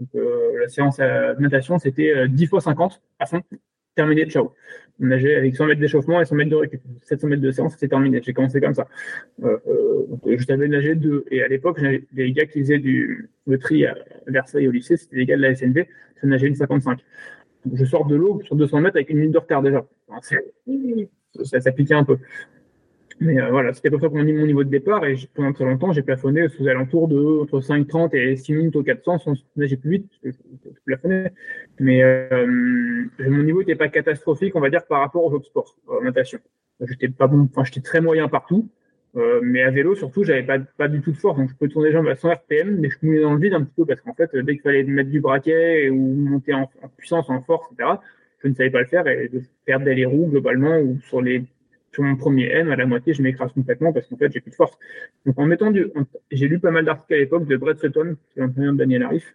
Donc, 0.00 0.08
euh, 0.16 0.60
la 0.60 0.68
séance 0.68 0.98
de 0.98 1.40
natation, 1.40 1.78
c'était 1.78 2.28
10 2.28 2.46
fois 2.48 2.60
50 2.60 3.00
à 3.20 3.24
fond 3.24 3.40
terminé, 3.94 4.26
ciao. 4.26 4.52
On 5.00 5.06
nageait 5.06 5.36
avec 5.36 5.56
100 5.56 5.66
mètres 5.66 5.80
d'échauffement 5.80 6.20
et 6.20 6.24
100 6.24 6.34
mètres 6.36 6.50
de 6.50 6.56
récup. 6.56 6.80
700 7.02 7.28
mètres 7.28 7.42
de 7.42 7.50
séance, 7.50 7.72
c'était 7.72 7.88
terminé. 7.88 8.20
J'ai 8.22 8.32
commencé 8.34 8.60
comme 8.60 8.74
ça. 8.74 8.86
Euh, 9.42 9.56
euh, 9.66 10.06
donc, 10.08 10.20
je 10.26 10.44
savais 10.44 10.68
nager 10.68 10.94
deux. 10.94 11.24
Et 11.30 11.42
à 11.42 11.48
l'époque, 11.48 11.80
les 12.12 12.32
gars 12.32 12.46
qui 12.46 12.60
faisaient 12.60 12.78
du, 12.78 13.30
le 13.46 13.58
tri 13.58 13.86
à 13.86 13.96
Versailles 14.26 14.68
au 14.68 14.70
lycée, 14.70 14.96
c'était 14.96 15.16
les 15.16 15.26
gars 15.26 15.36
de 15.36 15.42
la 15.42 15.54
SNV, 15.54 15.86
ça 16.20 16.26
nageait 16.26 16.48
une 16.48 16.54
55. 16.54 16.98
Donc, 17.64 17.76
je 17.76 17.84
sors 17.84 18.06
de 18.06 18.16
l'eau 18.16 18.42
sur 18.44 18.56
200 18.56 18.80
mètres 18.80 18.96
avec 18.96 19.10
une 19.10 19.18
minute 19.18 19.32
de 19.32 19.38
retard 19.38 19.62
déjà. 19.62 19.86
ça, 21.44 21.60
ça 21.60 21.72
piquait 21.72 21.94
un 21.94 22.04
peu. 22.04 22.18
Mais 23.20 23.38
euh, 23.38 23.50
voilà, 23.50 23.74
c'était 23.74 23.90
ça 23.90 24.08
qu'on 24.08 24.24
dit 24.24 24.32
mon 24.32 24.46
niveau 24.46 24.64
de 24.64 24.70
départ. 24.70 25.04
Et 25.04 25.14
pendant 25.34 25.52
très 25.52 25.64
longtemps, 25.64 25.92
j'ai 25.92 26.02
plafonné 26.02 26.48
sous 26.48 26.66
alentours 26.66 27.06
de 27.06 27.40
entre 27.42 27.60
5,30 27.60 28.16
et 28.16 28.36
6 28.36 28.54
minutes 28.54 28.76
au 28.76 28.82
400 28.82 29.18
sans 29.18 29.34
nager 29.56 29.76
plus 29.76 29.90
vite, 29.90 30.10
je 30.24 30.30
plafonnais. 30.86 31.30
Mais 31.78 32.02
euh, 32.02 32.46
mon 33.18 33.42
niveau 33.42 33.60
n'était 33.60 33.76
pas 33.76 33.88
catastrophique, 33.88 34.56
on 34.56 34.60
va 34.60 34.70
dire, 34.70 34.86
par 34.86 35.00
rapport 35.00 35.22
aux 35.22 35.32
autres 35.32 35.44
sports, 35.44 35.76
en 35.86 36.00
natation. 36.02 36.38
J'étais 36.80 37.08
pas 37.08 37.26
bon, 37.26 37.46
enfin, 37.50 37.62
j'étais 37.64 37.82
très 37.82 38.00
moyen 38.00 38.28
partout. 38.28 38.70
Euh, 39.16 39.40
mais 39.42 39.62
à 39.62 39.70
vélo, 39.70 39.94
surtout, 39.94 40.24
j'avais 40.24 40.44
pas, 40.44 40.58
pas 40.58 40.88
du 40.88 41.02
tout 41.02 41.10
de 41.10 41.16
force. 41.16 41.36
Donc, 41.36 41.50
je 41.50 41.56
peux 41.56 41.68
tourner 41.68 41.88
les 41.88 41.94
jambes 41.94 42.08
à 42.08 42.14
100 42.14 42.30
RPM, 42.30 42.78
mais 42.78 42.88
je 42.88 42.96
moulais 43.02 43.20
dans 43.20 43.34
le 43.34 43.40
vide 43.40 43.52
un 43.52 43.64
petit 43.64 43.74
peu 43.76 43.84
parce 43.84 44.00
qu'en 44.00 44.14
fait, 44.14 44.34
dès 44.34 44.54
qu'il 44.54 44.62
fallait 44.62 44.84
mettre 44.84 45.10
du 45.10 45.20
braquet 45.20 45.90
ou 45.90 45.96
monter 45.98 46.54
en, 46.54 46.70
puissance, 46.96 47.28
en 47.28 47.42
force, 47.42 47.66
etc., 47.72 47.90
je 48.42 48.48
ne 48.48 48.54
savais 48.54 48.70
pas 48.70 48.80
le 48.80 48.86
faire 48.86 49.06
et 49.06 49.28
de 49.28 49.42
perdre 49.66 49.84
des 49.84 50.06
roues 50.06 50.28
globalement 50.30 50.78
ou 50.78 50.98
sur 51.02 51.20
les 51.20 51.44
sur 51.92 52.02
mon 52.02 52.16
premier 52.16 52.46
M, 52.50 52.70
à 52.70 52.76
la 52.76 52.86
moitié, 52.86 53.14
je 53.14 53.22
m'écrase 53.22 53.52
complètement 53.52 53.92
parce 53.92 54.06
qu'en 54.06 54.16
fait, 54.16 54.32
j'ai 54.32 54.40
plus 54.40 54.50
de 54.50 54.56
force. 54.56 54.78
Donc, 55.26 55.38
en 55.38 55.46
mettant 55.46 55.70
du, 55.70 55.86
j'ai 56.30 56.48
lu 56.48 56.60
pas 56.60 56.70
mal 56.70 56.84
d'articles 56.84 57.14
à 57.14 57.18
l'époque 57.18 57.46
de 57.46 57.56
Brett 57.56 57.78
Sutton, 57.78 58.16
qui 58.32 58.38
est 58.38 58.42
l'entraîneur 58.42 58.72
de 58.72 58.78
Daniel 58.78 59.02
Arif, 59.02 59.34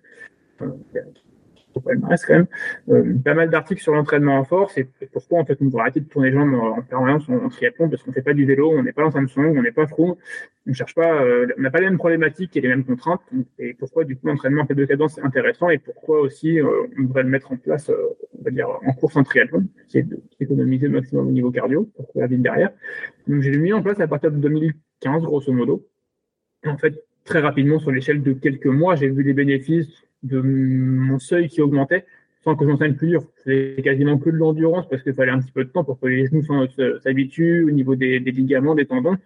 euh, 2.89 3.13
pas 3.23 3.33
mal 3.33 3.49
d'articles 3.49 3.81
sur 3.81 3.93
l'entraînement 3.93 4.37
en 4.37 4.43
force 4.43 4.77
et 4.77 4.87
pourquoi 5.11 5.39
en 5.39 5.45
fait 5.45 5.57
on 5.61 5.65
devrait 5.65 5.81
arrêter 5.81 5.99
de 5.99 6.05
tourner 6.05 6.29
les 6.29 6.35
jambes 6.35 6.53
en, 6.53 6.81
permanence 6.81 7.27
en, 7.29 7.49
triathlon 7.49 7.89
parce 7.89 8.03
qu'on 8.03 8.11
fait 8.11 8.21
pas 8.21 8.33
du 8.33 8.45
vélo, 8.45 8.71
on 8.71 8.83
n'est 8.83 8.93
pas 8.93 9.03
dans 9.03 9.11
Samsung, 9.11 9.55
on 9.57 9.61
n'est 9.61 9.71
pas 9.71 9.87
Froome, 9.87 10.15
on 10.67 10.73
cherche 10.73 10.95
pas, 10.95 11.21
euh, 11.21 11.47
on 11.57 11.61
n'a 11.61 11.71
pas 11.71 11.79
les 11.79 11.87
mêmes 11.87 11.97
problématiques 11.97 12.55
et 12.57 12.61
les 12.61 12.67
mêmes 12.69 12.85
contraintes 12.85 13.21
et 13.59 13.73
pourquoi 13.73 14.03
du 14.03 14.15
coup 14.15 14.27
l'entraînement 14.27 14.63
en 14.63 14.65
fait 14.65 14.75
de 14.75 14.85
cadence 14.85 15.17
est 15.17 15.21
intéressant 15.21 15.69
et 15.69 15.77
pourquoi 15.77 16.21
aussi 16.21 16.59
euh, 16.59 16.87
on 16.97 17.03
devrait 17.03 17.23
le 17.23 17.29
mettre 17.29 17.51
en 17.51 17.57
place, 17.57 17.91
on 18.39 18.43
va 18.43 18.51
dire 18.51 18.69
en 18.69 18.93
course 18.93 19.15
en 19.17 19.23
triathlon, 19.23 19.67
c'est 19.87 20.05
d'économiser 20.39 20.87
le 20.87 20.93
maximum 20.93 21.27
au 21.27 21.31
niveau 21.31 21.51
cardio 21.51 21.89
pour 21.95 22.07
la 22.15 22.27
vie 22.27 22.37
derrière. 22.37 22.71
Donc 23.27 23.41
j'ai 23.41 23.57
mis 23.57 23.73
en 23.73 23.81
place 23.81 23.99
à 23.99 24.07
partir 24.07 24.31
de 24.31 24.37
2015 24.37 25.23
grosso 25.23 25.51
modo. 25.51 25.87
En 26.65 26.77
fait 26.77 27.03
très 27.25 27.39
rapidement 27.39 27.79
sur 27.79 27.91
l'échelle 27.91 28.21
de 28.21 28.33
quelques 28.33 28.67
mois, 28.67 28.95
j'ai 28.95 29.09
vu 29.09 29.23
les 29.23 29.33
bénéfices 29.33 30.04
de 30.25 30.41
mon 30.41 31.19
seuil 31.19 31.47
qui 31.47 31.61
augmentait 31.61 32.05
sans 32.45 32.55
que 32.55 32.63
je 32.63 32.91
plus 32.91 33.07
dur. 33.07 33.23
C'était 33.37 33.81
quasiment 33.81 34.19
que 34.19 34.29
de 34.29 34.35
l'endurance 34.35 34.87
parce 34.87 35.01
qu'il 35.01 35.15
fallait 35.15 35.31
un 35.31 35.39
petit 35.39 35.51
peu 35.51 35.63
de 35.63 35.69
temps 35.69 35.83
pour 35.83 35.99
que 35.99 36.05
les 36.05 36.27
genoux 36.27 36.43
s'habituent 37.03 37.63
au 37.63 37.71
niveau 37.71 37.95
des, 37.95 38.19
ligaments, 38.19 38.75
des 38.75 38.85
tendons. 38.85 39.17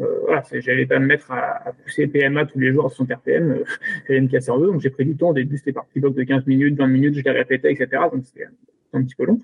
Euh, 0.00 0.04
voilà, 0.24 0.42
j'allais 0.52 0.84
pas 0.84 0.98
me 0.98 1.06
mettre 1.06 1.30
à, 1.30 1.72
pousser 1.84 2.08
PMA 2.08 2.44
tous 2.46 2.58
les 2.58 2.72
jours 2.72 2.86
à 2.86 2.90
100 2.90 3.04
RPM, 3.04 3.50
euh, 3.50 3.64
j'allais 4.08 4.20
me 4.20 4.28
casser 4.28 4.50
donc 4.50 4.80
j'ai 4.80 4.90
pris 4.90 5.04
du 5.04 5.16
temps. 5.16 5.30
Au 5.30 5.32
début, 5.32 5.56
c'était 5.56 5.72
par 5.72 5.86
petit 5.86 6.00
bloc 6.00 6.14
de 6.14 6.24
15 6.24 6.46
minutes, 6.46 6.76
20 6.76 6.86
minutes, 6.88 7.14
je 7.14 7.22
les 7.22 7.30
répétais, 7.30 7.72
etc. 7.72 8.02
Donc 8.12 8.24
c'était 8.24 8.48
un 8.92 9.02
petit 9.02 9.14
peu 9.14 9.26
long. 9.26 9.40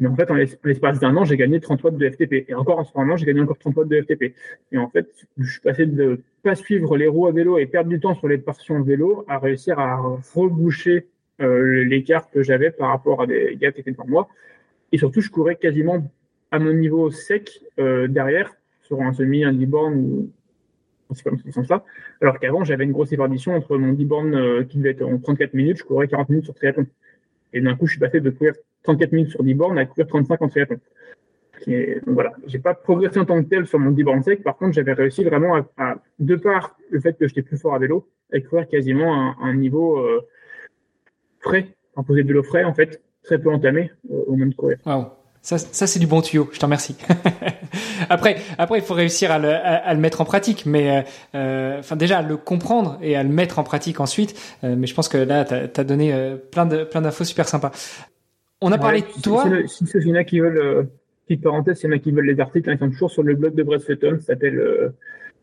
Mais 0.00 0.08
en 0.08 0.16
fait, 0.16 0.30
en 0.30 0.34
l'espace 0.34 0.98
d'un 0.98 1.14
an, 1.16 1.24
j'ai 1.24 1.36
gagné 1.36 1.60
30 1.60 1.84
watts 1.84 1.96
de 1.96 2.08
FTP. 2.08 2.46
Et 2.48 2.54
encore 2.54 2.78
en 2.78 2.84
ce 2.84 2.96
moment, 2.96 3.16
j'ai 3.16 3.26
gagné 3.26 3.42
encore 3.42 3.58
30 3.58 3.76
watts 3.76 3.88
de 3.88 4.00
FTP. 4.00 4.34
Et 4.72 4.78
en 4.78 4.88
fait, 4.88 5.06
je 5.38 5.50
suis 5.50 5.60
passé 5.60 5.84
de 5.84 6.22
pas 6.42 6.54
suivre 6.54 6.96
les 6.96 7.06
roues 7.06 7.26
à 7.26 7.32
vélo 7.32 7.58
et 7.58 7.66
perdre 7.66 7.90
du 7.90 8.00
temps 8.00 8.14
sur 8.14 8.26
les 8.26 8.38
portions 8.38 8.80
de 8.80 8.86
vélo 8.86 9.26
à 9.28 9.38
réussir 9.38 9.78
à 9.78 9.96
reboucher 10.34 11.06
euh, 11.42 11.84
l'écart 11.84 12.30
que 12.30 12.42
j'avais 12.42 12.70
par 12.70 12.88
rapport 12.88 13.22
à 13.22 13.26
des 13.26 13.56
gars 13.60 13.72
qui 13.72 13.82
étaient 13.82 13.92
devant 13.92 14.06
moi. 14.06 14.28
Et 14.90 14.98
surtout, 14.98 15.20
je 15.20 15.30
courais 15.30 15.56
quasiment 15.56 16.10
à 16.50 16.58
mon 16.58 16.72
niveau 16.72 17.10
sec 17.10 17.60
euh, 17.78 18.08
derrière 18.08 18.54
sur 18.82 19.02
un 19.02 19.12
semi, 19.12 19.44
un 19.44 19.52
D-born 19.52 19.94
ou 19.94 20.30
c'est 21.14 21.24
comme 21.24 21.38
ce 21.38 21.50
sens-là. 21.50 21.84
Alors 22.20 22.38
qu'avant, 22.38 22.64
j'avais 22.64 22.84
une 22.84 22.92
grosse 22.92 23.12
épardition 23.12 23.54
entre 23.54 23.76
mon 23.76 23.92
D-born 23.92 24.34
euh, 24.34 24.64
qui 24.64 24.78
devait 24.78 24.90
être 24.90 25.02
en 25.02 25.18
34 25.18 25.54
minutes, 25.54 25.78
je 25.78 25.84
courais 25.84 26.08
40 26.08 26.28
minutes 26.30 26.44
sur 26.44 26.54
triathlon. 26.54 26.86
Et 27.52 27.60
d'un 27.60 27.74
coup, 27.76 27.86
je 27.86 27.92
suis 27.92 28.00
passé 28.00 28.20
de 28.20 28.30
courir 28.30 28.54
34 28.84 29.12
minutes 29.12 29.30
sur 29.30 29.42
10 29.42 29.54
bornes 29.54 29.78
à 29.78 29.86
courir 29.86 30.06
35 30.06 30.42
en 30.42 30.48
triathlon. 30.48 30.80
donc 31.66 32.14
voilà, 32.14 32.32
j'ai 32.46 32.58
pas 32.58 32.74
progressé 32.74 33.18
en 33.18 33.24
tant 33.24 33.42
que 33.42 33.48
tel 33.48 33.66
sur 33.66 33.78
mon 33.78 33.90
10 33.90 34.04
bornes 34.04 34.22
sec. 34.22 34.42
Par 34.42 34.56
contre, 34.56 34.72
j'avais 34.72 34.92
réussi 34.92 35.24
vraiment 35.24 35.56
à, 35.76 35.96
de 36.18 36.36
par 36.36 36.76
le 36.90 37.00
fait 37.00 37.14
que 37.18 37.28
j'étais 37.28 37.42
plus 37.42 37.58
fort 37.58 37.74
à 37.74 37.78
vélo, 37.78 38.08
à 38.32 38.40
courir 38.40 38.66
quasiment 38.68 39.14
un, 39.14 39.36
un 39.42 39.54
niveau 39.54 39.98
euh, 39.98 40.26
frais, 41.40 41.68
en 41.96 42.04
poser 42.04 42.22
de 42.22 42.28
vélo 42.28 42.42
frais, 42.42 42.64
en 42.64 42.74
fait, 42.74 43.02
très 43.22 43.38
peu 43.38 43.52
entamé 43.52 43.90
euh, 44.10 44.22
au 44.26 44.36
même 44.36 44.54
courir. 44.54 44.78
Wow. 44.86 45.06
Ça, 45.42 45.56
ça 45.56 45.86
c'est 45.86 45.98
du 45.98 46.06
bon 46.06 46.20
tuyau. 46.20 46.50
Je 46.52 46.58
t'en 46.58 46.66
remercie. 46.66 46.98
après, 48.10 48.36
après, 48.58 48.78
il 48.78 48.84
faut 48.84 48.92
réussir 48.92 49.30
à 49.30 49.38
le, 49.38 49.48
à, 49.48 49.94
le 49.94 49.98
mettre 49.98 50.20
en 50.20 50.26
pratique, 50.26 50.66
mais 50.66 51.02
euh, 51.34 51.78
enfin 51.78 51.96
déjà 51.96 52.18
à 52.18 52.22
le 52.22 52.36
comprendre 52.36 52.98
et 53.00 53.16
à 53.16 53.22
le 53.22 53.30
mettre 53.30 53.58
en 53.58 53.64
pratique 53.64 54.00
ensuite. 54.00 54.38
mais 54.62 54.86
je 54.86 54.94
pense 54.94 55.08
que 55.08 55.16
là, 55.16 55.46
tu 55.46 55.80
as, 55.80 55.84
donné 55.84 56.36
plein 56.52 56.66
de 56.66 56.84
plein 56.84 57.00
d'infos 57.00 57.24
super 57.24 57.48
sympas. 57.48 57.70
On 58.60 58.72
a 58.72 58.78
parlé 58.78 59.00
de 59.02 59.22
toi. 59.22 59.44
Si, 59.66 59.84
en 60.10 60.14
a 60.14 60.24
qui 60.24 60.40
veulent, 60.40 60.58
euh, 60.58 60.82
petite 61.26 61.42
parenthèse, 61.42 61.78
s'il 61.78 61.90
y 61.90 61.92
en 61.92 61.96
a 61.96 61.98
qui 61.98 62.12
veulent 62.12 62.26
les 62.26 62.40
articles, 62.40 62.68
hein, 62.68 62.74
ils 62.74 62.78
sont 62.78 62.90
toujours 62.90 63.10
sur 63.10 63.22
le 63.22 63.34
blog 63.34 63.54
de 63.54 63.62
Brett 63.62 63.80
Sutton, 63.80 64.18
ça 64.20 64.26
s'appelle 64.26 64.58
euh, 64.58 64.90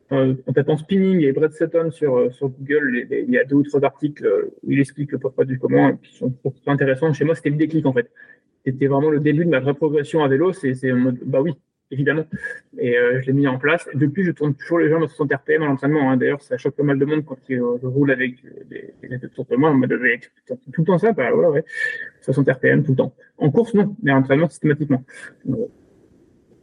en 0.10 0.54
tapant 0.54 0.78
spinning 0.78 1.22
et 1.22 1.32
Brett 1.34 1.54
Sutton 1.54 1.92
sur, 1.92 2.32
sur 2.34 2.50
Google, 2.50 3.08
il 3.10 3.30
y 3.30 3.38
a 3.38 3.44
deux 3.44 3.56
ou 3.56 3.64
trois 3.64 3.84
articles 3.84 4.26
où 4.64 4.72
il 4.72 4.80
explique 4.80 5.12
le 5.12 5.18
pourquoi 5.18 5.46
du 5.46 5.60
comment, 5.60 5.98
qui 5.98 6.16
sont 6.16 6.34
intéressants. 6.68 7.12
Chez 7.12 7.26
moi, 7.26 7.36
c'était 7.36 7.50
le 7.50 7.58
déclic 7.58 7.86
en 7.86 7.94
fait. 7.94 8.10
C'était 8.66 8.88
vraiment 8.88 9.10
le 9.10 9.20
début 9.20 9.46
de 9.46 9.50
ma 9.50 9.60
vraie 9.60 9.74
progression 9.74 10.24
à 10.24 10.28
vélo. 10.28 10.54
C'est 10.54 10.92
mode, 10.92 11.20
bah 11.26 11.42
oui, 11.42 11.54
évidemment. 11.92 12.26
Et 12.78 12.98
euh, 12.98 13.22
je 13.22 13.28
l'ai 13.28 13.34
mis 13.34 13.48
en 13.48 13.58
place. 13.58 13.88
depuis, 13.94 14.24
je 14.24 14.32
tourne 14.32 14.54
toujours 14.56 14.80
les 14.80 14.90
jambes 14.90 15.04
à 15.04 15.08
60 15.08 15.34
RPM 15.34 15.64
à 15.64 15.66
l'entraînement. 15.68 16.12
Hein. 16.12 16.18
D'ailleurs, 16.18 16.42
ça 16.42 16.58
choque 16.58 16.76
pas 16.76 16.84
mal 16.84 17.00
de 17.00 17.06
monde 17.06 17.26
quand 17.26 17.38
je 17.50 17.86
roule 17.86 18.12
avec 18.12 18.36
des, 18.70 18.94
des 19.02 19.26
autour 19.26 19.46
de 19.46 19.56
moi. 19.56 19.72
On 19.72 19.76
m'a 19.76 19.88
donné 19.88 20.20
tout 20.48 20.82
le 20.82 20.86
temps 20.86 20.98
ça. 20.98 21.12
Bah, 21.12 21.32
voilà, 21.32 21.50
ouais. 21.52 21.66
60 22.22 22.50
RPM 22.50 22.84
tout 22.84 22.92
le 22.92 22.98
temps. 22.98 23.14
En 23.38 23.52
course, 23.52 23.74
non, 23.74 23.96
mais 24.02 24.12
en 24.12 24.18
entraînement, 24.18 24.50
systématiquement. 24.50 25.04
Euh, 25.50 25.56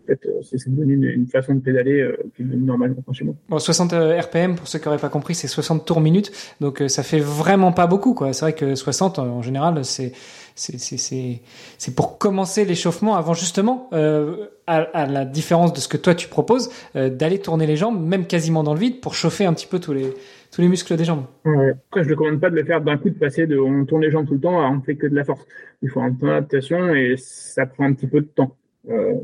fait, 0.06 0.20
euh, 0.26 0.42
c'est 0.42 0.68
devenu 0.68 0.94
une, 0.94 1.04
une, 1.04 1.26
façon 1.26 1.54
de 1.54 1.60
pédaler 1.60 2.00
euh, 2.00 2.16
qui 2.36 2.42
est 2.42 2.44
normalement 2.44 2.96
chez 3.12 3.24
moi. 3.24 3.34
Bon, 3.48 3.58
60 3.58 3.92
RPM, 3.92 4.54
pour 4.54 4.68
ceux 4.68 4.78
qui 4.78 4.86
n'auraient 4.86 4.98
pas 4.98 5.08
compris, 5.08 5.34
c'est 5.34 5.48
60 5.48 5.86
tours 5.86 6.00
minute. 6.00 6.30
Donc, 6.60 6.82
ça 6.88 7.02
fait 7.02 7.20
vraiment 7.20 7.72
pas 7.72 7.86
beaucoup, 7.86 8.14
quoi. 8.14 8.32
C'est 8.32 8.44
vrai 8.44 8.54
que 8.54 8.74
60, 8.74 9.18
en 9.18 9.42
général, 9.42 9.84
c'est, 9.84 10.12
c'est 10.54 11.94
pour 11.96 12.18
commencer 12.18 12.64
l'échauffement 12.64 13.16
avant 13.16 13.34
justement, 13.34 13.88
euh, 13.92 14.46
à, 14.66 15.06
la 15.06 15.24
différence 15.24 15.72
de 15.72 15.80
ce 15.80 15.88
que 15.88 15.96
toi 15.96 16.14
tu 16.14 16.28
proposes, 16.28 16.70
euh, 16.96 17.10
d'aller 17.10 17.40
tourner 17.40 17.66
les 17.66 17.76
jambes, 17.76 18.00
même 18.00 18.26
quasiment 18.26 18.62
dans 18.62 18.74
le 18.74 18.80
vide, 18.80 19.00
pour 19.00 19.14
chauffer 19.14 19.46
un 19.46 19.52
petit 19.52 19.66
peu 19.66 19.80
tous 19.80 19.92
les 19.92 20.68
muscles 20.68 20.96
des 20.96 21.04
jambes. 21.04 21.24
Après, 21.44 22.04
je 22.04 22.08
ne 22.08 22.14
recommande 22.14 22.40
pas 22.40 22.50
de 22.50 22.56
le 22.56 22.64
faire 22.64 22.80
d'un 22.80 22.96
coup, 22.96 23.10
de 23.10 23.18
passer 23.18 23.46
de 23.46 23.58
on 23.58 23.84
tourne 23.84 24.02
les 24.02 24.10
jambes 24.10 24.26
tout 24.26 24.34
le 24.34 24.40
temps 24.40 24.60
à 24.60 24.70
on 24.70 24.80
fait 24.80 24.96
que 24.96 25.06
de 25.06 25.14
la 25.14 25.24
force. 25.24 25.44
Il 25.82 25.90
faut 25.90 26.00
un 26.00 26.12
peu 26.12 26.28
d'adaptation 26.28 26.94
et 26.94 27.16
ça 27.16 27.66
prend 27.66 27.84
un 27.84 27.92
petit 27.92 28.06
peu 28.06 28.20
de 28.20 28.26
temps. 28.26 28.56
Euh, 28.88 29.14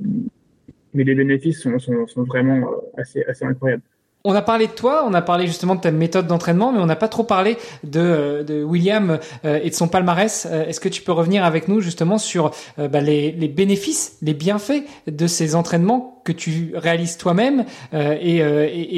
mais 0.92 1.04
les 1.04 1.14
bénéfices 1.14 1.60
sont, 1.60 2.24
vraiment 2.24 2.68
assez 2.96 3.24
incroyables. 3.42 3.82
On 4.22 4.34
a 4.34 4.42
parlé 4.42 4.66
de 4.66 4.72
toi, 4.72 5.02
on 5.06 5.14
a 5.14 5.22
parlé 5.22 5.46
justement 5.46 5.76
de 5.76 5.80
ta 5.80 5.90
méthode 5.90 6.26
d'entraînement, 6.26 6.72
mais 6.72 6.78
on 6.78 6.84
n'a 6.84 6.96
pas 6.96 7.08
trop 7.08 7.24
parlé 7.24 7.56
de, 7.84 8.00
euh, 8.00 8.42
de 8.42 8.62
William 8.62 9.18
euh, 9.46 9.58
et 9.62 9.70
de 9.70 9.74
son 9.74 9.88
palmarès. 9.88 10.46
Euh, 10.50 10.66
est-ce 10.66 10.78
que 10.78 10.90
tu 10.90 11.00
peux 11.00 11.12
revenir 11.12 11.42
avec 11.42 11.68
nous 11.68 11.80
justement 11.80 12.18
sur 12.18 12.50
bah, 12.76 13.00
les, 13.00 13.32
les, 13.32 13.48
bénéfices, 13.48 14.18
les 14.20 14.34
bienfaits 14.34 14.84
de 15.06 15.26
ces 15.26 15.54
entraînements 15.54 16.20
que 16.24 16.32
tu 16.32 16.72
réalises 16.74 17.16
toi-même 17.16 17.64
et, 17.92 18.38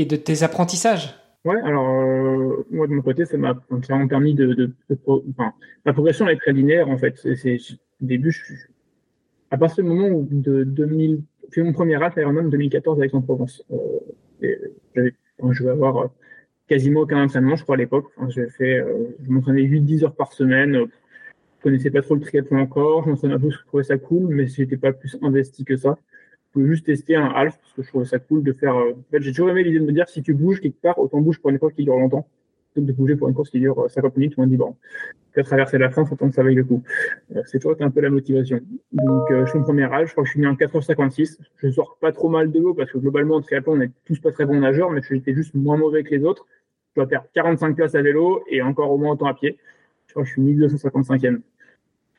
et, 0.01 0.05
de 0.05 0.17
tes 0.17 0.43
apprentissages? 0.43 1.15
Ouais, 1.45 1.61
alors 1.63 1.87
moi 2.71 2.87
de 2.87 2.93
mon 2.93 3.03
côté, 3.03 3.25
ça 3.25 3.37
m'a 3.37 3.55
vraiment 3.71 4.09
permis 4.09 4.35
de, 4.35 4.47
de, 4.55 4.73
de, 4.91 4.99
enfin, 5.07 5.53
ma 5.85 5.93
progression 5.93 6.29
est 6.29 6.37
très 6.37 6.53
linéaire 6.53 6.89
en 6.89 6.99
fait. 6.99 7.15
C'est 7.37 7.59
au 8.03 8.05
début, 8.07 8.33
je, 8.33 8.55
à 9.51 9.57
partir 9.57 9.85
du 9.85 9.91
moment 9.91 10.09
où 10.09 10.27
de 10.31 10.65
2000, 10.65 11.23
fait 11.53 11.63
mon 11.63 11.73
premier 11.73 11.97
rap 11.97 12.17
Ironman 12.17 12.51
2014 12.51 12.99
avec 12.99 13.15
en 13.15 13.21
Provence. 13.21 13.65
Je 14.43 15.65
vais 15.65 15.71
avoir 15.71 15.97
euh, 15.97 16.07
quasiment 16.69 17.01
aucun 17.01 17.23
entraînement, 17.23 17.57
je 17.57 17.63
crois, 17.63 17.77
à 17.77 17.79
l'époque. 17.79 18.07
Euh, 18.21 18.47
je 18.61 19.31
m'entraînais 19.31 19.63
8-10 19.63 20.05
heures 20.05 20.15
par 20.15 20.33
semaine. 20.33 20.75
Je 20.75 21.63
connaissais 21.63 21.91
pas 21.91 22.03
trop 22.03 22.15
le 22.15 22.21
triathlon 22.21 22.59
encore. 22.59 23.05
Je 23.05 23.11
m'entraînais 23.11 23.35
un 23.35 23.41
peu, 23.41 23.51
je 23.51 23.59
trouvais 23.67 23.85
ça 23.85 23.99
cool, 23.99 24.35
mais 24.35 24.47
j'étais 24.47 24.77
pas 24.77 24.93
plus 24.93 25.17
investi 25.23 25.65
que 25.65 25.77
ça. 25.77 25.99
Je 26.49 26.53
pouvais 26.53 26.67
juste 26.67 26.87
tester 26.87 27.17
un 27.17 27.27
half 27.27 27.59
parce 27.59 27.73
que 27.73 27.83
je 27.83 27.89
trouvais 27.89 28.05
ça 28.05 28.19
cool 28.19 28.43
de 28.43 28.53
faire. 28.53 28.77
Euh, 28.77 28.93
en 28.93 29.11
fait, 29.11 29.23
j'ai 29.23 29.31
toujours 29.33 29.51
aimé 29.51 29.63
l'idée 29.63 29.81
de 29.81 29.85
me 29.85 29.93
dire 29.93 30.09
si 30.09 30.23
tu 30.23 30.35
bouges 30.35 30.61
quelque 30.61 30.81
part, 30.81 30.99
autant 30.99 31.21
bouge 31.21 31.39
pour 31.41 31.51
une 31.51 31.57
époque 31.57 31.75
qui 31.75 31.85
dure 31.85 31.97
longtemps 31.97 32.29
de 32.81 32.93
bouger 32.93 33.17
pour 33.17 33.29
une 33.29 33.35
course 33.35 33.51
qui 33.51 33.61
dure 33.61 33.91
50 33.91 34.17
minutes, 34.17 34.35
on 34.39 34.47
dit 34.47 34.57
bon, 34.57 34.77
qu'à 35.35 35.43
traverser 35.43 35.79
la 35.79 35.91
France, 35.91 36.11
autant 36.11 36.29
que 36.29 36.35
ça 36.35 36.43
vaille 36.43 36.55
le 36.55 36.65
coup. 36.65 36.83
Euh, 37.37 37.43
c'est 37.47 37.59
toujours 37.59 37.77
un 37.81 37.91
peu 37.91 38.01
la 38.01 38.11
motivation. 38.11 38.61
Donc, 38.93 39.31
euh, 39.31 39.45
je 39.45 39.51
suis 39.51 39.59
en 39.59 39.63
première 39.63 39.93
âge, 39.93 40.09
je 40.09 40.13
crois 40.13 40.25
que 40.25 40.29
je 40.29 40.33
suis 40.33 40.41
né 40.41 40.47
en 40.47 40.55
4h56. 40.55 41.39
Je 41.57 41.71
sors 41.71 41.97
pas 42.01 42.13
trop 42.13 42.29
mal 42.29 42.51
de 42.51 42.59
l'eau 42.59 42.75
parce 42.75 42.91
que 42.91 42.99
globalement, 42.99 43.37
en 43.37 43.43
triathlon, 43.43 43.73
on 43.75 43.81
est 43.81 43.91
tous 44.05 44.19
pas 44.21 44.33
très 44.33 44.47
bons 44.47 44.61
nageurs, 44.61 44.91
mais 44.91 45.01
j'étais 45.09 45.35
juste 45.35 45.55
moins 45.55 45.77
mauvais 45.77 46.03
que 46.03 46.15
les 46.15 46.25
autres. 46.25 46.47
Je 46.95 47.01
dois 47.01 47.09
faire 47.09 47.25
45 47.35 47.77
places 47.77 47.95
à 47.95 48.03
vélo 48.03 48.43
et 48.49 48.63
encore 48.63 48.91
au 48.91 48.99
moins 48.99 49.13
autant 49.13 49.27
à 49.27 49.35
pied. 49.35 49.59
Je 50.07 50.13
crois 50.13 50.25
que 50.25 50.29
je 50.29 50.35
suis 50.35 50.43
1255e. 50.43 51.41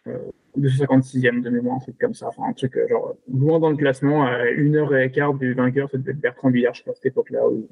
Euh, 0.08 0.18
256e 0.58 1.42
de 1.42 1.50
mémoire, 1.50 1.78
un 1.78 1.80
truc 1.80 1.98
comme 2.00 2.14
ça. 2.14 2.28
Enfin, 2.28 2.44
un 2.48 2.54
truc 2.54 2.78
euh, 2.78 2.88
genre 2.88 3.16
loin 3.32 3.60
dans 3.60 3.70
le 3.70 3.78
classement, 3.78 4.26
à 4.26 4.50
une 4.50 4.76
heure 4.76 4.96
et 4.96 5.12
quart 5.12 5.34
du 5.34 5.54
vainqueur, 5.54 5.90
ça 5.90 5.98
devait 5.98 6.12
être 6.12 6.20
Bertrand 6.20 6.52
Billard, 6.52 6.74
je 6.74 6.82
crois, 6.82 6.94
à 6.94 6.96
cette 6.96 7.08
époque-là, 7.08 7.48
ou, 7.48 7.68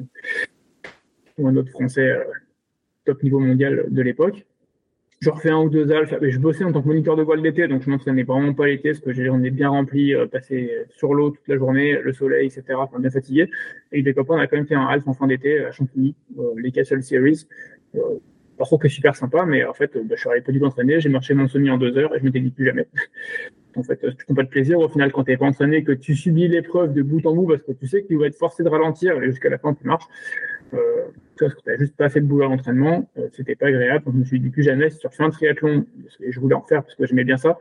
ou 1.38 1.47
un 1.47 1.55
autre 1.55 1.69
Français 1.71 2.07
euh, 2.07 2.23
top 3.05 3.21
niveau 3.23 3.39
mondial 3.39 3.85
de 3.89 4.01
l'époque. 4.01 4.45
Je 5.21 5.29
refais 5.29 5.51
un 5.51 5.59
ou 5.59 5.69
deux 5.69 5.91
alphes. 5.91 6.15
Je 6.19 6.39
bossais 6.39 6.63
en 6.63 6.71
tant 6.71 6.81
que 6.81 6.87
moniteur 6.87 7.15
de 7.15 7.21
voile 7.21 7.43
d'été, 7.43 7.67
donc 7.67 7.83
je 7.83 7.89
m'entraînais 7.91 8.23
vraiment 8.23 8.55
pas 8.55 8.65
l'été, 8.65 8.89
parce 8.89 9.01
que 9.01 9.13
j'en 9.13 9.43
ai 9.43 9.51
bien 9.51 9.69
rempli, 9.69 10.15
euh, 10.15 10.25
passé 10.25 10.71
sur 10.89 11.13
l'eau 11.13 11.29
toute 11.29 11.47
la 11.47 11.57
journée, 11.57 11.99
le 12.01 12.11
soleil, 12.11 12.47
etc. 12.47 12.63
Enfin, 12.75 12.99
bien 12.99 13.11
fatigué. 13.11 13.47
Et 13.91 14.01
des 14.01 14.15
copains, 14.15 14.33
on 14.33 14.39
a 14.39 14.47
quand 14.47 14.57
même 14.57 14.65
fait 14.65 14.73
un 14.73 14.87
alpha 14.87 15.11
en 15.11 15.13
fin 15.13 15.27
d'été 15.27 15.63
à 15.63 15.71
Champigny, 15.71 16.15
euh, 16.39 16.53
les 16.57 16.71
Castle 16.71 17.03
Series. 17.03 17.45
Euh, 17.93 17.99
parfois 18.57 18.79
que 18.79 18.87
super 18.87 19.15
sympa, 19.15 19.45
mais 19.45 19.63
en 19.63 19.73
fait, 19.73 19.91
bah, 19.93 20.15
je 20.15 20.27
suis 20.27 20.41
pas 20.41 20.51
du 20.51 20.59
tout 20.59 20.65
entraîné. 20.65 20.99
J'ai 20.99 21.09
marché 21.09 21.35
mon 21.35 21.47
semi 21.47 21.69
en 21.69 21.77
deux 21.77 21.95
heures 21.99 22.15
et 22.15 22.19
je 22.19 22.23
m'étais 22.23 22.39
dit 22.39 22.49
plus 22.49 22.65
jamais. 22.65 22.87
en 23.75 23.83
fait, 23.83 23.99
tu 24.17 24.25
prends 24.25 24.33
pas 24.33 24.43
de 24.43 24.49
plaisir. 24.49 24.79
Au 24.79 24.89
final, 24.89 25.11
quand 25.11 25.25
t'es 25.25 25.37
pas 25.37 25.45
entraîné, 25.45 25.83
que 25.83 25.91
tu 25.91 26.15
subis 26.15 26.47
l'épreuve 26.47 26.93
de 26.93 27.03
bout 27.03 27.23
en 27.27 27.35
bout 27.35 27.47
parce 27.47 27.61
que 27.61 27.73
tu 27.73 27.85
sais 27.85 28.01
que 28.01 28.07
tu 28.07 28.17
vas 28.17 28.25
être 28.25 28.37
forcé 28.37 28.63
de 28.63 28.69
ralentir 28.69 29.21
et 29.21 29.27
jusqu'à 29.27 29.49
la 29.49 29.59
fin, 29.59 29.75
tu 29.75 29.85
marches. 29.85 30.05
Euh, 30.74 31.07
parce 31.41 31.55
que 31.55 31.61
tu 31.74 31.80
juste 31.80 31.95
pas 31.95 32.09
fait 32.09 32.22
de 32.22 32.26
boulot 32.26 32.45
à 32.45 32.47
l'entraînement, 32.47 33.09
euh, 33.17 33.28
c'était 33.34 33.55
pas 33.55 33.67
agréable. 33.67 34.05
Donc, 34.05 34.13
je 34.15 34.19
me 34.19 34.26
suis 34.26 34.39
dit 34.39 34.49
plus 34.49 34.63
jamais, 34.63 34.89
si 34.89 34.99
tu 34.99 35.07
refais 35.07 35.24
un 35.24 35.30
triathlon, 35.30 35.86
et 36.22 36.32
je 36.32 36.39
voulais 36.39 36.55
en 36.55 36.61
faire 36.61 36.84
parce 36.84 36.95
que 36.95 37.05
j'aimais 37.05 37.24
bien 37.24 37.38
ça, 37.38 37.57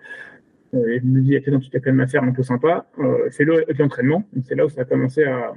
euh, 0.75 0.87
et 0.89 1.01
je 1.01 1.05
me 1.05 1.21
dis, 1.21 1.31
il 1.31 1.35
y 1.35 1.37
a 1.37 1.41
peut-être 1.41 1.89
un 1.89 2.07
faire 2.07 2.23
un 2.23 2.33
peu 2.33 2.43
sympa, 2.43 2.87
euh, 2.99 3.31
fais-le 3.31 3.63
avec 3.63 3.79
l'entraînement. 3.79 4.25
C'est 4.45 4.55
là 4.55 4.67
où 4.67 4.69
ça 4.69 4.83
a 4.83 4.85
commencé 4.85 5.25
à 5.25 5.55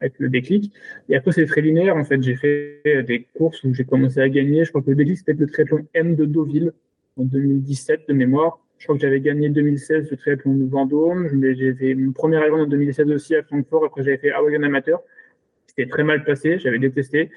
être 0.00 0.18
le 0.18 0.28
déclic. 0.28 0.72
Et 1.08 1.16
après, 1.16 1.32
c'est 1.32 1.46
très 1.46 1.62
linéaire. 1.62 1.96
En 1.96 2.04
fait, 2.04 2.22
j'ai 2.22 2.36
fait 2.36 3.02
des 3.04 3.26
courses 3.34 3.62
où 3.64 3.72
j'ai 3.72 3.84
commencé 3.84 4.20
à 4.20 4.28
gagner. 4.28 4.64
Je 4.64 4.70
crois 4.70 4.82
que 4.82 4.90
le 4.90 4.96
déclic, 4.96 5.18
c'était 5.18 5.32
le 5.32 5.46
triathlon 5.46 5.86
M 5.94 6.14
de 6.14 6.26
Deauville 6.26 6.72
en 7.16 7.24
2017 7.24 8.02
de 8.08 8.12
mémoire. 8.12 8.60
Je 8.78 8.86
crois 8.86 8.96
que 8.96 9.02
j'avais 9.02 9.20
gagné 9.20 9.48
2016 9.48 10.10
le 10.10 10.16
triathlon 10.16 10.54
de 10.56 10.66
Vendôme. 10.66 11.28
J'ai 11.54 11.74
fait 11.74 11.94
mon 11.94 12.12
premier 12.12 12.36
événement 12.36 12.64
en 12.64 12.66
2016 12.66 13.10
aussi 13.10 13.34
à 13.34 13.42
Francfort. 13.42 13.86
Après, 13.86 14.02
j'avais 14.02 14.18
fait 14.18 14.30
Hawaii 14.30 14.56
amateur 14.56 15.00
c'était 15.76 15.90
très 15.90 16.04
mal 16.04 16.24
passé, 16.24 16.58
j'avais 16.58 16.78
détesté. 16.78 17.30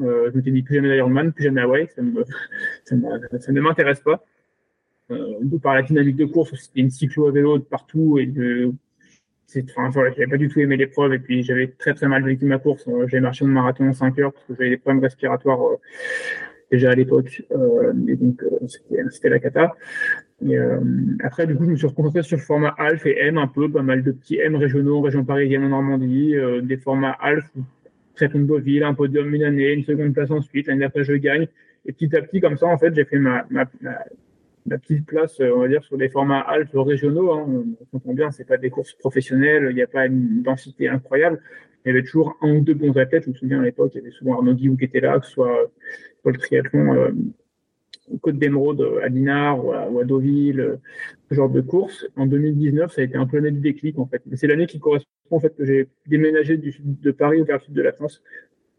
Euh, 0.00 0.30
je 0.30 0.36
me 0.36 0.42
suis 0.42 0.52
dit 0.52 0.62
plus 0.62 0.76
jamais 0.76 0.94
d'Ironman, 0.94 1.32
plus 1.32 1.44
jamais 1.44 1.62
Hawaii, 1.62 1.88
ça, 1.88 2.02
ne 2.02 3.60
m'intéresse 3.60 4.00
pas. 4.00 4.24
Euh, 5.10 5.58
par 5.62 5.74
la 5.74 5.82
dynamique 5.82 6.16
de 6.16 6.26
course, 6.26 6.54
c'était 6.54 6.80
une 6.80 6.90
cyclo 6.90 7.28
à 7.28 7.32
vélo 7.32 7.58
de 7.58 7.64
partout 7.64 8.18
et 8.18 8.26
de, 8.26 8.72
enfin, 9.76 9.90
j'avais 10.14 10.26
pas 10.26 10.36
du 10.36 10.48
tout 10.48 10.60
aimé 10.60 10.76
l'épreuve 10.76 11.14
et 11.14 11.18
puis 11.18 11.42
j'avais 11.42 11.68
très 11.68 11.94
très 11.94 12.08
mal 12.08 12.24
vécu 12.24 12.44
ma 12.44 12.58
course. 12.58 12.86
Euh, 12.88 13.06
j'ai 13.08 13.20
marché 13.20 13.44
mon 13.44 13.52
marathon 13.52 13.88
en 13.88 13.92
5 13.92 14.18
heures 14.18 14.32
parce 14.32 14.44
que 14.46 14.54
j'avais 14.54 14.70
des 14.70 14.76
problèmes 14.76 15.02
respiratoires 15.02 15.62
euh, 15.62 15.76
déjà 16.70 16.90
à 16.90 16.94
l'époque 16.94 17.42
euh, 17.52 17.92
et 18.06 18.16
donc 18.16 18.42
euh, 18.42 18.66
c'était 19.10 19.30
la 19.30 19.38
cata. 19.38 19.74
Et, 20.46 20.56
après, 21.24 21.48
du 21.48 21.56
coup, 21.56 21.64
je 21.64 21.70
me 21.70 21.76
suis 21.76 21.92
concentré 21.92 22.22
sur 22.22 22.36
le 22.36 22.42
format 22.42 22.72
Alf 22.78 23.04
et 23.06 23.18
M 23.18 23.38
un 23.38 23.48
peu, 23.48 23.68
pas 23.68 23.82
mal 23.82 24.04
de 24.04 24.12
petits 24.12 24.38
M 24.38 24.54
régionaux, 24.54 25.00
région 25.00 25.24
parisienne, 25.24 25.64
en 25.64 25.70
Normandie, 25.70 26.36
des 26.62 26.76
formats 26.76 27.16
Alf 27.20 27.44
une 28.22 28.46
Beauville, 28.46 28.82
un 28.82 28.94
podium 28.94 29.34
une 29.34 29.44
année, 29.44 29.72
une 29.72 29.84
seconde 29.84 30.14
place 30.14 30.30
ensuite, 30.30 30.66
l'année 30.66 30.80
d'après 30.80 31.04
je 31.04 31.14
gagne. 31.14 31.48
Et 31.86 31.92
petit 31.92 32.14
à 32.16 32.22
petit, 32.22 32.40
comme 32.40 32.56
ça, 32.56 32.66
en 32.66 32.78
fait, 32.78 32.94
j'ai 32.94 33.04
fait 33.04 33.18
ma, 33.18 33.46
ma, 33.50 33.64
ma, 33.80 34.78
petite 34.78 35.06
place, 35.06 35.40
on 35.40 35.60
va 35.60 35.68
dire, 35.68 35.82
sur 35.84 35.96
des 35.96 36.08
formats 36.08 36.40
alpes 36.40 36.70
régionaux. 36.74 37.32
Hein. 37.32 37.46
On 37.80 37.84
comprend 37.86 38.12
bien, 38.12 38.30
c'est 38.30 38.46
pas 38.46 38.58
des 38.58 38.70
courses 38.70 38.92
professionnelles, 38.92 39.68
il 39.70 39.74
n'y 39.74 39.82
a 39.82 39.86
pas 39.86 40.06
une 40.06 40.42
densité 40.42 40.88
incroyable. 40.88 41.40
Il 41.84 41.88
y 41.88 41.90
avait 41.92 42.02
toujours 42.02 42.36
un 42.42 42.56
ou 42.56 42.60
deux 42.60 42.74
bons 42.74 42.96
athlètes. 42.98 43.24
Je 43.24 43.30
me 43.30 43.34
souviens 43.34 43.60
à 43.60 43.64
l'époque, 43.64 43.92
il 43.94 43.98
y 43.98 44.00
avait 44.00 44.10
souvent 44.10 44.34
Arnaud 44.34 44.54
Guillou 44.54 44.76
qui 44.76 44.84
était 44.84 45.00
là, 45.00 45.18
que 45.18 45.26
ce 45.26 45.32
soit 45.32 45.70
pour 46.22 46.32
le 46.32 46.38
triathlon 46.38 46.94
euh, 46.94 47.10
Côte 48.20 48.38
d'Émeraude 48.38 49.00
à 49.02 49.08
Dinard 49.08 49.64
ou 49.64 49.72
à, 49.72 50.04
Deauville, 50.04 50.78
ce 51.28 51.34
genre 51.34 51.50
de 51.50 51.60
course. 51.60 52.06
En 52.16 52.26
2019, 52.26 52.92
ça 52.92 53.00
a 53.00 53.04
été 53.04 53.16
un 53.16 53.26
peu 53.26 53.36
l'année 53.36 53.52
du 53.52 53.60
déclic 53.60 53.98
en 53.98 54.06
fait. 54.06 54.22
C'est 54.34 54.46
l'année 54.46 54.66
qui 54.66 54.78
correspond 54.78 55.10
en 55.36 55.40
fait 55.40 55.54
que 55.56 55.64
j'ai 55.64 55.88
déménagé 56.06 56.56
du 56.56 56.72
sud 56.72 57.00
de 57.00 57.10
Paris 57.10 57.42
vers 57.42 57.56
le 57.56 57.62
sud 57.62 57.74
de 57.74 57.82
la 57.82 57.92
France, 57.92 58.22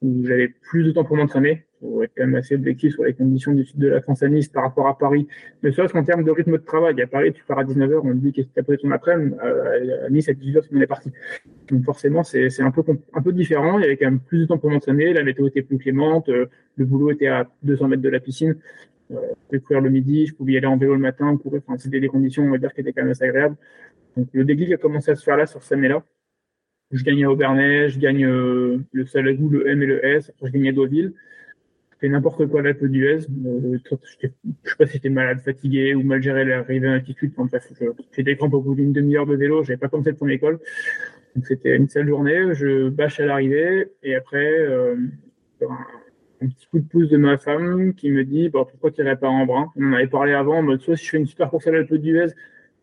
où 0.01 0.25
j'avais 0.25 0.47
plus 0.47 0.83
de 0.83 0.91
temps 0.91 1.03
pour 1.03 1.17
m'entraîner. 1.17 1.65
Pour 1.79 2.03
être 2.03 2.11
quand 2.17 2.25
même 2.25 2.35
assez 2.35 2.55
objectif 2.55 2.93
sur 2.93 3.05
les 3.05 3.13
conditions 3.13 3.53
du 3.53 3.63
sud 3.63 3.77
de 3.77 3.87
la 3.87 4.01
France 4.01 4.21
à 4.21 4.27
Nice 4.27 4.49
par 4.49 4.63
rapport 4.63 4.87
à 4.87 4.97
Paris. 4.97 5.27
Mais 5.63 5.71
ça, 5.71 5.87
qu'en 5.87 6.03
termes 6.03 6.25
de 6.25 6.31
rythme 6.31 6.51
de 6.51 6.57
travail, 6.57 7.01
à 7.01 7.07
Paris, 7.07 7.31
tu 7.31 7.41
pars 7.45 7.59
à 7.59 7.63
19h, 7.63 8.01
on 8.03 8.09
te 8.09 8.15
dit 8.15 8.33
qu'est-ce 8.33 8.47
que 8.47 8.53
tu 8.53 8.59
as 8.59 8.63
pris 8.63 8.77
ton 8.77 8.91
après-midi, 8.91 9.35
à 9.39 10.09
Nice, 10.09 10.27
à 10.27 10.33
18h, 10.33 10.67
on 10.73 10.81
est 10.81 10.87
parti. 10.87 11.09
Donc 11.71 11.85
forcément, 11.85 12.23
c'est 12.23 12.61
un 12.61 12.71
peu, 12.71 12.83
un 13.13 13.21
peu 13.21 13.31
différent. 13.31 13.79
Il 13.79 13.83
y 13.83 13.85
avait 13.85 13.95
quand 13.95 14.07
même 14.07 14.19
plus 14.19 14.39
de 14.39 14.45
temps 14.45 14.57
pour 14.57 14.69
m'entraîner, 14.69 15.13
la 15.13 15.23
météo 15.23 15.47
était 15.47 15.61
plus 15.61 15.77
clémente, 15.77 16.27
le 16.27 16.85
boulot 16.85 17.11
était 17.11 17.27
à 17.27 17.47
200 17.63 17.87
mètres 17.87 18.01
de 18.01 18.09
la 18.09 18.19
piscine. 18.19 18.57
Euh, 19.11 19.15
je 19.29 19.45
pouvais 19.47 19.59
courir 19.59 19.81
le 19.81 19.89
midi, 19.89 20.27
je 20.27 20.35
pouvais 20.35 20.53
y 20.53 20.57
aller 20.57 20.67
en 20.67 20.77
vélo 20.77 20.93
le 20.93 20.99
matin, 20.99 21.35
courir. 21.37 21.61
Enfin, 21.65 21.77
c'était 21.77 21.99
des 21.99 22.07
conditions, 22.07 22.43
on 22.43 22.51
va 22.51 22.57
dire, 22.57 22.73
qui 22.73 22.81
étaient 22.81 22.93
quand 22.93 23.01
même 23.01 23.11
assez 23.11 23.23
agréables. 23.23 23.55
Donc, 24.15 24.27
le 24.33 24.45
déclic 24.45 24.71
a 24.73 24.77
commencé 24.77 25.11
à 25.11 25.15
se 25.15 25.23
faire 25.23 25.37
là, 25.37 25.45
sur 25.45 25.63
cette 25.63 25.77
année-là. 25.77 26.03
Je 26.91 27.03
gagnais 27.03 27.25
à 27.25 27.31
Aubernais, 27.31 27.89
je 27.89 27.99
gagne 27.99 28.25
euh, 28.25 28.79
le 28.91 29.05
Salagou, 29.05 29.49
le 29.49 29.69
M 29.69 29.83
et 29.83 29.85
le 29.85 30.05
S. 30.05 30.29
Après, 30.29 30.47
je 30.47 30.53
gagnais 30.53 30.69
à 30.69 30.71
Deauville. 30.73 31.13
C'était 31.91 32.09
n'importe 32.09 32.47
quoi 32.47 32.61
l'Alpe 32.61 32.85
d'Huez. 32.85 33.27
Euh, 33.45 33.77
je 33.85 34.27
sais 34.27 34.75
pas 34.77 34.85
si 34.87 34.93
j'étais 34.93 35.09
malade, 35.09 35.41
fatigué 35.41 35.93
ou 35.93 36.03
mal 36.03 36.21
géré 36.21 36.45
l'arrivée 36.45 36.87
à 36.87 36.93
altitude. 36.93 37.33
Enfin, 37.37 37.45
bref, 37.45 37.71
j'étais 38.15 38.35
crampé 38.37 38.55
au 38.55 38.61
bout 38.61 38.75
d'une 38.75 38.93
demi-heure 38.93 39.25
de 39.25 39.35
vélo. 39.35 39.63
J'avais 39.63 39.77
pas 39.77 39.89
commencé 39.89 40.13
de 40.13 40.17
ton 40.17 40.27
école. 40.29 40.59
Donc 41.35 41.45
c'était 41.45 41.75
une 41.75 41.87
seule 41.89 42.07
journée, 42.07 42.53
je 42.53 42.89
bâche 42.89 43.19
à 43.19 43.25
l'arrivée 43.25 43.91
et 44.03 44.15
après 44.15 44.59
euh, 44.59 44.95
un, 45.61 46.47
petit 46.47 46.67
coup 46.67 46.79
de 46.79 46.87
pouce 46.87 47.09
de 47.09 47.17
ma 47.17 47.37
femme 47.37 47.93
qui 47.93 48.09
me 48.09 48.23
dit 48.23 48.49
bon, 48.49 48.65
pourquoi 48.65 48.91
tu 48.91 49.01
n'irais 49.01 49.17
pas 49.17 49.29
en 49.29 49.45
brun? 49.45 49.71
On 49.75 49.91
en 49.91 49.93
avait 49.93 50.07
parlé 50.07 50.33
avant 50.33 50.57
en 50.57 50.63
mode 50.63 50.81
soit 50.81 50.95
si 50.95 51.05
je 51.05 51.09
fais 51.11 51.17
une 51.17 51.27
super 51.27 51.49
course 51.49 51.67
à 51.67 51.71
l'Alpe 51.71 51.93
d'Huez, 51.93 52.33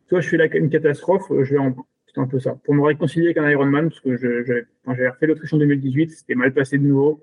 soit 0.09 0.21
je 0.21 0.29
fais 0.29 0.59
une 0.59 0.71
catastrophe, 0.71 1.27
je 1.43 1.55
vais 1.55 1.59
en 1.59 1.71
brun. 1.71 1.85
C'était 2.17 2.25
un 2.25 2.29
peu 2.29 2.41
ça. 2.41 2.57
Pour 2.65 2.75
me 2.75 2.83
réconcilier 2.83 3.27
avec 3.27 3.37
un 3.37 3.51
Ironman, 3.51 3.91
parce 3.91 4.01
que 4.01 4.17
j'avais 4.17 5.09
refait 5.09 5.27
l'Autriche 5.27 5.53
en 5.53 5.59
2018, 5.59 6.11
c'était 6.13 6.35
mal 6.35 6.51
passé 6.55 6.79
de 6.79 6.85
nouveau. 6.85 7.23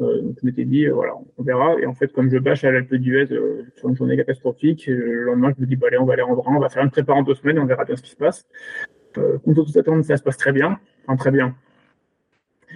Euh, 0.00 0.20
donc 0.20 0.36
je 0.42 0.44
m'étais 0.44 0.66
dit, 0.66 0.84
euh, 0.84 0.92
voilà, 0.92 1.14
on 1.38 1.42
verra. 1.42 1.80
Et 1.80 1.86
en 1.86 1.94
fait, 1.94 2.12
comme 2.12 2.28
je 2.30 2.36
bâche 2.36 2.62
à 2.64 2.70
l'Alpe 2.70 2.94
d'Huez 2.96 3.32
euh, 3.32 3.62
sur 3.76 3.88
une 3.88 3.96
journée 3.96 4.14
catastrophique, 4.14 4.88
le 4.88 5.24
lendemain, 5.24 5.54
je 5.56 5.62
me 5.62 5.66
dis, 5.66 5.76
bah, 5.76 5.86
allez, 5.86 5.96
on 5.96 6.04
va 6.04 6.12
aller 6.12 6.22
en 6.22 6.36
brun, 6.36 6.54
on 6.54 6.60
va 6.60 6.68
faire 6.68 6.82
une 6.82 6.90
prépa 6.90 7.14
en 7.14 7.22
deux 7.22 7.34
semaines 7.34 7.58
on 7.58 7.64
verra 7.64 7.86
bien 7.86 7.96
ce 7.96 8.02
qui 8.02 8.10
se 8.10 8.16
passe. 8.16 8.46
Euh, 9.16 9.38
contre 9.38 9.64
toute 9.64 9.76
attente, 9.78 10.04
ça 10.04 10.18
se 10.18 10.22
passe 10.22 10.36
très 10.36 10.52
bien. 10.52 10.78
Enfin, 11.06 11.16
très 11.16 11.30
bien. 11.30 11.56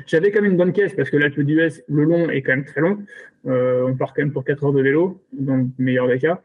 J'avais 0.06 0.30
quand 0.30 0.40
même 0.40 0.52
une 0.52 0.56
bonne 0.56 0.72
caisse 0.72 0.94
parce 0.94 1.10
que 1.10 1.18
l'Alpe 1.18 1.40
d'Huez, 1.40 1.82
le 1.88 2.04
long 2.04 2.30
est 2.30 2.40
quand 2.40 2.52
même 2.52 2.64
très 2.64 2.80
long. 2.80 3.00
Euh, 3.46 3.86
on 3.86 3.96
part 3.96 4.14
quand 4.14 4.22
même 4.22 4.32
pour 4.32 4.44
4 4.44 4.64
heures 4.64 4.72
de 4.72 4.80
vélo, 4.80 5.20
dans 5.32 5.56
le 5.56 5.66
meilleur 5.76 6.08
des 6.08 6.18
cas. 6.18 6.40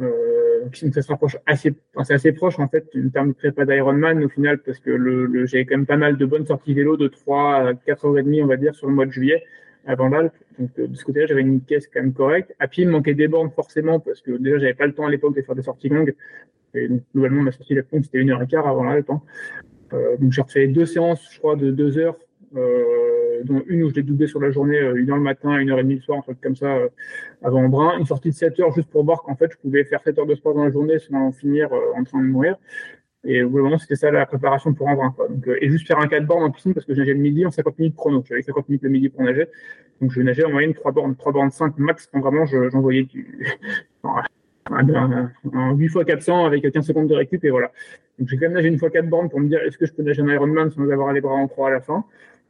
Euh, 0.00 0.68
ça 0.92 1.00
se 1.00 1.08
rapproche 1.08 1.38
assez, 1.46 1.74
enfin, 1.94 2.04
c'est 2.04 2.14
assez 2.14 2.32
proche 2.32 2.58
en 2.58 2.68
fait 2.68 2.86
en 2.94 3.08
termes 3.08 3.28
de 3.28 3.32
prépa 3.34 3.64
d'Ironman 3.64 4.22
au 4.22 4.28
final 4.28 4.58
parce 4.58 4.78
que 4.78 4.90
le, 4.90 5.24
le 5.24 5.46
j'ai 5.46 5.64
quand 5.64 5.76
même 5.76 5.86
pas 5.86 5.96
mal 5.96 6.18
de 6.18 6.26
bonnes 6.26 6.44
sorties 6.44 6.74
vélo 6.74 6.98
de 6.98 7.08
3 7.08 7.68
à 7.68 7.74
4 7.74 8.04
heures 8.04 8.18
et 8.18 8.22
demie 8.22 8.42
on 8.42 8.46
va 8.46 8.56
dire 8.56 8.74
sur 8.74 8.88
le 8.88 8.94
mois 8.94 9.06
de 9.06 9.12
juillet 9.12 9.42
avant 9.86 10.08
l'Alpe. 10.08 10.34
Donc 10.58 10.70
euh, 10.78 10.86
de 10.88 10.94
ce 10.96 11.04
côté-là, 11.04 11.26
j'avais 11.26 11.40
une 11.40 11.62
caisse 11.62 11.86
quand 11.86 12.00
même 12.00 12.12
correcte. 12.12 12.54
À 12.58 12.68
pied, 12.68 12.84
il 12.84 12.90
manquait 12.90 13.14
des 13.14 13.28
bornes 13.28 13.50
forcément 13.50 14.00
parce 14.00 14.20
que 14.20 14.32
déjà, 14.32 14.58
j'avais 14.58 14.74
pas 14.74 14.86
le 14.86 14.92
temps 14.92 15.06
à 15.06 15.10
l'époque 15.10 15.34
de 15.34 15.42
faire 15.42 15.54
des 15.54 15.62
sorties 15.62 15.88
longues. 15.88 16.14
Et 16.74 16.88
donc, 16.88 17.02
globalement, 17.14 17.42
ma 17.42 17.52
sortie 17.52 17.74
de 17.74 17.80
la 17.80 18.02
c'était 18.02 18.18
une 18.18 18.30
heure 18.30 18.42
et 18.42 18.46
quart 18.46 18.66
avant 18.66 18.84
l'Alpe. 18.84 19.10
Hein. 19.10 19.22
Euh, 19.92 20.16
donc 20.18 20.32
j'ai 20.32 20.42
refait 20.42 20.66
deux 20.66 20.86
séances, 20.86 21.26
je 21.32 21.38
crois, 21.38 21.56
de 21.56 21.70
deux 21.70 21.96
heures, 21.96 22.16
euh, 22.56 23.25
dont 23.44 23.62
une 23.66 23.82
où 23.84 23.90
je 23.90 23.94
l'ai 23.94 24.02
doublé 24.02 24.26
sur 24.26 24.40
la 24.40 24.50
journée, 24.50 24.78
euh, 24.78 24.94
une 24.94 25.10
heure 25.10 25.16
le 25.16 25.22
matin, 25.22 25.56
une 25.58 25.70
heure 25.70 25.78
et 25.78 25.82
demie 25.82 25.96
le 25.96 26.00
soir, 26.00 26.18
un 26.18 26.22
truc 26.22 26.40
comme 26.40 26.56
ça, 26.56 26.66
euh, 26.66 26.88
avant 27.42 27.68
Brun. 27.68 27.98
Une 27.98 28.06
sortie 28.06 28.30
de 28.30 28.34
7 28.34 28.60
heures 28.60 28.72
juste 28.72 28.90
pour 28.90 29.04
voir 29.04 29.22
qu'en 29.22 29.36
fait, 29.36 29.50
je 29.52 29.56
pouvais 29.58 29.84
faire 29.84 30.02
7 30.02 30.18
heures 30.18 30.26
de 30.26 30.34
sport 30.34 30.54
dans 30.54 30.64
la 30.64 30.70
journée 30.70 30.98
sans 30.98 31.32
finir 31.32 31.70
en 31.94 32.04
train 32.04 32.20
de 32.20 32.26
mourir. 32.26 32.56
Et 33.26 33.42
vraiment, 33.42 33.76
c'était 33.76 33.96
ça 33.96 34.10
la 34.10 34.24
préparation 34.24 34.72
pour 34.72 34.88
un 34.88 34.94
brin. 34.94 35.10
Quoi. 35.10 35.28
Donc, 35.28 35.46
euh, 35.48 35.58
et 35.60 35.68
juste 35.68 35.86
faire 35.86 35.98
un 35.98 36.06
4 36.06 36.24
bornes 36.24 36.44
en 36.44 36.50
piscine 36.50 36.74
parce 36.74 36.86
que 36.86 36.94
je 36.94 37.00
nageais 37.00 37.14
le 37.14 37.20
midi 37.20 37.44
en 37.44 37.50
50 37.50 37.78
minutes 37.78 37.96
chrono. 37.96 38.22
J'avais 38.26 38.42
50 38.42 38.68
minutes 38.68 38.82
le 38.84 38.88
midi 38.88 39.08
pour 39.08 39.22
nager. 39.22 39.48
Donc 40.00 40.12
je 40.12 40.20
nageais 40.20 40.44
en 40.44 40.50
moyenne 40.50 40.74
3 40.74 40.92
bornes, 40.92 41.16
3 41.16 41.32
bornes 41.32 41.50
5 41.50 41.76
max 41.78 42.06
quand 42.06 42.20
vraiment 42.20 42.46
j'envoyais 42.46 43.02
du... 43.02 43.46
un, 44.70 45.74
8 45.74 45.84
x 45.84 45.96
400 46.06 46.44
avec 46.46 46.70
15 46.70 46.86
secondes 46.86 47.08
de 47.08 47.14
récup 47.14 47.44
et 47.44 47.50
voilà. 47.50 47.72
Donc 48.18 48.28
j'ai 48.28 48.36
quand 48.36 48.46
même 48.46 48.52
nagé 48.52 48.68
une 48.68 48.78
fois 48.78 48.90
4 48.90 49.08
bornes 49.08 49.28
pour 49.28 49.40
me 49.40 49.48
dire 49.48 49.60
est-ce 49.60 49.78
que 49.78 49.86
je 49.86 49.92
peux 49.92 50.02
nager 50.02 50.22
un 50.22 50.28
Ironman 50.28 50.70
sans 50.70 50.88
avoir 50.90 51.12
les 51.12 51.20
bras 51.20 51.34
en 51.34 51.48
croix 51.48 51.68
à 51.68 51.70
la 51.72 51.80
fin? 51.80 52.04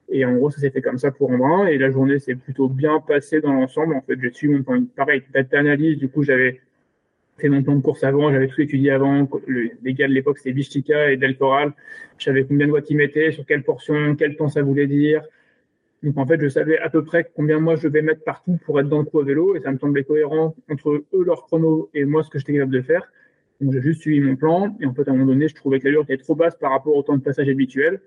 Et 0.08 0.24
en 0.24 0.34
gros, 0.34 0.50
ça 0.50 0.60
s'est 0.60 0.70
fait 0.70 0.82
comme 0.82 0.98
ça 0.98 1.10
pour 1.10 1.30
brin. 1.30 1.66
Et 1.66 1.78
la 1.78 1.90
journée 1.90 2.18
s'est 2.18 2.36
plutôt 2.36 2.68
bien 2.68 3.00
passée 3.00 3.40
dans 3.40 3.52
l'ensemble. 3.52 3.94
En 3.94 4.02
fait, 4.02 4.18
j'ai 4.20 4.32
suivi 4.32 4.54
mon 4.54 4.62
point 4.62 4.84
pareil, 4.96 5.22
data 5.32 5.58
analyse. 5.58 5.98
Du 5.98 6.08
coup, 6.08 6.22
j'avais 6.22 6.60
fait 7.38 7.48
mon 7.48 7.62
plan 7.62 7.76
de 7.76 7.82
course 7.82 8.02
avant, 8.04 8.32
j'avais 8.32 8.48
tout 8.48 8.60
étudié 8.60 8.90
avant. 8.92 9.28
les 9.46 9.94
gars 9.94 10.08
de 10.08 10.12
l'époque, 10.12 10.38
c'était 10.38 10.52
Bichtica 10.52 11.10
et 11.12 11.16
Del 11.16 11.36
Toral. 11.36 11.72
Je 12.18 12.24
savais 12.24 12.44
combien 12.44 12.66
de 12.66 12.72
watts 12.72 12.88
ils 12.88 12.96
mettaient, 12.96 13.32
sur 13.32 13.44
quelle 13.44 13.62
portion, 13.62 14.16
quel 14.16 14.36
temps 14.36 14.48
ça 14.48 14.62
voulait 14.62 14.86
dire. 14.86 15.22
Donc 16.02 16.16
en 16.18 16.26
fait, 16.26 16.40
je 16.40 16.48
savais 16.48 16.78
à 16.78 16.88
peu 16.88 17.04
près 17.04 17.30
combien 17.34 17.58
moi 17.58 17.76
je 17.76 17.88
vais 17.88 18.02
mettre 18.02 18.22
partout 18.22 18.58
pour 18.64 18.78
être 18.80 18.88
dans 18.88 18.98
le 18.98 19.04
coup 19.04 19.20
à 19.20 19.24
vélo 19.24 19.56
et 19.56 19.60
ça 19.60 19.72
me 19.72 19.78
semblait 19.78 20.04
cohérent 20.04 20.54
entre 20.70 20.90
eux, 20.90 21.24
leur 21.24 21.44
chrono 21.46 21.90
et 21.94 22.04
moi 22.04 22.22
ce 22.22 22.30
que 22.30 22.38
j'étais 22.38 22.52
capable 22.54 22.72
de 22.72 22.82
faire. 22.82 23.10
Donc 23.60 23.72
j'ai 23.72 23.82
juste 23.82 24.02
suivi 24.02 24.20
mon 24.20 24.36
plan 24.36 24.76
et 24.80 24.86
en 24.86 24.94
fait 24.94 25.08
à 25.08 25.10
un 25.10 25.14
moment 25.14 25.26
donné, 25.26 25.48
je 25.48 25.54
trouvais 25.54 25.80
que 25.80 25.86
l'allure 25.86 26.02
était 26.02 26.18
trop 26.18 26.34
basse 26.34 26.54
par 26.56 26.70
rapport 26.70 26.94
au 26.94 27.02
temps 27.02 27.16
de 27.16 27.22
passage 27.22 27.48
habituel 27.48 28.00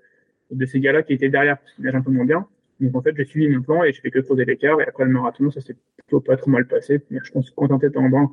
de 0.50 0.66
ces 0.66 0.80
gars-là 0.80 1.02
qui 1.02 1.12
étaient 1.12 1.28
derrière 1.28 1.58
parce 1.58 1.72
qu'ils 1.74 1.84
nagent 1.84 1.96
un 1.96 2.02
peu 2.02 2.10
moins 2.10 2.24
bien. 2.24 2.46
Donc 2.80 2.96
en 2.96 3.02
fait, 3.02 3.14
j'ai 3.16 3.24
suivi 3.24 3.48
mon 3.48 3.62
plan 3.62 3.84
et 3.84 3.92
je 3.92 4.00
fais 4.00 4.10
que 4.10 4.20
creuser 4.20 4.44
l'écart 4.44 4.80
et 4.80 4.84
après 4.84 5.04
le 5.04 5.10
marathon, 5.10 5.50
ça 5.50 5.60
s'est 5.60 5.76
plutôt 5.98 6.20
pas 6.20 6.36
trop 6.36 6.50
mal 6.50 6.66
passé. 6.66 7.00
Je 7.10 7.30
pense 7.30 7.50
quand 7.50 7.78
t'es 7.78 7.96
en 7.96 8.08
bas, 8.08 8.28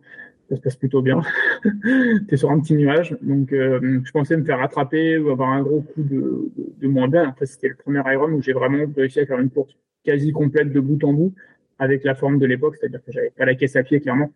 ça 0.49 0.55
se 0.55 0.61
passe 0.61 0.75
plutôt 0.77 1.01
bien. 1.01 1.21
tu 1.63 2.25
es 2.29 2.37
sur 2.37 2.51
un 2.51 2.59
petit 2.59 2.75
nuage. 2.75 3.17
Donc, 3.21 3.51
euh, 3.51 3.99
je 4.03 4.11
pensais 4.11 4.37
me 4.37 4.45
faire 4.45 4.59
rattraper 4.59 5.17
ou 5.17 5.29
avoir 5.29 5.49
un 5.49 5.61
gros 5.61 5.81
coup 5.81 6.03
de, 6.03 6.49
de, 6.79 6.87
moins 6.87 7.09
bien. 7.09 7.27
Après, 7.27 7.45
c'était 7.45 7.67
le 7.67 7.75
premier 7.75 8.01
Iron 8.13 8.31
où 8.31 8.41
j'ai 8.41 8.53
vraiment 8.53 8.85
réussi 8.95 9.19
à 9.19 9.25
faire 9.25 9.39
une 9.39 9.49
course 9.49 9.75
quasi 10.05 10.31
complète 10.31 10.71
de 10.71 10.79
bout 10.79 11.03
en 11.03 11.13
bout 11.13 11.33
avec 11.79 12.03
la 12.03 12.15
forme 12.15 12.39
de 12.39 12.45
l'époque, 12.45 12.77
c'est-à-dire 12.77 13.03
que 13.03 13.11
j'avais 13.11 13.29
pas 13.29 13.45
la 13.45 13.55
caisse 13.55 13.75
à 13.75 13.83
pied, 13.83 13.99
clairement, 13.99 14.31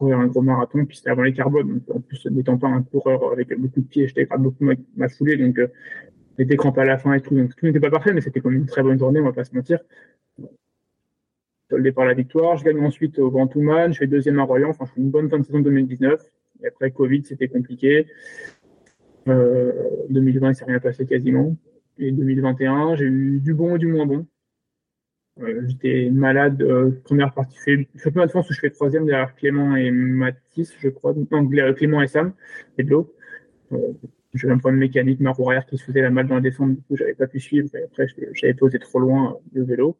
un 0.00 0.26
gros 0.26 0.42
marathon. 0.42 0.84
Puis 0.84 0.96
c'était 0.96 1.10
avant 1.10 1.22
les 1.22 1.32
carbones. 1.32 1.80
En 1.94 2.00
plus, 2.00 2.26
n'étant 2.26 2.58
pas 2.58 2.68
un 2.68 2.82
coureur 2.82 3.32
avec 3.32 3.56
beaucoup 3.56 3.80
de 3.80 3.86
pieds, 3.86 4.08
j'étais 4.08 4.26
beaucoup 4.38 4.64
ma, 4.64 4.72
ma 4.96 5.08
foulée. 5.08 5.36
Donc, 5.36 5.58
euh, 5.58 5.68
j'étais 6.38 6.56
crampé 6.56 6.80
à 6.80 6.84
la 6.84 6.98
fin 6.98 7.12
et 7.14 7.20
tout. 7.20 7.34
Donc, 7.34 7.54
tout 7.56 7.66
n'était 7.66 7.80
pas 7.80 7.90
parfait, 7.90 8.12
mais 8.12 8.20
c'était 8.20 8.40
quand 8.40 8.50
même 8.50 8.60
une 8.60 8.66
très 8.66 8.82
bonne 8.82 8.98
journée, 8.98 9.20
on 9.20 9.24
va 9.24 9.32
pas 9.32 9.44
se 9.44 9.54
mentir 9.54 9.78
le 11.76 11.82
départ 11.82 12.04
la 12.04 12.14
victoire. 12.14 12.56
Je 12.56 12.64
gagne 12.64 12.80
ensuite 12.84 13.18
au 13.18 13.30
Grand 13.30 13.46
Touman. 13.46 13.92
Je 13.92 13.98
fais 13.98 14.06
deuxième 14.06 14.38
à 14.38 14.44
Royan. 14.44 14.70
Enfin, 14.70 14.84
je 14.86 14.92
fais 14.92 15.00
une 15.00 15.10
bonne 15.10 15.28
fin 15.28 15.38
de 15.38 15.44
saison 15.44 15.60
2019. 15.60 16.22
Et 16.62 16.66
après, 16.68 16.90
Covid, 16.90 17.24
c'était 17.24 17.48
compliqué. 17.48 18.06
Euh, 19.28 19.72
2020, 20.10 20.50
il 20.50 20.54
s'est 20.54 20.64
rien 20.64 20.80
passé 20.80 21.06
quasiment. 21.06 21.56
Et 21.98 22.10
2021, 22.12 22.96
j'ai 22.96 23.04
eu 23.04 23.40
du 23.40 23.54
bon 23.54 23.76
et 23.76 23.78
du 23.78 23.86
moins 23.86 24.06
bon. 24.06 24.26
Euh, 25.40 25.62
J'étais 25.66 26.10
malade, 26.10 26.62
euh, 26.62 26.90
première 27.04 27.32
partie. 27.32 27.56
Je 27.66 27.84
fais 27.96 28.10
de 28.10 28.26
France 28.28 28.50
où 28.50 28.52
je 28.52 28.60
fais 28.60 28.70
troisième 28.70 29.06
derrière 29.06 29.34
Clément 29.34 29.76
et 29.76 29.90
Mathis, 29.90 30.74
je 30.78 30.88
crois. 30.88 31.14
Clément 31.76 32.02
et 32.02 32.06
Sam, 32.06 32.32
et 32.78 32.84
de 32.84 32.90
l'eau. 32.90 33.14
Euh, 34.34 34.38
j'avais 34.38 34.54
un 34.54 34.58
problème 34.58 34.80
mécanique, 34.80 35.20
ma 35.20 35.30
roue 35.30 35.48
arrière 35.48 35.66
qui 35.66 35.78
se 35.78 35.84
faisait 35.84 36.02
la 36.02 36.10
mal 36.10 36.26
dans 36.26 36.36
la 36.36 36.40
descente, 36.40 36.74
du 36.74 36.82
coup, 36.82 36.96
j'avais 36.96 37.14
pas 37.14 37.26
pu 37.26 37.40
suivre. 37.40 37.68
Et 37.74 37.84
après, 37.84 38.06
j'avais 38.32 38.54
posé 38.54 38.78
trop 38.78 38.98
loin 38.98 39.38
le 39.52 39.64
vélo. 39.64 39.96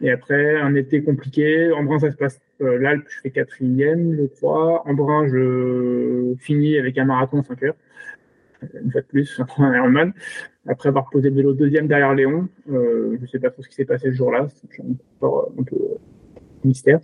Et 0.00 0.10
après, 0.10 0.60
un 0.60 0.74
été 0.74 1.02
compliqué. 1.02 1.72
En 1.72 1.82
brun, 1.84 1.98
ça 1.98 2.10
se 2.10 2.16
passe. 2.16 2.40
Euh, 2.60 2.78
L'Alpe, 2.78 3.06
je 3.08 3.20
fais 3.20 3.30
quatrième, 3.30 4.16
je 4.16 4.26
crois. 4.26 4.86
En 4.86 4.94
brun, 4.94 5.26
je 5.28 6.34
finis 6.38 6.78
avec 6.78 6.98
un 6.98 7.04
marathon 7.04 7.42
5 7.42 7.62
heures. 7.64 7.76
Une 8.82 8.90
fois 8.90 9.00
de 9.00 9.06
plus, 9.06 9.40
un 9.58 9.74
Ironman. 9.74 10.12
Après 10.66 10.88
avoir 10.88 11.08
posé 11.10 11.30
le 11.30 11.36
vélo 11.36 11.54
deuxième 11.54 11.88
derrière 11.88 12.14
Léon, 12.14 12.48
euh, 12.70 13.16
je 13.20 13.26
sais 13.26 13.38
pas 13.38 13.50
trop 13.50 13.62
ce 13.62 13.68
qui 13.68 13.74
s'est 13.74 13.86
passé 13.86 14.10
ce 14.10 14.16
jour-là. 14.16 14.48
C'est 14.70 14.82
encore 15.16 15.50
un 15.58 15.62
peu 15.62 15.76
mystère 16.64 17.00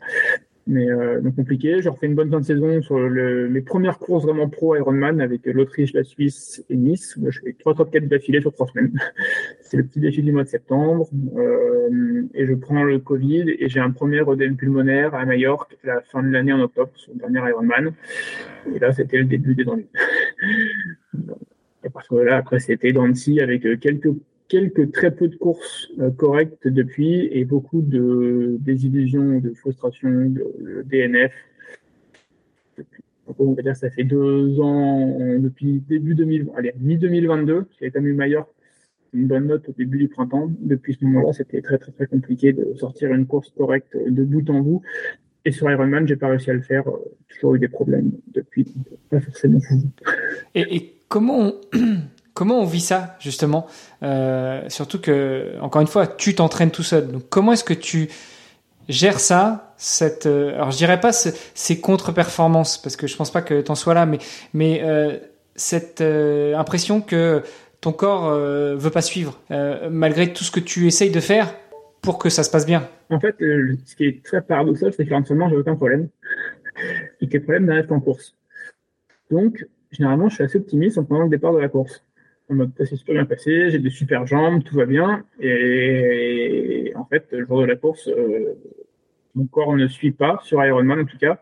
mais 0.66 0.90
euh, 0.90 1.20
donc 1.20 1.36
compliqué. 1.36 1.82
Je 1.82 1.88
refais 1.88 2.06
une 2.06 2.14
bonne 2.14 2.30
fin 2.30 2.40
de 2.40 2.44
saison 2.44 2.80
sur 2.82 2.98
le, 2.98 3.48
mes 3.48 3.60
premières 3.60 3.98
courses 3.98 4.24
vraiment 4.24 4.48
pro 4.48 4.76
Ironman 4.76 5.20
avec 5.20 5.44
l'Autriche, 5.46 5.92
la 5.92 6.04
Suisse 6.04 6.64
et 6.70 6.76
Nice. 6.76 7.18
Je 7.28 7.40
fais 7.40 7.52
trois 7.58 7.74
top 7.74 7.90
4 7.90 8.08
d'affilée 8.08 8.40
sur 8.40 8.52
trois 8.52 8.66
semaines. 8.68 8.98
C'est 9.60 9.76
le 9.76 9.84
petit 9.84 10.00
défi 10.00 10.22
du 10.22 10.32
mois 10.32 10.44
de 10.44 10.48
septembre. 10.48 11.08
Euh, 11.36 12.24
et 12.34 12.46
je 12.46 12.54
prends 12.54 12.84
le 12.84 12.98
Covid 12.98 13.44
et 13.58 13.68
j'ai 13.68 13.80
un 13.80 13.90
premier 13.90 14.20
œdème 14.26 14.56
pulmonaire 14.56 15.14
à 15.14 15.24
Majorque 15.26 15.76
à 15.84 15.86
la 15.86 16.00
fin 16.00 16.22
de 16.22 16.28
l'année 16.28 16.52
en 16.52 16.60
octobre, 16.60 16.90
sur 16.94 17.12
le 17.12 17.18
dernier 17.18 17.50
Ironman. 17.50 17.92
Et 18.74 18.78
là, 18.78 18.92
c'était 18.92 19.18
le 19.18 19.24
début 19.24 19.54
des 19.54 19.68
ennuis. 19.68 19.88
et 21.84 21.90
parce 21.90 22.08
que 22.08 22.16
là, 22.16 22.38
après, 22.38 22.58
c'était 22.58 22.92
dans 22.92 23.04
avec 23.04 23.80
quelques 23.80 24.08
quelques 24.48 24.92
très 24.92 25.14
peu 25.14 25.28
de 25.28 25.36
courses 25.36 25.90
euh, 25.98 26.10
correctes 26.10 26.68
depuis 26.68 27.28
et 27.30 27.44
beaucoup 27.44 27.82
de 27.82 28.56
désillusions, 28.60 29.38
de 29.38 29.52
frustrations, 29.54 30.26
de, 30.26 30.84
DNF. 30.84 31.32
on 33.38 33.52
va 33.52 33.62
dire 33.62 33.76
ça 33.76 33.90
fait 33.90 34.04
deux 34.04 34.60
ans, 34.60 35.18
depuis 35.38 35.80
début 35.88 36.14
2020, 36.14 36.52
allez, 36.56 36.74
mi-2022, 36.80 37.64
j'ai 37.80 37.86
été 37.86 38.00
mis 38.00 38.12
meilleur 38.12 38.46
une 39.14 39.28
bonne 39.28 39.46
note 39.46 39.68
au 39.68 39.72
début 39.72 39.98
du 39.98 40.08
printemps. 40.08 40.50
Depuis 40.60 40.94
ce 40.94 41.04
moment-là, 41.04 41.32
c'était 41.32 41.62
très 41.62 41.78
très 41.78 41.92
très 41.92 42.06
compliqué 42.06 42.52
de 42.52 42.74
sortir 42.74 43.12
une 43.14 43.26
course 43.26 43.50
correcte 43.56 43.96
de 43.96 44.24
bout 44.24 44.48
en 44.50 44.60
bout. 44.60 44.82
Et 45.44 45.52
sur 45.52 45.70
Ironman, 45.70 46.06
j'ai 46.08 46.16
pas 46.16 46.28
réussi 46.28 46.50
à 46.50 46.54
le 46.54 46.62
faire. 46.62 46.88
Euh, 46.88 46.98
toujours 47.28 47.54
eu 47.54 47.58
des 47.58 47.68
problèmes 47.68 48.12
depuis, 48.32 48.66
pas 49.10 49.20
forcément 49.20 49.60
Et, 50.54 50.76
et 50.76 50.94
comment 51.08 51.52
Comment 52.34 52.60
on 52.60 52.64
vit 52.64 52.80
ça 52.80 53.16
justement 53.20 53.68
euh, 54.02 54.68
Surtout 54.68 55.00
que, 55.00 55.52
encore 55.60 55.80
une 55.80 55.86
fois, 55.88 56.08
tu 56.08 56.34
t'entraînes 56.34 56.72
tout 56.72 56.82
seul. 56.82 57.06
Donc, 57.06 57.22
comment 57.28 57.52
est-ce 57.52 57.62
que 57.62 57.74
tu 57.74 58.08
gères 58.88 59.20
ça 59.20 59.72
cette, 59.76 60.26
euh, 60.26 60.56
Alors, 60.56 60.72
je 60.72 60.76
dirais 60.76 60.98
pas 60.98 61.12
ces 61.12 61.80
contre-performances 61.80 62.76
parce 62.76 62.96
que 62.96 63.06
je 63.06 63.16
pense 63.16 63.30
pas 63.30 63.40
que 63.40 63.60
tu 63.60 63.70
en 63.70 63.76
sois 63.76 63.94
là, 63.94 64.04
mais 64.04 64.18
mais 64.52 64.80
euh, 64.82 65.16
cette 65.54 66.00
impression 66.00 67.00
que 67.00 67.42
ton 67.80 67.92
corps 67.92 68.30
veut 68.30 68.90
pas 68.90 69.02
suivre 69.02 69.38
malgré 69.88 70.32
tout 70.32 70.42
ce 70.42 70.50
que 70.50 70.58
tu 70.58 70.88
essayes 70.88 71.12
de 71.12 71.20
faire 71.20 71.54
pour 72.02 72.18
que 72.18 72.28
ça 72.30 72.42
se 72.42 72.50
passe 72.50 72.66
bien. 72.66 72.88
En 73.10 73.20
fait, 73.20 73.36
ce 73.38 73.94
qui 73.94 74.06
est 74.06 74.24
très 74.24 74.42
paradoxal, 74.42 74.92
c'est 74.92 75.04
que 75.04 75.10
l'entraînement, 75.10 75.48
j'ai 75.48 75.56
aucun 75.56 75.76
problème 75.76 76.08
et 77.20 77.28
que 77.28 77.36
le 77.36 77.42
problème 77.44 77.66
n'arrête 77.66 77.92
en 77.92 78.00
course. 78.00 78.34
Donc, 79.30 79.64
généralement, 79.92 80.28
je 80.28 80.34
suis 80.34 80.44
assez 80.44 80.58
optimiste 80.58 80.98
en 80.98 81.04
prenant 81.04 81.22
le 81.22 81.30
départ 81.30 81.52
de 81.52 81.58
la 81.58 81.68
course 81.68 82.02
en 82.50 82.54
mode 82.54 82.72
ça 82.76 82.84
s'est 82.84 82.96
super 82.96 83.14
bien 83.14 83.24
passé, 83.24 83.70
j'ai 83.70 83.78
des 83.78 83.90
super 83.90 84.26
jambes, 84.26 84.62
tout 84.64 84.76
va 84.76 84.86
bien. 84.86 85.24
Et, 85.40 86.92
en 86.96 87.04
fait, 87.04 87.26
le 87.32 87.46
jour 87.46 87.62
de 87.62 87.66
la 87.66 87.76
course, 87.76 88.08
euh, 88.08 88.54
mon 89.34 89.46
corps 89.46 89.74
ne 89.76 89.86
suit 89.88 90.12
pas, 90.12 90.38
sur 90.42 90.64
Ironman 90.64 91.00
en 91.00 91.04
tout 91.04 91.18
cas, 91.18 91.40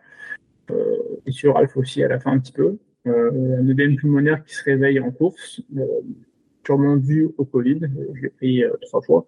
euh, 0.71 0.97
et 1.27 1.33
sur 1.33 1.57
Alpha 1.57 1.79
aussi 1.79 2.03
à 2.03 2.09
la 2.09 2.19
fin 2.19 2.33
un 2.33 2.39
petit 2.39 2.53
peu. 2.53 2.79
Euh, 3.07 3.59
un 3.59 3.69
œdème 3.69 3.97
pulmonaire 3.97 4.45
qui 4.45 4.55
se 4.55 4.65
réveille 4.65 5.01
en 5.01 5.11
course. 5.11 5.61
Euh, 5.77 5.87
sûrement 6.65 6.97
dû 6.97 7.29
au 7.39 7.45
Covid. 7.45 7.81
Je 8.15 8.23
l'ai 8.23 8.29
pris 8.29 8.63
trois 8.83 9.03
fois. 9.03 9.27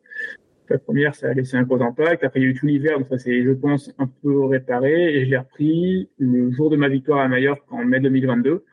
La 0.69 0.79
première, 0.79 1.15
ça 1.15 1.29
a 1.29 1.35
laissé 1.35 1.57
un 1.57 1.65
gros 1.65 1.83
impact. 1.83 2.25
Après, 2.25 2.41
il 2.41 2.45
y 2.45 2.47
a 2.47 2.51
eu 2.51 2.55
tout 2.55 2.67
l'hiver, 2.67 2.99
donc 2.99 3.09
ça 3.09 3.19
s'est, 3.19 3.43
je 3.43 3.51
pense, 3.51 3.93
un 3.99 4.09
peu 4.23 4.45
réparé. 4.45 5.17
Et 5.17 5.25
je 5.25 5.31
l'ai 5.31 5.37
repris 5.37 6.09
le 6.19 6.51
jour 6.53 6.71
de 6.71 6.77
ma 6.77 6.89
victoire 6.89 7.21
à 7.21 7.29
Majorque 7.29 7.71
en 7.71 7.85
mai 7.85 8.01
2022. 8.01 8.65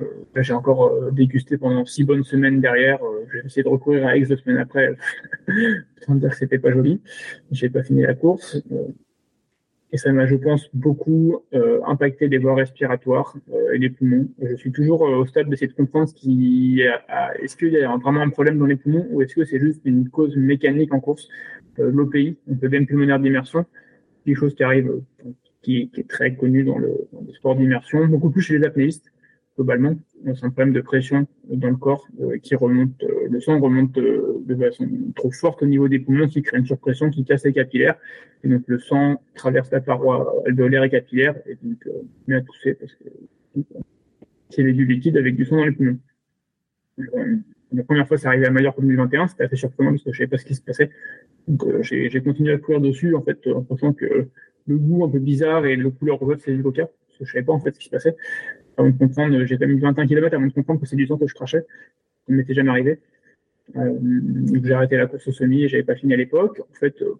Euh, 0.00 0.42
j'ai 0.42 0.52
encore 0.52 0.88
euh, 0.88 1.10
dégusté 1.10 1.56
pendant 1.58 1.84
six 1.84 2.04
bonnes 2.04 2.24
semaines 2.24 2.60
derrière. 2.60 3.02
Euh, 3.04 3.26
j'ai 3.32 3.46
essayé 3.46 3.62
de 3.62 3.68
recourir 3.68 4.06
à 4.06 4.16
Aix 4.16 4.22
deux 4.26 4.36
semaines 4.36 4.58
après, 4.58 4.94
sans 6.06 6.14
dire 6.16 6.30
que 6.30 6.36
c'était 6.36 6.58
pas 6.58 6.72
joli. 6.72 7.00
J'ai 7.50 7.70
pas 7.70 7.82
fini 7.82 8.02
la 8.02 8.14
course. 8.14 8.58
Et 9.92 9.98
ça 9.98 10.12
m'a, 10.12 10.26
je 10.26 10.34
pense, 10.34 10.68
beaucoup 10.74 11.42
euh, 11.54 11.80
impacté 11.86 12.28
les 12.28 12.38
voies 12.38 12.54
respiratoires 12.54 13.36
euh, 13.52 13.72
et 13.72 13.78
les 13.78 13.88
poumons. 13.88 14.28
Je 14.42 14.54
suis 14.56 14.72
toujours 14.72 15.06
euh, 15.06 15.16
au 15.16 15.26
stade 15.26 15.48
de 15.48 15.72
comprendre 15.72 16.08
ce 16.08 16.14
qui 16.14 16.82
est-ce 17.40 17.56
qu'il 17.56 17.72
y 17.72 17.82
a 17.82 17.96
vraiment 17.96 18.20
un 18.20 18.30
problème 18.30 18.58
dans 18.58 18.66
les 18.66 18.76
poumons 18.76 19.06
ou 19.10 19.22
est-ce 19.22 19.34
que 19.34 19.44
c'est 19.44 19.60
juste 19.60 19.80
une 19.84 20.08
cause 20.10 20.36
mécanique 20.36 20.92
en 20.92 21.00
course, 21.00 21.28
l'OPI, 21.78 22.36
le 22.46 22.68
veine 22.68 22.86
pulmonaire 22.86 23.20
d'immersion, 23.20 23.64
quelque 24.24 24.36
chose 24.36 24.54
qui 24.54 24.64
arrive, 24.64 24.90
qui, 25.62 25.88
qui, 25.90 26.00
est 26.00 26.08
très 26.08 26.34
connu 26.34 26.64
dans 26.64 26.78
le, 26.78 26.92
dans 27.12 27.20
le 27.26 27.32
sport 27.32 27.54
d'immersion, 27.54 28.06
beaucoup 28.06 28.30
plus 28.30 28.42
chez 28.42 28.58
les 28.58 28.66
apnéistes 28.66 29.12
globalement. 29.56 29.96
C'est 30.24 30.44
un 30.44 30.50
problème 30.50 30.72
de 30.72 30.80
pression 30.80 31.26
dans 31.48 31.70
le 31.70 31.76
corps 31.76 32.06
euh, 32.20 32.38
qui 32.38 32.54
remonte, 32.54 33.02
euh, 33.02 33.28
le 33.30 33.40
sang 33.40 33.58
remonte 33.60 33.96
euh, 33.98 34.42
de 34.44 34.54
façon 34.54 34.88
trop 35.14 35.30
forte 35.30 35.62
au 35.62 35.66
niveau 35.66 35.88
des 35.88 35.98
poumons, 35.98 36.28
qui 36.28 36.42
crée 36.42 36.58
une 36.58 36.66
surpression 36.66 37.10
qui 37.10 37.24
casse 37.24 37.44
les 37.44 37.52
capillaires. 37.52 37.96
Et 38.44 38.48
donc 38.48 38.62
le 38.66 38.78
sang 38.78 39.20
traverse 39.34 39.70
la 39.70 39.80
paroi 39.80 40.42
alvéolaire 40.46 40.84
et 40.84 40.90
capillaire 40.90 41.34
et 41.46 41.56
donc 41.62 41.88
met 42.26 42.36
à 42.36 42.40
tousser 42.42 42.74
parce 42.74 42.94
que 42.94 43.04
c'est 44.50 44.62
du 44.62 44.84
liquide 44.84 45.16
avec 45.16 45.36
du 45.36 45.44
sang 45.44 45.56
dans 45.56 45.64
les 45.64 45.72
poumons. 45.72 45.98
La 47.72 47.82
première 47.82 48.06
fois, 48.06 48.16
c'est 48.16 48.28
arrivé 48.28 48.46
à 48.46 48.50
Mallorca 48.50 48.78
en 48.78 48.82
2021, 48.82 49.28
c'était 49.28 49.44
assez 49.44 49.56
surprenant 49.56 49.90
parce 49.90 50.02
que 50.02 50.12
je 50.12 50.18
savais 50.18 50.28
pas 50.28 50.38
ce 50.38 50.44
qui 50.44 50.54
se 50.54 50.62
passait. 50.62 50.90
Donc 51.48 51.64
j'ai 51.82 52.22
continué 52.22 52.52
à 52.52 52.58
courir 52.58 52.80
dessus 52.80 53.14
en 53.14 53.22
fait 53.22 53.46
en 53.48 53.62
pensant 53.62 53.92
que 53.92 54.28
le 54.66 54.78
goût 54.78 55.04
un 55.04 55.08
peu 55.08 55.18
bizarre 55.18 55.64
et 55.66 55.76
le 55.76 55.90
couleur 55.90 56.18
rouge 56.18 56.38
c'est 56.44 56.52
du 56.52 56.62
coca 56.62 56.86
parce 56.86 57.18
que 57.18 57.24
je 57.24 57.32
savais 57.32 57.44
pas 57.44 57.52
en 57.52 57.60
fait 57.60 57.74
ce 57.74 57.78
qui 57.78 57.86
se 57.86 57.90
passait 57.90 58.16
avant 58.76 58.90
de 58.90 58.98
comprendre, 58.98 59.44
j'ai 59.44 59.58
quand 59.58 59.66
même 59.66 59.78
21 59.78 60.06
km 60.06 60.34
avant 60.34 60.46
de 60.46 60.52
comprendre 60.52 60.80
que 60.80 60.86
c'est 60.86 60.96
du 60.96 61.08
temps 61.08 61.16
que 61.16 61.26
je 61.26 61.34
crachais. 61.34 61.60
Ça 61.60 62.32
ne 62.32 62.36
m'était 62.36 62.54
jamais 62.54 62.70
arrivé. 62.70 62.98
Euh, 63.76 63.98
j'ai 64.62 64.72
arrêté 64.72 64.96
la 64.96 65.06
course 65.06 65.26
au 65.28 65.32
semi 65.32 65.64
et 65.64 65.68
j'avais 65.68 65.82
pas 65.82 65.96
fini 65.96 66.14
à 66.14 66.16
l'époque. 66.16 66.60
En 66.60 66.74
fait, 66.74 67.00
euh, 67.02 67.14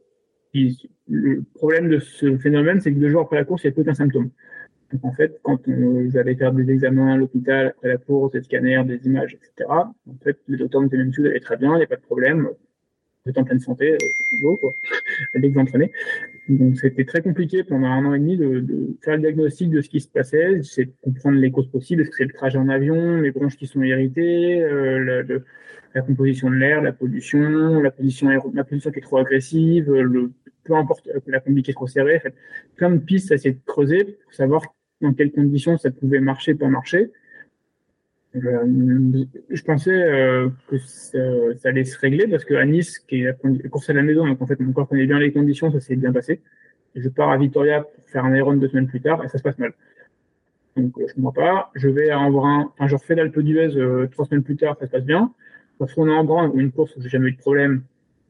le 1.08 1.42
problème 1.54 1.88
de 1.88 1.98
ce 1.98 2.36
phénomène, 2.38 2.80
c'est 2.80 2.92
que 2.92 2.98
deux 2.98 3.10
jours 3.10 3.22
après 3.22 3.36
la 3.36 3.44
course, 3.44 3.64
il 3.64 3.68
n'y 3.68 3.70
a 3.70 3.74
plus 3.74 3.82
aucun 3.82 3.94
symptôme. 3.94 4.30
Donc 4.92 5.04
en 5.04 5.12
fait, 5.12 5.38
quand 5.42 5.58
on, 5.68 6.08
j'allais 6.10 6.36
faire 6.36 6.52
des 6.52 6.70
examens 6.70 7.14
à 7.14 7.16
l'hôpital 7.16 7.68
après 7.68 7.88
la 7.88 7.96
course, 7.98 8.32
des 8.32 8.42
scanners, 8.42 8.84
des 8.84 9.04
images, 9.06 9.34
etc., 9.34 9.68
en 9.68 9.94
fait, 10.22 10.38
le 10.46 10.56
docteur 10.58 10.80
me 10.80 10.86
disait 10.86 10.98
même 10.98 11.12
tout 11.12 11.22
allait 11.22 11.40
très 11.40 11.56
bien, 11.56 11.74
il 11.74 11.78
n'y 11.78 11.84
a 11.84 11.88
pas 11.88 11.96
de 11.96 12.02
problème, 12.02 12.48
vous 13.24 13.30
êtes 13.30 13.38
en 13.38 13.44
pleine 13.44 13.58
santé, 13.58 13.92
euh, 13.92 13.96
go, 14.40 14.56
quoi, 14.56 14.74
que 15.34 15.46
vous 15.46 15.58
entraînez. 15.58 15.90
Donc 16.48 16.78
c'était 16.78 17.04
très 17.04 17.22
compliqué 17.22 17.64
pendant 17.64 17.88
un 17.88 18.04
an 18.04 18.14
et 18.14 18.18
demi 18.18 18.36
de, 18.36 18.60
de, 18.60 18.96
faire 19.02 19.14
le 19.16 19.20
diagnostic 19.20 19.70
de 19.70 19.80
ce 19.80 19.88
qui 19.88 20.00
se 20.00 20.08
passait, 20.08 20.62
c'est 20.62 20.88
comprendre 21.02 21.38
les 21.38 21.50
causes 21.50 21.68
possibles, 21.68 22.02
est-ce 22.02 22.10
que 22.10 22.16
c'est 22.18 22.24
le 22.24 22.32
trajet 22.32 22.58
en 22.58 22.68
avion, 22.68 23.20
les 23.20 23.32
bronches 23.32 23.56
qui 23.56 23.66
sont 23.66 23.82
irritées, 23.82 24.62
euh, 24.62 25.04
la, 25.04 25.22
le, 25.22 25.44
la, 25.94 26.02
composition 26.02 26.48
de 26.48 26.54
l'air, 26.54 26.82
la 26.82 26.92
pollution, 26.92 27.80
la 27.80 27.90
position, 27.90 28.28
la 28.54 28.64
position 28.64 28.92
qui 28.92 28.98
est 29.00 29.02
trop 29.02 29.18
agressive, 29.18 29.92
le, 29.92 30.30
peu 30.62 30.74
importe 30.74 31.04
que 31.06 31.30
la 31.30 31.40
combi 31.40 31.62
qui 31.62 31.72
est 31.72 31.74
trop 31.74 31.86
serrée, 31.88 32.22
plein 32.76 32.90
de 32.90 32.98
pistes 32.98 33.32
à 33.32 33.36
essayer 33.36 33.54
de 33.54 33.60
creuser 33.66 34.04
pour 34.04 34.32
savoir 34.32 34.62
dans 35.00 35.12
quelles 35.12 35.32
conditions 35.32 35.76
ça 35.78 35.90
pouvait 35.90 36.20
marcher, 36.20 36.54
pas 36.54 36.68
marcher. 36.68 37.10
Euh, 38.36 39.24
je 39.50 39.62
pensais 39.62 39.92
euh, 39.92 40.48
que 40.68 40.78
ça, 40.78 41.18
ça, 41.58 41.68
allait 41.68 41.84
se 41.84 41.98
régler 41.98 42.26
parce 42.26 42.44
que 42.44 42.54
à 42.54 42.64
Nice, 42.64 42.98
qui 42.98 43.22
est 43.22 43.24
la 43.24 43.68
course 43.68 43.88
à 43.88 43.92
la 43.92 44.02
maison, 44.02 44.26
donc 44.26 44.42
en 44.42 44.46
fait 44.46 44.60
mon 44.60 44.72
corps 44.72 44.88
connaît 44.88 45.06
bien 45.06 45.18
les 45.18 45.32
conditions, 45.32 45.70
ça 45.70 45.80
s'est 45.80 45.96
bien 45.96 46.12
passé. 46.12 46.42
je 46.94 47.08
pars 47.08 47.30
à 47.30 47.38
Vitoria 47.38 47.82
pour 47.82 48.08
faire 48.08 48.24
un 48.24 48.34
Iron 48.34 48.54
deux 48.54 48.68
semaines 48.68 48.88
plus 48.88 49.00
tard 49.00 49.24
et 49.24 49.28
ça 49.28 49.38
se 49.38 49.42
passe 49.42 49.58
mal. 49.58 49.72
Donc 50.76 50.98
euh, 50.98 51.06
je 51.08 51.14
comprends 51.14 51.32
pas. 51.32 51.70
Je 51.74 51.88
vais 51.88 52.10
à 52.10 52.18
Embrun, 52.18 52.72
enfin 52.74 52.86
je 52.88 52.96
refais 52.96 53.14
l'Alpe 53.14 53.38
d'Huez 53.38 54.08
trois 54.10 54.26
semaines 54.26 54.42
plus 54.44 54.56
tard, 54.56 54.76
ça 54.78 54.86
se 54.86 54.90
passe 54.90 55.04
bien. 55.04 55.32
Je 55.78 55.84
retourne 55.84 56.10
à 56.10 56.14
Embrun 56.14 56.52
une 56.54 56.72
course 56.72 56.94
où 56.96 57.00
j'ai 57.00 57.08
jamais 57.08 57.28
eu 57.28 57.32
de 57.32 57.38
problème. 57.38 57.82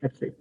Après, 0.02 0.32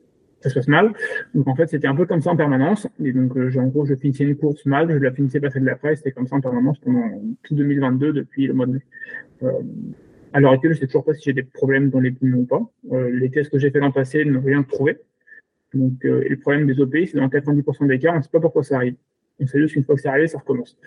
ça 0.45 0.49
se 0.49 0.55
passe 0.55 0.67
mal. 0.67 0.93
Donc 1.33 1.47
en 1.47 1.55
fait, 1.55 1.67
c'était 1.67 1.87
un 1.87 1.95
peu 1.95 2.05
comme 2.05 2.21
ça 2.21 2.31
en 2.31 2.35
permanence. 2.35 2.87
Et 3.03 3.11
donc, 3.11 3.35
euh, 3.35 3.51
en 3.57 3.67
gros, 3.67 3.85
je 3.85 3.95
finissais 3.95 4.23
une 4.23 4.35
course 4.35 4.65
mal, 4.65 4.91
je 4.91 4.97
la 4.97 5.11
finissais 5.11 5.39
passer 5.39 5.59
de 5.59 5.65
la 5.65 5.75
presse, 5.75 5.99
c'était 5.99 6.11
comme 6.11 6.27
ça 6.27 6.35
en 6.35 6.41
permanence 6.41 6.79
pendant 6.79 7.09
tout 7.43 7.55
2022 7.55 8.13
depuis 8.13 8.47
le 8.47 8.53
mois 8.53 8.65
de 8.65 8.73
mai. 8.73 8.81
Euh, 9.43 9.51
à 10.35 10.41
l'heure 10.41 10.51
actuelle, 10.51 10.73
je 10.73 10.79
sais 10.79 10.87
toujours 10.87 11.05
pas 11.05 11.13
si 11.13 11.23
j'ai 11.23 11.33
des 11.33 11.43
problèmes 11.43 11.89
dans 11.89 12.01
les 12.01 12.11
poumons 12.11 12.39
ou 12.39 12.45
pas. 12.45 12.61
Euh, 12.91 13.09
les 13.09 13.31
tests 13.31 13.49
que 13.49 13.57
j'ai 13.57 13.71
fait 13.71 13.79
l'an 13.79 13.93
passé 13.93 14.25
n'ont 14.25 14.41
rien 14.41 14.63
trouvé. 14.63 14.99
Donc, 15.73 16.03
euh, 16.03 16.23
et 16.25 16.29
le 16.29 16.37
problème 16.37 16.67
des 16.67 16.77
OPI, 16.81 17.07
c'est 17.07 17.17
dans 17.17 17.29
90% 17.29 17.87
des 17.87 17.99
cas, 17.99 18.13
on 18.13 18.17
ne 18.17 18.21
sait 18.21 18.29
pas 18.29 18.41
pourquoi 18.41 18.61
ça 18.61 18.75
arrive. 18.75 18.95
On 19.39 19.47
sait 19.47 19.59
juste 19.59 19.75
qu'une 19.75 19.85
fois 19.85 19.95
que 19.95 20.01
c'est 20.01 20.09
arrivé, 20.09 20.27
ça 20.27 20.39
recommence. 20.39 20.77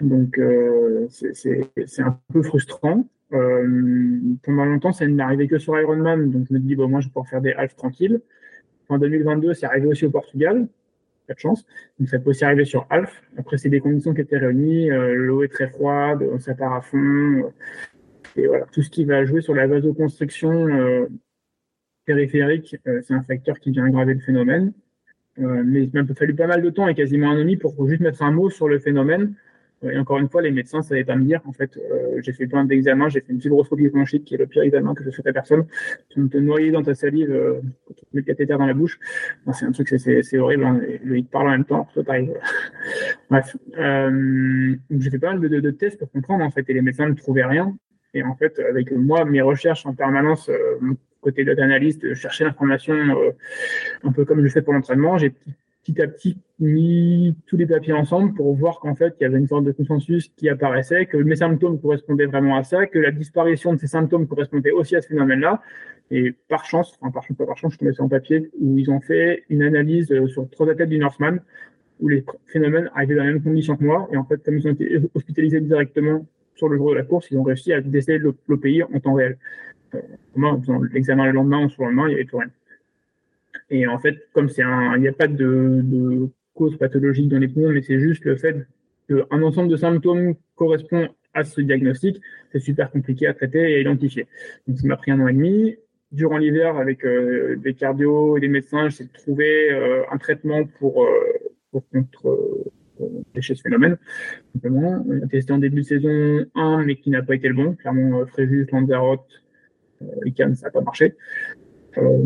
Donc, 0.00 0.36
euh, 0.36 1.06
c'est 1.08 2.02
un 2.02 2.18
peu 2.32 2.42
frustrant. 2.42 3.06
Pendant 3.30 4.64
longtemps, 4.64 4.92
ça 4.92 5.06
n'est 5.06 5.22
arrivé 5.22 5.46
que 5.46 5.58
sur 5.58 5.78
Ironman, 5.78 6.30
donc 6.30 6.46
je 6.48 6.54
me 6.54 6.58
dis, 6.58 6.74
bon, 6.74 6.88
moi, 6.88 7.00
je 7.00 7.06
vais 7.06 7.10
pouvoir 7.10 7.28
faire 7.28 7.40
des 7.40 7.52
halves 7.52 7.76
tranquilles. 7.76 8.20
En 8.88 8.98
2022, 8.98 9.54
c'est 9.54 9.66
arrivé 9.66 9.86
aussi 9.86 10.04
au 10.06 10.10
Portugal. 10.10 10.66
Pas 11.26 11.34
de 11.34 11.38
chance. 11.38 11.64
Donc, 11.98 12.08
ça 12.08 12.18
peut 12.18 12.30
aussi 12.30 12.44
arriver 12.44 12.64
sur 12.64 12.86
Alf. 12.90 13.22
Après, 13.36 13.56
c'est 13.58 13.68
des 13.68 13.80
conditions 13.80 14.12
qui 14.12 14.20
étaient 14.20 14.38
réunies. 14.38 14.90
Euh, 14.90 15.14
L'eau 15.14 15.42
est 15.42 15.48
très 15.48 15.68
froide, 15.68 16.24
ça 16.40 16.54
part 16.54 16.74
à 16.74 16.80
fond. 16.80 17.52
Et 18.36 18.46
voilà, 18.46 18.66
tout 18.72 18.82
ce 18.82 18.90
qui 18.90 19.04
va 19.04 19.24
jouer 19.24 19.40
sur 19.40 19.54
la 19.54 19.66
vasoconstriction 19.66 20.66
euh, 20.66 21.06
périphérique, 22.04 22.76
euh, 22.86 23.00
c'est 23.02 23.14
un 23.14 23.22
facteur 23.22 23.60
qui 23.60 23.70
vient 23.70 23.84
aggraver 23.84 24.14
le 24.14 24.20
phénomène. 24.20 24.72
Mais 25.38 25.84
il 25.84 25.90
m'a 25.94 26.04
fallu 26.14 26.34
pas 26.34 26.46
mal 26.46 26.60
de 26.60 26.68
temps 26.68 26.86
et 26.88 26.94
quasiment 26.94 27.30
un 27.30 27.36
an 27.36 27.38
et 27.38 27.40
demi 27.40 27.56
pour 27.56 27.88
juste 27.88 28.02
mettre 28.02 28.22
un 28.22 28.32
mot 28.32 28.50
sur 28.50 28.68
le 28.68 28.78
phénomène 28.78 29.34
et 29.82 29.98
encore 29.98 30.18
une 30.18 30.28
fois, 30.28 30.42
les 30.42 30.50
médecins 30.50 30.82
savaient 30.82 31.04
pas 31.04 31.16
me 31.16 31.24
dire. 31.24 31.40
En 31.46 31.52
fait, 31.52 31.76
euh, 31.76 32.20
j'ai 32.22 32.32
fait 32.32 32.46
plein 32.46 32.64
d'examens. 32.64 33.08
J'ai 33.08 33.20
fait 33.20 33.32
une 33.32 33.40
fibroscopie 33.40 33.88
bronchique, 33.88 34.24
qui 34.24 34.34
est 34.34 34.38
le 34.38 34.46
pire 34.46 34.62
examen 34.62 34.94
que 34.94 35.04
je 35.04 35.10
souhaite 35.10 35.26
à 35.26 35.32
personne. 35.32 35.66
Tu 36.08 36.28
te 36.28 36.38
noyer 36.38 36.70
dans 36.70 36.82
ta 36.82 36.94
salive, 36.94 37.30
euh, 37.30 37.60
quand 37.86 37.94
tu 37.94 38.04
mets 38.12 38.20
le 38.20 38.26
cathéter 38.26 38.52
dans 38.52 38.66
la 38.66 38.74
bouche. 38.74 38.98
c'est 39.52 39.66
un 39.66 39.72
truc, 39.72 39.88
c'est 39.98 40.38
horrible. 40.38 40.64
Hein. 40.64 40.80
Il 41.04 41.24
parle 41.26 41.48
en 41.48 41.52
même 41.52 41.64
temps, 41.64 41.88
ça 41.94 42.02
t'arrive. 42.02 42.32
Bref, 43.30 43.56
euh, 43.78 44.76
j'ai 44.90 45.10
fait 45.10 45.18
pas 45.18 45.34
mal 45.34 45.40
de, 45.40 45.60
de, 45.60 45.70
tests 45.70 45.98
pour 45.98 46.10
comprendre 46.10 46.44
en 46.44 46.50
fait, 46.50 46.68
et 46.68 46.74
les 46.74 46.82
médecins 46.82 47.08
ne 47.08 47.14
trouvaient 47.14 47.44
rien. 47.44 47.76
Et 48.14 48.22
en 48.22 48.34
fait, 48.34 48.58
avec 48.58 48.92
moi, 48.92 49.24
mes 49.24 49.40
recherches 49.40 49.86
en 49.86 49.94
permanence, 49.94 50.48
euh, 50.48 50.78
côté 51.22 51.44
de 51.44 51.52
l'analyste, 51.52 52.14
chercher 52.14 52.44
l'information 52.44 52.94
euh, 52.94 53.30
un 54.02 54.12
peu 54.12 54.24
comme 54.24 54.42
je 54.42 54.48
fais 54.48 54.60
pour 54.60 54.74
l'entraînement, 54.74 55.16
j'ai 55.16 55.32
petit 55.82 56.00
à 56.00 56.06
petit 56.06 56.38
mis 56.60 57.34
tous 57.46 57.56
les 57.56 57.66
papiers 57.66 57.92
ensemble 57.92 58.34
pour 58.34 58.54
voir 58.54 58.78
qu'en 58.78 58.94
fait, 58.94 59.14
il 59.20 59.24
y 59.24 59.26
avait 59.26 59.38
une 59.38 59.48
sorte 59.48 59.64
de 59.64 59.72
consensus 59.72 60.30
qui 60.36 60.48
apparaissait, 60.48 61.06
que 61.06 61.16
mes 61.16 61.36
symptômes 61.36 61.80
correspondaient 61.80 62.26
vraiment 62.26 62.56
à 62.56 62.62
ça, 62.62 62.86
que 62.86 62.98
la 62.98 63.10
disparition 63.10 63.74
de 63.74 63.80
ces 63.80 63.88
symptômes 63.88 64.26
correspondait 64.28 64.70
aussi 64.70 64.94
à 64.94 65.02
ce 65.02 65.08
phénomène-là. 65.08 65.60
Et 66.10 66.34
par 66.48 66.64
chance, 66.64 66.96
enfin 67.00 67.10
par 67.10 67.24
chance, 67.24 67.36
pas 67.36 67.46
par 67.46 67.56
chance, 67.56 67.72
je 67.72 67.78
tombais 67.78 67.92
sur 67.92 68.04
un 68.04 68.08
papier 68.08 68.50
où 68.60 68.78
ils 68.78 68.90
ont 68.90 69.00
fait 69.00 69.44
une 69.48 69.62
analyse 69.62 70.12
euh, 70.12 70.28
sur 70.28 70.48
trois 70.50 70.68
athlètes 70.68 70.88
du 70.88 70.98
Northman, 70.98 71.40
où 72.00 72.08
les 72.08 72.24
phénomènes 72.46 72.90
arrivaient 72.94 73.16
dans 73.16 73.24
la 73.24 73.32
même 73.32 73.42
condition 73.42 73.76
que 73.76 73.84
moi. 73.84 74.08
Et 74.12 74.16
en 74.16 74.24
fait, 74.24 74.42
comme 74.44 74.58
ils 74.58 74.68
ont 74.68 74.72
été 74.72 75.00
hospitalisés 75.14 75.60
directement 75.60 76.26
sur 76.54 76.68
le 76.68 76.76
jour 76.76 76.90
de 76.90 76.96
la 76.96 77.02
course, 77.02 77.28
ils 77.30 77.38
ont 77.38 77.42
réussi 77.42 77.72
à 77.72 77.80
déceler 77.80 78.18
l'OPI 78.18 78.82
en 78.82 79.00
temps 79.00 79.14
réel. 79.14 79.38
Euh, 79.94 80.00
moi, 80.36 80.50
en 80.50 80.60
faisant 80.60 80.80
l'examen 80.92 81.26
le 81.26 81.32
lendemain 81.32 81.68
sur 81.68 81.84
le 81.84 81.88
lendemain, 81.88 82.08
il 82.08 82.12
y 82.12 82.14
avait 82.14 82.24
tout 82.24 82.38
rien. 82.38 82.50
Et 83.72 83.86
en 83.86 83.98
fait, 83.98 84.28
comme 84.34 84.48
il 84.56 85.00
n'y 85.00 85.08
a 85.08 85.12
pas 85.12 85.26
de, 85.26 85.80
de, 85.82 86.28
cause 86.54 86.76
pathologique 86.76 87.28
dans 87.30 87.38
les 87.38 87.48
poumons, 87.48 87.70
mais 87.70 87.80
c'est 87.80 87.98
juste 87.98 88.26
le 88.26 88.36
fait 88.36 88.66
qu'un 89.08 89.42
ensemble 89.42 89.70
de 89.70 89.76
symptômes 89.76 90.34
correspond 90.54 91.08
à 91.32 91.42
ce 91.44 91.62
diagnostic, 91.62 92.20
c'est 92.52 92.58
super 92.58 92.90
compliqué 92.90 93.26
à 93.26 93.32
traiter 93.32 93.72
et 93.72 93.76
à 93.76 93.78
identifier. 93.78 94.26
Donc, 94.68 94.78
ça 94.78 94.86
m'a 94.86 94.98
pris 94.98 95.10
un 95.10 95.20
an 95.20 95.28
et 95.28 95.32
demi. 95.32 95.76
Durant 96.12 96.36
l'hiver, 96.36 96.76
avec 96.76 97.06
euh, 97.06 97.56
des 97.56 97.72
cardio 97.72 98.36
et 98.36 98.40
des 98.40 98.48
médecins, 98.48 98.90
j'ai 98.90 99.08
trouvé 99.08 99.72
euh, 99.72 100.02
un 100.10 100.18
traitement 100.18 100.64
pour, 100.78 101.04
euh, 101.04 101.08
pour 101.70 101.88
contre 101.88 102.28
euh, 103.00 103.40
ce 103.40 103.54
phénomène. 103.54 103.96
Simplement, 104.52 105.02
on 105.08 105.22
a 105.22 105.26
testé 105.26 105.54
en 105.54 105.58
début 105.58 105.80
de 105.80 105.86
saison 105.86 106.44
1, 106.54 106.84
mais 106.84 106.96
qui 106.96 107.08
n'a 107.08 107.22
pas 107.22 107.34
été 107.34 107.48
le 107.48 107.54
bon. 107.54 107.72
Clairement, 107.76 108.26
Fréjus, 108.26 108.66
Lanzarote, 108.70 109.24
Ican, 110.26 110.54
ça 110.54 110.66
n'a 110.66 110.70
pas 110.72 110.82
marché. 110.82 111.14
Euh, 111.98 112.24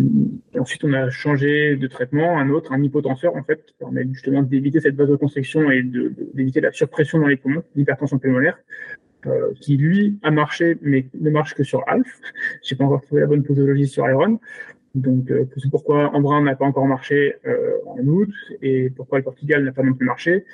ensuite, 0.59 0.85
on 0.85 0.93
a 0.93 1.11
changé 1.11 1.77
de 1.77 1.87
traitement, 1.87 2.39
un 2.39 2.51
autre, 2.51 2.73
un 2.73 2.83
hypotenseur, 2.83 3.35
en 3.37 3.43
fait, 3.43 3.65
qui 3.65 3.75
permet 3.79 4.07
justement 4.13 4.43
d'éviter 4.43 4.81
cette 4.81 4.95
vasoconstriction 4.95 5.71
et 5.71 5.83
d'éviter 5.83 6.61
la 6.61 6.73
surpression 6.73 7.19
dans 7.19 7.27
les 7.27 7.37
poumons, 7.37 7.65
l'hypertension 7.75 8.19
pulmonaire, 8.19 8.59
euh, 9.27 9.53
qui 9.61 9.77
lui 9.77 10.19
a 10.23 10.31
marché, 10.31 10.79
mais 10.83 11.07
ne 11.19 11.31
marche 11.31 11.55
que 11.55 11.65
sur 11.65 11.83
Alf. 11.89 12.21
J'ai 12.63 12.77
pas 12.77 12.85
encore 12.85 13.03
trouvé 13.03 13.23
la 13.23 13.27
bonne 13.27 13.43
posologie 13.43 13.89
sur 13.89 14.09
Iron. 14.09 14.39
Donc, 14.97 15.31
euh, 15.31 15.45
c'est 15.59 15.71
pourquoi 15.71 16.15
Embrun 16.15 16.43
n'a 16.43 16.57
pas 16.57 16.65
encore 16.65 16.87
marché 16.87 17.37
euh, 17.47 17.77
en 17.87 17.99
août 18.07 18.31
et 18.63 18.89
pourquoi 18.89 19.19
le 19.19 19.25
Portugal 19.25 19.63
n'a 19.63 19.73
pas 19.73 19.83
non 19.83 19.93
plus 19.93 20.07
marché. 20.07 20.47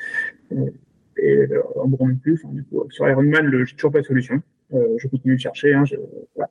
Euh, 0.50 0.70
et 1.16 1.36
euh, 1.36 1.62
Embrun 1.76 2.08
non 2.08 2.16
plus. 2.16 2.42
Du 2.46 2.64
coup, 2.64 2.84
sur 2.90 3.08
Ironman, 3.08 3.64
j'ai 3.64 3.76
toujours 3.76 3.92
pas 3.92 4.00
de 4.00 4.06
solution. 4.06 4.42
je 4.72 5.06
continue 5.06 5.36
de 5.36 5.40
chercher. 5.40 5.74
Hein, 5.74 5.84
je, 5.84 5.94
voilà. 6.34 6.50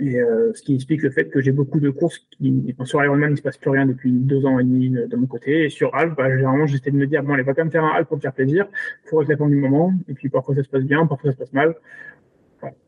Et 0.00 0.20
euh, 0.20 0.52
ce 0.54 0.62
qui 0.62 0.74
explique 0.74 1.02
le 1.02 1.10
fait 1.10 1.28
que 1.28 1.40
j'ai 1.40 1.52
beaucoup 1.52 1.80
de 1.80 1.90
courses 1.90 2.18
qui, 2.30 2.74
sur 2.84 3.02
Ironman, 3.02 3.32
il 3.32 3.36
se 3.36 3.42
passe 3.42 3.56
plus 3.56 3.70
rien 3.70 3.86
depuis 3.86 4.10
deux 4.12 4.44
ans 4.46 4.58
et 4.58 4.64
demi 4.64 4.90
de 4.90 5.16
mon 5.16 5.26
côté. 5.26 5.64
Et 5.64 5.70
sur 5.70 5.94
Alp, 5.94 6.16
bah, 6.16 6.30
généralement, 6.30 6.66
j'essaie 6.66 6.90
de 6.90 6.96
me 6.96 7.06
dire, 7.06 7.22
bon, 7.22 7.34
allez, 7.34 7.42
va 7.42 7.54
quand 7.54 7.62
même 7.62 7.72
faire 7.72 7.84
un 7.84 7.94
Alp 7.94 8.08
pour 8.08 8.18
te 8.18 8.22
faire 8.22 8.32
plaisir, 8.32 8.66
pour 9.08 9.22
être 9.22 9.46
du 9.46 9.56
moment. 9.56 9.92
Et 10.08 10.14
puis, 10.14 10.28
parfois, 10.28 10.54
ça 10.54 10.62
se 10.62 10.68
passe 10.68 10.84
bien, 10.84 11.06
parfois, 11.06 11.30
ça 11.30 11.36
se 11.36 11.38
passe 11.40 11.52
mal. 11.52 11.74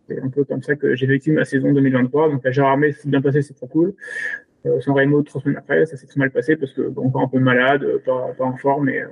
c'est 0.08 0.20
un 0.20 0.28
peu 0.28 0.44
comme 0.44 0.62
ça 0.62 0.76
que 0.76 0.94
j'ai 0.94 1.06
vécu 1.06 1.32
ma 1.32 1.44
saison 1.44 1.72
2023. 1.72 2.30
Donc, 2.30 2.44
la 2.44 2.50
Gérardmer, 2.50 2.92
c'est 2.92 3.08
bien 3.08 3.20
passé, 3.20 3.42
c'est 3.42 3.54
trop 3.54 3.66
cool. 3.66 3.94
Euh, 4.66 4.80
sans 4.80 4.94
Raymond, 4.94 5.22
trois 5.24 5.42
semaines 5.42 5.58
après, 5.58 5.84
ça 5.86 5.96
s'est 5.96 6.06
très 6.06 6.18
mal 6.18 6.30
passé 6.30 6.56
parce 6.56 6.72
que, 6.72 6.88
bon, 6.88 7.08
encore 7.08 7.22
un 7.22 7.28
peu 7.28 7.38
malade, 7.38 7.84
pas, 8.04 8.32
pas 8.38 8.44
en 8.44 8.56
forme, 8.56 8.86
mais 8.86 9.02
euh, 9.02 9.08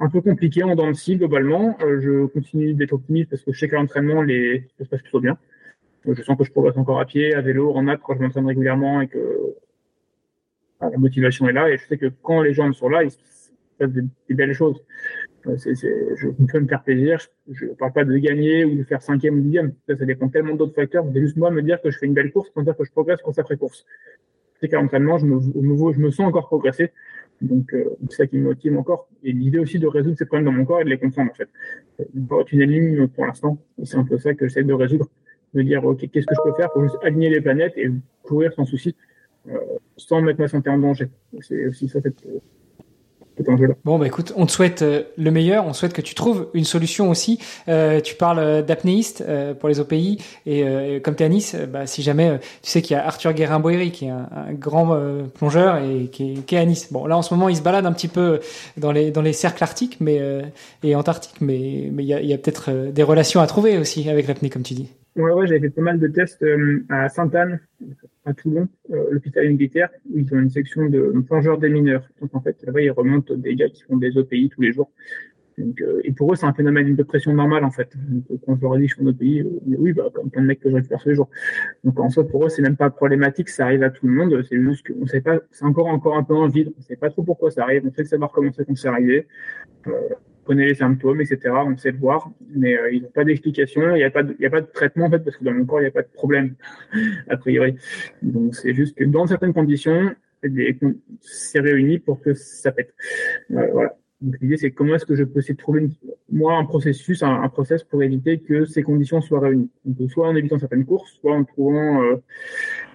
un 0.00 0.08
peu 0.08 0.20
compliqué 0.20 0.62
en 0.62 0.74
dents 0.74 0.90
de 0.90 1.16
globalement. 1.16 1.76
Euh, 1.82 2.00
je 2.00 2.26
continue 2.26 2.74
d'être 2.74 2.92
optimiste 2.92 3.30
parce 3.30 3.42
que 3.42 3.52
je 3.52 3.58
sais 3.58 3.68
qu'à 3.68 3.76
l'entraînement, 3.76 4.22
les... 4.22 4.64
ça 4.78 4.84
se 4.84 4.88
passe 4.90 5.02
plutôt 5.02 5.20
bien 5.20 5.38
je 6.06 6.22
sens 6.22 6.36
que 6.38 6.44
je 6.44 6.50
progresse 6.50 6.76
encore 6.76 7.00
à 7.00 7.04
pied, 7.04 7.34
à 7.34 7.40
vélo, 7.40 7.72
en 7.74 7.82
nappe 7.82 8.00
quand 8.02 8.14
je 8.14 8.20
m'entraîne 8.20 8.46
régulièrement 8.46 9.00
et 9.00 9.08
que 9.08 9.54
la 10.80 10.96
motivation 10.96 11.48
est 11.48 11.52
là. 11.52 11.70
Et 11.70 11.78
je 11.78 11.86
sais 11.86 11.98
que 11.98 12.06
quand 12.22 12.42
les 12.42 12.54
jambes 12.54 12.72
sont 12.72 12.88
là, 12.88 13.04
il 13.04 13.10
se 13.10 13.18
passe 13.78 13.90
des, 13.90 14.34
belles 14.34 14.54
choses. 14.54 14.82
Euh, 15.46 15.56
je 15.56 16.28
peux 16.28 16.60
me 16.60 16.68
faire 16.68 16.82
plaisir. 16.82 17.18
Je 17.50 17.66
ne 17.66 17.70
parle 17.72 17.92
pas 17.92 18.04
de 18.04 18.16
gagner 18.16 18.64
ou 18.64 18.76
de 18.76 18.84
faire 18.84 19.02
cinquième 19.02 19.38
ou 19.38 19.40
dixième. 19.40 19.72
Ça, 19.88 19.96
ça 19.96 20.04
dépend 20.04 20.28
tellement 20.28 20.54
d'autres 20.54 20.74
facteurs. 20.74 21.04
C'est 21.12 21.20
juste 21.20 21.36
moi 21.36 21.50
me 21.50 21.62
dire 21.62 21.80
que 21.80 21.90
je 21.90 21.98
fais 21.98 22.06
une 22.06 22.14
belle 22.14 22.32
course, 22.32 22.50
sans 22.54 22.62
dire 22.62 22.76
que 22.76 22.84
je 22.84 22.92
progresse 22.92 23.20
course 23.20 23.38
après 23.38 23.56
course. 23.56 23.84
C'est 24.60 24.68
qu'à 24.68 24.80
l'entraînement, 24.80 25.18
je 25.18 25.26
me, 25.26 25.40
je 25.40 26.00
me 26.00 26.10
sens 26.10 26.26
encore 26.26 26.48
progresser. 26.48 26.90
Donc, 27.40 27.72
euh, 27.72 27.96
c'est 28.10 28.16
ça 28.16 28.26
qui 28.26 28.36
me 28.36 28.44
motive 28.44 28.76
encore. 28.76 29.08
Et 29.22 29.32
l'idée 29.32 29.60
aussi 29.60 29.78
de 29.78 29.86
résoudre 29.86 30.18
ces 30.18 30.26
problèmes 30.26 30.46
dans 30.46 30.52
mon 30.52 30.64
corps 30.64 30.80
et 30.80 30.84
de 30.84 30.90
les 30.90 30.98
comprendre, 30.98 31.30
en 31.30 31.34
fait. 31.34 31.48
Pas 32.28 32.42
une 32.50 32.62
ligne 32.62 33.06
pour 33.08 33.26
l'instant. 33.26 33.58
C'est 33.84 33.96
un 33.96 34.04
peu 34.04 34.18
ça 34.18 34.34
que 34.34 34.48
j'essaie 34.48 34.64
de 34.64 34.72
résoudre 34.72 35.08
de 35.54 35.62
dire 35.62 35.84
ok 35.84 36.08
qu'est-ce 36.10 36.26
que 36.26 36.34
je 36.34 36.50
peux 36.50 36.56
faire 36.56 36.70
pour 36.70 36.82
juste 36.82 36.98
aligner 37.02 37.30
les 37.30 37.40
planètes 37.40 37.74
et 37.76 37.90
courir 38.22 38.52
sans 38.52 38.64
souci 38.64 38.94
euh, 39.48 39.58
sans 39.96 40.20
mettre 40.20 40.40
ma 40.40 40.48
santé 40.48 40.70
en 40.70 40.78
danger? 40.78 41.08
C'est 41.40 41.66
aussi 41.66 41.88
ça 41.88 42.00
cette, 42.00 42.24
Bon, 43.84 43.98
bah 43.98 44.06
écoute, 44.06 44.32
on 44.36 44.46
te 44.46 44.52
souhaite 44.52 44.82
euh, 44.82 45.04
le 45.16 45.30
meilleur. 45.30 45.66
On 45.66 45.72
souhaite 45.72 45.92
que 45.92 46.00
tu 46.00 46.14
trouves 46.14 46.48
une 46.54 46.64
solution 46.64 47.10
aussi. 47.10 47.38
Euh, 47.68 48.00
tu 48.00 48.14
parles 48.14 48.64
d'apnéiste 48.64 49.24
euh, 49.26 49.54
pour 49.54 49.68
les 49.68 49.80
OPI 49.80 50.18
et 50.46 51.00
comme 51.02 51.14
tu 51.14 51.22
es 51.22 51.26
à 51.26 51.28
Nice, 51.28 51.56
bah, 51.68 51.86
si 51.86 52.02
jamais 52.02 52.38
tu 52.62 52.70
sais 52.70 52.82
qu'il 52.82 52.96
y 52.96 52.98
a 52.98 53.06
Arthur 53.06 53.32
Guérin-Boéry 53.32 53.90
qui 53.92 54.06
est 54.06 54.10
un, 54.10 54.52
grand 54.52 54.98
plongeur 55.34 55.78
et 55.78 56.06
qui 56.06 56.32
est, 56.32 56.46
qui 56.46 56.54
est, 56.54 56.58
à 56.58 56.64
Nice. 56.64 56.92
Bon, 56.92 57.06
là 57.06 57.16
en 57.16 57.22
ce 57.22 57.32
moment, 57.32 57.48
il 57.48 57.56
se 57.56 57.62
balade 57.62 57.86
un 57.86 57.92
petit 57.92 58.08
peu 58.08 58.40
dans 58.76 58.92
les 58.92 59.10
dans 59.10 59.22
les 59.22 59.32
cercles 59.32 59.62
arctiques, 59.62 59.98
mais 60.00 60.20
et 60.82 60.94
antarctiques, 60.94 61.40
mais 61.40 61.90
mais 61.92 62.02
il 62.02 62.08
y 62.08 62.14
a, 62.14 62.20
y 62.20 62.32
a 62.32 62.38
peut-être 62.38 62.90
des 62.90 63.02
relations 63.02 63.40
à 63.40 63.46
trouver 63.46 63.78
aussi 63.78 64.08
avec 64.08 64.26
l'apnée, 64.26 64.50
comme 64.50 64.62
tu 64.62 64.74
dis. 64.74 64.88
Ouais, 65.16 65.46
j'avais 65.46 65.60
fait 65.60 65.70
pas 65.70 65.82
mal 65.82 65.98
de 65.98 66.06
tests 66.06 66.44
à 66.88 67.08
Sainte-Anne, 67.08 67.60
à 68.24 68.34
Toulon, 68.34 68.68
euh, 68.90 69.08
l'hôpital 69.10 69.48
militaire, 69.48 69.88
où 70.10 70.18
ils 70.18 70.32
ont 70.32 70.38
une 70.38 70.50
section 70.50 70.86
de 70.86 71.12
plongeurs 71.26 71.58
des 71.58 71.68
mineurs. 71.68 72.08
Donc 72.20 72.34
en 72.34 72.40
fait, 72.40 72.56
là-bas, 72.64 72.82
ils 72.82 72.90
remontent 72.90 73.34
des 73.34 73.56
gars 73.56 73.68
qui 73.68 73.82
font 73.82 73.96
des 73.96 74.16
OPI 74.16 74.48
tous 74.48 74.60
les 74.60 74.72
jours. 74.72 74.90
Donc, 75.58 75.80
euh, 75.80 76.00
et 76.04 76.12
pour 76.12 76.32
eux, 76.32 76.36
c'est 76.36 76.46
un 76.46 76.52
phénomène 76.52 76.94
de 76.94 77.02
pression 77.02 77.32
normale 77.34 77.64
en 77.64 77.70
fait. 77.72 77.92
Donc, 77.96 78.40
quand 78.46 78.56
je 78.56 78.62
leur 78.62 78.74
que 78.74 78.86
je 78.86 78.94
fais 78.94 79.02
un 79.02 79.06
OPI, 79.06 79.40
euh, 79.40 79.76
oui, 79.78 79.92
bah, 79.92 80.04
comme 80.14 80.30
plein 80.30 80.42
de 80.42 80.46
mecs 80.46 80.60
que 80.60 80.70
je 80.70 80.76
récupère 80.76 81.02
tous 81.02 81.08
les 81.08 81.14
jours. 81.16 81.30
Donc 81.82 81.98
en 81.98 82.10
soi, 82.10 82.26
pour 82.28 82.46
eux, 82.46 82.48
c'est 82.48 82.62
même 82.62 82.76
pas 82.76 82.90
problématique, 82.90 83.48
ça 83.48 83.64
arrive 83.64 83.82
à 83.82 83.90
tout 83.90 84.06
le 84.06 84.12
monde. 84.12 84.40
C'est 84.48 84.60
juste 84.60 84.86
qu'on 84.86 85.06
sait 85.06 85.20
pas, 85.20 85.40
c'est 85.50 85.64
encore 85.64 85.88
encore 85.88 86.16
un 86.16 86.22
peu 86.22 86.34
en 86.34 86.46
vide. 86.46 86.72
On 86.78 86.82
sait 86.82 86.96
pas 86.96 87.10
trop 87.10 87.24
pourquoi 87.24 87.50
ça 87.50 87.64
arrive. 87.64 87.82
On 87.84 87.92
sait 87.92 88.04
savoir 88.04 88.30
comment 88.30 88.52
c'est 88.52 88.64
qu'on 88.64 88.76
s'est 88.76 88.88
arrivé. 88.88 89.26
Connaît 90.48 90.64
les 90.64 90.76
symptômes, 90.76 91.20
etc. 91.20 91.54
On 91.66 91.76
sait 91.76 91.90
le 91.90 91.98
voir, 91.98 92.30
mais 92.56 92.74
euh, 92.74 92.90
ils 92.90 93.02
n'ont 93.02 93.10
pas 93.10 93.22
d'explication. 93.22 93.94
Il 93.94 93.98
n'y 93.98 94.02
a 94.02 94.10
pas 94.10 94.22
de, 94.22 94.34
a 94.42 94.48
pas 94.48 94.62
de 94.62 94.66
traitement 94.66 95.04
en 95.04 95.10
fait 95.10 95.18
parce 95.18 95.36
que 95.36 95.44
dans 95.44 95.52
mon 95.52 95.66
corps 95.66 95.80
il 95.80 95.82
n'y 95.82 95.88
a 95.88 95.90
pas 95.90 96.00
de 96.00 96.08
problème 96.08 96.54
a 97.28 97.36
priori. 97.36 97.76
Donc 98.22 98.54
c'est 98.54 98.72
juste 98.72 98.96
que 98.96 99.04
dans 99.04 99.26
certaines 99.26 99.52
conditions, 99.52 100.10
c'est 101.20 101.60
réuni 101.60 101.98
pour 101.98 102.22
que 102.22 102.32
ça 102.32 102.72
pète. 102.72 102.94
Euh. 103.50 103.88
Donc 104.22 104.36
l'idée 104.40 104.56
c'est 104.56 104.70
comment 104.70 104.94
est-ce 104.94 105.04
que 105.04 105.16
je 105.16 105.24
peux 105.24 105.40
essayer 105.40 105.52
de 105.52 105.60
trouver 105.60 105.90
moi 106.32 106.56
un 106.56 106.64
processus, 106.64 107.22
un, 107.22 107.46
process 107.50 107.84
pour 107.84 108.02
éviter 108.02 108.38
que 108.38 108.64
ces 108.64 108.82
conditions 108.82 109.20
soient 109.20 109.40
réunies. 109.40 109.70
Donc, 109.84 110.10
soit 110.10 110.28
en 110.28 110.34
évitant 110.34 110.58
certaines 110.58 110.86
courses, 110.86 111.12
soit 111.20 111.34
en 111.34 111.44
trouvant 111.44 112.02
euh, 112.02 112.16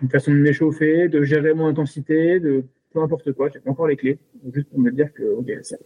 une 0.01 0.09
façon 0.09 0.31
de 0.31 0.37
m'échauffer, 0.37 1.07
de 1.07 1.21
gérer 1.21 1.53
mon 1.53 1.67
intensité, 1.67 2.39
de 2.39 2.65
peu 2.91 3.01
importe 3.03 3.31
quoi. 3.33 3.49
J'ai 3.53 3.59
pas 3.59 3.69
encore 3.69 3.87
les 3.87 3.95
clés, 3.95 4.17
juste 4.51 4.69
pour 4.69 4.79
me 4.79 4.89
dire 4.89 5.13
que 5.13 5.23
ok, 5.23 5.51
ça, 5.61 5.77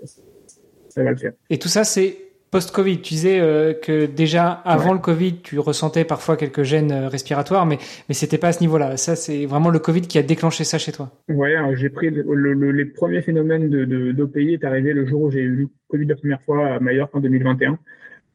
et 1.50 1.58
tout 1.58 1.68
ça, 1.68 1.84
c'est 1.84 2.18
post-Covid. 2.52 3.02
Tu 3.02 3.14
disais 3.14 3.40
euh, 3.40 3.74
que 3.74 4.06
déjà 4.06 4.52
avant 4.52 4.94
le 4.94 5.00
Covid, 5.00 5.42
tu 5.42 5.60
ressentais 5.60 6.06
parfois 6.06 6.38
quelques 6.38 6.64
gènes 6.64 6.92
euh, 6.92 7.08
respiratoires, 7.10 7.66
mais 7.66 7.78
mais 8.08 8.16
c'était 8.16 8.38
pas 8.38 8.50
à 8.50 8.52
ce 8.52 8.62
niveau-là. 8.62 8.98
Ça, 8.98 9.16
c'est 9.16 9.46
vraiment 9.46 9.70
le 9.70 9.80
Covid 9.80 10.02
qui 10.02 10.18
a 10.18 10.24
déclenché 10.24 10.64
ça 10.64 10.78
chez 10.78 10.92
toi. 10.92 11.12
Ouais, 11.30 11.56
j'ai 11.76 11.90
pris 11.90 12.10
les 12.10 12.86
premiers 12.86 13.22
phénomènes 13.22 13.70
de 13.70 14.12
d'OPI 14.12 14.54
est 14.54 14.64
arrivé 14.64 14.94
le 14.94 15.06
jour 15.06 15.24
où 15.24 15.32
j'ai 15.32 15.42
eu 15.42 15.56
le 15.56 15.68
Covid 15.90 16.06
la 16.06 16.16
première 16.16 16.42
fois 16.42 16.68
à 16.68 16.80
Majorque 16.80 17.16
en 17.16 17.20
2021. 17.20 17.78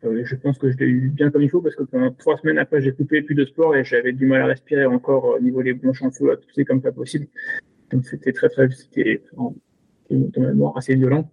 Euh, 0.04 0.22
je 0.24 0.34
pense 0.34 0.58
que 0.58 0.70
je 0.70 0.76
l'ai 0.78 0.86
eu 0.86 1.10
bien 1.10 1.30
comme 1.30 1.42
il 1.42 1.50
faut 1.50 1.60
parce 1.60 1.76
que 1.76 1.84
pendant 1.84 2.10
trois 2.10 2.36
semaines 2.38 2.58
après, 2.58 2.82
j'ai 2.82 2.92
coupé 2.92 3.22
plus 3.22 3.36
de 3.36 3.44
sport 3.44 3.76
et 3.76 3.84
j'avais 3.84 4.12
du 4.12 4.26
mal 4.26 4.42
à 4.42 4.46
respirer 4.46 4.84
encore 4.84 5.24
au 5.24 5.40
niveau 5.40 5.62
des 5.62 5.74
bronches 5.74 6.02
en 6.02 6.10
feu, 6.10 6.32
à 6.32 6.36
tousser 6.36 6.64
comme 6.64 6.82
pas 6.82 6.92
possible. 6.92 7.26
Donc 7.92 8.04
c'était 8.04 8.32
très 8.32 8.48
très, 8.48 8.68
c'était 8.70 9.22
assez 10.74 10.94
violent. 10.96 11.30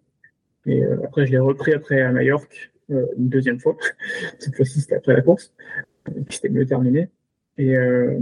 Et 0.66 0.84
euh, 0.84 0.98
après, 1.04 1.26
je 1.26 1.32
l'ai 1.32 1.40
repris 1.40 1.74
après 1.74 2.02
à 2.02 2.12
Majorque 2.12 2.72
euh, 2.92 3.06
une 3.18 3.30
deuxième 3.30 3.60
fois. 3.60 3.78
Cette 4.40 4.56
fois-ci, 4.56 4.82
c'était 4.82 4.96
après 4.96 5.14
la 5.14 5.22
course, 5.22 5.54
c'était 6.30 6.50
mieux 6.50 6.66
terminé. 6.66 7.10
Et, 7.58 7.76
euh, 7.76 8.18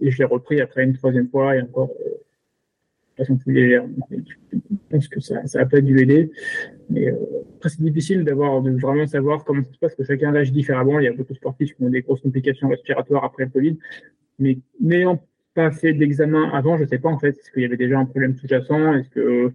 et 0.00 0.10
je 0.10 0.18
l'ai 0.18 0.24
repris 0.24 0.60
après 0.60 0.84
une 0.84 0.92
troisième 0.92 1.28
fois 1.28 1.56
et 1.56 1.62
encore 1.62 1.88
de 1.88 3.24
façon 3.24 3.36
plus 3.36 3.54
légère. 3.54 3.86
Je 4.10 4.76
pense 4.90 5.08
que 5.08 5.20
ça, 5.20 5.40
a 5.54 5.66
pas 5.66 5.80
dû 5.80 5.98
aider. 6.00 6.30
Mais 6.90 7.08
après, 7.56 7.70
c'est 7.70 7.82
difficile 7.82 8.24
d'avoir, 8.24 8.60
de 8.60 8.70
vraiment 8.72 9.06
savoir 9.06 9.44
comment 9.44 9.62
ça 9.62 9.72
se 9.72 9.78
passe, 9.78 9.94
parce 9.94 10.08
que 10.08 10.14
chacun 10.14 10.32
réagit 10.32 10.52
différemment. 10.52 11.00
Il 11.00 11.04
y 11.04 11.08
a 11.08 11.12
beaucoup 11.12 11.32
de 11.32 11.38
sportifs 11.38 11.74
qui 11.74 11.82
ont 11.82 11.88
des 11.88 12.02
grosses 12.02 12.20
complications 12.20 12.68
respiratoires 12.68 13.24
après 13.24 13.44
le 13.46 13.50
Covid. 13.50 13.78
Mais 14.38 14.58
n'ayant 14.80 15.24
pas 15.56 15.70
fait 15.70 15.94
d'examen 15.94 16.50
avant, 16.50 16.76
je 16.76 16.84
sais 16.84 16.98
pas 16.98 17.08
en 17.08 17.18
fait, 17.18 17.30
est-ce 17.30 17.50
qu'il 17.50 17.62
y 17.62 17.64
avait 17.64 17.78
déjà 17.78 17.98
un 17.98 18.04
problème 18.04 18.36
sous-jacent, 18.36 18.94
est-ce 18.94 19.08
que 19.08 19.52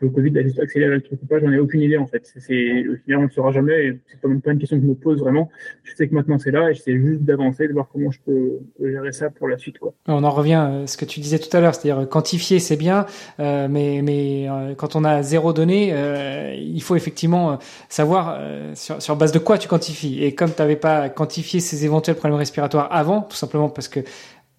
le 0.00 0.10
Covid 0.10 0.38
a 0.38 0.42
juste 0.42 0.58
accéléré 0.58 0.96
le 0.96 1.00
truc 1.00 1.22
ou 1.22 1.26
pas, 1.26 1.38
j'en 1.38 1.50
ai 1.50 1.58
aucune 1.58 1.80
idée 1.80 1.96
en 1.96 2.06
fait. 2.06 2.22
C'est, 2.36 2.86
au 2.86 2.96
on 3.08 3.20
ne 3.20 3.26
le 3.26 3.30
saura 3.30 3.52
jamais. 3.52 3.98
C'est 4.06 4.20
pas, 4.20 4.28
pas 4.42 4.52
une 4.52 4.58
question 4.58 4.76
que 4.76 4.82
je 4.82 4.88
me 4.88 4.94
pose 4.94 5.20
vraiment. 5.20 5.50
Je 5.84 5.94
sais 5.94 6.08
que 6.08 6.14
maintenant 6.14 6.38
c'est 6.38 6.50
là 6.50 6.70
et 6.70 6.74
j'essaie 6.74 6.98
juste 6.98 7.22
d'avancer, 7.22 7.68
de 7.68 7.72
voir 7.72 7.88
comment 7.92 8.10
je 8.10 8.18
peux, 8.24 8.58
gérer 8.82 9.12
ça 9.12 9.30
pour 9.30 9.48
la 9.48 9.56
suite. 9.56 9.78
Quoi. 9.78 9.94
On 10.06 10.24
en 10.24 10.30
revient 10.30 10.82
à 10.82 10.86
ce 10.86 10.96
que 10.96 11.04
tu 11.04 11.20
disais 11.20 11.38
tout 11.38 11.54
à 11.56 11.60
l'heure, 11.60 11.74
c'est-à-dire 11.74 12.08
quantifier 12.08 12.58
c'est 12.58 12.76
bien, 12.76 13.06
euh, 13.40 13.68
mais, 13.70 14.02
mais 14.02 14.48
euh, 14.48 14.74
quand 14.74 14.96
on 14.96 15.04
a 15.04 15.22
zéro 15.22 15.52
donnée, 15.52 15.90
euh, 15.92 16.54
il 16.56 16.82
faut 16.82 16.96
effectivement 16.96 17.58
savoir 17.88 18.40
sur, 18.74 19.00
sur 19.00 19.16
base 19.16 19.32
de 19.32 19.38
quoi 19.38 19.58
tu 19.58 19.68
quantifies. 19.68 20.24
Et 20.24 20.34
comme 20.34 20.50
tu 20.50 20.60
n'avais 20.60 20.76
pas 20.76 21.08
quantifié 21.08 21.60
ces 21.60 21.84
éventuels 21.84 22.16
problèmes 22.16 22.38
respiratoires 22.38 22.88
avant, 22.90 23.22
tout 23.22 23.36
simplement 23.36 23.68
parce 23.68 23.88
que 23.88 24.00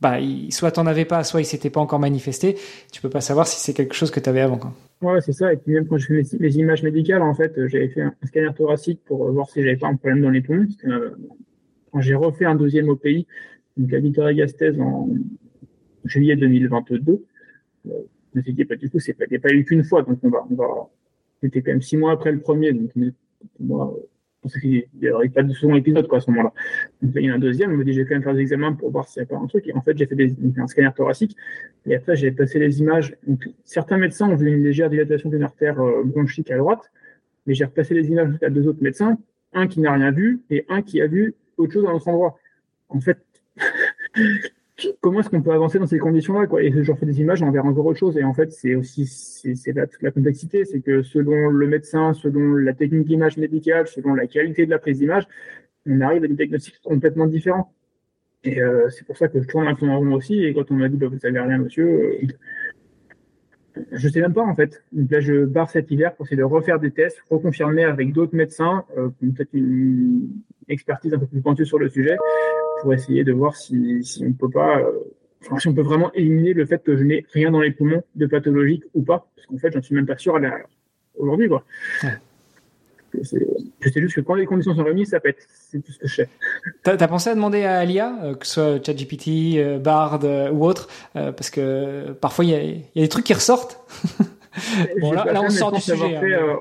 bah, 0.02 0.18
soit 0.50 0.72
t'en 0.72 0.86
avais 0.88 1.06
pas, 1.06 1.24
soit 1.24 1.42
il 1.42 1.46
s'était 1.46 1.70
pas 1.70 1.80
encore 1.80 2.00
manifesté, 2.00 2.58
tu 2.92 3.02
peux 3.02 3.10
pas 3.10 3.22
savoir 3.22 3.48
si 3.48 3.60
c'est 3.60 3.74
quelque 3.74 3.96
chose 3.96 4.12
que 4.12 4.20
tu 4.20 4.30
avais 4.30 4.42
avant. 4.42 4.58
Quoi. 4.58 4.74
Ouais, 5.02 5.22
c'est 5.22 5.34
ça. 5.34 5.54
Et 5.54 5.58
puis 5.58 5.74
même 5.74 5.88
quand 5.88 5.98
je 5.98 6.08
fais 6.08 6.38
mes, 6.40 6.56
images 6.56 6.84
médicales, 6.84 7.22
en 7.22 7.34
fait, 7.34 7.58
euh, 7.58 7.68
j'avais 7.68 7.90
fait 7.90 8.02
un, 8.02 8.16
scanner 8.24 8.54
thoracique 8.56 9.02
pour 9.06 9.28
euh, 9.28 9.32
voir 9.32 9.50
si 9.50 9.62
j'avais 9.62 9.76
pas 9.78 9.88
un 9.88 9.96
problème 9.96 10.22
dans 10.22 10.30
les 10.30 10.42
poumons. 10.42 10.68
Euh, 10.86 11.12
quand 11.92 12.02
j'ai 12.02 12.16
refait 12.16 12.46
un 12.46 12.56
deuxième 12.56 12.90
OPI, 12.90 13.28
donc 13.78 13.92
la 13.92 14.00
Victoria 14.00 14.34
Gastez 14.34 14.80
en 14.80 15.10
juillet 16.06 16.36
2022, 16.36 17.26
je 17.86 17.92
me 18.34 18.42
suis 18.42 18.54
dit, 18.54 18.66
pas 18.66 18.76
du 18.76 18.90
coup, 18.90 19.00
c'est 19.00 19.14
pas, 19.14 19.26
pas 19.26 19.54
eu 19.54 19.66
qu'une 19.66 19.84
fois, 19.84 20.02
donc 20.02 20.20
on 20.24 20.30
va, 20.30 20.46
on 20.50 20.56
va, 20.56 20.66
c'était 21.42 21.62
quand 21.62 21.72
même 21.72 21.82
six 21.82 21.98
mois 21.98 22.12
après 22.12 22.32
le 22.32 22.40
premier, 22.40 22.74
donc 22.74 22.92
moi, 23.60 23.94
je 24.54 24.60
qu'il 24.60 24.84
n'y 25.02 25.10
aurait 25.10 25.30
pas 25.30 25.44
de 25.44 25.54
second 25.54 25.76
épisode 25.76 26.08
à 26.12 26.20
ce 26.20 26.30
moment-là. 26.32 26.54
Il 27.02 27.22
y 27.22 27.30
a 27.30 27.34
un 27.34 27.40
deuxième, 27.40 27.72
on 27.72 27.78
me 27.78 27.84
dit 27.84 27.94
j'ai 27.94 28.06
quand 28.06 28.16
même 28.16 28.24
faire 28.24 28.34
des 28.34 28.42
examens 28.42 28.74
pour 28.74 28.92
voir 28.92 29.08
s'il 29.08 29.22
n'y 29.22 29.28
a 29.28 29.28
pas 29.28 29.38
un 29.38 29.48
truc. 29.48 29.68
Et 29.68 29.74
en 29.74 29.82
fait, 29.82 29.98
j'ai 29.98 30.06
fait 30.06 30.16
un 30.58 30.68
scanner 30.68 30.90
thoracique. 30.96 31.36
Et 31.86 31.96
après, 31.96 32.16
j'ai 32.16 32.32
passé 32.32 32.60
les 32.60 32.80
images. 32.80 33.16
Donc, 33.28 33.48
certains 33.64 33.98
médecins 33.98 34.30
ont 34.30 34.36
vu 34.36 34.48
une 34.48 34.64
légère 34.64 34.90
dilatation 34.90 35.30
d'une 35.30 35.44
artère 35.44 35.80
euh, 35.80 36.04
bronchique 36.04 36.52
à 36.52 36.58
droite, 36.58 36.92
mais 37.46 37.54
j'ai 37.54 37.66
repassé 37.66 37.94
les 37.94 38.08
images 38.08 38.34
à 38.42 38.50
deux 38.50 38.68
autres 38.68 38.82
médecins, 38.82 39.18
un 39.54 39.68
qui 39.68 39.80
n'a 39.82 39.94
rien 39.94 40.12
vu 40.12 40.42
et 40.50 40.66
un 40.70 40.82
qui 40.82 41.02
a 41.02 41.08
vu 41.08 41.36
autre 41.58 41.74
chose 41.74 41.86
à 41.86 41.90
un 41.90 41.94
autre 41.94 42.08
endroit. 42.08 42.38
En 42.90 43.00
fait, 43.00 43.20
comment 45.02 45.20
est-ce 45.20 45.30
qu'on 45.30 45.42
peut 45.42 45.52
avancer 45.52 45.80
dans 45.80 45.88
ces 45.88 46.00
conditions-là 46.00 46.48
quoi? 46.48 46.62
Et 46.62 46.72
je 46.72 46.94
fais 46.94 47.06
des 47.06 47.22
images, 47.22 47.42
on 47.42 47.52
verra 47.52 47.68
encore 47.68 47.86
autre 47.86 48.00
chose. 48.00 48.18
Et 48.18 48.24
en 48.24 48.34
fait, 48.34 48.52
c'est 48.52 48.76
aussi 48.76 49.06
c'est 49.06 49.74
toute 49.74 50.02
la 50.02 50.12
complexité, 50.12 50.66
c'est 50.66 50.82
que 50.82 51.02
selon 51.02 51.50
le 51.50 51.68
médecin, 51.68 52.14
selon 52.14 52.56
la 52.56 52.74
technique 52.74 53.08
d'image 53.08 53.38
médicale, 53.38 53.88
selon 53.88 54.14
la 54.14 54.28
qualité 54.28 54.66
de 54.66 54.72
la 54.72 54.80
prise 54.80 55.00
d'image, 55.00 55.28
on 55.86 56.02
arrive 56.02 56.24
à 56.24 56.28
des 56.28 56.34
diagnostics 56.34 56.80
complètement 56.84 57.28
différents. 57.28 57.74
Et 58.44 58.62
euh, 58.62 58.90
c'est 58.90 59.06
pour 59.06 59.18
ça 59.18 59.28
que 59.28 59.42
je 59.42 59.48
tourne 59.48 59.68
un 59.68 59.76
peu 59.76 59.88
en 59.88 60.00
rond 60.00 60.14
aussi. 60.14 60.44
Et 60.44 60.54
quand 60.54 60.70
on 60.72 60.76
m'a 60.76 60.90
dit 60.90 60.98
bah, 60.98 61.08
vous 61.08 61.20
savez 61.20 61.40
rien, 61.40 61.58
monsieur, 61.58 62.20
euh, 62.22 63.82
je 63.92 64.10
sais 64.10 64.22
même 64.22 64.34
pas 64.34 64.44
en 64.44 64.56
fait. 64.56 64.84
Donc 64.92 65.10
là, 65.12 65.20
je 65.20 65.46
barre 65.46 65.70
cet 65.70 65.90
hiver 65.92 66.14
pour 66.16 66.26
essayer 66.26 66.38
de 66.38 66.44
refaire 66.44 66.80
des 66.80 66.92
tests, 66.92 67.22
reconfirmer 67.30 67.84
avec 67.86 68.14
d'autres 68.14 68.36
médecins, 68.36 68.86
euh, 68.98 69.10
peut-être 69.20 69.54
une 69.54 70.30
expertise 70.68 71.14
un 71.14 71.20
peu 71.20 71.28
plus 71.28 71.42
pointue 71.42 71.66
sur 71.66 71.80
le 71.80 71.90
sujet, 71.90 72.18
pour 72.86 72.94
essayer 72.94 73.24
de 73.24 73.34
voir 73.34 73.56
si, 73.56 74.04
si 74.04 74.24
on 74.24 74.34
peut 74.34 74.50
pas, 74.50 74.80
enfin, 75.42 75.58
si 75.58 75.68
on 75.68 75.74
peut 75.74 75.82
vraiment 75.82 76.14
éliminer 76.14 76.54
le 76.54 76.68
fait 76.68 76.84
que 76.84 76.96
je 76.96 77.04
n'ai 77.04 77.26
rien 77.34 77.50
dans 77.50 77.62
les 77.62 77.72
poumons 77.72 78.04
de 78.14 78.28
pathologique 78.28 78.84
ou 78.94 79.02
pas, 79.02 79.28
parce 79.36 79.48
qu'en 79.48 79.58
fait, 79.58 79.72
j'en 79.74 79.82
suis 79.82 79.96
même 79.96 80.06
pas 80.06 80.18
sûr 80.18 80.40
aujourd'hui, 81.18 81.48
quoi. 81.48 81.64
Ouais. 82.04 82.10
Je 83.82 83.90
sais 83.90 84.02
juste 84.02 84.16
que 84.16 84.22
quand 84.22 84.36
les 84.36 84.46
conditions 84.46 84.76
sont 84.76 84.84
réunies, 84.84 85.08
ça 85.08 85.20
pète. 85.20 85.48
C'est 85.50 85.84
tout 85.84 85.92
ce 85.92 85.98
que 85.98 86.08
je 86.08 86.14
sais. 86.14 86.30
T'as 86.84 86.94
as 86.94 87.08
pensé 87.08 87.32
à 87.32 87.34
demander 87.34 87.64
à 87.64 87.84
l'IA, 87.86 88.20
euh, 88.24 88.36
que 88.36 88.46
ce 88.46 88.54
soit 88.54 88.86
ChatGPT, 88.86 89.58
euh, 89.58 89.80
Bard 89.80 90.20
euh, 90.24 90.52
ou 90.52 90.64
autre, 90.64 90.88
parce 91.14 91.50
que 91.50 92.12
parfois 92.12 92.46
il 92.46 92.52
y 92.52 92.54
a, 92.54 92.62
y 92.62 93.00
a, 93.00 93.02
des 93.02 93.10
trucs 93.10 93.26
qui 93.26 93.34
ressortent. 93.34 93.80
bon, 95.02 95.12
là, 95.12 95.26
là 95.32 95.42
on 95.42 95.50
sort 95.50 95.72
du 95.72 95.82
sujet. 95.82 96.20
Fait, 96.20 96.36
hein, 96.36 96.60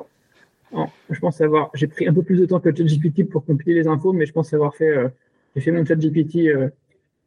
non, 0.72 0.86
je 1.10 1.20
pense 1.20 1.38
avoir. 1.42 1.70
J'ai 1.74 1.86
pris 1.86 2.08
un 2.08 2.14
peu 2.14 2.22
plus 2.22 2.38
de 2.38 2.46
temps 2.46 2.60
que 2.60 2.74
ChatGPT 2.74 3.28
pour 3.28 3.44
compiler 3.44 3.74
les 3.74 3.88
infos, 3.88 4.14
mais 4.14 4.24
je 4.24 4.32
pense 4.32 4.54
avoir 4.54 4.74
fait. 4.74 4.96
J'ai 5.54 5.60
fait 5.60 5.70
mon 5.70 5.84
ChatGPT 5.84 6.50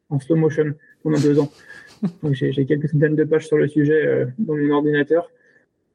en 0.10 0.20
slow 0.20 0.36
motion 0.36 0.74
pendant 1.04 1.20
deux 1.20 1.40
ans. 1.40 1.52
Donc 2.24 2.34
j'ai 2.34 2.66
quelques 2.66 2.90
centaines 2.90 3.16
de 3.16 3.24
pages 3.24 3.48
sur 3.48 3.58
le 3.58 3.68
sujet 3.68 4.28
dans 4.38 4.56
mon 4.56 4.70
ordinateur. 4.72 5.30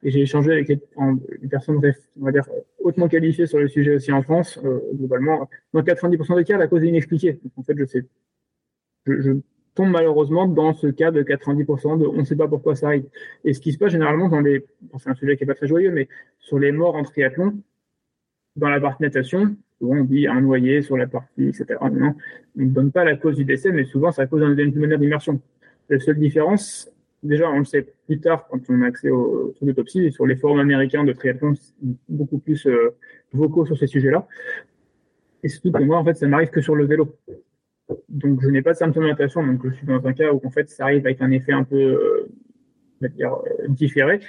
Et 0.03 0.11
j'ai 0.11 0.21
échangé 0.21 0.51
avec 0.51 0.69
une 0.69 1.49
personne, 1.49 1.77
on 1.77 2.25
va 2.25 2.31
dire, 2.31 2.47
hautement 2.79 3.07
qualifiée 3.07 3.47
sur 3.47 3.57
le 3.57 3.69
sujet 3.69 3.95
aussi 3.95 4.11
en 4.11 4.21
France. 4.21 4.59
Euh, 4.63 4.79
globalement, 4.93 5.49
dans 5.73 5.81
90% 5.81 6.35
des 6.35 6.43
cas, 6.43 6.57
la 6.57 6.67
cause 6.67 6.83
est 6.83 6.89
inexpliquée. 6.89 7.39
Donc, 7.41 7.53
en 7.55 7.63
fait, 7.63 7.75
je 7.77 7.85
sais, 7.85 8.05
je, 9.05 9.21
je, 9.21 9.31
tombe 9.75 9.89
malheureusement 9.89 10.45
dans 10.45 10.73
ce 10.73 10.87
cas 10.87 11.09
de 11.09 11.23
90% 11.23 11.97
de 11.97 12.05
on 12.05 12.17
ne 12.17 12.23
sait 12.25 12.35
pas 12.35 12.47
pourquoi 12.47 12.75
ça 12.75 12.87
arrive. 12.87 13.05
Et 13.43 13.53
ce 13.53 13.59
qui 13.59 13.71
se 13.71 13.77
passe 13.77 13.91
généralement 13.91 14.29
dans 14.29 14.41
les, 14.41 14.65
c'est 14.99 15.09
un 15.09 15.15
sujet 15.15 15.35
qui 15.35 15.45
est 15.45 15.47
pas 15.47 15.55
très 15.55 15.67
joyeux, 15.67 15.89
mais 15.89 16.09
sur 16.37 16.59
les 16.59 16.71
morts 16.71 16.95
en 16.95 17.03
triathlon, 17.03 17.57
dans 18.55 18.69
la 18.69 18.79
partie 18.79 19.01
natation, 19.01 19.55
on 19.91 20.03
dit 20.03 20.27
un 20.27 20.41
noyé 20.41 20.81
sur 20.81 20.97
la 20.97 21.07
partie, 21.07 21.49
etc. 21.49 21.65
Non, 21.91 22.13
on 22.57 22.61
ne 22.61 22.69
donne 22.69 22.91
pas 22.91 23.03
la 23.03 23.15
cause 23.15 23.35
du 23.35 23.45
décès, 23.45 23.71
mais 23.71 23.83
souvent 23.83 24.11
ça 24.11 24.25
cause 24.27 24.41
d'un 24.41 24.55
manière 24.55 24.99
d'immersion. 24.99 25.41
La 25.89 25.99
seule 25.99 26.17
différence, 26.17 26.89
déjà, 27.23 27.49
on 27.49 27.59
le 27.59 27.65
sait 27.65 27.87
plus 28.05 28.19
tard 28.19 28.47
quand 28.47 28.59
on 28.69 28.81
a 28.81 28.87
accès 28.87 29.09
aux 29.09 29.53
trucs 29.55 29.67
d'autopsie 29.67 30.05
et 30.05 30.11
sur 30.11 30.25
les 30.25 30.35
forums 30.35 30.59
américains 30.59 31.03
de 31.03 31.13
triathlon, 31.13 31.53
beaucoup 32.09 32.37
plus 32.37 32.67
euh, 32.67 32.95
vocaux 33.31 33.65
sur 33.65 33.77
ces 33.77 33.87
sujets-là. 33.87 34.27
Et 35.43 35.49
surtout 35.49 35.71
que 35.71 35.83
moi, 35.83 35.97
en 35.97 36.05
fait, 36.05 36.15
ça 36.15 36.27
m'arrive 36.27 36.49
que 36.49 36.61
sur 36.61 36.75
le 36.75 36.85
vélo. 36.85 37.17
Donc, 38.09 38.41
je 38.41 38.47
n'ai 38.47 38.61
pas 38.61 38.71
de 38.71 38.77
symptomatisation, 38.77 39.45
donc 39.45 39.67
je 39.67 39.73
suis 39.73 39.85
dans 39.85 40.05
un 40.05 40.13
cas 40.13 40.31
où, 40.31 40.41
en 40.43 40.49
fait, 40.49 40.69
ça 40.69 40.85
arrive 40.85 41.05
avec 41.05 41.21
un 41.21 41.31
effet 41.31 41.51
un 41.51 41.63
peu, 41.63 41.75
euh, 41.75 43.07
dire, 43.09 43.33
euh, 43.33 43.67
différé, 43.67 44.19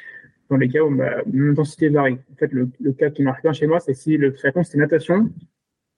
dans 0.50 0.56
les 0.56 0.68
cas 0.68 0.82
où 0.82 0.94
bah, 0.94 1.22
l'intensité 1.32 1.88
varie. 1.88 2.18
En 2.32 2.36
fait, 2.36 2.52
le, 2.52 2.68
cas 2.92 3.10
qui 3.10 3.22
marche 3.22 3.42
bien 3.42 3.52
chez 3.52 3.66
moi, 3.66 3.80
c'est 3.80 3.94
si 3.94 4.16
le 4.16 4.32
triathlon, 4.32 4.62
c'est 4.62 4.78
natation, 4.78 5.30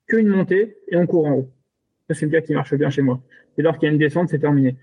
qu'une 0.06 0.28
montée 0.28 0.76
et 0.88 0.96
on 0.96 1.06
court 1.06 1.26
en 1.26 1.32
haut. 1.32 1.50
C'est 2.10 2.26
le 2.26 2.30
cas 2.30 2.40
qui 2.40 2.54
marche 2.54 2.74
bien 2.74 2.90
chez 2.90 3.02
moi. 3.02 3.20
Dès 3.56 3.62
lors 3.62 3.78
qu'il 3.78 3.88
y 3.88 3.90
a 3.90 3.92
une 3.92 3.98
descente, 3.98 4.28
c'est 4.28 4.38
terminé. 4.38 4.76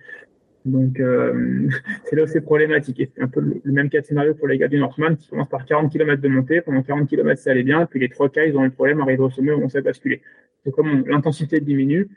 Donc, 0.66 1.00
euh, 1.00 1.70
c'est 2.06 2.16
là 2.16 2.24
où 2.24 2.28
c'est 2.28 2.42
problématique. 2.42 3.00
Et 3.00 3.06
c'est 3.06 3.22
un 3.22 3.28
peu 3.28 3.40
le, 3.40 3.72
même 3.72 3.90
cas 3.90 4.02
de 4.02 4.06
scénario 4.06 4.34
pour 4.34 4.48
les 4.48 4.58
gars 4.58 4.68
du 4.68 4.78
Northman 4.78 5.16
qui 5.16 5.30
commencent 5.30 5.50
par 5.50 5.66
40 5.66 5.92
km 5.92 6.22
de 6.22 6.28
montée. 6.28 6.62
Pendant 6.62 6.84
40 6.84 7.08
km, 7.08 7.42
ça 7.42 7.52
allait 7.52 7.64
bien. 7.64 7.86
Puis 7.86 8.00
les 8.00 8.10
trois 8.10 8.30
cas, 8.30 8.44
ils 8.44 8.58
ont 8.58 8.64
eu 8.64 8.68
le 8.68 8.74
problème, 8.74 9.00
arrivent 9.00 9.22
au 9.22 9.30
sommet 9.30 9.52
on 9.54 9.70
s'est 9.70 9.82
basculé. 9.82 10.22
C'est 10.64 10.72
comme 10.72 11.06
l'intensité 11.08 11.60
diminue, 11.60 12.10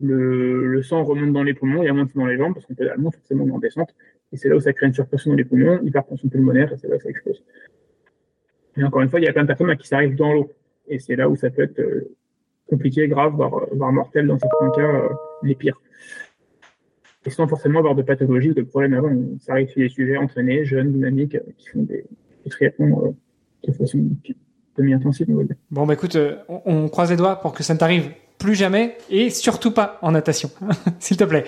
le, 0.00 0.82
sang 0.82 1.04
remonte 1.04 1.32
dans 1.32 1.42
les 1.42 1.54
poumons, 1.54 1.82
il 1.82 1.86
y 1.86 1.88
a 1.88 1.92
moins 1.92 2.06
dans 2.14 2.26
les 2.26 2.36
jambes 2.36 2.54
parce 2.54 2.66
qu'on 2.66 2.74
pédalement 2.74 3.10
forcément 3.10 3.44
en 3.54 3.58
descente. 3.58 3.94
Et 4.32 4.36
c'est 4.36 4.48
là 4.48 4.56
où 4.56 4.60
ça 4.60 4.72
crée 4.72 4.86
une 4.86 4.94
surpression 4.94 5.30
dans 5.30 5.36
les 5.36 5.44
poumons, 5.44 5.80
hypertension 5.82 6.28
pulmonaire, 6.28 6.72
et 6.72 6.76
c'est 6.76 6.88
là 6.88 6.96
où 6.96 7.00
ça 7.00 7.08
explose. 7.08 7.42
Et 8.76 8.84
encore 8.84 9.02
une 9.02 9.08
fois, 9.08 9.20
il 9.20 9.24
y 9.24 9.28
a 9.28 9.32
plein 9.32 9.42
de 9.42 9.48
personnes 9.48 9.74
qui 9.76 9.88
ça 9.88 9.96
arrive 9.96 10.14
dans 10.16 10.32
l'eau. 10.32 10.52
Et 10.88 10.98
c'est 10.98 11.16
là 11.16 11.28
où 11.28 11.36
ça 11.36 11.50
peut 11.50 11.62
être 11.62 11.80
euh, 11.80 12.14
compliqué, 12.68 13.08
grave, 13.08 13.34
voire, 13.34 13.66
voire 13.72 13.92
mortel 13.92 14.26
dans 14.26 14.38
certains 14.38 14.70
cas, 14.70 14.82
euh, 14.82 15.08
les 15.42 15.54
pires 15.54 15.80
et 17.28 17.30
sans 17.30 17.46
forcément 17.46 17.78
avoir 17.80 17.94
de 17.94 18.02
pathologie 18.02 18.50
ou 18.50 18.54
de 18.54 18.62
problème 18.62 18.94
avant. 18.94 19.10
Ça 19.40 19.52
arrive 19.52 19.68
sur 19.68 19.80
des 19.80 19.88
sujets 19.88 20.16
entraînés, 20.16 20.64
jeunes, 20.64 20.92
dynamiques, 20.92 21.34
euh, 21.34 21.52
qui 21.56 21.68
font 21.68 21.82
des, 21.82 22.04
des 22.44 22.50
triathlons 22.50 23.06
euh, 23.06 23.68
de 23.68 23.72
façon 23.72 23.98
demi-intensive. 24.76 25.26
Bon, 25.70 25.86
bah 25.86 25.94
écoute, 25.94 26.16
euh, 26.16 26.36
on, 26.48 26.88
croise 26.88 27.10
les 27.10 27.16
doigts 27.16 27.36
pour 27.36 27.52
que 27.52 27.62
ça 27.62 27.74
ne 27.74 27.78
t'arrive 27.78 28.10
plus 28.38 28.54
jamais 28.54 28.96
et 29.10 29.30
surtout 29.30 29.72
pas 29.72 29.98
en 30.00 30.12
natation, 30.12 30.50
s'il 31.00 31.16
te 31.16 31.24
plaît. 31.24 31.44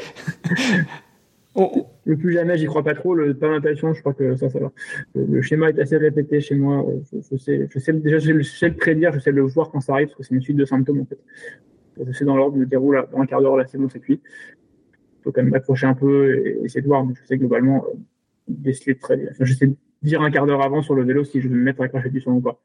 Le 1.56 2.16
plus 2.16 2.32
jamais, 2.32 2.56
j'y 2.56 2.66
crois 2.66 2.82
pas 2.82 2.94
trop. 2.94 3.14
Le 3.14 3.35
pas 3.35 3.51
natation, 3.51 3.93
je 3.93 4.01
crois 4.01 4.14
que 4.14 4.36
ça, 4.36 4.48
ça 4.48 4.59
va. 4.59 4.72
Le, 5.14 5.43
schéma 5.43 5.70
est 5.70 5.78
assez 5.78 5.97
répété 5.97 6.40
chez 6.40 6.55
moi. 6.55 6.86
Je, 7.12 7.36
sais, 7.36 7.68
je 7.68 7.78
sais 7.78 7.93
déjà, 7.93 8.18
je 8.18 8.43
sais 8.43 8.68
le 8.68 8.77
prédire, 8.77 9.12
je 9.12 9.18
sais 9.18 9.32
le 9.32 9.43
voir 9.43 9.70
quand 9.70 9.81
ça 9.81 9.94
arrive, 9.94 10.09
parce 10.09 10.18
que 10.18 10.22
c'est 10.24 10.35
une 10.35 10.43
suite 10.43 10.56
de 10.56 10.64
symptômes 10.64 11.01
en 11.01 11.06
fait. 11.06 11.18
Je 12.05 12.12
sais 12.12 12.24
dans 12.24 12.36
l'ordre, 12.36 12.55
je 12.55 12.60
me 12.60 12.66
déroule 12.66 13.05
dans 13.12 13.20
un 13.20 13.27
quart 13.27 13.43
d'heure, 13.43 13.56
là 13.56 13.66
c'est 13.66 13.78
bon, 13.78 13.89
c'est 13.89 14.01
cuit 14.01 14.20
faut 15.22 15.32
quand 15.32 15.43
même 15.43 15.52
m'accrocher 15.52 15.86
un 15.86 15.94
peu 15.94 16.47
et 16.47 16.64
essayer 16.64 16.81
de 16.81 16.86
voir. 16.86 17.05
Mais 17.05 17.14
je 17.14 17.27
sais 17.27 17.39
globalement 17.39 17.85
euh, 17.85 17.94
déceler 18.48 18.97
très 18.97 19.16
bien. 19.16 19.28
Enfin, 19.31 19.44
je 19.44 19.55
sais 19.55 19.70
dire 20.02 20.22
un 20.22 20.31
quart 20.31 20.47
d'heure 20.47 20.62
avant 20.62 20.82
sur 20.82 20.94
le 20.94 21.05
vélo 21.05 21.24
si 21.24 21.40
je 21.40 21.48
vais 21.48 21.55
me 21.55 21.62
mettre 21.62 21.82
à 21.82 21.89
cracher 21.89 22.10
du 22.10 22.20
son 22.20 22.32
ou 22.32 22.40
pas. 22.40 22.60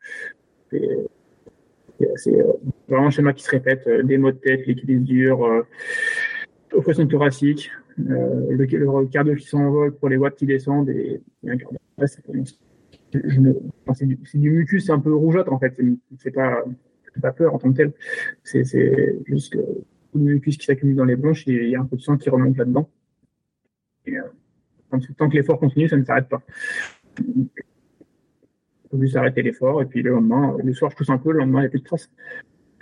C'est 0.71 2.35
euh, 2.35 2.53
vraiment 2.87 3.07
un 3.07 3.11
schéma 3.11 3.33
qui 3.33 3.43
se 3.43 3.51
répète. 3.51 3.87
Euh, 3.87 4.03
des 4.03 4.17
maux 4.17 4.31
de 4.31 4.37
tête, 4.37 4.65
l'équilibre 4.67 5.05
dur, 5.05 5.45
euh, 5.45 5.67
oppression 6.73 7.05
thoracique, 7.07 7.71
euh, 7.99 8.51
le, 8.51 8.65
le 8.65 9.07
cardio 9.07 9.35
qui 9.35 9.47
s'envole 9.47 9.95
pour 9.95 10.09
les 10.09 10.17
watts 10.17 10.35
qui 10.35 10.45
descendent 10.45 10.89
et, 10.89 11.21
et 11.43 11.49
un 11.49 11.57
quart 11.57 11.71
d'heure. 11.71 12.07
C'est 13.93 14.05
du, 14.37 14.51
mucus, 14.51 14.85
c'est 14.85 14.91
un 14.91 14.99
peu 14.99 15.13
rougeâtre 15.13 15.53
en 15.53 15.59
fait. 15.59 15.79
C'est 16.17 16.31
pas, 16.31 16.63
pas 17.21 17.31
peur 17.31 17.53
en 17.53 17.59
tant 17.59 17.71
que 17.71 17.77
tel. 17.77 17.93
C'est 18.43 18.63
juste 19.25 19.53
que 19.53 19.59
de 19.59 20.19
mucus 20.19 20.57
qui 20.57 20.65
s'accumule 20.65 20.95
dans 20.95 21.05
les 21.05 21.15
bronches 21.15 21.47
et 21.47 21.65
il 21.65 21.69
y 21.69 21.75
a 21.75 21.81
un 21.81 21.85
peu 21.85 21.95
de 21.95 22.01
sang 22.01 22.17
qui 22.17 22.29
remonte 22.29 22.57
là-dedans. 22.57 22.89
Et, 24.05 24.17
euh, 24.17 24.23
tant 25.17 25.29
que 25.29 25.35
l'effort 25.35 25.59
continue, 25.59 25.89
ça 25.89 25.97
ne 25.97 26.03
s'arrête 26.03 26.29
pas. 26.29 26.41
Il 27.19 27.47
faut 28.91 29.01
juste 29.01 29.15
arrêter 29.15 29.41
l'effort 29.41 29.81
et 29.81 29.85
puis 29.85 30.01
le 30.01 30.11
lendemain, 30.11 30.55
le 30.63 30.73
soir 30.73 30.91
je 30.91 30.95
pousse 30.95 31.09
un 31.09 31.17
peu, 31.17 31.31
le 31.31 31.39
lendemain 31.39 31.59
il 31.59 31.63
n'y 31.63 31.67
a 31.67 31.69
plus 31.69 31.79
de 31.79 31.85
traces. 31.85 32.09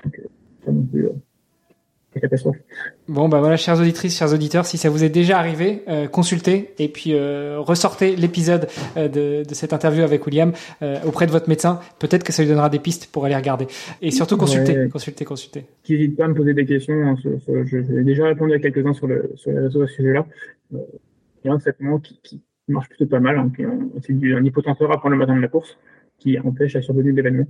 Donc, 0.04 0.20
euh, 0.20 0.28
ça 0.66 0.72
non 0.72 0.84
plus, 0.84 1.06
euh, 1.06 1.14
Bon, 3.08 3.30
bah 3.30 3.40
voilà, 3.40 3.58
chères 3.58 3.80
auditrices, 3.80 4.18
chers 4.18 4.34
auditeurs, 4.34 4.66
si 4.66 4.78
ça 4.78 4.90
vous 4.90 5.04
est 5.04 5.10
déjà 5.10 5.38
arrivé, 5.40 5.84
euh, 5.88 6.08
consultez 6.08 6.74
et 6.80 6.88
puis 6.88 7.14
euh, 7.14 7.60
ressortez 7.60 8.16
l'épisode 8.16 8.68
euh, 8.98 9.08
de, 9.08 9.48
de, 9.48 9.54
cette 9.54 9.74
interview 9.74 10.04
avec 10.04 10.26
William 10.26 10.52
auprès 11.06 11.26
de 11.26 11.32
votre 11.32 11.50
médecin. 11.50 11.80
Peut-être 12.00 12.24
que 12.24 12.32
ça 12.32 12.44
lui 12.44 12.50
donnera 12.50 12.70
des 12.70 12.80
pistes 12.80 13.12
pour 13.12 13.26
aller 13.26 13.36
regarder. 13.36 13.68
Et 14.02 14.12
surtout, 14.12 14.38
consultez, 14.38 14.78
ouais. 14.78 14.90
consultez, 14.90 15.26
consultez. 15.26 15.66
Qui 15.84 15.94
n'hésite 15.94 16.18
pas 16.18 16.26
à 16.26 16.28
me 16.28 16.34
poser 16.34 16.54
des 16.54 16.66
questions. 16.66 16.94
Hein, 16.94 17.16
sur, 17.18 17.42
sur, 17.42 17.66
je, 17.66 17.82
j'ai 17.82 18.04
déjà 18.04 18.26
répondu 18.26 18.54
à 18.54 18.60
quelques-uns 18.60 18.94
sur, 18.94 19.08
le, 19.08 19.32
sur 19.36 19.52
les 19.52 19.60
réseaux 19.60 19.82
à 19.84 19.88
ce 19.88 19.94
sujet-là. 19.94 20.26
Il 20.72 20.80
y 21.46 21.50
a 21.50 21.54
un 21.54 21.58
traitement 21.58 22.00
qui, 22.00 22.20
qui 22.24 22.42
marche 22.68 22.90
plutôt 22.90 23.08
pas 23.08 23.20
mal. 23.20 23.38
Hein, 23.38 23.52
c'est 24.02 24.14
un 24.14 24.44
hypotenseur 24.44 24.92
à 24.92 24.98
prendre 24.98 25.14
le 25.14 25.20
matin 25.20 25.36
de 25.36 25.42
la 25.42 25.48
course 25.48 25.78
qui 26.20 26.40
empêche 26.40 26.74
la 26.74 26.82
survenue 26.82 27.12
de 27.12 27.18
l'événement. 27.18 27.48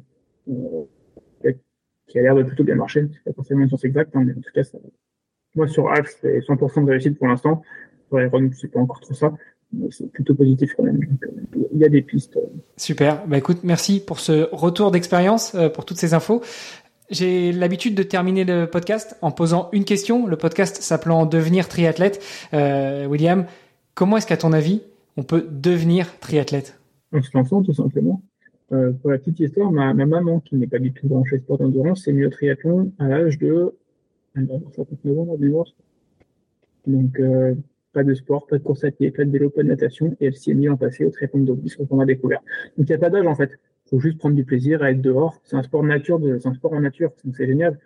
Euh, 2.08 2.12
qui 2.12 2.20
a 2.20 2.22
l'air 2.22 2.36
de 2.36 2.44
plutôt 2.44 2.64
bien 2.64 2.76
marcher. 2.76 3.08
C'est 3.14 3.24
pas 3.24 3.34
forcément 3.34 3.62
une 3.62 3.68
science 3.68 3.86
exacte, 3.86 4.16
hein, 4.16 4.24
mais 4.26 4.34
en 4.34 4.42
tout 4.42 4.52
cas, 4.54 4.64
ça, 4.64 4.78
moi 5.56 5.68
sur 5.68 5.92
Axe, 5.92 6.18
c'est 6.22 6.40
100% 6.40 6.86
de 6.86 6.92
réussite 6.92 7.18
pour 7.18 7.28
l'instant. 7.28 7.62
Sur 8.08 8.22
Iron, 8.22 8.50
c'est 8.54 8.70
pas 8.70 8.80
encore 8.80 9.00
trop 9.00 9.14
ça, 9.14 9.34
mais 9.72 9.88
c'est 9.92 10.12
plutôt 10.12 10.36
positif 10.36 10.74
quand 10.76 10.84
même. 10.84 11.00
Donc, 11.00 11.32
il 11.72 11.80
y 11.80 11.86
a 11.86 11.90
des 11.90 12.02
pistes. 12.02 12.40
Super. 12.78 13.26
Bah 13.28 13.38
écoute, 13.38 13.60
merci 13.64 14.04
pour 14.04 14.20
ce 14.20 14.48
retour 14.52 14.92
d'expérience, 14.92 15.56
euh, 15.56 15.70
pour 15.70 15.86
toutes 15.86 15.98
ces 15.98 16.14
infos. 16.14 16.42
J'ai 17.10 17.52
l'habitude 17.52 17.96
de 17.96 18.04
terminer 18.04 18.44
le 18.44 18.66
podcast 18.66 19.18
en 19.22 19.32
posant 19.32 19.70
une 19.72 19.86
question. 19.86 20.26
Le 20.26 20.38
podcast 20.38 20.82
s'appelant 20.82 21.26
Devenir 21.26 21.68
triathlète. 21.68 22.24
Euh, 22.54 23.06
William, 23.06 23.46
comment 23.94 24.18
est-ce 24.18 24.26
qu'à 24.26 24.38
ton 24.38 24.54
avis, 24.54 24.82
on 25.18 25.24
peut 25.24 25.46
devenir 25.52 26.18
triathlète? 26.20 26.80
En 27.14 27.22
se 27.22 27.30
lançant, 27.36 27.62
tout 27.62 27.74
simplement. 27.74 28.24
Euh, 28.74 28.92
pour 28.92 29.12
la 29.12 29.20
petite 29.20 29.40
histoire, 29.40 29.72
ma, 29.72 29.94
ma 29.94 30.06
maman, 30.06 30.40
qui 30.40 30.56
n'est 30.56 30.68
pas 30.68 30.80
du 30.80 30.92
tout 30.94 31.08
branchée 31.08 31.38
sport 31.38 31.60
d'endurance, 31.60 32.04
s'est 32.04 32.14
mise 32.14 32.26
au 32.26 32.30
triathlon 32.30 32.92
à 32.98 33.08
l'âge 33.08 33.38
de 33.38 33.76
59 34.36 35.20
ans, 35.20 35.38
Donc, 36.88 37.20
euh, 37.20 37.54
pas 37.92 38.04
de 38.04 38.14
sport, 38.16 38.48
pas 38.48 38.58
de 38.58 38.64
course 38.64 38.84
à 38.84 38.90
pied, 38.90 39.12
pas 39.12 39.26
de 39.26 39.30
vélo, 39.30 39.52
pas 39.52 39.62
de 39.62 39.68
natation, 39.68 40.18
et 40.20 40.26
elle 40.26 40.36
s'y 40.36 40.52
est 40.52 40.56
mise 40.56 40.70
en 40.70 40.78
passé 40.78 41.06
au 41.06 41.12
triathlon 41.12 41.42
de 41.42 41.68
ce 41.68 41.84
qu'on 41.84 42.00
a 42.00 42.06
découvert. 42.06 42.40
Donc, 42.78 42.90
il 42.90 42.92
n'y 42.92 42.96
a 42.96 42.98
pas 42.98 43.12
d'âge, 43.12 43.28
en 43.28 43.36
fait. 43.36 43.52
Il 43.86 43.90
faut 43.92 44.00
juste 44.00 44.18
prendre 44.18 44.36
du 44.36 44.44
plaisir 44.44 44.82
à 44.82 44.90
être 44.90 45.02
dehors. 45.02 45.40
C'est 45.44 45.56
un 45.56 45.64
sport 45.64 45.84
nature, 45.84 46.20
c'est 46.40 46.48
un 46.48 46.54
sport 46.54 46.74
en 46.74 46.80
nature, 46.80 47.12
donc 47.24 47.36
c'est 47.36 47.46
génial. 47.46 47.78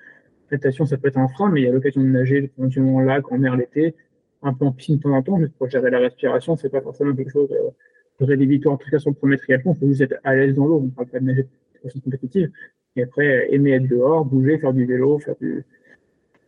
Natation, 0.51 0.85
ça 0.85 0.97
peut 0.97 1.09
être 1.09 1.17
un 1.17 1.27
frein, 1.27 1.49
mais 1.51 1.61
il 1.61 1.63
y 1.65 1.67
a 1.67 1.73
l'occasion 1.73 2.01
de 2.01 2.07
nager, 2.07 2.51
éventuellement 2.57 2.95
en 2.95 3.01
lac, 3.01 3.29
en 3.29 3.37
mer 3.37 3.57
l'été, 3.57 3.93
un 4.41 4.53
peu 4.53 4.63
en 4.63 4.71
piscine 4.71 4.97
de 4.97 5.01
temps 5.01 5.11
en 5.11 5.21
temps, 5.21 5.37
juste 5.37 5.53
pour 5.57 5.69
gérer 5.69 5.89
la 5.89 5.99
respiration, 5.99 6.55
c'est 6.55 6.69
pas 6.69 6.79
forcément 6.79 7.13
quelque 7.13 7.31
chose 7.31 7.49
euh, 7.51 7.71
j'aurais 8.19 8.37
des 8.37 8.45
victoires 8.45 8.75
en 8.75 8.77
cas 8.77 8.99
sur 8.99 9.13
le 9.21 9.37
triathlon, 9.37 9.73
il 9.73 9.79
faut 9.79 9.87
juste 9.87 10.01
être 10.01 10.15
à 10.23 10.35
l'aise 10.35 10.55
dans 10.55 10.67
l'eau, 10.67 10.81
on 10.85 10.89
parle 10.89 11.07
pas 11.07 11.19
de 11.19 11.25
nager 11.25 11.47
de 11.83 11.99
compétitive. 12.01 12.51
Et 12.95 13.03
après, 13.03 13.53
aimer 13.53 13.71
être 13.73 13.87
dehors, 13.87 14.25
bouger, 14.25 14.57
faire 14.57 14.73
du 14.73 14.85
vélo, 14.85 15.19
faire 15.19 15.35
du 15.39 15.63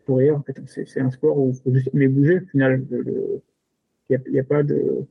courir. 0.06 0.38
En 0.38 0.42
fait, 0.42 0.60
c'est 0.66 1.00
un 1.00 1.12
sport 1.12 1.38
où 1.38 1.50
il 1.50 1.56
faut 1.56 1.74
juste 1.74 1.90
aimer 1.94 2.08
bouger. 2.08 2.40
Au 2.40 2.46
final, 2.48 2.84
il 4.10 4.20
n'y 4.32 4.40
a, 4.40 4.42
a, 4.42 4.44
pas 4.44 4.64
de. 4.64 5.06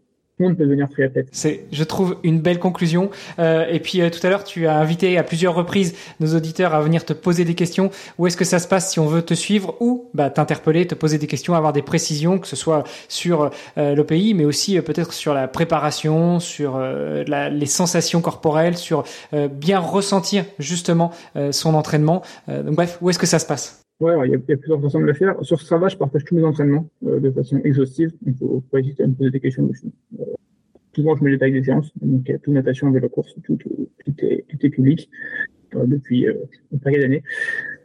C'est, 1.32 1.64
je 1.72 1.84
trouve, 1.84 2.16
une 2.22 2.40
belle 2.40 2.58
conclusion. 2.58 3.10
Euh, 3.38 3.66
et 3.68 3.80
puis 3.80 4.00
tout 4.10 4.26
à 4.26 4.30
l'heure, 4.30 4.44
tu 4.44 4.66
as 4.66 4.76
invité 4.76 5.18
à 5.18 5.22
plusieurs 5.22 5.54
reprises 5.54 5.94
nos 6.20 6.34
auditeurs 6.34 6.74
à 6.74 6.80
venir 6.80 7.04
te 7.04 7.12
poser 7.12 7.44
des 7.44 7.54
questions. 7.54 7.90
Où 8.18 8.26
est-ce 8.26 8.36
que 8.36 8.44
ça 8.44 8.58
se 8.58 8.68
passe 8.68 8.92
si 8.92 9.00
on 9.00 9.06
veut 9.06 9.22
te 9.22 9.34
suivre 9.34 9.76
ou 9.80 10.08
bah, 10.14 10.30
t'interpeller, 10.30 10.86
te 10.86 10.94
poser 10.94 11.18
des 11.18 11.26
questions, 11.26 11.54
avoir 11.54 11.72
des 11.72 11.82
précisions, 11.82 12.38
que 12.38 12.46
ce 12.46 12.56
soit 12.56 12.84
sur 13.08 13.50
l'OPI, 13.76 14.34
mais 14.34 14.44
aussi 14.44 14.80
peut-être 14.80 15.12
sur 15.12 15.34
la 15.34 15.48
préparation, 15.48 16.40
sur 16.40 16.80
les 16.80 17.66
sensations 17.66 18.20
corporelles, 18.20 18.76
sur 18.76 19.04
bien 19.50 19.78
ressentir 19.78 20.44
justement 20.58 21.12
son 21.50 21.74
entraînement. 21.74 22.22
donc 22.48 22.74
bref, 22.74 22.98
où 23.00 23.10
est-ce 23.10 23.18
que 23.18 23.26
ça 23.26 23.38
se 23.38 23.46
passe? 23.46 23.87
Ouais, 24.00 24.14
il 24.28 24.32
y, 24.32 24.34
a, 24.34 24.56
plusieurs 24.56 24.80
façons 24.80 25.00
de 25.00 25.06
le 25.06 25.14
faire. 25.14 25.36
Sur 25.44 25.60
Strava, 25.60 25.88
je 25.88 25.96
partage 25.96 26.24
tous 26.24 26.36
mes 26.36 26.44
entraînements 26.44 26.88
euh, 27.04 27.18
de 27.18 27.30
façon 27.32 27.60
exhaustive. 27.64 28.12
Il 28.24 28.34
faut 28.34 28.62
pas 28.70 28.78
hésiter 28.78 29.02
à 29.02 29.08
me 29.08 29.14
poser 29.14 29.30
des 29.30 29.40
questions 29.40 29.66
dessus. 29.66 29.88
Euh, 30.20 30.24
souvent, 30.94 31.16
je 31.16 31.24
mets 31.24 31.30
les 31.30 31.38
tailles 31.38 31.52
des 31.52 31.64
séances. 31.64 31.90
Donc, 32.00 32.32
tout 32.42 32.52
natation, 32.52 32.90
vélo 32.92 33.08
course, 33.08 33.34
tout, 33.42 33.56
tout, 33.56 33.88
tout, 34.04 34.24
est, 34.24 34.44
tout 34.48 34.66
est 34.66 34.70
public 34.70 35.10
euh, 35.74 35.84
depuis 35.86 36.26
euh, 36.26 36.34
une 36.72 36.80
paquet 36.80 37.00
d'années. 37.00 37.22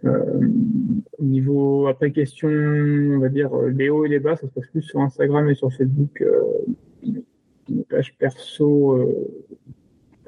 Euh, 0.05 0.47
au 1.17 1.23
niveau 1.23 1.87
après 1.87 2.11
question, 2.11 2.49
on 2.49 3.19
va 3.19 3.29
dire 3.29 3.53
les 3.55 3.89
hauts 3.89 4.05
et 4.05 4.09
les 4.09 4.19
bas, 4.19 4.35
ça 4.35 4.47
se 4.47 4.51
passe 4.51 4.67
plus 4.67 4.81
sur 4.81 5.01
Instagram 5.01 5.49
et 5.49 5.55
sur 5.55 5.71
Facebook. 5.73 6.23
page 7.89 8.15
perso 8.17 9.25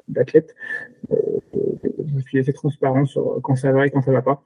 d'athlète. 0.08 0.54
je 1.10 2.20
suis 2.20 2.38
assez 2.38 2.52
transparent 2.52 3.04
sur 3.04 3.40
quand 3.42 3.56
ça 3.56 3.72
va 3.72 3.86
et 3.86 3.90
quand 3.90 4.02
ça 4.02 4.12
va 4.12 4.22
pas. 4.22 4.42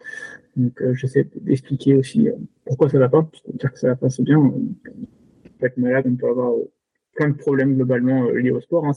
Donc, 0.57 0.81
euh, 0.83 0.95
j'essaie 0.95 1.27
d'expliquer 1.37 1.95
aussi 1.95 2.29
euh, 2.29 2.33
pourquoi 2.65 2.89
ça 2.89 2.99
va 2.99 3.09
pas. 3.09 3.23
Parce 3.23 3.57
dire 3.57 3.73
que 3.73 3.79
ça 3.79 3.89
va 3.89 3.97
pas, 3.97 4.11
c'est 4.11 4.23
bien. 4.23 4.39
On 4.39 4.51
peut 5.59 5.67
être 5.67 5.77
malade, 5.77 6.07
on 6.09 6.17
peut 6.17 6.29
avoir 6.29 6.53
euh, 6.53 6.71
plein 7.15 7.29
de 7.29 7.35
problèmes 7.35 7.75
globalement 7.77 8.31
liés 8.31 8.51
au 8.51 8.61
sport. 8.61 8.85
Hein. 8.87 8.93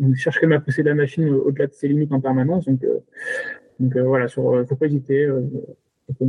on 0.00 0.14
cherche 0.14 0.40
quand 0.40 0.46
même 0.46 0.58
à 0.58 0.62
pousser 0.62 0.82
la 0.82 0.94
machine 0.94 1.28
au-delà 1.28 1.66
de 1.66 1.72
ses 1.72 1.88
limites 1.88 2.12
en 2.12 2.20
permanence. 2.20 2.66
Donc, 2.66 2.84
donc 3.78 3.96
voilà, 3.96 4.28
sur, 4.28 4.66
faut 4.66 4.76
pas 4.76 4.86
hésiter. 4.86 5.28
Faut 6.18 6.26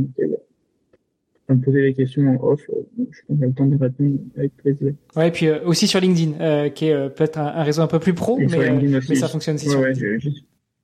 me 1.54 1.60
poser 1.60 1.82
des 1.82 1.94
questions 1.94 2.28
en 2.28 2.44
off, 2.46 2.60
je 2.98 3.20
prendrai 3.26 3.46
le 3.46 3.52
temps 3.54 3.66
de 3.66 3.78
répondre 3.78 4.18
avec 4.36 4.56
plaisir. 4.56 4.92
Ouais, 5.16 5.28
et 5.28 5.30
puis 5.30 5.50
aussi 5.50 5.86
sur 5.86 6.00
LinkedIn, 6.00 6.70
qui 6.70 6.86
est 6.86 7.08
peut-être 7.10 7.38
un, 7.38 7.62
réseau 7.62 7.82
un 7.82 7.86
peu 7.86 7.98
plus 7.98 8.14
pro, 8.14 8.38
mais, 8.38 8.70
mais, 8.70 9.14
ça 9.14 9.28
fonctionne 9.28 9.56
aussi. 9.56 9.74
Ouais, 9.74 9.94
sur 9.94 10.06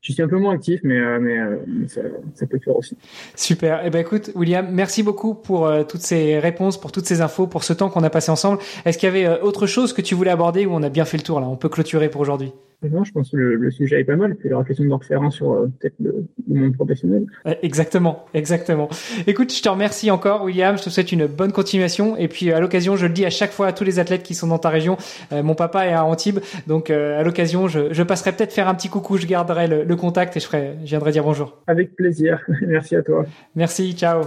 je 0.04 0.12
suis 0.12 0.22
un 0.22 0.28
peu 0.28 0.38
moins 0.38 0.54
actif, 0.54 0.80
mais, 0.82 0.98
euh, 0.98 1.18
mais, 1.18 1.38
euh, 1.38 1.56
ça, 1.88 2.02
ça, 2.34 2.46
peut 2.46 2.58
le 2.58 2.62
faire 2.62 2.76
aussi. 2.76 2.94
Super. 3.34 3.80
Eh 3.86 3.90
ben 3.90 4.00
écoute, 4.00 4.32
William, 4.34 4.68
merci 4.70 5.02
beaucoup 5.02 5.34
pour 5.34 5.66
euh, 5.66 5.82
toutes 5.82 6.02
ces 6.02 6.38
réponses, 6.38 6.78
pour 6.78 6.92
toutes 6.92 7.06
ces 7.06 7.22
infos, 7.22 7.46
pour 7.46 7.64
ce 7.64 7.72
temps 7.72 7.88
qu'on 7.88 8.02
a 8.02 8.10
passé 8.10 8.30
ensemble. 8.30 8.58
Est-ce 8.84 8.98
qu'il 8.98 9.06
y 9.06 9.10
avait 9.10 9.40
autre 9.40 9.66
chose 9.66 9.94
que 9.94 10.02
tu 10.02 10.14
voulais 10.14 10.30
aborder 10.30 10.66
ou 10.66 10.74
on 10.74 10.82
a 10.82 10.90
bien 10.90 11.06
fait 11.06 11.16
le 11.16 11.22
tour 11.22 11.40
là? 11.40 11.48
On 11.48 11.56
peut 11.56 11.70
clôturer 11.70 12.10
pour 12.10 12.20
aujourd'hui. 12.20 12.52
Non, 12.82 13.04
je 13.04 13.12
pense 13.12 13.30
que 13.30 13.36
le, 13.36 13.70
sujet 13.70 14.00
est 14.00 14.04
pas 14.04 14.16
mal. 14.16 14.34
Puis 14.34 14.48
il 14.48 14.50
y 14.50 14.54
aura 14.54 14.64
question 14.64 14.84
de 14.84 14.92
refaire 14.92 15.22
un 15.22 15.30
sur 15.30 15.66
peut-être 15.80 15.94
le, 16.00 16.26
monde 16.48 16.74
professionnel. 16.74 17.26
Exactement, 17.62 18.26
exactement. 18.34 18.88
Écoute, 19.26 19.54
je 19.54 19.62
te 19.62 19.68
remercie 19.68 20.10
encore, 20.10 20.44
William. 20.44 20.76
Je 20.76 20.84
te 20.84 20.90
souhaite 20.90 21.12
une 21.12 21.26
bonne 21.26 21.52
continuation. 21.52 22.16
Et 22.16 22.28
puis 22.28 22.52
à 22.52 22.60
l'occasion, 22.60 22.96
je 22.96 23.06
le 23.06 23.12
dis 23.12 23.24
à 23.24 23.30
chaque 23.30 23.52
fois 23.52 23.68
à 23.68 23.72
tous 23.72 23.84
les 23.84 23.98
athlètes 23.98 24.22
qui 24.22 24.34
sont 24.34 24.46
dans 24.46 24.58
ta 24.58 24.68
région. 24.68 24.96
mon 25.32 25.54
papa 25.54 25.86
est 25.86 25.92
à 25.92 26.04
Antibes, 26.04 26.40
donc 26.66 26.90
à 26.90 27.22
l'occasion, 27.22 27.68
je, 27.68 27.92
je 27.92 28.02
passerai 28.02 28.32
peut-être 28.32 28.52
faire 28.52 28.68
un 28.68 28.74
petit 28.74 28.88
coucou. 28.88 29.16
Je 29.16 29.26
garderai 29.26 29.66
le 29.66 29.96
contact 29.96 30.36
et 30.36 30.40
je, 30.40 30.46
ferai, 30.46 30.74
je 30.84 30.90
viendrai 30.90 31.12
dire 31.12 31.24
bonjour. 31.24 31.58
Avec 31.66 31.96
plaisir. 31.96 32.44
Merci 32.62 32.96
à 32.96 33.02
toi. 33.02 33.24
Merci, 33.54 33.94
ciao. 33.94 34.22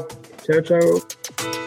Ciao, 0.45 0.61
ciao. 0.61 1.66